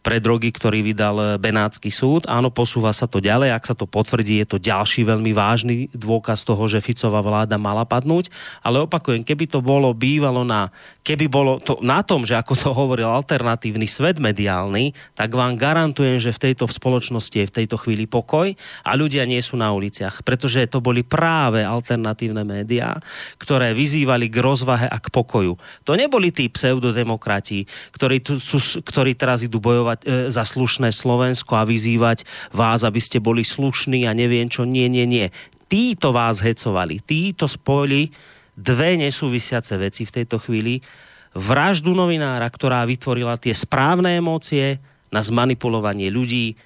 pre 0.00 0.16
drogy, 0.16 0.48
ktorý 0.48 0.80
vydal 0.80 1.36
Benátsky 1.36 1.92
súd. 1.92 2.24
Áno, 2.24 2.48
posúva 2.48 2.90
sa 2.90 3.04
to 3.04 3.20
ďalej. 3.20 3.52
Ak 3.52 3.68
sa 3.68 3.76
to 3.76 3.84
potvrdí, 3.84 4.40
je 4.40 4.56
to 4.56 4.58
ďalší 4.58 5.04
veľmi 5.04 5.36
vážny 5.36 5.92
dôkaz 5.92 6.48
toho, 6.48 6.64
že 6.64 6.80
Ficová 6.80 7.20
vláda 7.20 7.60
mala 7.60 7.84
padnúť. 7.84 8.32
Ale 8.64 8.80
opakujem, 8.80 9.20
keby 9.20 9.44
to 9.46 9.60
bolo 9.60 9.92
bývalo 9.92 10.40
na, 10.40 10.72
keby 11.04 11.28
bolo 11.28 11.60
to 11.60 11.76
na 11.84 12.00
tom, 12.00 12.24
že 12.24 12.32
ako 12.32 12.52
to 12.56 12.70
hovoril 12.72 13.12
alternatívny 13.12 13.84
svet 13.84 14.16
mediálny, 14.16 14.96
tak 15.12 15.36
vám 15.36 15.60
garantujem, 15.60 16.16
že 16.16 16.32
v 16.32 16.48
tejto 16.48 16.64
spoločnosti 16.64 17.36
je 17.36 17.46
v 17.46 17.56
tejto 17.60 17.76
chvíli 17.76 18.08
pokoj 18.08 18.56
a 18.80 18.90
ľudia 18.96 19.28
nie 19.28 19.44
sú 19.44 19.59
na 19.60 19.76
uliciach. 19.76 20.24
Pretože 20.24 20.64
to 20.64 20.80
boli 20.80 21.04
práve 21.04 21.60
alternatívne 21.60 22.40
médiá, 22.48 22.96
ktoré 23.36 23.76
vyzývali 23.76 24.32
k 24.32 24.40
rozvahe 24.40 24.88
a 24.88 24.96
k 24.96 25.12
pokoju. 25.12 25.60
To 25.84 25.92
neboli 25.92 26.32
tí 26.32 26.48
pseudodemokrati, 26.48 27.68
ktorí, 27.92 28.24
tu 28.24 28.40
sú, 28.40 28.56
ktorí 28.80 29.12
teraz 29.12 29.44
idú 29.44 29.60
bojovať 29.60 29.98
e, 30.00 30.06
za 30.32 30.48
slušné 30.48 30.88
Slovensko 30.96 31.60
a 31.60 31.68
vyzývať 31.68 32.24
vás, 32.56 32.80
aby 32.80 32.98
ste 33.04 33.20
boli 33.20 33.44
slušní 33.44 34.08
a 34.08 34.16
neviem 34.16 34.48
čo. 34.48 34.64
Nie, 34.64 34.88
nie, 34.88 35.04
nie. 35.04 35.28
Títo 35.68 36.16
vás 36.16 36.40
hecovali, 36.40 37.04
títo 37.04 37.44
spojili 37.44 38.10
dve 38.56 38.98
nesúvisiace 38.98 39.76
veci 39.78 40.02
v 40.08 40.14
tejto 40.22 40.40
chvíli. 40.42 40.82
Vraždu 41.30 41.94
novinára, 41.94 42.50
ktorá 42.50 42.82
vytvorila 42.82 43.38
tie 43.38 43.54
správne 43.54 44.18
emócie 44.18 44.82
na 45.14 45.22
zmanipulovanie 45.22 46.10
ľudí. 46.10 46.58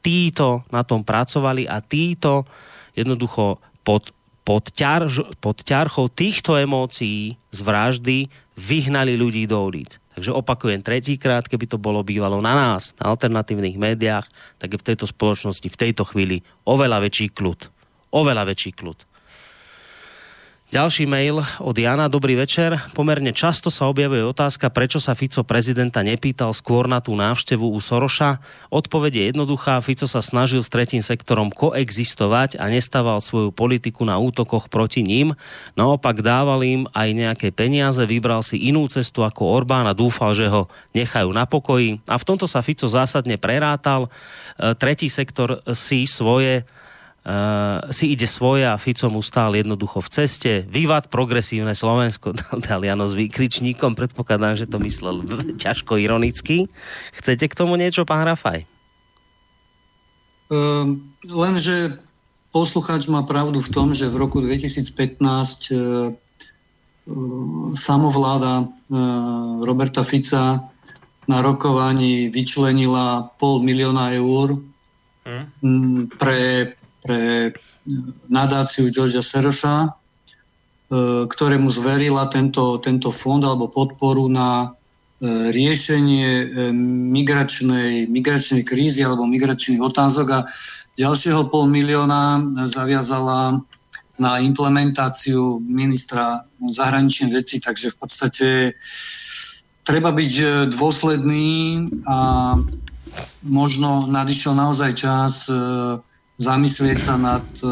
Títo 0.00 0.64
na 0.72 0.80
tom 0.84 1.04
pracovali 1.04 1.68
a 1.68 1.84
títo 1.84 2.48
jednoducho 2.96 3.60
pod, 3.84 4.12
pod, 4.42 4.72
ťar, 4.72 5.08
pod 5.38 5.60
ťarchou 5.60 6.08
týchto 6.08 6.56
emócií 6.56 7.36
z 7.52 7.60
vraždy 7.60 8.28
vyhnali 8.60 9.16
ľudí 9.16 9.48
do 9.48 9.60
ulic. 9.60 9.96
Takže 10.16 10.36
opakujem 10.36 10.84
tretíkrát, 10.84 11.48
keby 11.48 11.64
to 11.64 11.80
bolo 11.80 12.04
bývalo 12.04 12.44
na 12.44 12.52
nás, 12.52 12.92
na 13.00 13.08
alternatívnych 13.08 13.80
médiách, 13.80 14.28
tak 14.60 14.76
je 14.76 14.80
v 14.80 14.86
tejto 14.92 15.08
spoločnosti 15.08 15.64
v 15.64 15.80
tejto 15.80 16.04
chvíli 16.04 16.44
oveľa 16.68 17.08
väčší 17.08 17.32
kľud. 17.32 17.72
Oveľa 18.12 18.52
väčší 18.52 18.76
kľud. 18.76 19.09
Ďalší 20.70 21.02
mail 21.02 21.42
od 21.58 21.74
Jana. 21.74 22.06
Dobrý 22.06 22.38
večer. 22.38 22.78
Pomerne 22.94 23.34
často 23.34 23.74
sa 23.74 23.90
objavuje 23.90 24.22
otázka, 24.22 24.70
prečo 24.70 25.02
sa 25.02 25.18
Fico 25.18 25.42
prezidenta 25.42 25.98
nepýtal 26.06 26.54
skôr 26.54 26.86
na 26.86 27.02
tú 27.02 27.18
návštevu 27.18 27.74
u 27.74 27.78
Soroša. 27.82 28.38
Odpoveď 28.70 29.12
je 29.18 29.24
jednoduchá. 29.34 29.82
Fico 29.82 30.06
sa 30.06 30.22
snažil 30.22 30.62
s 30.62 30.70
tretím 30.70 31.02
sektorom 31.02 31.50
koexistovať 31.50 32.62
a 32.62 32.70
nestával 32.70 33.18
svoju 33.18 33.50
politiku 33.50 34.06
na 34.06 34.22
útokoch 34.22 34.70
proti 34.70 35.02
ním. 35.02 35.34
Naopak 35.74 36.22
dával 36.22 36.62
im 36.62 36.86
aj 36.94 37.18
nejaké 37.18 37.50
peniaze, 37.50 38.06
vybral 38.06 38.38
si 38.46 38.54
inú 38.70 38.86
cestu 38.86 39.26
ako 39.26 39.50
Orbán 39.50 39.90
a 39.90 39.98
dúfal, 39.98 40.38
že 40.38 40.46
ho 40.46 40.70
nechajú 40.94 41.34
na 41.34 41.50
pokoji. 41.50 41.98
A 42.06 42.14
v 42.14 42.22
tomto 42.22 42.46
sa 42.46 42.62
Fico 42.62 42.86
zásadne 42.86 43.42
prerátal. 43.42 44.06
E, 44.06 44.70
tretí 44.78 45.10
sektor 45.10 45.66
si 45.74 46.06
svoje 46.06 46.62
Uh, 47.20 47.84
si 47.92 48.16
ide 48.16 48.24
svoje 48.24 48.64
a 48.64 48.80
Fico 48.80 49.04
mu 49.12 49.20
stál 49.20 49.52
jednoducho 49.52 50.00
v 50.00 50.08
ceste. 50.08 50.52
Vývad 50.64 51.12
progresívne 51.12 51.76
Slovensko 51.76 52.32
dal 52.64 52.80
Jano 52.80 53.04
s 53.04 53.12
výkričníkom. 53.12 53.92
Predpokladám, 53.92 54.56
že 54.56 54.64
to 54.64 54.80
myslel 54.80 55.20
ťažko 55.60 56.00
ironicky. 56.00 56.72
Chcete 57.12 57.44
k 57.44 57.58
tomu 57.58 57.76
niečo, 57.76 58.08
pán 58.08 58.24
Rafaj? 58.24 58.64
Uh, 60.48 60.96
lenže 61.28 62.00
poslucháč 62.56 63.04
má 63.12 63.20
pravdu 63.28 63.60
v 63.60 63.68
tom, 63.68 63.92
že 63.92 64.08
v 64.08 64.16
roku 64.16 64.40
2015 64.40 65.20
uh, 65.20 66.16
samovláda 67.76 68.64
uh, 68.64 69.60
Roberta 69.60 70.00
Fica 70.08 70.64
na 71.28 71.38
rokovaní 71.44 72.32
vyčlenila 72.32 73.28
pol 73.36 73.60
milióna 73.60 74.16
eur 74.16 74.56
hm? 75.28 76.16
pre 76.16 76.72
pre 77.04 77.52
nadáciu 78.28 78.92
Georgia 78.92 79.24
Seroša, 79.24 79.76
e, 79.84 79.88
ktorému 81.26 81.68
zverila 81.72 82.28
tento, 82.28 82.78
tento 82.78 83.10
fond 83.10 83.40
alebo 83.40 83.72
podporu 83.72 84.28
na 84.28 84.68
e, 85.20 85.48
riešenie 85.50 86.28
e, 86.28 86.46
migračnej, 87.14 88.06
migračnej 88.06 88.62
krízy 88.62 89.00
alebo 89.02 89.24
migračných 89.26 89.80
otázok. 89.80 90.26
A 90.30 90.40
ďalšieho 91.00 91.48
pol 91.48 91.72
milióna 91.72 92.44
zaviazala 92.68 93.58
na 94.20 94.36
implementáciu 94.36 95.64
ministra 95.64 96.44
zahraničných 96.60 97.32
vecí, 97.32 97.56
takže 97.56 97.88
v 97.88 97.96
podstate 97.96 98.48
treba 99.80 100.12
byť 100.12 100.32
dôsledný 100.76 101.48
a 102.04 102.52
možno 103.48 104.04
nadišiel 104.12 104.52
naozaj 104.52 104.92
čas 104.92 105.48
zamyslieť 106.40 106.98
sa 107.04 107.20
nad 107.20 107.44
e, 107.60 107.68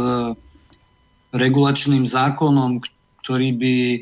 regulačným 1.33 2.05
zákonom, 2.05 2.85
ktorý 3.25 3.57
by 3.57 3.77
e, 3.97 4.01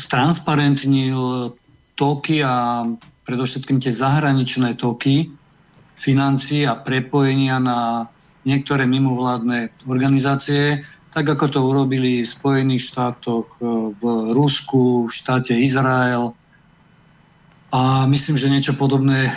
stransparentnil 0.00 1.52
toky 1.94 2.40
a 2.40 2.88
predovšetkým 3.28 3.78
tie 3.84 3.92
zahraničné 3.92 4.80
toky 4.80 5.28
financií 5.94 6.64
a 6.64 6.74
prepojenia 6.74 7.60
na 7.60 8.08
niektoré 8.44 8.84
mimovládne 8.84 9.72
organizácie, 9.88 10.84
tak 11.12 11.24
ako 11.30 11.46
to 11.48 11.60
urobili 11.62 12.24
v 12.24 12.28
Spojených 12.28 12.96
štátoch, 12.96 13.60
e, 13.60 13.92
v 13.92 14.02
Rusku, 14.32 15.04
v 15.04 15.12
štáte 15.12 15.52
Izrael, 15.52 16.32
a 17.74 18.06
myslím, 18.06 18.38
že 18.38 18.46
niečo 18.46 18.78
podobné 18.78 19.26
e, 19.26 19.30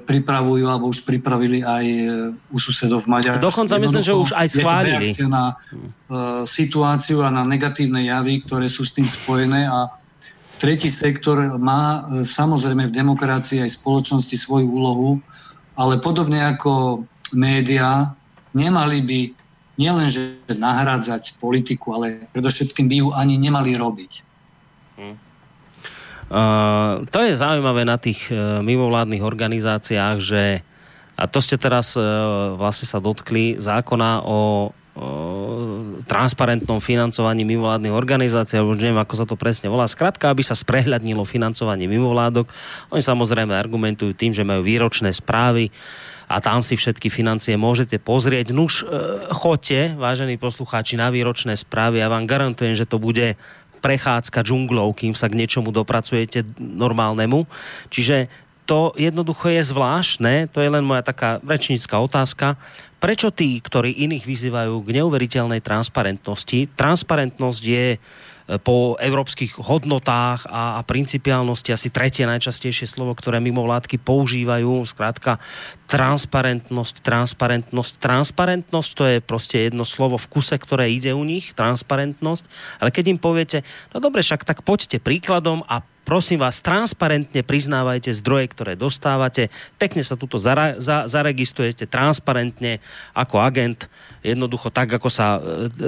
pripravujú 0.00 0.64
alebo 0.64 0.88
už 0.88 1.04
pripravili 1.04 1.60
aj 1.60 1.84
e, 1.84 2.04
u 2.32 2.56
susedov 2.56 3.04
v 3.04 3.20
Maďarsku. 3.20 3.44
Dokonca 3.44 3.76
myslím, 3.76 4.00
že 4.00 4.16
už 4.16 4.32
aj 4.32 4.48
schválili. 4.48 5.12
Je 5.12 5.28
na 5.28 5.52
e, 5.52 5.54
situáciu 6.48 7.20
a 7.20 7.28
na 7.28 7.44
negatívne 7.44 8.08
javy, 8.08 8.48
ktoré 8.48 8.64
sú 8.72 8.88
s 8.88 8.96
tým 8.96 9.12
spojené 9.12 9.68
a 9.68 9.92
tretí 10.56 10.88
sektor 10.88 11.60
má 11.60 12.08
samozrejme 12.24 12.88
v 12.88 12.96
demokracii 12.96 13.60
aj 13.60 13.76
spoločnosti 13.76 14.40
svoju 14.40 14.72
úlohu, 14.72 15.20
ale 15.76 16.00
podobne 16.00 16.40
ako 16.48 17.04
médiá 17.36 18.16
nemali 18.56 19.04
by 19.04 19.20
nielenže 19.76 20.40
nahrádzať 20.48 21.36
politiku, 21.36 21.92
ale 21.92 22.24
predovšetkým 22.32 22.88
by 22.88 22.96
ju 23.04 23.08
ani 23.12 23.36
nemali 23.36 23.76
robiť. 23.76 24.12
Hmm. 24.96 25.16
Uh, 26.32 27.04
to 27.12 27.20
je 27.28 27.36
zaujímavé 27.36 27.84
na 27.84 28.00
tých 28.00 28.32
uh, 28.32 28.64
mimovládnych 28.64 29.20
organizáciách, 29.20 30.16
že 30.16 30.64
a 31.12 31.28
to 31.28 31.44
ste 31.44 31.60
teraz 31.60 31.92
uh, 31.92 32.56
vlastne 32.56 32.88
sa 32.88 33.04
dotkli 33.04 33.60
zákona 33.60 34.24
o 34.24 34.72
transparentnom 36.04 36.76
financovaní 36.76 37.48
mimovládnych 37.48 37.96
organizácií, 37.96 38.60
alebo 38.60 38.76
neviem, 38.76 39.00
ako 39.00 39.14
sa 39.16 39.24
to 39.24 39.40
presne 39.40 39.72
volá. 39.72 39.88
Skrátka, 39.88 40.28
aby 40.28 40.44
sa 40.44 40.52
sprehľadnilo 40.52 41.24
financovanie 41.24 41.88
mimovládok. 41.88 42.52
Oni 42.92 43.00
samozrejme 43.00 43.56
argumentujú 43.56 44.12
tým, 44.12 44.36
že 44.36 44.44
majú 44.44 44.60
výročné 44.60 45.08
správy 45.16 45.72
a 46.28 46.44
tam 46.44 46.60
si 46.60 46.76
všetky 46.76 47.08
financie 47.08 47.56
môžete 47.56 47.96
pozrieť. 48.04 48.52
Nuž, 48.52 48.84
choďte, 49.32 49.96
vážení 49.96 50.36
poslucháči, 50.36 51.00
na 51.00 51.08
výročné 51.08 51.56
správy. 51.56 52.04
Ja 52.04 52.12
vám 52.12 52.28
garantujem, 52.28 52.76
že 52.76 52.84
to 52.84 53.00
bude 53.00 53.40
prechádzka 53.82 54.46
džunglou, 54.46 54.94
kým 54.94 55.12
sa 55.12 55.26
k 55.26 55.36
niečomu 55.36 55.74
dopracujete 55.74 56.46
normálnemu. 56.56 57.44
Čiže 57.90 58.30
to 58.62 58.94
jednoducho 58.94 59.50
je 59.50 59.62
zvláštne, 59.66 60.46
to 60.54 60.62
je 60.62 60.70
len 60.70 60.86
moja 60.86 61.02
taká 61.02 61.42
rečnícka 61.42 61.98
otázka. 61.98 62.54
Prečo 63.02 63.34
tí, 63.34 63.58
ktorí 63.58 64.06
iných 64.06 64.22
vyzývajú 64.22 64.78
k 64.86 65.02
neuveriteľnej 65.02 65.58
transparentnosti, 65.58 66.70
transparentnosť 66.78 67.62
je 67.66 67.98
po 68.66 68.98
európskych 68.98 69.60
hodnotách 69.60 70.48
a, 70.50 70.78
a 70.78 70.80
principiálnosti 70.82 71.70
asi 71.70 71.88
tretie 71.94 72.26
najčastejšie 72.26 72.90
slovo, 72.90 73.14
ktoré 73.14 73.38
mimovládky 73.38 74.02
používajú. 74.02 74.82
Skrátka 74.88 75.38
transparentnosť, 75.86 77.04
transparentnosť, 77.04 77.92
transparentnosť, 78.00 78.90
to 78.96 79.04
je 79.06 79.16
proste 79.20 79.56
jedno 79.70 79.84
slovo 79.84 80.16
v 80.16 80.30
kuse, 80.32 80.56
ktoré 80.56 80.88
ide 80.88 81.12
u 81.12 81.22
nich, 81.22 81.52
transparentnosť. 81.52 82.44
Ale 82.80 82.90
keď 82.90 83.04
im 83.12 83.20
poviete, 83.20 83.62
no 83.92 84.00
dobre, 84.00 84.24
však 84.24 84.48
tak 84.48 84.64
poďte 84.64 84.98
príkladom 84.98 85.62
a 85.68 85.84
prosím 86.02 86.42
vás, 86.42 86.60
transparentne 86.60 87.40
priznávajte 87.42 88.10
zdroje, 88.18 88.50
ktoré 88.50 88.72
dostávate, 88.74 89.48
pekne 89.78 90.02
sa 90.02 90.18
tuto 90.18 90.36
zara, 90.38 90.78
za, 90.78 91.06
zaregistrujete 91.06 91.86
transparentne 91.86 92.82
ako 93.14 93.42
agent, 93.42 93.86
jednoducho 94.22 94.70
tak, 94.70 94.98
ako 94.98 95.08
sa 95.10 95.38
e, 95.38 95.40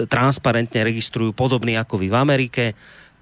transparentne 0.06 0.86
registrujú 0.86 1.34
podobní 1.34 1.74
ako 1.78 1.98
vy 1.98 2.08
v 2.10 2.16
Amerike 2.16 2.64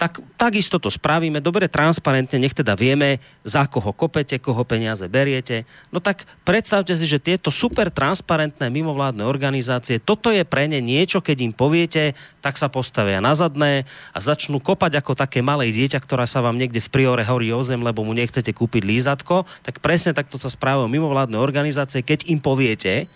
tak 0.02 0.18
takisto 0.34 0.82
to 0.82 0.90
spravíme, 0.90 1.38
dobre 1.38 1.70
transparentne, 1.70 2.42
nech 2.42 2.58
teda 2.58 2.74
vieme, 2.74 3.22
za 3.46 3.70
koho 3.70 3.94
kopete, 3.94 4.34
koho 4.42 4.66
peniaze 4.66 5.06
beriete. 5.06 5.62
No 5.94 6.02
tak 6.02 6.26
predstavte 6.42 6.90
si, 6.98 7.06
že 7.06 7.22
tieto 7.22 7.54
super 7.54 7.86
transparentné 7.86 8.66
mimovládne 8.66 9.22
organizácie, 9.22 10.02
toto 10.02 10.34
je 10.34 10.42
pre 10.42 10.66
ne 10.66 10.82
niečo, 10.82 11.22
keď 11.22 11.46
im 11.46 11.54
poviete, 11.54 12.18
tak 12.42 12.58
sa 12.58 12.66
postavia 12.66 13.22
na 13.22 13.38
zadné 13.38 13.86
a 14.10 14.18
začnú 14.18 14.58
kopať 14.58 14.98
ako 14.98 15.14
také 15.14 15.38
malé 15.38 15.70
dieťa, 15.70 16.02
ktorá 16.02 16.26
sa 16.26 16.42
vám 16.42 16.58
niekde 16.58 16.82
v 16.82 16.90
priore 16.90 17.22
horí 17.22 17.54
o 17.54 17.62
zem, 17.62 17.78
lebo 17.78 18.02
mu 18.02 18.10
nechcete 18.10 18.50
kúpiť 18.50 18.82
lízatko, 18.82 19.46
tak 19.62 19.78
presne 19.78 20.18
takto 20.18 20.34
sa 20.34 20.50
správajú 20.50 20.90
mimovládne 20.90 21.38
organizácie, 21.38 22.02
keď 22.02 22.26
im 22.26 22.42
poviete, 22.42 23.06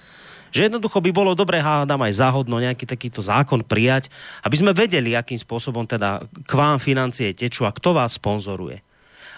že 0.51 0.67
jednoducho 0.67 0.99
by 1.03 1.11
bolo 1.13 1.33
dobré, 1.33 1.63
hádam 1.63 2.03
aj 2.03 2.19
záhodno 2.19 2.59
nejaký 2.59 2.87
takýto 2.87 3.23
zákon 3.23 3.63
prijať, 3.63 4.11
aby 4.43 4.57
sme 4.59 4.73
vedeli, 4.77 5.15
akým 5.15 5.39
spôsobom 5.39 5.87
teda 5.87 6.23
k 6.27 6.53
vám 6.53 6.79
financie 6.83 7.35
tečú 7.35 7.65
a 7.67 7.75
kto 7.75 7.97
vás 7.97 8.19
sponzoruje. 8.19 8.87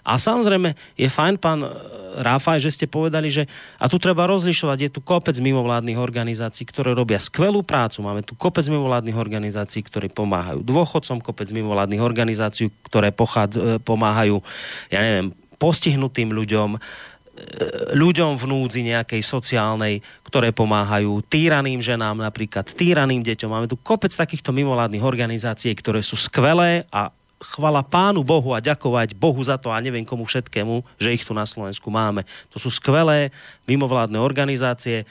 A 0.09 0.17
samozrejme 0.17 0.73
je 0.97 1.09
fajn, 1.11 1.37
pán 1.37 1.61
e, 1.61 1.71
Ráfaj, 2.19 2.65
že 2.65 2.73
ste 2.73 2.87
povedali, 2.89 3.29
že 3.29 3.45
a 3.77 3.87
tu 3.93 4.01
treba 4.01 4.25
rozlišovať, 4.25 4.79
je 4.81 4.91
tu 4.91 5.01
kopec 5.05 5.37
mimovládnych 5.37 6.01
organizácií, 6.01 6.65
ktoré 6.65 6.97
robia 6.97 7.21
skvelú 7.21 7.61
prácu. 7.61 8.01
Máme 8.01 8.25
tu 8.25 8.33
kopec 8.33 8.65
mimovládnych 8.65 9.19
organizácií, 9.19 9.85
ktoré 9.85 10.09
pomáhajú 10.09 10.65
dôchodcom, 10.65 11.21
kopec 11.21 11.53
mimovládnych 11.53 12.01
organizácií, 12.01 12.73
ktoré 12.89 13.13
pochádz, 13.13 13.55
e, 13.61 13.63
pomáhajú, 13.85 14.41
ja 14.89 15.05
neviem, 15.05 15.37
postihnutým 15.59 16.31
ľuďom, 16.33 16.81
ľuďom 17.95 18.37
v 18.37 18.45
núdzi 18.45 18.81
nejakej 18.87 19.23
sociálnej, 19.25 20.01
ktoré 20.27 20.53
pomáhajú 20.53 21.25
týraným 21.27 21.81
ženám, 21.81 22.19
napríklad 22.19 22.69
týraným 22.73 23.25
deťom. 23.25 23.51
Máme 23.51 23.71
tu 23.71 23.77
kopec 23.79 24.11
takýchto 24.13 24.53
mimovládnych 24.53 25.03
organizácií, 25.03 25.73
ktoré 25.75 26.05
sú 26.05 26.15
skvelé 26.19 26.85
a 26.93 27.11
chvala 27.39 27.87
pánu 27.87 28.27
Bohu 28.27 28.51
a 28.51 28.63
ďakovať 28.63 29.15
Bohu 29.15 29.39
za 29.47 29.55
to 29.55 29.71
a 29.71 29.79
neviem 29.79 30.03
komu 30.03 30.27
všetkému, 30.27 30.83
že 30.99 31.15
ich 31.15 31.23
tu 31.23 31.31
na 31.31 31.47
Slovensku 31.47 31.87
máme. 31.87 32.27
To 32.51 32.59
sú 32.59 32.69
skvelé 32.69 33.31
mimovládne 33.71 34.19
organizácie, 34.19 35.07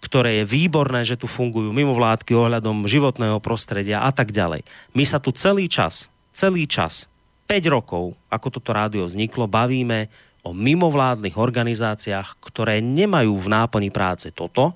ktoré 0.00 0.40
je 0.40 0.48
výborné, 0.48 1.04
že 1.04 1.16
tu 1.16 1.28
fungujú 1.28 1.72
mimovládky 1.72 2.32
ohľadom 2.32 2.88
životného 2.88 3.36
prostredia 3.40 4.04
a 4.04 4.12
tak 4.12 4.32
ďalej. 4.32 4.64
My 4.96 5.04
sa 5.04 5.20
tu 5.20 5.32
celý 5.32 5.68
čas, 5.68 6.08
celý 6.32 6.64
čas, 6.64 7.08
5 7.50 7.66
rokov, 7.66 8.14
ako 8.30 8.48
toto 8.48 8.70
rádio 8.70 9.04
vzniklo, 9.10 9.50
bavíme 9.50 10.06
o 10.40 10.56
mimovládnych 10.56 11.36
organizáciách, 11.36 12.40
ktoré 12.40 12.80
nemajú 12.80 13.36
v 13.36 13.48
náplni 13.52 13.90
práce 13.92 14.32
toto, 14.32 14.72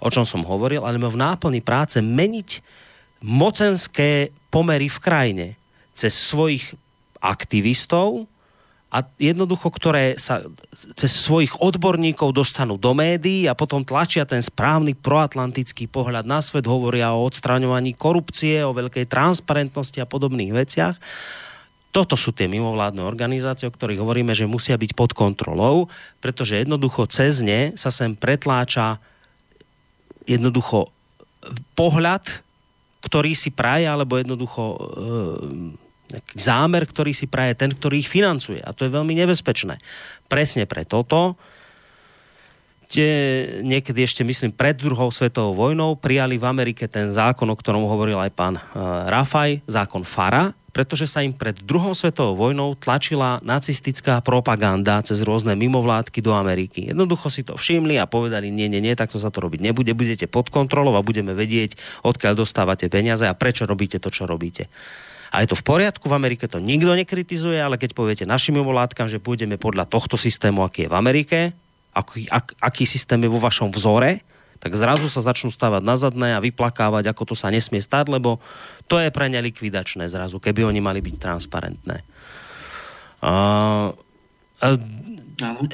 o 0.00 0.08
čom 0.08 0.24
som 0.24 0.44
hovoril, 0.44 0.84
ale 0.84 0.96
majú 0.96 1.16
v 1.16 1.24
náplni 1.24 1.60
práce 1.60 2.00
meniť 2.00 2.64
mocenské 3.24 4.32
pomery 4.52 4.88
v 4.88 4.98
krajine 5.00 5.46
cez 5.96 6.12
svojich 6.12 6.76
aktivistov 7.24 8.28
a 8.94 9.02
jednoducho, 9.18 9.74
ktoré 9.74 10.14
sa 10.22 10.44
cez 10.94 11.10
svojich 11.10 11.58
odborníkov 11.58 12.30
dostanú 12.30 12.78
do 12.78 12.94
médií 12.94 13.50
a 13.50 13.58
potom 13.58 13.82
tlačia 13.82 14.22
ten 14.22 14.38
správny 14.38 14.94
proatlantický 14.94 15.90
pohľad 15.90 16.22
na 16.22 16.38
svet, 16.38 16.70
hovoria 16.70 17.10
o 17.10 17.26
odstraňovaní 17.26 17.98
korupcie, 17.98 18.62
o 18.62 18.70
veľkej 18.70 19.10
transparentnosti 19.10 19.98
a 19.98 20.06
podobných 20.06 20.54
veciach 20.54 20.94
toto 21.94 22.18
sú 22.18 22.34
tie 22.34 22.50
mimovládne 22.50 23.06
organizácie, 23.06 23.70
o 23.70 23.74
ktorých 23.74 24.02
hovoríme, 24.02 24.34
že 24.34 24.50
musia 24.50 24.74
byť 24.74 24.98
pod 24.98 25.14
kontrolou, 25.14 25.86
pretože 26.18 26.58
jednoducho 26.58 27.06
cez 27.06 27.38
ne 27.38 27.70
sa 27.78 27.94
sem 27.94 28.18
pretláča 28.18 28.98
jednoducho 30.26 30.90
pohľad, 31.78 32.42
ktorý 32.98 33.38
si 33.38 33.54
praje, 33.54 33.86
alebo 33.86 34.18
jednoducho 34.18 34.62
e, 34.64 34.78
zámer, 36.34 36.82
ktorý 36.82 37.14
si 37.14 37.30
praje 37.30 37.54
ten, 37.54 37.70
ktorý 37.70 38.02
ich 38.02 38.10
financuje. 38.10 38.58
A 38.58 38.74
to 38.74 38.82
je 38.82 38.90
veľmi 38.90 39.14
nebezpečné. 39.14 39.78
Presne 40.26 40.66
pre 40.66 40.82
toto 40.82 41.38
tie, 42.90 43.12
niekedy 43.62 44.02
ešte 44.02 44.26
myslím 44.26 44.50
pred 44.50 44.74
druhou 44.74 45.14
svetovou 45.14 45.54
vojnou 45.54 45.94
prijali 45.94 46.42
v 46.42 46.48
Amerike 46.48 46.90
ten 46.90 47.14
zákon, 47.14 47.46
o 47.46 47.54
ktorom 47.54 47.86
hovoril 47.86 48.18
aj 48.18 48.32
pán 48.34 48.58
e, 48.58 48.62
Rafaj, 49.06 49.62
zákon 49.70 50.02
FARA, 50.02 50.63
pretože 50.74 51.06
sa 51.06 51.22
im 51.22 51.30
pred 51.30 51.54
druhou 51.54 51.94
svetovou 51.94 52.34
vojnou 52.34 52.74
tlačila 52.74 53.38
nacistická 53.46 54.18
propaganda 54.18 54.98
cez 55.06 55.22
rôzne 55.22 55.54
mimovládky 55.54 56.18
do 56.18 56.34
Ameriky. 56.34 56.90
Jednoducho 56.90 57.30
si 57.30 57.46
to 57.46 57.54
všimli 57.54 57.94
a 58.02 58.10
povedali, 58.10 58.50
nie, 58.50 58.66
nie, 58.66 58.82
nie, 58.82 58.98
takto 58.98 59.22
sa 59.22 59.30
to 59.30 59.38
robiť 59.38 59.62
nebude, 59.62 59.94
budete 59.94 60.26
pod 60.26 60.50
kontrolou 60.50 60.98
a 60.98 61.06
budeme 61.06 61.30
vedieť, 61.30 61.78
odkiaľ 62.02 62.42
dostávate 62.42 62.90
peniaze 62.90 63.22
a 63.22 63.38
prečo 63.38 63.70
robíte 63.70 64.02
to, 64.02 64.10
čo 64.10 64.26
robíte. 64.26 64.66
A 65.30 65.46
je 65.46 65.54
to 65.54 65.58
v 65.58 65.66
poriadku, 65.66 66.10
v 66.10 66.18
Amerike 66.18 66.50
to 66.50 66.58
nikto 66.58 66.90
nekritizuje, 66.94 67.58
ale 67.58 67.78
keď 67.78 67.94
poviete 67.94 68.24
našim 68.26 68.58
mimovládkam, 68.58 69.06
že 69.06 69.22
pôjdeme 69.22 69.58
podľa 69.58 69.86
tohto 69.86 70.18
systému, 70.18 70.66
aký 70.66 70.86
je 70.86 70.90
v 70.90 70.98
Amerike, 70.98 71.38
aký, 71.94 72.26
ak, 72.26 72.58
aký 72.58 72.82
systém 72.86 73.22
je 73.22 73.30
vo 73.30 73.38
vašom 73.38 73.70
vzore, 73.70 74.22
tak 74.64 74.72
zrazu 74.80 75.12
sa 75.12 75.20
začnú 75.20 75.52
stávať 75.52 75.84
na 75.84 75.92
zadné 75.92 76.32
a 76.32 76.40
vyplakávať, 76.40 77.12
ako 77.12 77.28
to 77.28 77.34
sa 77.36 77.52
nesmie 77.52 77.84
stať, 77.84 78.08
lebo 78.08 78.40
to 78.88 78.96
je 78.96 79.12
pre 79.12 79.28
ne 79.28 79.36
likvidačné 79.44 80.08
zrazu, 80.08 80.40
keby 80.40 80.64
oni 80.64 80.80
mali 80.80 81.04
byť 81.04 81.20
transparentné. 81.20 82.00
Uh, 83.20 83.92
uh, 84.64 84.80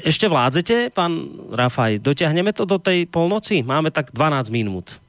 ešte 0.03 0.27
vládzete, 0.27 0.91
pán 0.91 1.31
Rafaj? 1.55 2.03
Dotiahneme 2.03 2.51
to 2.51 2.67
do 2.67 2.75
tej 2.83 3.07
polnoci? 3.07 3.63
Máme 3.63 3.95
tak 3.95 4.11
12 4.11 4.51
minút. 4.51 4.99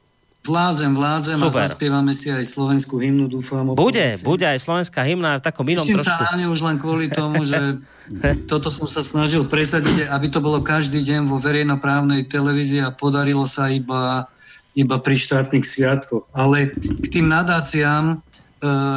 Vládzem, 0.43 0.91
vládzem 0.91 1.39
Super. 1.39 1.55
a 1.55 1.63
zaspievame 1.63 2.11
si 2.11 2.27
aj 2.27 2.43
slovenskú 2.43 2.99
hymnu, 2.99 3.31
dúfam. 3.31 3.63
Bude, 3.79 4.19
bude 4.27 4.43
aj 4.43 4.59
slovenská 4.59 4.99
hymna 5.07 5.39
v 5.39 5.43
takom 5.47 5.63
inom 5.63 5.87
trošku. 5.87 6.03
sa 6.03 6.19
na 6.19 6.35
ňu 6.35 6.51
už 6.51 6.59
len 6.67 6.75
kvôli 6.75 7.07
tomu, 7.07 7.47
že 7.47 7.79
toto 8.51 8.67
som 8.67 8.83
sa 8.83 8.99
snažil 8.99 9.47
presadiť, 9.47 10.11
aby 10.11 10.27
to 10.27 10.43
bolo 10.43 10.59
každý 10.59 10.99
deň 10.99 11.31
vo 11.31 11.39
verejnoprávnej 11.39 12.27
televízii 12.27 12.83
a 12.83 12.91
podarilo 12.91 13.47
sa 13.47 13.71
iba, 13.71 14.27
iba 14.75 14.99
pri 14.99 15.15
štátnych 15.15 15.63
sviatkoch. 15.63 16.27
Ale 16.35 16.75
k 16.75 17.05
tým 17.07 17.31
nadáciám, 17.31 18.03
e, 18.11 18.15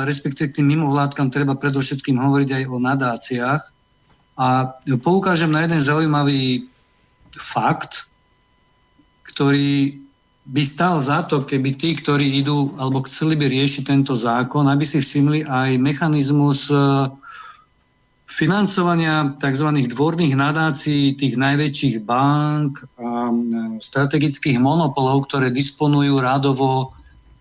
respektíve 0.02 0.50
k 0.50 0.56
tým 0.58 0.74
mimovládkam, 0.74 1.30
treba 1.30 1.54
predovšetkým 1.54 2.18
hovoriť 2.18 2.50
aj 2.58 2.62
o 2.66 2.76
nadáciách. 2.82 3.62
A 4.34 4.74
poukážem 4.98 5.54
na 5.54 5.62
jeden 5.62 5.78
zaujímavý 5.78 6.66
fakt, 7.38 8.10
ktorý 9.30 10.05
by 10.46 10.62
stal 10.62 11.02
za 11.02 11.26
to, 11.26 11.42
keby 11.42 11.74
tí, 11.74 11.98
ktorí 11.98 12.38
idú 12.38 12.70
alebo 12.78 13.02
chceli 13.10 13.34
by 13.34 13.50
riešiť 13.50 13.82
tento 13.82 14.14
zákon, 14.14 14.70
aby 14.70 14.86
si 14.86 15.02
všimli 15.02 15.42
aj 15.42 15.74
mechanizmus 15.82 16.70
e, 16.70 16.78
financovania 18.30 19.34
tzv. 19.42 19.68
dvorných 19.90 20.38
nadácií 20.38 21.18
tých 21.18 21.34
najväčších 21.34 21.96
bank 22.06 22.78
a 22.94 23.26
e, 23.26 23.34
strategických 23.82 24.62
monopolov, 24.62 25.26
ktoré 25.26 25.50
disponujú 25.50 26.22
rádovo 26.22 26.94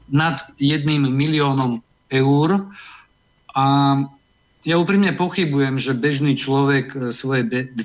nad 0.09 0.41
jedným 0.57 1.05
miliónom 1.05 1.85
eur. 2.09 2.65
A 3.53 3.65
ja 4.65 4.81
úprimne 4.81 5.13
pochybujem, 5.13 5.77
že 5.77 5.93
bežný 5.93 6.33
človek 6.33 6.85
e, 6.91 6.97
svoje 7.13 7.45
2% 7.45 7.77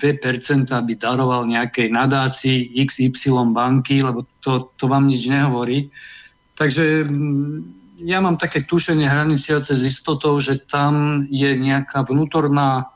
by 0.73 0.95
daroval 0.97 1.45
nejakej 1.45 1.93
nadácii 1.93 2.73
XY 2.89 3.53
banky, 3.53 4.01
lebo 4.01 4.25
to, 4.41 4.73
to 4.81 4.89
vám 4.89 5.05
nič 5.05 5.29
nehovorí. 5.29 5.93
Takže 6.57 7.05
mm, 7.05 7.57
ja 8.01 8.25
mám 8.25 8.41
také 8.41 8.65
tušenie 8.65 9.05
hraniciace 9.05 9.77
s 9.77 9.83
istotou, 9.85 10.41
že 10.41 10.57
tam 10.65 11.25
je 11.29 11.53
nejaká 11.53 12.01
vnútorná 12.09 12.89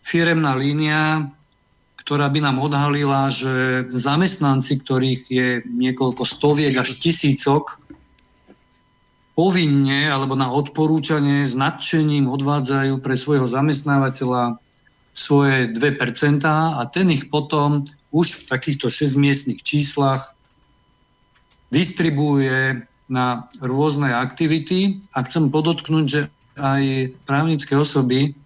firemná 0.00 0.56
línia, 0.56 1.28
ktorá 2.00 2.32
by 2.32 2.40
nám 2.48 2.62
odhalila, 2.62 3.28
že 3.28 3.84
zamestnanci, 3.92 4.80
ktorých 4.80 5.22
je 5.28 5.48
niekoľko 5.68 6.22
stoviek 6.24 6.72
až 6.78 6.96
tisícok, 6.96 7.82
povinne 9.36 10.08
alebo 10.08 10.32
na 10.32 10.48
odporúčanie 10.48 11.44
s 11.44 11.52
nadšením 11.52 12.24
odvádzajú 12.24 13.04
pre 13.04 13.14
svojho 13.20 13.44
zamestnávateľa 13.44 14.56
svoje 15.12 15.76
2% 15.76 16.44
a 16.48 16.80
ten 16.88 17.12
ich 17.12 17.28
potom 17.28 17.84
už 18.16 18.32
v 18.32 18.42
takýchto 18.48 18.88
6-miestnych 18.88 19.60
číslach 19.60 20.32
distribuuje 21.68 22.80
na 23.12 23.44
rôzne 23.60 24.08
aktivity. 24.12 25.04
A 25.12 25.24
chcem 25.24 25.52
podotknúť, 25.52 26.04
že 26.08 26.20
aj 26.56 27.12
právnické 27.28 27.76
osoby, 27.76 28.32
e, 28.32 28.40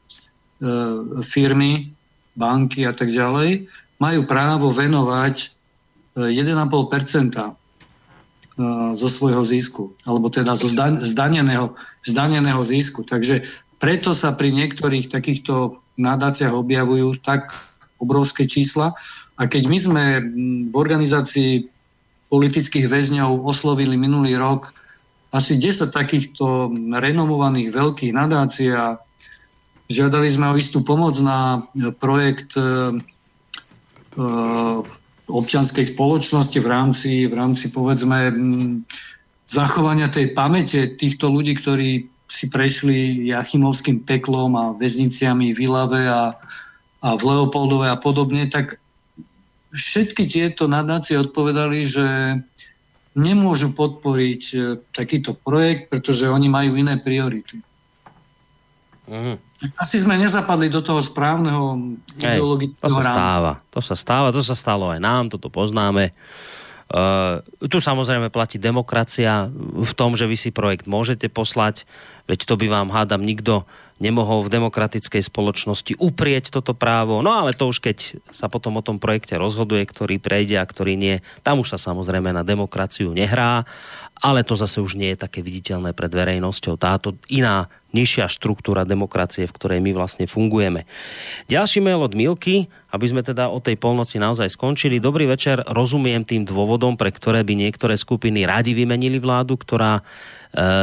firmy, 1.23 1.95
banky 2.35 2.87
a 2.87 2.95
tak 2.95 3.11
ďalej 3.11 3.67
majú 4.01 4.21
právo 4.25 4.73
venovať 4.73 5.53
1,5 6.17 7.60
zo 8.95 9.09
svojho 9.09 9.43
zisku, 9.47 9.95
alebo 10.05 10.29
teda 10.29 10.57
zo 10.57 10.69
zdaneného, 11.05 11.73
zdaneného 12.05 12.61
zisku. 12.65 13.03
Takže 13.07 13.45
preto 13.81 14.13
sa 14.13 14.37
pri 14.37 14.53
niektorých 14.53 15.09
takýchto 15.09 15.81
nadáciách 15.97 16.53
objavujú 16.53 17.17
tak 17.25 17.53
obrovské 18.01 18.45
čísla. 18.45 18.93
A 19.41 19.49
keď 19.49 19.63
my 19.69 19.79
sme 19.81 20.05
v 20.69 20.75
organizácii 20.77 21.69
politických 22.29 22.87
väzňov 22.87 23.43
oslovili 23.43 23.97
minulý 23.97 24.37
rok 24.37 24.73
asi 25.31 25.57
10 25.57 25.95
takýchto 25.95 26.75
renomovaných 26.93 27.71
veľkých 27.71 28.13
nadácií 28.13 28.71
a 28.75 28.99
žiadali 29.91 30.29
sme 30.31 30.53
o 30.53 30.59
istú 30.59 30.83
pomoc 30.83 31.15
na 31.23 31.67
projekt 31.99 32.55
e, 32.59 32.63
e, 32.63 34.27
občianskej 35.31 35.95
spoločnosti 35.95 36.59
v 36.59 36.69
rámci, 36.69 37.11
v 37.31 37.35
rámci 37.35 37.71
povedzme 37.71 38.35
zachovania 39.47 40.11
tej 40.11 40.35
pamäte 40.35 40.95
týchto 40.99 41.31
ľudí, 41.31 41.59
ktorí 41.59 42.11
si 42.31 42.47
prešli 42.47 43.27
Jachimovským 43.27 44.07
peklom 44.07 44.55
a 44.55 44.75
väzniciami 44.79 45.51
v 45.51 45.59
Ilave 45.67 46.07
a, 46.07 46.39
a 47.03 47.09
v 47.19 47.23
Leopoldove 47.27 47.91
a 47.91 47.99
podobne, 47.99 48.47
tak 48.47 48.79
všetky 49.75 50.31
tieto 50.31 50.71
nadácie 50.71 51.19
odpovedali, 51.19 51.79
že 51.91 52.07
nemôžu 53.19 53.75
podporiť 53.75 54.43
e, 54.55 54.59
takýto 54.95 55.35
projekt, 55.35 55.91
pretože 55.91 56.31
oni 56.31 56.47
majú 56.47 56.79
iné 56.79 57.03
priority. 57.03 57.59
Mm. 59.11 59.43
Asi 59.77 60.01
sme 60.01 60.17
nezapadli 60.17 60.73
do 60.73 60.81
toho 60.81 61.05
správneho 61.05 61.97
ideologického 62.17 62.81
To 62.81 62.97
sa 62.97 63.05
rámca. 63.05 63.13
stáva. 63.13 63.53
To 63.69 63.81
sa 63.85 63.95
stáva, 63.97 64.29
to 64.33 64.41
sa 64.41 64.57
stalo 64.57 64.89
aj 64.89 65.01
nám, 65.01 65.29
toto 65.29 65.53
poznáme. 65.53 66.17
Uh, 66.91 67.39
tu 67.71 67.79
samozrejme 67.79 68.35
platí 68.35 68.59
demokracia 68.59 69.47
v 69.79 69.93
tom, 69.95 70.19
že 70.19 70.27
vy 70.27 70.35
si 70.35 70.51
projekt 70.51 70.91
môžete 70.91 71.31
poslať, 71.31 71.87
veď 72.27 72.51
to 72.51 72.59
by 72.59 72.67
vám 72.67 72.91
hádam 72.91 73.23
nikto 73.23 73.63
nemohol 74.01 74.43
v 74.43 74.51
demokratickej 74.59 75.23
spoločnosti 75.29 75.93
uprieť 76.01 76.51
toto 76.51 76.73
právo. 76.73 77.21
No 77.21 77.37
ale 77.37 77.53
to 77.53 77.69
už 77.69 77.85
keď 77.85 78.19
sa 78.33 78.49
potom 78.49 78.81
o 78.81 78.83
tom 78.83 78.97
projekte 78.97 79.37
rozhoduje, 79.37 79.85
ktorý 79.85 80.17
prejde 80.17 80.57
a 80.57 80.65
ktorý 80.65 80.97
nie, 80.97 81.21
tam 81.45 81.61
už 81.61 81.77
sa 81.77 81.79
samozrejme 81.79 82.33
na 82.33 82.41
demokraciu 82.41 83.13
nehrá, 83.13 83.69
ale 84.21 84.45
to 84.45 84.55
zase 84.57 84.85
už 84.85 85.01
nie 85.01 85.17
je 85.17 85.25
také 85.25 85.41
viditeľné 85.41 85.97
pred 85.97 86.13
verejnosťou. 86.13 86.77
Táto 86.77 87.17
iná, 87.33 87.73
nižšia 87.97 88.31
štruktúra 88.31 88.87
demokracie, 88.87 89.49
v 89.49 89.57
ktorej 89.57 89.81
my 89.83 89.97
vlastne 89.97 90.29
fungujeme. 90.29 90.87
Ďalší 91.51 91.83
mail 91.83 92.05
od 92.05 92.15
Milky, 92.15 92.71
aby 92.93 93.07
sme 93.09 93.25
teda 93.25 93.51
o 93.51 93.59
tej 93.59 93.81
polnoci 93.81 94.21
naozaj 94.21 94.53
skončili. 94.53 95.03
Dobrý 95.03 95.27
večer, 95.27 95.65
rozumiem 95.67 96.23
tým 96.23 96.47
dôvodom, 96.47 96.95
pre 96.95 97.11
ktoré 97.11 97.43
by 97.43 97.57
niektoré 97.57 97.97
skupiny 97.99 98.47
radi 98.47 98.77
vymenili 98.77 99.19
vládu, 99.19 99.59
ktorá 99.59 100.05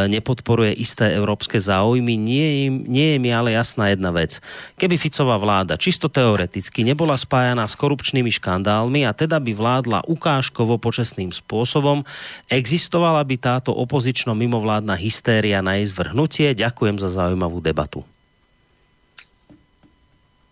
nepodporuje 0.07 0.71
isté 0.79 1.11
európske 1.11 1.59
záujmy. 1.59 2.15
Nie, 2.15 2.71
je 2.87 3.17
mi 3.19 3.29
ale 3.35 3.51
jasná 3.51 3.91
jedna 3.91 4.15
vec. 4.15 4.39
Keby 4.79 4.95
Ficová 4.95 5.35
vláda 5.35 5.75
čisto 5.75 6.07
teoreticky 6.07 6.87
nebola 6.87 7.19
spájaná 7.19 7.67
s 7.67 7.75
korupčnými 7.75 8.31
škandálmi 8.31 9.03
a 9.03 9.11
teda 9.11 9.43
by 9.43 9.51
vládla 9.51 9.99
ukážkovo 10.07 10.79
počesným 10.79 11.35
spôsobom, 11.35 12.07
existovala 12.47 13.19
by 13.27 13.35
táto 13.35 13.75
opozično 13.75 14.31
mimovládna 14.39 14.95
hystéria 14.95 15.59
na 15.59 15.75
jej 15.79 15.91
zvrhnutie? 15.91 16.55
Ďakujem 16.55 17.03
za 17.03 17.11
zaujímavú 17.11 17.59
debatu. 17.59 18.07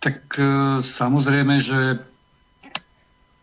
Tak 0.04 0.36
e, 0.36 0.44
samozrejme, 0.84 1.56
že 1.58 2.04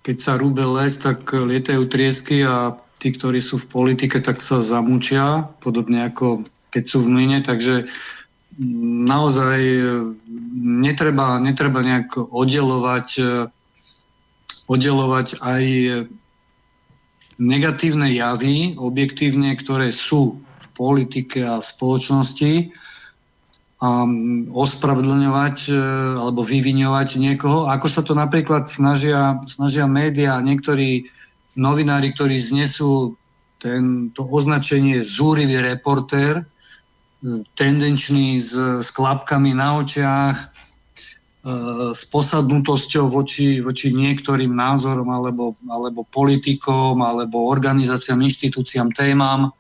keď 0.06 0.18
sa 0.19 0.34
rúbe 0.38 0.61
les, 0.61 1.00
tak 1.00 1.26
lietajú 1.32 1.88
triesky 1.90 2.43
a 2.45 2.76
tí, 3.04 3.12
ktorí 3.12 3.44
sú 3.44 3.60
v 3.60 3.68
politike, 3.68 4.24
tak 4.24 4.40
sa 4.40 4.64
zamúčia, 4.64 5.52
podobne 5.60 6.08
ako 6.08 6.48
keď 6.72 6.84
sú 6.88 7.04
v 7.04 7.12
mlyne, 7.12 7.44
takže 7.44 7.84
mm, 7.84 9.04
naozaj 9.04 9.60
e, 9.60 9.84
netreba, 10.64 11.44
netreba 11.44 11.84
nejak 11.84 12.16
oddelovať, 12.16 13.08
e, 13.20 13.32
oddelovať 14.72 15.44
aj 15.44 15.64
negatívne 17.44 18.08
javy, 18.16 18.80
objektívne, 18.80 19.52
ktoré 19.60 19.92
sú 19.92 20.40
v 20.40 20.66
politike 20.74 21.44
a 21.44 21.60
v 21.60 21.66
spoločnosti 21.68 22.54
a 23.84 24.08
ospravedlňovať 24.56 25.58
e, 25.68 25.74
alebo 26.16 26.42
vyviňovať 26.48 27.20
niekoho, 27.20 27.68
ako 27.68 27.88
sa 27.92 28.00
to 28.00 28.16
napríklad 28.16 28.72
snažia, 28.72 29.44
snažia 29.44 29.92
médiá, 29.92 30.40
niektorí 30.40 31.04
novinári, 31.56 32.14
ktorí 32.14 32.38
znesú 32.38 33.18
to 34.12 34.22
označenie 34.28 35.00
zúrivý 35.08 35.64
reportér, 35.64 36.44
tendenčný 37.56 38.44
s, 38.44 38.52
s 38.84 38.92
klapkami 38.92 39.56
na 39.56 39.80
očiach, 39.80 40.36
e, 40.36 40.46
s 41.96 42.04
posadnutosťou 42.12 43.08
voči, 43.08 43.64
voči 43.64 43.96
niektorým 43.96 44.52
názorom 44.52 45.08
alebo, 45.08 45.56
alebo 45.72 46.04
politikom, 46.12 47.00
alebo 47.00 47.48
organizáciám, 47.48 48.28
inštitúciám, 48.28 48.92
témam. 48.92 49.56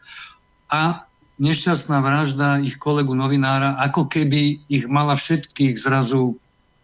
A 0.67 1.07
nešťastná 1.39 2.03
vražda 2.03 2.59
ich 2.59 2.75
kolegu 2.75 3.15
novinára, 3.15 3.79
ako 3.79 4.11
keby 4.11 4.59
ich 4.67 4.83
mala 4.91 5.15
všetkých 5.15 5.79
zrazu 5.79 6.35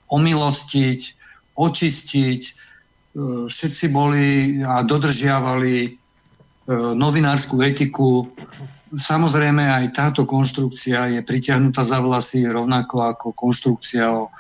omilostiť, 0.08 1.02
očistiť, 1.60 2.42
E, 2.48 2.69
všetci 3.50 3.86
boli 3.90 4.60
a 4.64 4.82
dodržiavali 4.84 5.76
e, 5.86 5.90
novinárskú 6.96 7.60
etiku. 7.62 8.30
Samozrejme 8.90 9.62
aj 9.62 9.86
táto 9.94 10.26
konštrukcia 10.26 11.20
je 11.20 11.22
pritiahnutá 11.22 11.86
za 11.86 12.02
vlasy 12.02 12.50
rovnako 12.50 13.06
ako 13.06 13.28
konštrukcia 13.38 14.06
o 14.10 14.34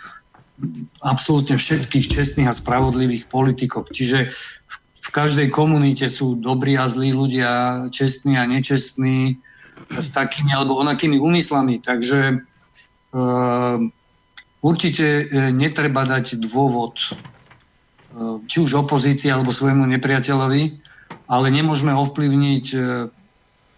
absolútne 1.05 1.55
všetkých 1.55 2.05
čestných 2.11 2.49
a 2.49 2.57
spravodlivých 2.57 3.31
politikoch. 3.31 3.87
Čiže 3.93 4.27
v 4.99 5.09
každej 5.15 5.47
komunite 5.49 6.11
sú 6.11 6.35
dobrí 6.35 6.75
a 6.75 6.91
zlí 6.91 7.15
ľudia, 7.15 7.85
čestní 7.89 8.35
a 8.35 8.43
nečestní, 8.43 9.39
s 9.95 10.11
takými 10.11 10.51
alebo 10.51 10.75
onakými 10.75 11.15
úmyslami. 11.17 11.79
Takže 11.79 12.19
e, 12.29 12.37
určite 14.59 15.07
netreba 15.55 16.03
dať 16.03 16.35
dôvod 16.43 17.15
či 18.45 18.57
už 18.63 18.85
opozícii 18.85 19.31
alebo 19.31 19.53
svojmu 19.53 19.87
nepriateľovi, 19.97 20.63
ale 21.29 21.47
nemôžeme 21.53 21.93
ovplyvniť 21.93 22.65
e, 22.73 22.77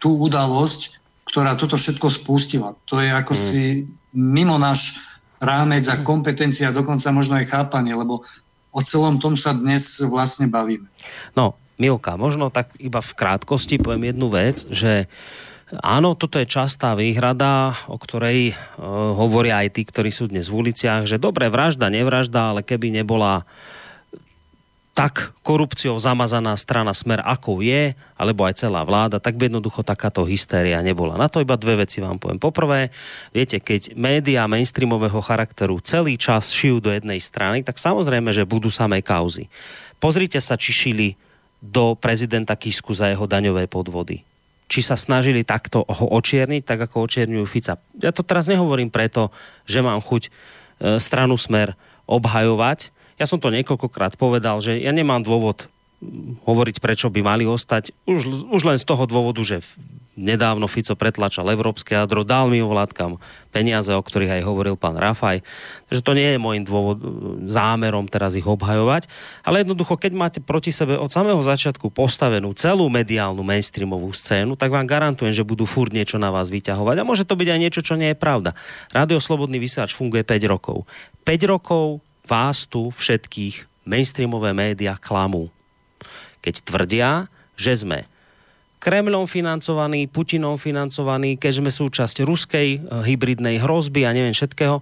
tú 0.02 0.10
udalosť, 0.18 1.02
ktorá 1.28 1.56
toto 1.56 1.78
všetko 1.78 2.08
spustila. 2.10 2.74
To 2.90 3.00
je 3.00 3.11
ako 3.11 3.34
mm. 3.36 3.40
si 3.40 3.64
mimo 4.16 4.56
náš 4.58 4.98
rámec 5.42 5.88
a 5.90 6.02
kompetencia, 6.02 6.76
dokonca 6.76 7.10
možno 7.14 7.38
aj 7.40 7.50
chápanie, 7.50 7.95
lebo 7.95 8.22
o 8.72 8.82
celom 8.82 9.20
tom 9.20 9.36
sa 9.36 9.52
dnes 9.52 10.00
vlastne 10.00 10.48
bavíme. 10.48 10.88
No, 11.36 11.58
Milka, 11.82 12.16
možno 12.16 12.53
tak 12.53 12.72
iba 12.78 13.02
v 13.02 13.11
krátkosti 13.18 13.82
poviem 13.82 14.14
jednu 14.14 14.28
vec, 14.30 14.64
že 14.70 15.10
Áno, 15.80 16.20
toto 16.20 16.36
je 16.36 16.44
častá 16.44 17.00
výhrada, 17.00 17.72
o 17.88 17.95
ktorej 17.95 18.52
e, 18.52 18.53
hovoria 19.16 19.64
aj 19.64 19.80
tí, 19.80 19.88
ktorí 19.88 20.11
sú 20.11 20.28
dnes 20.28 20.52
v 20.52 20.68
uliciach, 20.68 21.08
že 21.08 21.16
dobre, 21.16 21.48
vražda, 21.48 21.88
nevražda, 21.88 22.52
ale 22.52 22.60
keby 22.60 22.92
nebola 22.92 23.48
tak 25.01 25.33
korupciou 25.41 25.97
zamazaná 25.97 26.53
strana 26.53 26.93
Smer, 26.93 27.25
ako 27.25 27.65
je, 27.65 27.97
alebo 28.13 28.45
aj 28.45 28.61
celá 28.61 28.85
vláda, 28.85 29.17
tak 29.17 29.33
by 29.33 29.49
jednoducho 29.49 29.81
takáto 29.81 30.21
hystéria 30.30 30.77
nebola. 30.85 31.17
Na 31.17 31.25
to 31.25 31.41
iba 31.41 31.57
dve 31.57 31.81
veci 31.81 32.05
vám 32.05 32.21
poviem. 32.21 32.38
Poprvé, 32.38 32.93
viete, 33.33 33.57
keď 33.57 33.97
médiá 33.97 34.45
mainstreamového 34.45 35.17
charakteru 35.25 35.81
celý 35.81 36.21
čas 36.21 36.53
šijú 36.53 36.77
do 36.77 36.93
jednej 36.93 37.17
strany, 37.17 37.65
tak 37.65 37.81
samozrejme, 37.81 38.30
že 38.30 38.45
budú 38.45 38.69
samé 38.69 39.01
kauzy. 39.01 39.49
Pozrite 39.97 40.38
sa, 40.38 40.53
či 40.53 40.69
šili 40.69 41.17
do 41.57 41.97
prezidenta 41.97 42.53
Kisku 42.53 42.93
za 42.93 43.09
jeho 43.09 43.25
daňové 43.25 43.65
podvody. 43.65 44.21
Či 44.69 44.85
sa 44.85 44.93
snažili 44.93 45.41
takto 45.41 45.81
ho 45.81 46.05
očierniť, 46.13 46.61
tak 46.61 46.77
ako 46.77 47.09
očierňujú 47.09 47.45
Fica. 47.49 47.81
Ja 47.97 48.13
to 48.13 48.21
teraz 48.21 48.45
nehovorím 48.45 48.93
preto, 48.93 49.33
že 49.65 49.81
mám 49.81 49.97
chuť 49.97 50.30
e, 50.30 50.31
stranu 51.01 51.41
Smer 51.41 51.73
obhajovať, 52.05 52.93
ja 53.22 53.30
som 53.30 53.38
to 53.38 53.53
niekoľkokrát 53.53 54.17
povedal, 54.17 54.58
že 54.58 54.82
ja 54.82 54.90
nemám 54.90 55.22
dôvod 55.22 55.69
hovoriť, 56.50 56.82
prečo 56.82 57.14
by 57.14 57.22
mali 57.22 57.45
ostať. 57.45 57.93
Už, 58.09 58.50
už 58.50 58.61
len 58.66 58.82
z 58.82 58.85
toho 58.90 59.06
dôvodu, 59.06 59.38
že 59.45 59.61
nedávno 60.17 60.67
Fico 60.67 60.98
pretlačal 60.98 61.48
európske 61.53 61.95
jadro, 61.95 62.27
dal 62.27 62.51
vládkam 62.51 63.22
peniaze, 63.53 63.93
o 63.93 64.01
ktorých 64.01 64.41
aj 64.41 64.43
hovoril 64.43 64.75
pán 64.75 65.00
Rafaj. 65.00 65.40
Takže 65.88 66.01
to 66.03 66.11
nie 66.17 66.35
je 66.35 66.40
môjim 66.41 66.66
dôvod, 66.67 67.00
zámerom 67.48 68.09
teraz 68.11 68.35
ich 68.35 68.43
obhajovať, 68.43 69.08
ale 69.45 69.64
jednoducho, 69.64 69.95
keď 69.95 70.11
máte 70.11 70.40
proti 70.43 70.74
sebe 70.74 71.00
od 71.00 71.14
samého 71.14 71.40
začiatku 71.40 71.93
postavenú 71.93 72.51
celú 72.58 72.90
mediálnu 72.91 73.45
mainstreamovú 73.45 74.11
scénu, 74.11 74.59
tak 74.59 74.74
vám 74.74 74.90
garantujem, 74.90 75.32
že 75.32 75.48
budú 75.48 75.64
furt 75.64 75.93
niečo 75.93 76.19
na 76.19 76.33
vás 76.33 76.51
vyťahovať. 76.51 76.95
A 76.98 77.08
môže 77.08 77.24
to 77.24 77.38
byť 77.38 77.48
aj 77.48 77.59
niečo, 77.61 77.82
čo 77.85 77.95
nie 77.95 78.11
je 78.11 78.17
pravda. 78.17 78.58
Rádio 78.91 79.24
Slobodný 79.24 79.61
vysielač 79.64 79.95
funguje 79.95 80.27
5 80.27 80.51
rokov. 80.51 80.83
5 81.24 81.45
rokov 81.48 82.03
vás 82.25 82.69
tu 82.69 82.93
všetkých 82.93 83.85
mainstreamové 83.85 84.53
médiá 84.53 84.95
klamú. 84.98 85.50
Keď 86.41 86.56
tvrdia, 86.66 87.30
že 87.58 87.85
sme 87.85 88.09
Kremlom 88.82 89.30
financovaný, 89.30 90.09
Putinom 90.09 90.58
financovaný, 90.58 91.38
keď 91.38 91.61
sme 91.61 91.69
súčasť 91.69 92.25
ruskej 92.25 92.67
eh, 92.74 92.80
hybridnej 92.82 93.61
hrozby 93.61 94.09
a 94.09 94.16
neviem 94.16 94.33
všetkého. 94.33 94.82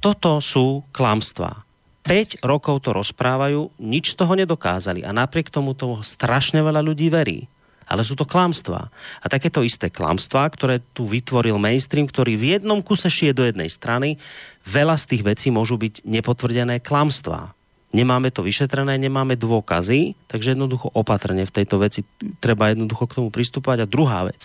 Toto 0.00 0.40
sú 0.40 0.80
klamstvá. 0.96 1.66
5 2.06 2.46
rokov 2.46 2.86
to 2.86 2.94
rozprávajú, 2.94 3.76
nič 3.82 4.14
z 4.14 4.22
toho 4.22 4.38
nedokázali 4.38 5.02
a 5.02 5.10
napriek 5.10 5.50
tomu 5.50 5.74
toho 5.74 6.00
strašne 6.06 6.62
veľa 6.62 6.78
ľudí 6.78 7.10
verí. 7.10 7.50
Ale 7.86 8.02
sú 8.02 8.18
to 8.18 8.26
klamstvá. 8.26 8.90
A 9.22 9.26
takéto 9.30 9.62
isté 9.62 9.88
klamstvá, 9.88 10.50
ktoré 10.50 10.82
tu 10.92 11.06
vytvoril 11.06 11.54
mainstream, 11.56 12.10
ktorý 12.10 12.34
v 12.34 12.58
jednom 12.58 12.82
kuse 12.82 13.06
šije 13.06 13.32
do 13.32 13.46
jednej 13.46 13.70
strany, 13.70 14.18
veľa 14.66 14.98
z 14.98 15.04
tých 15.14 15.22
vecí 15.22 15.48
môžu 15.54 15.78
byť 15.78 16.02
nepotvrdené 16.02 16.82
klamstvá 16.82 17.56
nemáme 17.96 18.28
to 18.28 18.44
vyšetrené, 18.44 19.00
nemáme 19.00 19.40
dôkazy, 19.40 20.12
takže 20.28 20.52
jednoducho 20.52 20.92
opatrne 20.92 21.48
v 21.48 21.54
tejto 21.54 21.80
veci 21.80 22.04
treba 22.44 22.68
jednoducho 22.68 23.08
k 23.08 23.16
tomu 23.16 23.28
pristúpať. 23.32 23.84
A 23.84 23.90
druhá 23.90 24.28
vec, 24.28 24.44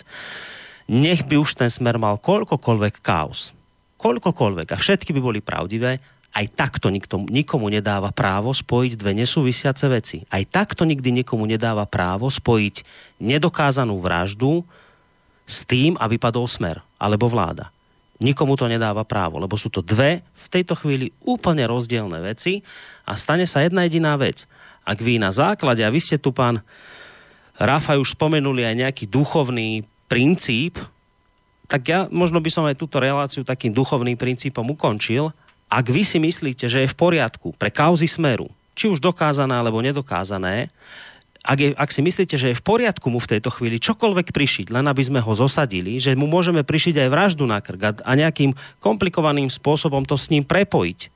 nech 0.88 1.28
by 1.28 1.36
už 1.36 1.60
ten 1.60 1.68
smer 1.68 2.00
mal 2.00 2.16
koľkokoľvek 2.16 2.94
chaos, 3.04 3.52
koľkokoľvek 4.00 4.72
a 4.72 4.80
všetky 4.80 5.12
by 5.12 5.20
boli 5.20 5.40
pravdivé, 5.44 6.00
aj 6.32 6.46
takto 6.56 6.88
nikto, 6.88 7.20
nikomu 7.28 7.68
nedáva 7.68 8.08
právo 8.08 8.56
spojiť 8.56 8.96
dve 8.96 9.12
nesúvisiace 9.12 9.84
veci. 9.92 10.24
Aj 10.32 10.40
takto 10.48 10.88
nikdy 10.88 11.22
nikomu 11.22 11.44
nedáva 11.44 11.84
právo 11.84 12.32
spojiť 12.32 12.82
nedokázanú 13.20 14.00
vraždu 14.00 14.64
s 15.44 15.68
tým, 15.68 16.00
aby 16.00 16.16
padol 16.16 16.48
smer 16.48 16.80
alebo 16.96 17.28
vláda. 17.28 17.68
Nikomu 18.22 18.54
to 18.56 18.70
nedáva 18.70 19.02
právo, 19.02 19.36
lebo 19.36 19.58
sú 19.58 19.68
to 19.68 19.84
dve 19.84 20.22
v 20.22 20.46
tejto 20.48 20.78
chvíli 20.78 21.10
úplne 21.26 21.66
rozdielne 21.66 22.22
veci 22.22 22.62
a 23.04 23.18
stane 23.18 23.44
sa 23.44 23.60
jedna 23.60 23.84
jediná 23.84 24.14
vec. 24.14 24.46
Ak 24.86 25.02
vy 25.02 25.18
na 25.18 25.34
základe, 25.34 25.82
a 25.84 25.92
vy 25.92 26.00
ste 26.00 26.16
tu 26.16 26.30
pán 26.30 26.62
Rafa 27.58 28.00
už 28.00 28.16
spomenuli 28.16 28.64
aj 28.64 28.74
nejaký 28.88 29.04
duchovný 29.10 29.84
princíp, 30.08 30.80
tak 31.66 31.82
ja 31.88 32.06
možno 32.08 32.40
by 32.40 32.50
som 32.52 32.64
aj 32.64 32.78
túto 32.78 33.02
reláciu 33.02 33.44
takým 33.44 33.74
duchovným 33.74 34.16
princípom 34.16 34.64
ukončil. 34.70 35.34
Ak 35.72 35.88
vy 35.88 36.04
si 36.04 36.20
myslíte, 36.20 36.68
že 36.68 36.84
je 36.84 36.92
v 36.92 36.98
poriadku 37.00 37.56
pre 37.56 37.72
kauzy 37.72 38.04
smeru, 38.04 38.52
či 38.76 38.92
už 38.92 39.00
dokázané 39.00 39.56
alebo 39.56 39.80
nedokázané, 39.80 40.68
ak, 41.42 41.58
je, 41.58 41.68
ak 41.72 41.90
si 41.90 42.04
myslíte, 42.04 42.36
že 42.36 42.52
je 42.52 42.60
v 42.60 42.62
poriadku 42.62 43.08
mu 43.08 43.18
v 43.18 43.30
tejto 43.34 43.48
chvíli 43.48 43.80
čokoľvek 43.80 44.30
prišiť, 44.30 44.66
len 44.68 44.84
aby 44.86 45.02
sme 45.02 45.24
ho 45.24 45.32
zosadili, 45.32 45.96
že 45.96 46.12
mu 46.12 46.28
môžeme 46.28 46.60
prišiť 46.60 47.02
aj 47.02 47.08
vraždu 47.08 47.48
na 47.48 47.58
krk 47.58 48.04
a 48.04 48.12
nejakým 48.12 48.52
komplikovaným 48.84 49.48
spôsobom 49.48 50.04
to 50.04 50.14
s 50.14 50.28
ním 50.28 50.44
prepojiť, 50.44 51.10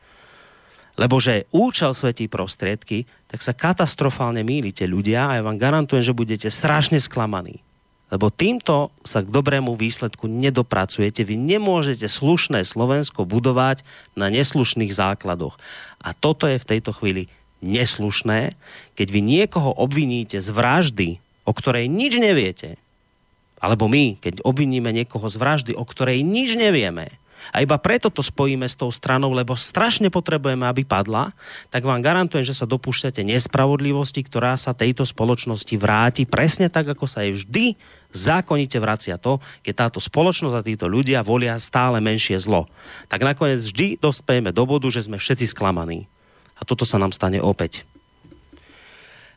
lebo 0.97 1.21
že 1.21 1.45
účel 1.53 1.93
svetí 1.93 2.27
prostriedky, 2.27 3.05
tak 3.29 3.45
sa 3.45 3.53
katastrofálne 3.53 4.41
mýlite 4.41 4.89
ľudia 4.89 5.31
a 5.31 5.33
ja 5.39 5.43
vám 5.45 5.61
garantujem, 5.61 6.03
že 6.03 6.17
budete 6.17 6.49
strašne 6.49 6.97
sklamaní. 6.97 7.66
Lebo 8.07 8.31
týmto 8.31 8.95
sa 9.03 9.27
k 9.27 9.33
dobrému 9.35 9.75
výsledku 9.75 10.31
nedopracujete. 10.31 11.27
Vy 11.27 11.35
nemôžete 11.35 12.07
slušné 12.07 12.63
Slovensko 12.63 13.27
budovať 13.27 13.83
na 14.15 14.31
neslušných 14.31 14.95
základoch. 14.95 15.59
A 15.99 16.15
toto 16.15 16.47
je 16.47 16.63
v 16.63 16.69
tejto 16.71 16.95
chvíli 16.95 17.27
neslušné, 17.67 18.55
keď 18.95 19.07
vy 19.11 19.21
niekoho 19.25 19.75
obviníte 19.75 20.39
z 20.39 20.49
vraždy, 20.55 21.09
o 21.43 21.53
ktorej 21.55 21.91
nič 21.91 22.15
neviete, 22.23 22.79
alebo 23.59 23.91
my, 23.91 24.21
keď 24.21 24.45
obviníme 24.45 24.93
niekoho 24.93 25.27
z 25.27 25.37
vraždy, 25.41 25.73
o 25.75 25.83
ktorej 25.83 26.23
nič 26.23 26.55
nevieme, 26.55 27.11
a 27.55 27.63
iba 27.63 27.77
preto 27.79 28.11
to 28.11 28.23
spojíme 28.25 28.67
s 28.67 28.79
tou 28.79 28.91
stranou, 28.91 29.35
lebo 29.35 29.55
strašne 29.59 30.11
potrebujeme, 30.11 30.67
aby 30.67 30.83
padla, 30.83 31.35
tak 31.71 31.87
vám 31.87 32.03
garantujem, 32.03 32.47
že 32.47 32.57
sa 32.57 32.67
dopúšťate 32.67 33.23
nespravodlivosti, 33.27 34.23
ktorá 34.25 34.55
sa 34.59 34.75
tejto 34.75 35.07
spoločnosti 35.07 35.75
vráti 35.79 36.23
presne 36.27 36.71
tak, 36.71 36.91
ako 36.91 37.07
sa 37.07 37.23
jej 37.23 37.35
vždy 37.37 37.65
zákonite 38.17 38.81
vracia 38.81 39.21
to, 39.21 39.43
keď 39.61 39.87
táto 39.87 40.01
spoločnosť 40.01 40.55
a 40.57 40.67
títo 40.67 40.87
ľudia 40.89 41.21
volia 41.21 41.61
stále 41.61 42.01
menšie 42.01 42.41
zlo. 42.41 42.65
Tak 43.13 43.21
nakoniec 43.23 43.61
vždy 43.61 44.01
dospejeme 44.01 44.51
do 44.51 44.65
bodu, 44.65 44.89
že 44.89 45.05
sme 45.05 45.21
všetci 45.21 45.53
sklamaní. 45.53 46.09
A 46.57 46.65
toto 46.65 46.89
sa 46.89 46.97
nám 46.97 47.13
stane 47.13 47.43
opäť. 47.43 47.85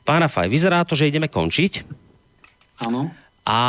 Pán 0.07 0.23
Rafaj, 0.23 0.47
vyzerá 0.47 0.87
to, 0.87 0.95
že 0.95 1.11
ideme 1.11 1.27
končiť. 1.27 1.83
Áno. 2.87 3.11
A 3.43 3.59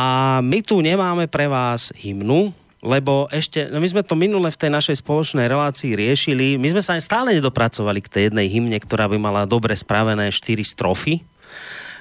my 0.45 0.61
tu 0.63 0.79
nemáme 0.79 1.27
pre 1.27 1.51
vás 1.51 1.91
hymnu, 1.99 2.55
lebo 2.81 3.29
ešte, 3.29 3.69
no 3.69 3.77
my 3.77 3.89
sme 3.89 4.03
to 4.05 4.17
minule 4.17 4.49
v 4.49 4.61
tej 4.61 4.73
našej 4.73 5.05
spoločnej 5.05 5.45
relácii 5.45 5.93
riešili, 5.93 6.57
my 6.57 6.73
sme 6.73 6.81
sa 6.81 6.97
stále 6.97 7.37
nedopracovali 7.37 8.01
k 8.01 8.09
tej 8.09 8.23
jednej 8.33 8.49
hymne, 8.49 8.79
ktorá 8.81 9.05
by 9.05 9.21
mala 9.21 9.45
dobre 9.45 9.77
spravené 9.77 10.33
štyri 10.33 10.65
strofy 10.65 11.21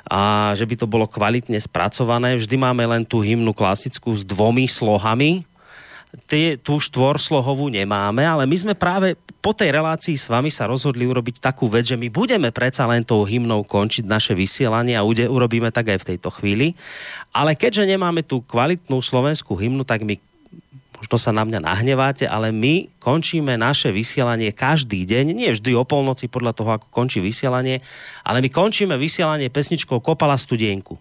a 0.07 0.55
že 0.55 0.63
by 0.63 0.75
to 0.79 0.87
bolo 0.87 1.03
kvalitne 1.03 1.59
spracované. 1.59 2.39
Vždy 2.39 2.55
máme 2.55 2.87
len 2.87 3.03
tú 3.03 3.19
hymnu 3.19 3.51
klasickú 3.51 4.15
s 4.15 4.23
dvomi 4.23 4.71
slohami, 4.71 5.43
tie, 6.25 6.55
tú 6.57 6.79
štvorslohovú 6.79 7.69
nemáme, 7.69 8.25
ale 8.25 8.47
my 8.47 8.55
sme 8.57 8.73
práve 8.73 9.13
po 9.39 9.51
tej 9.53 9.75
relácii 9.75 10.15
s 10.15 10.27
vami 10.27 10.49
sa 10.49 10.67
rozhodli 10.67 11.05
urobiť 11.05 11.39
takú 11.39 11.67
vec, 11.71 11.87
že 11.87 11.99
my 11.99 12.07
budeme 12.11 12.49
predsa 12.49 12.83
len 12.89 13.05
tou 13.05 13.23
hymnou 13.23 13.63
končiť 13.63 14.03
naše 14.03 14.33
vysielanie 14.35 14.95
a 14.99 15.05
urobíme 15.05 15.69
tak 15.71 15.91
aj 15.95 15.99
v 16.03 16.07
tejto 16.15 16.29
chvíli. 16.33 16.75
Ale 17.31 17.55
keďže 17.55 17.87
nemáme 17.87 18.25
tú 18.25 18.41
kvalitnú 18.43 18.99
slovenskú 18.99 19.55
hymnu, 19.55 19.87
tak 19.87 20.03
my 20.03 20.19
možno 20.99 21.15
sa 21.15 21.31
na 21.31 21.47
mňa 21.47 21.63
nahneváte, 21.63 22.27
ale 22.27 22.51
my 22.51 22.91
končíme 22.99 23.55
naše 23.55 23.89
vysielanie 23.95 24.51
každý 24.51 25.07
deň, 25.07 25.25
nie 25.31 25.49
vždy 25.55 25.71
o 25.79 25.87
polnoci 25.87 26.27
podľa 26.27 26.51
toho, 26.51 26.69
ako 26.75 26.87
končí 26.91 27.23
vysielanie, 27.23 27.79
ale 28.27 28.43
my 28.43 28.51
končíme 28.51 28.99
vysielanie 28.99 29.47
pesničkou 29.47 30.03
Kopala 30.03 30.35
studienku. 30.35 30.99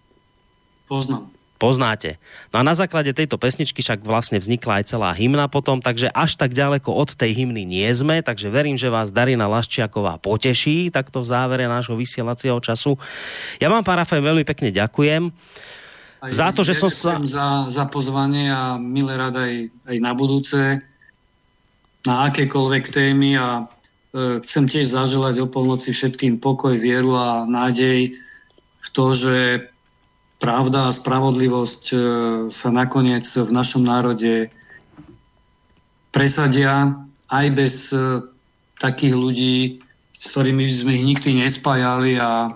Poznám. 0.87 1.29
Poznáte. 1.59 2.23
No 2.55 2.63
a 2.63 2.67
na 2.67 2.71
základe 2.71 3.11
tejto 3.11 3.35
pesničky 3.35 3.83
však 3.83 4.07
vlastne 4.07 4.39
vznikla 4.39 4.79
aj 4.79 4.95
celá 4.95 5.11
hymna 5.11 5.51
potom, 5.51 5.83
takže 5.83 6.07
až 6.15 6.39
tak 6.39 6.55
ďaleko 6.55 6.95
od 6.95 7.19
tej 7.19 7.35
hymny 7.35 7.67
nie 7.67 7.91
sme, 7.91 8.23
takže 8.23 8.47
verím, 8.47 8.79
že 8.79 8.87
vás 8.87 9.11
Darina 9.11 9.51
Laščiaková 9.51 10.23
poteší 10.23 10.95
takto 10.95 11.19
v 11.19 11.27
závere 11.27 11.67
nášho 11.67 11.99
vysielacieho 11.99 12.63
času. 12.63 12.95
Ja 13.59 13.67
vám, 13.67 13.83
pán 13.83 13.99
Rafael, 13.99 14.23
veľmi 14.23 14.47
pekne 14.47 14.71
ďakujem. 14.71 15.35
Aj 16.19 16.31
za 16.35 16.49
to, 16.51 16.67
že 16.67 16.75
som 16.75 16.91
sa... 16.91 17.19
Za, 17.23 17.71
za 17.71 17.85
pozvanie 17.87 18.51
a 18.51 18.75
milé 18.81 19.15
rád 19.15 19.39
aj, 19.39 19.55
aj 19.87 19.97
na 20.03 20.13
budúce 20.15 20.83
na 22.07 22.31
akékoľvek 22.31 22.85
témy 22.89 23.37
a 23.37 23.49
e, 23.63 24.43
chcem 24.43 24.65
tiež 24.65 24.95
zaželať 24.95 25.45
o 25.45 25.51
polnoci 25.51 25.93
všetkým 25.93 26.41
pokoj, 26.41 26.79
vieru 26.79 27.13
a 27.15 27.45
nádej 27.45 28.15
v 28.79 28.89
to, 28.95 29.07
že 29.13 29.37
pravda 30.39 30.89
a 30.89 30.95
spravodlivosť 30.95 31.85
e, 31.91 31.97
sa 32.49 32.69
nakoniec 32.71 33.27
v 33.27 33.51
našom 33.51 33.83
národe 33.83 34.49
presadia 36.15 36.95
aj 37.29 37.47
bez 37.53 37.75
e, 37.91 38.25
takých 38.79 39.15
ľudí, 39.15 39.59
s 40.15 40.25
ktorými 40.33 40.65
sme 40.71 40.93
ich 40.95 41.05
nikdy 41.05 41.31
nespájali 41.43 42.17
a 42.17 42.49
e, 42.49 42.51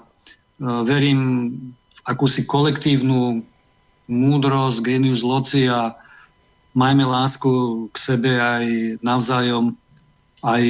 verím 0.86 1.20
v 1.90 2.00
akúsi 2.06 2.46
kolektívnu 2.46 3.42
múdrosť, 4.12 4.84
genius 4.84 5.24
loci 5.24 5.72
a 5.72 5.96
majme 6.76 7.08
lásku 7.08 7.88
k 7.88 7.96
sebe 7.96 8.36
aj 8.36 9.00
navzájom, 9.00 9.72
aj 10.44 10.62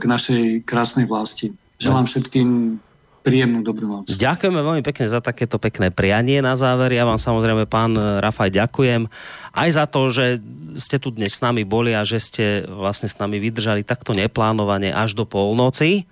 k 0.00 0.04
našej 0.08 0.44
krásnej 0.64 1.04
vlasti. 1.04 1.52
Želám 1.76 2.08
všetkým 2.08 2.80
príjemnú 3.22 3.60
dobrú 3.60 3.84
noc. 3.84 4.08
Ďakujeme 4.16 4.56
veľmi 4.56 4.80
pekne 4.80 5.04
za 5.04 5.20
takéto 5.20 5.60
pekné 5.60 5.92
prianie 5.92 6.40
na 6.40 6.56
záver. 6.56 6.96
Ja 6.96 7.04
vám 7.04 7.20
samozrejme, 7.20 7.68
pán 7.68 7.92
Rafaj, 7.94 8.48
ďakujem 8.56 9.04
aj 9.52 9.68
za 9.68 9.84
to, 9.84 10.08
že 10.08 10.40
ste 10.80 10.96
tu 10.96 11.12
dnes 11.12 11.36
s 11.36 11.44
nami 11.44 11.66
boli 11.66 11.92
a 11.92 12.08
že 12.08 12.22
ste 12.22 12.44
vlastne 12.64 13.10
s 13.10 13.20
nami 13.20 13.36
vydržali 13.36 13.84
takto 13.84 14.16
neplánovane 14.16 14.94
až 14.94 15.12
do 15.12 15.28
polnoci. 15.28 16.08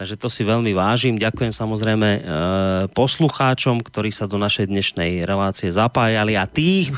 Takže 0.00 0.16
to 0.16 0.32
si 0.32 0.48
veľmi 0.48 0.72
vážim. 0.72 1.20
Ďakujem 1.20 1.52
samozrejme 1.52 2.08
e, 2.08 2.20
poslucháčom, 2.96 3.84
ktorí 3.84 4.08
sa 4.08 4.24
do 4.24 4.40
našej 4.40 4.72
dnešnej 4.72 5.28
relácie 5.28 5.68
zapájali 5.68 6.40
a 6.40 6.48
tých, 6.48 6.88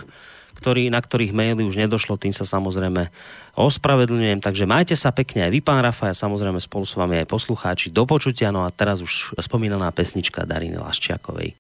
ktorí, 0.62 0.86
na 0.86 1.02
ktorých 1.02 1.34
maily 1.34 1.66
už 1.66 1.82
nedošlo, 1.82 2.14
tým 2.14 2.30
sa 2.30 2.46
samozrejme 2.46 3.10
ospravedlňujem. 3.58 4.38
Takže 4.38 4.70
majte 4.70 4.94
sa 4.94 5.10
pekne 5.10 5.42
aj 5.42 5.50
vy, 5.50 5.58
pán 5.58 5.82
Rafa, 5.82 6.14
a 6.14 6.14
samozrejme 6.14 6.62
spolu 6.62 6.86
s 6.86 6.94
vami 6.94 7.18
aj 7.18 7.26
poslucháči. 7.26 7.90
Do 7.90 8.06
počutia, 8.06 8.54
no 8.54 8.62
a 8.62 8.70
teraz 8.70 9.02
už 9.02 9.34
spomínaná 9.34 9.90
pesnička 9.90 10.46
Dariny 10.46 10.78
Laščiakovej. 10.78 11.58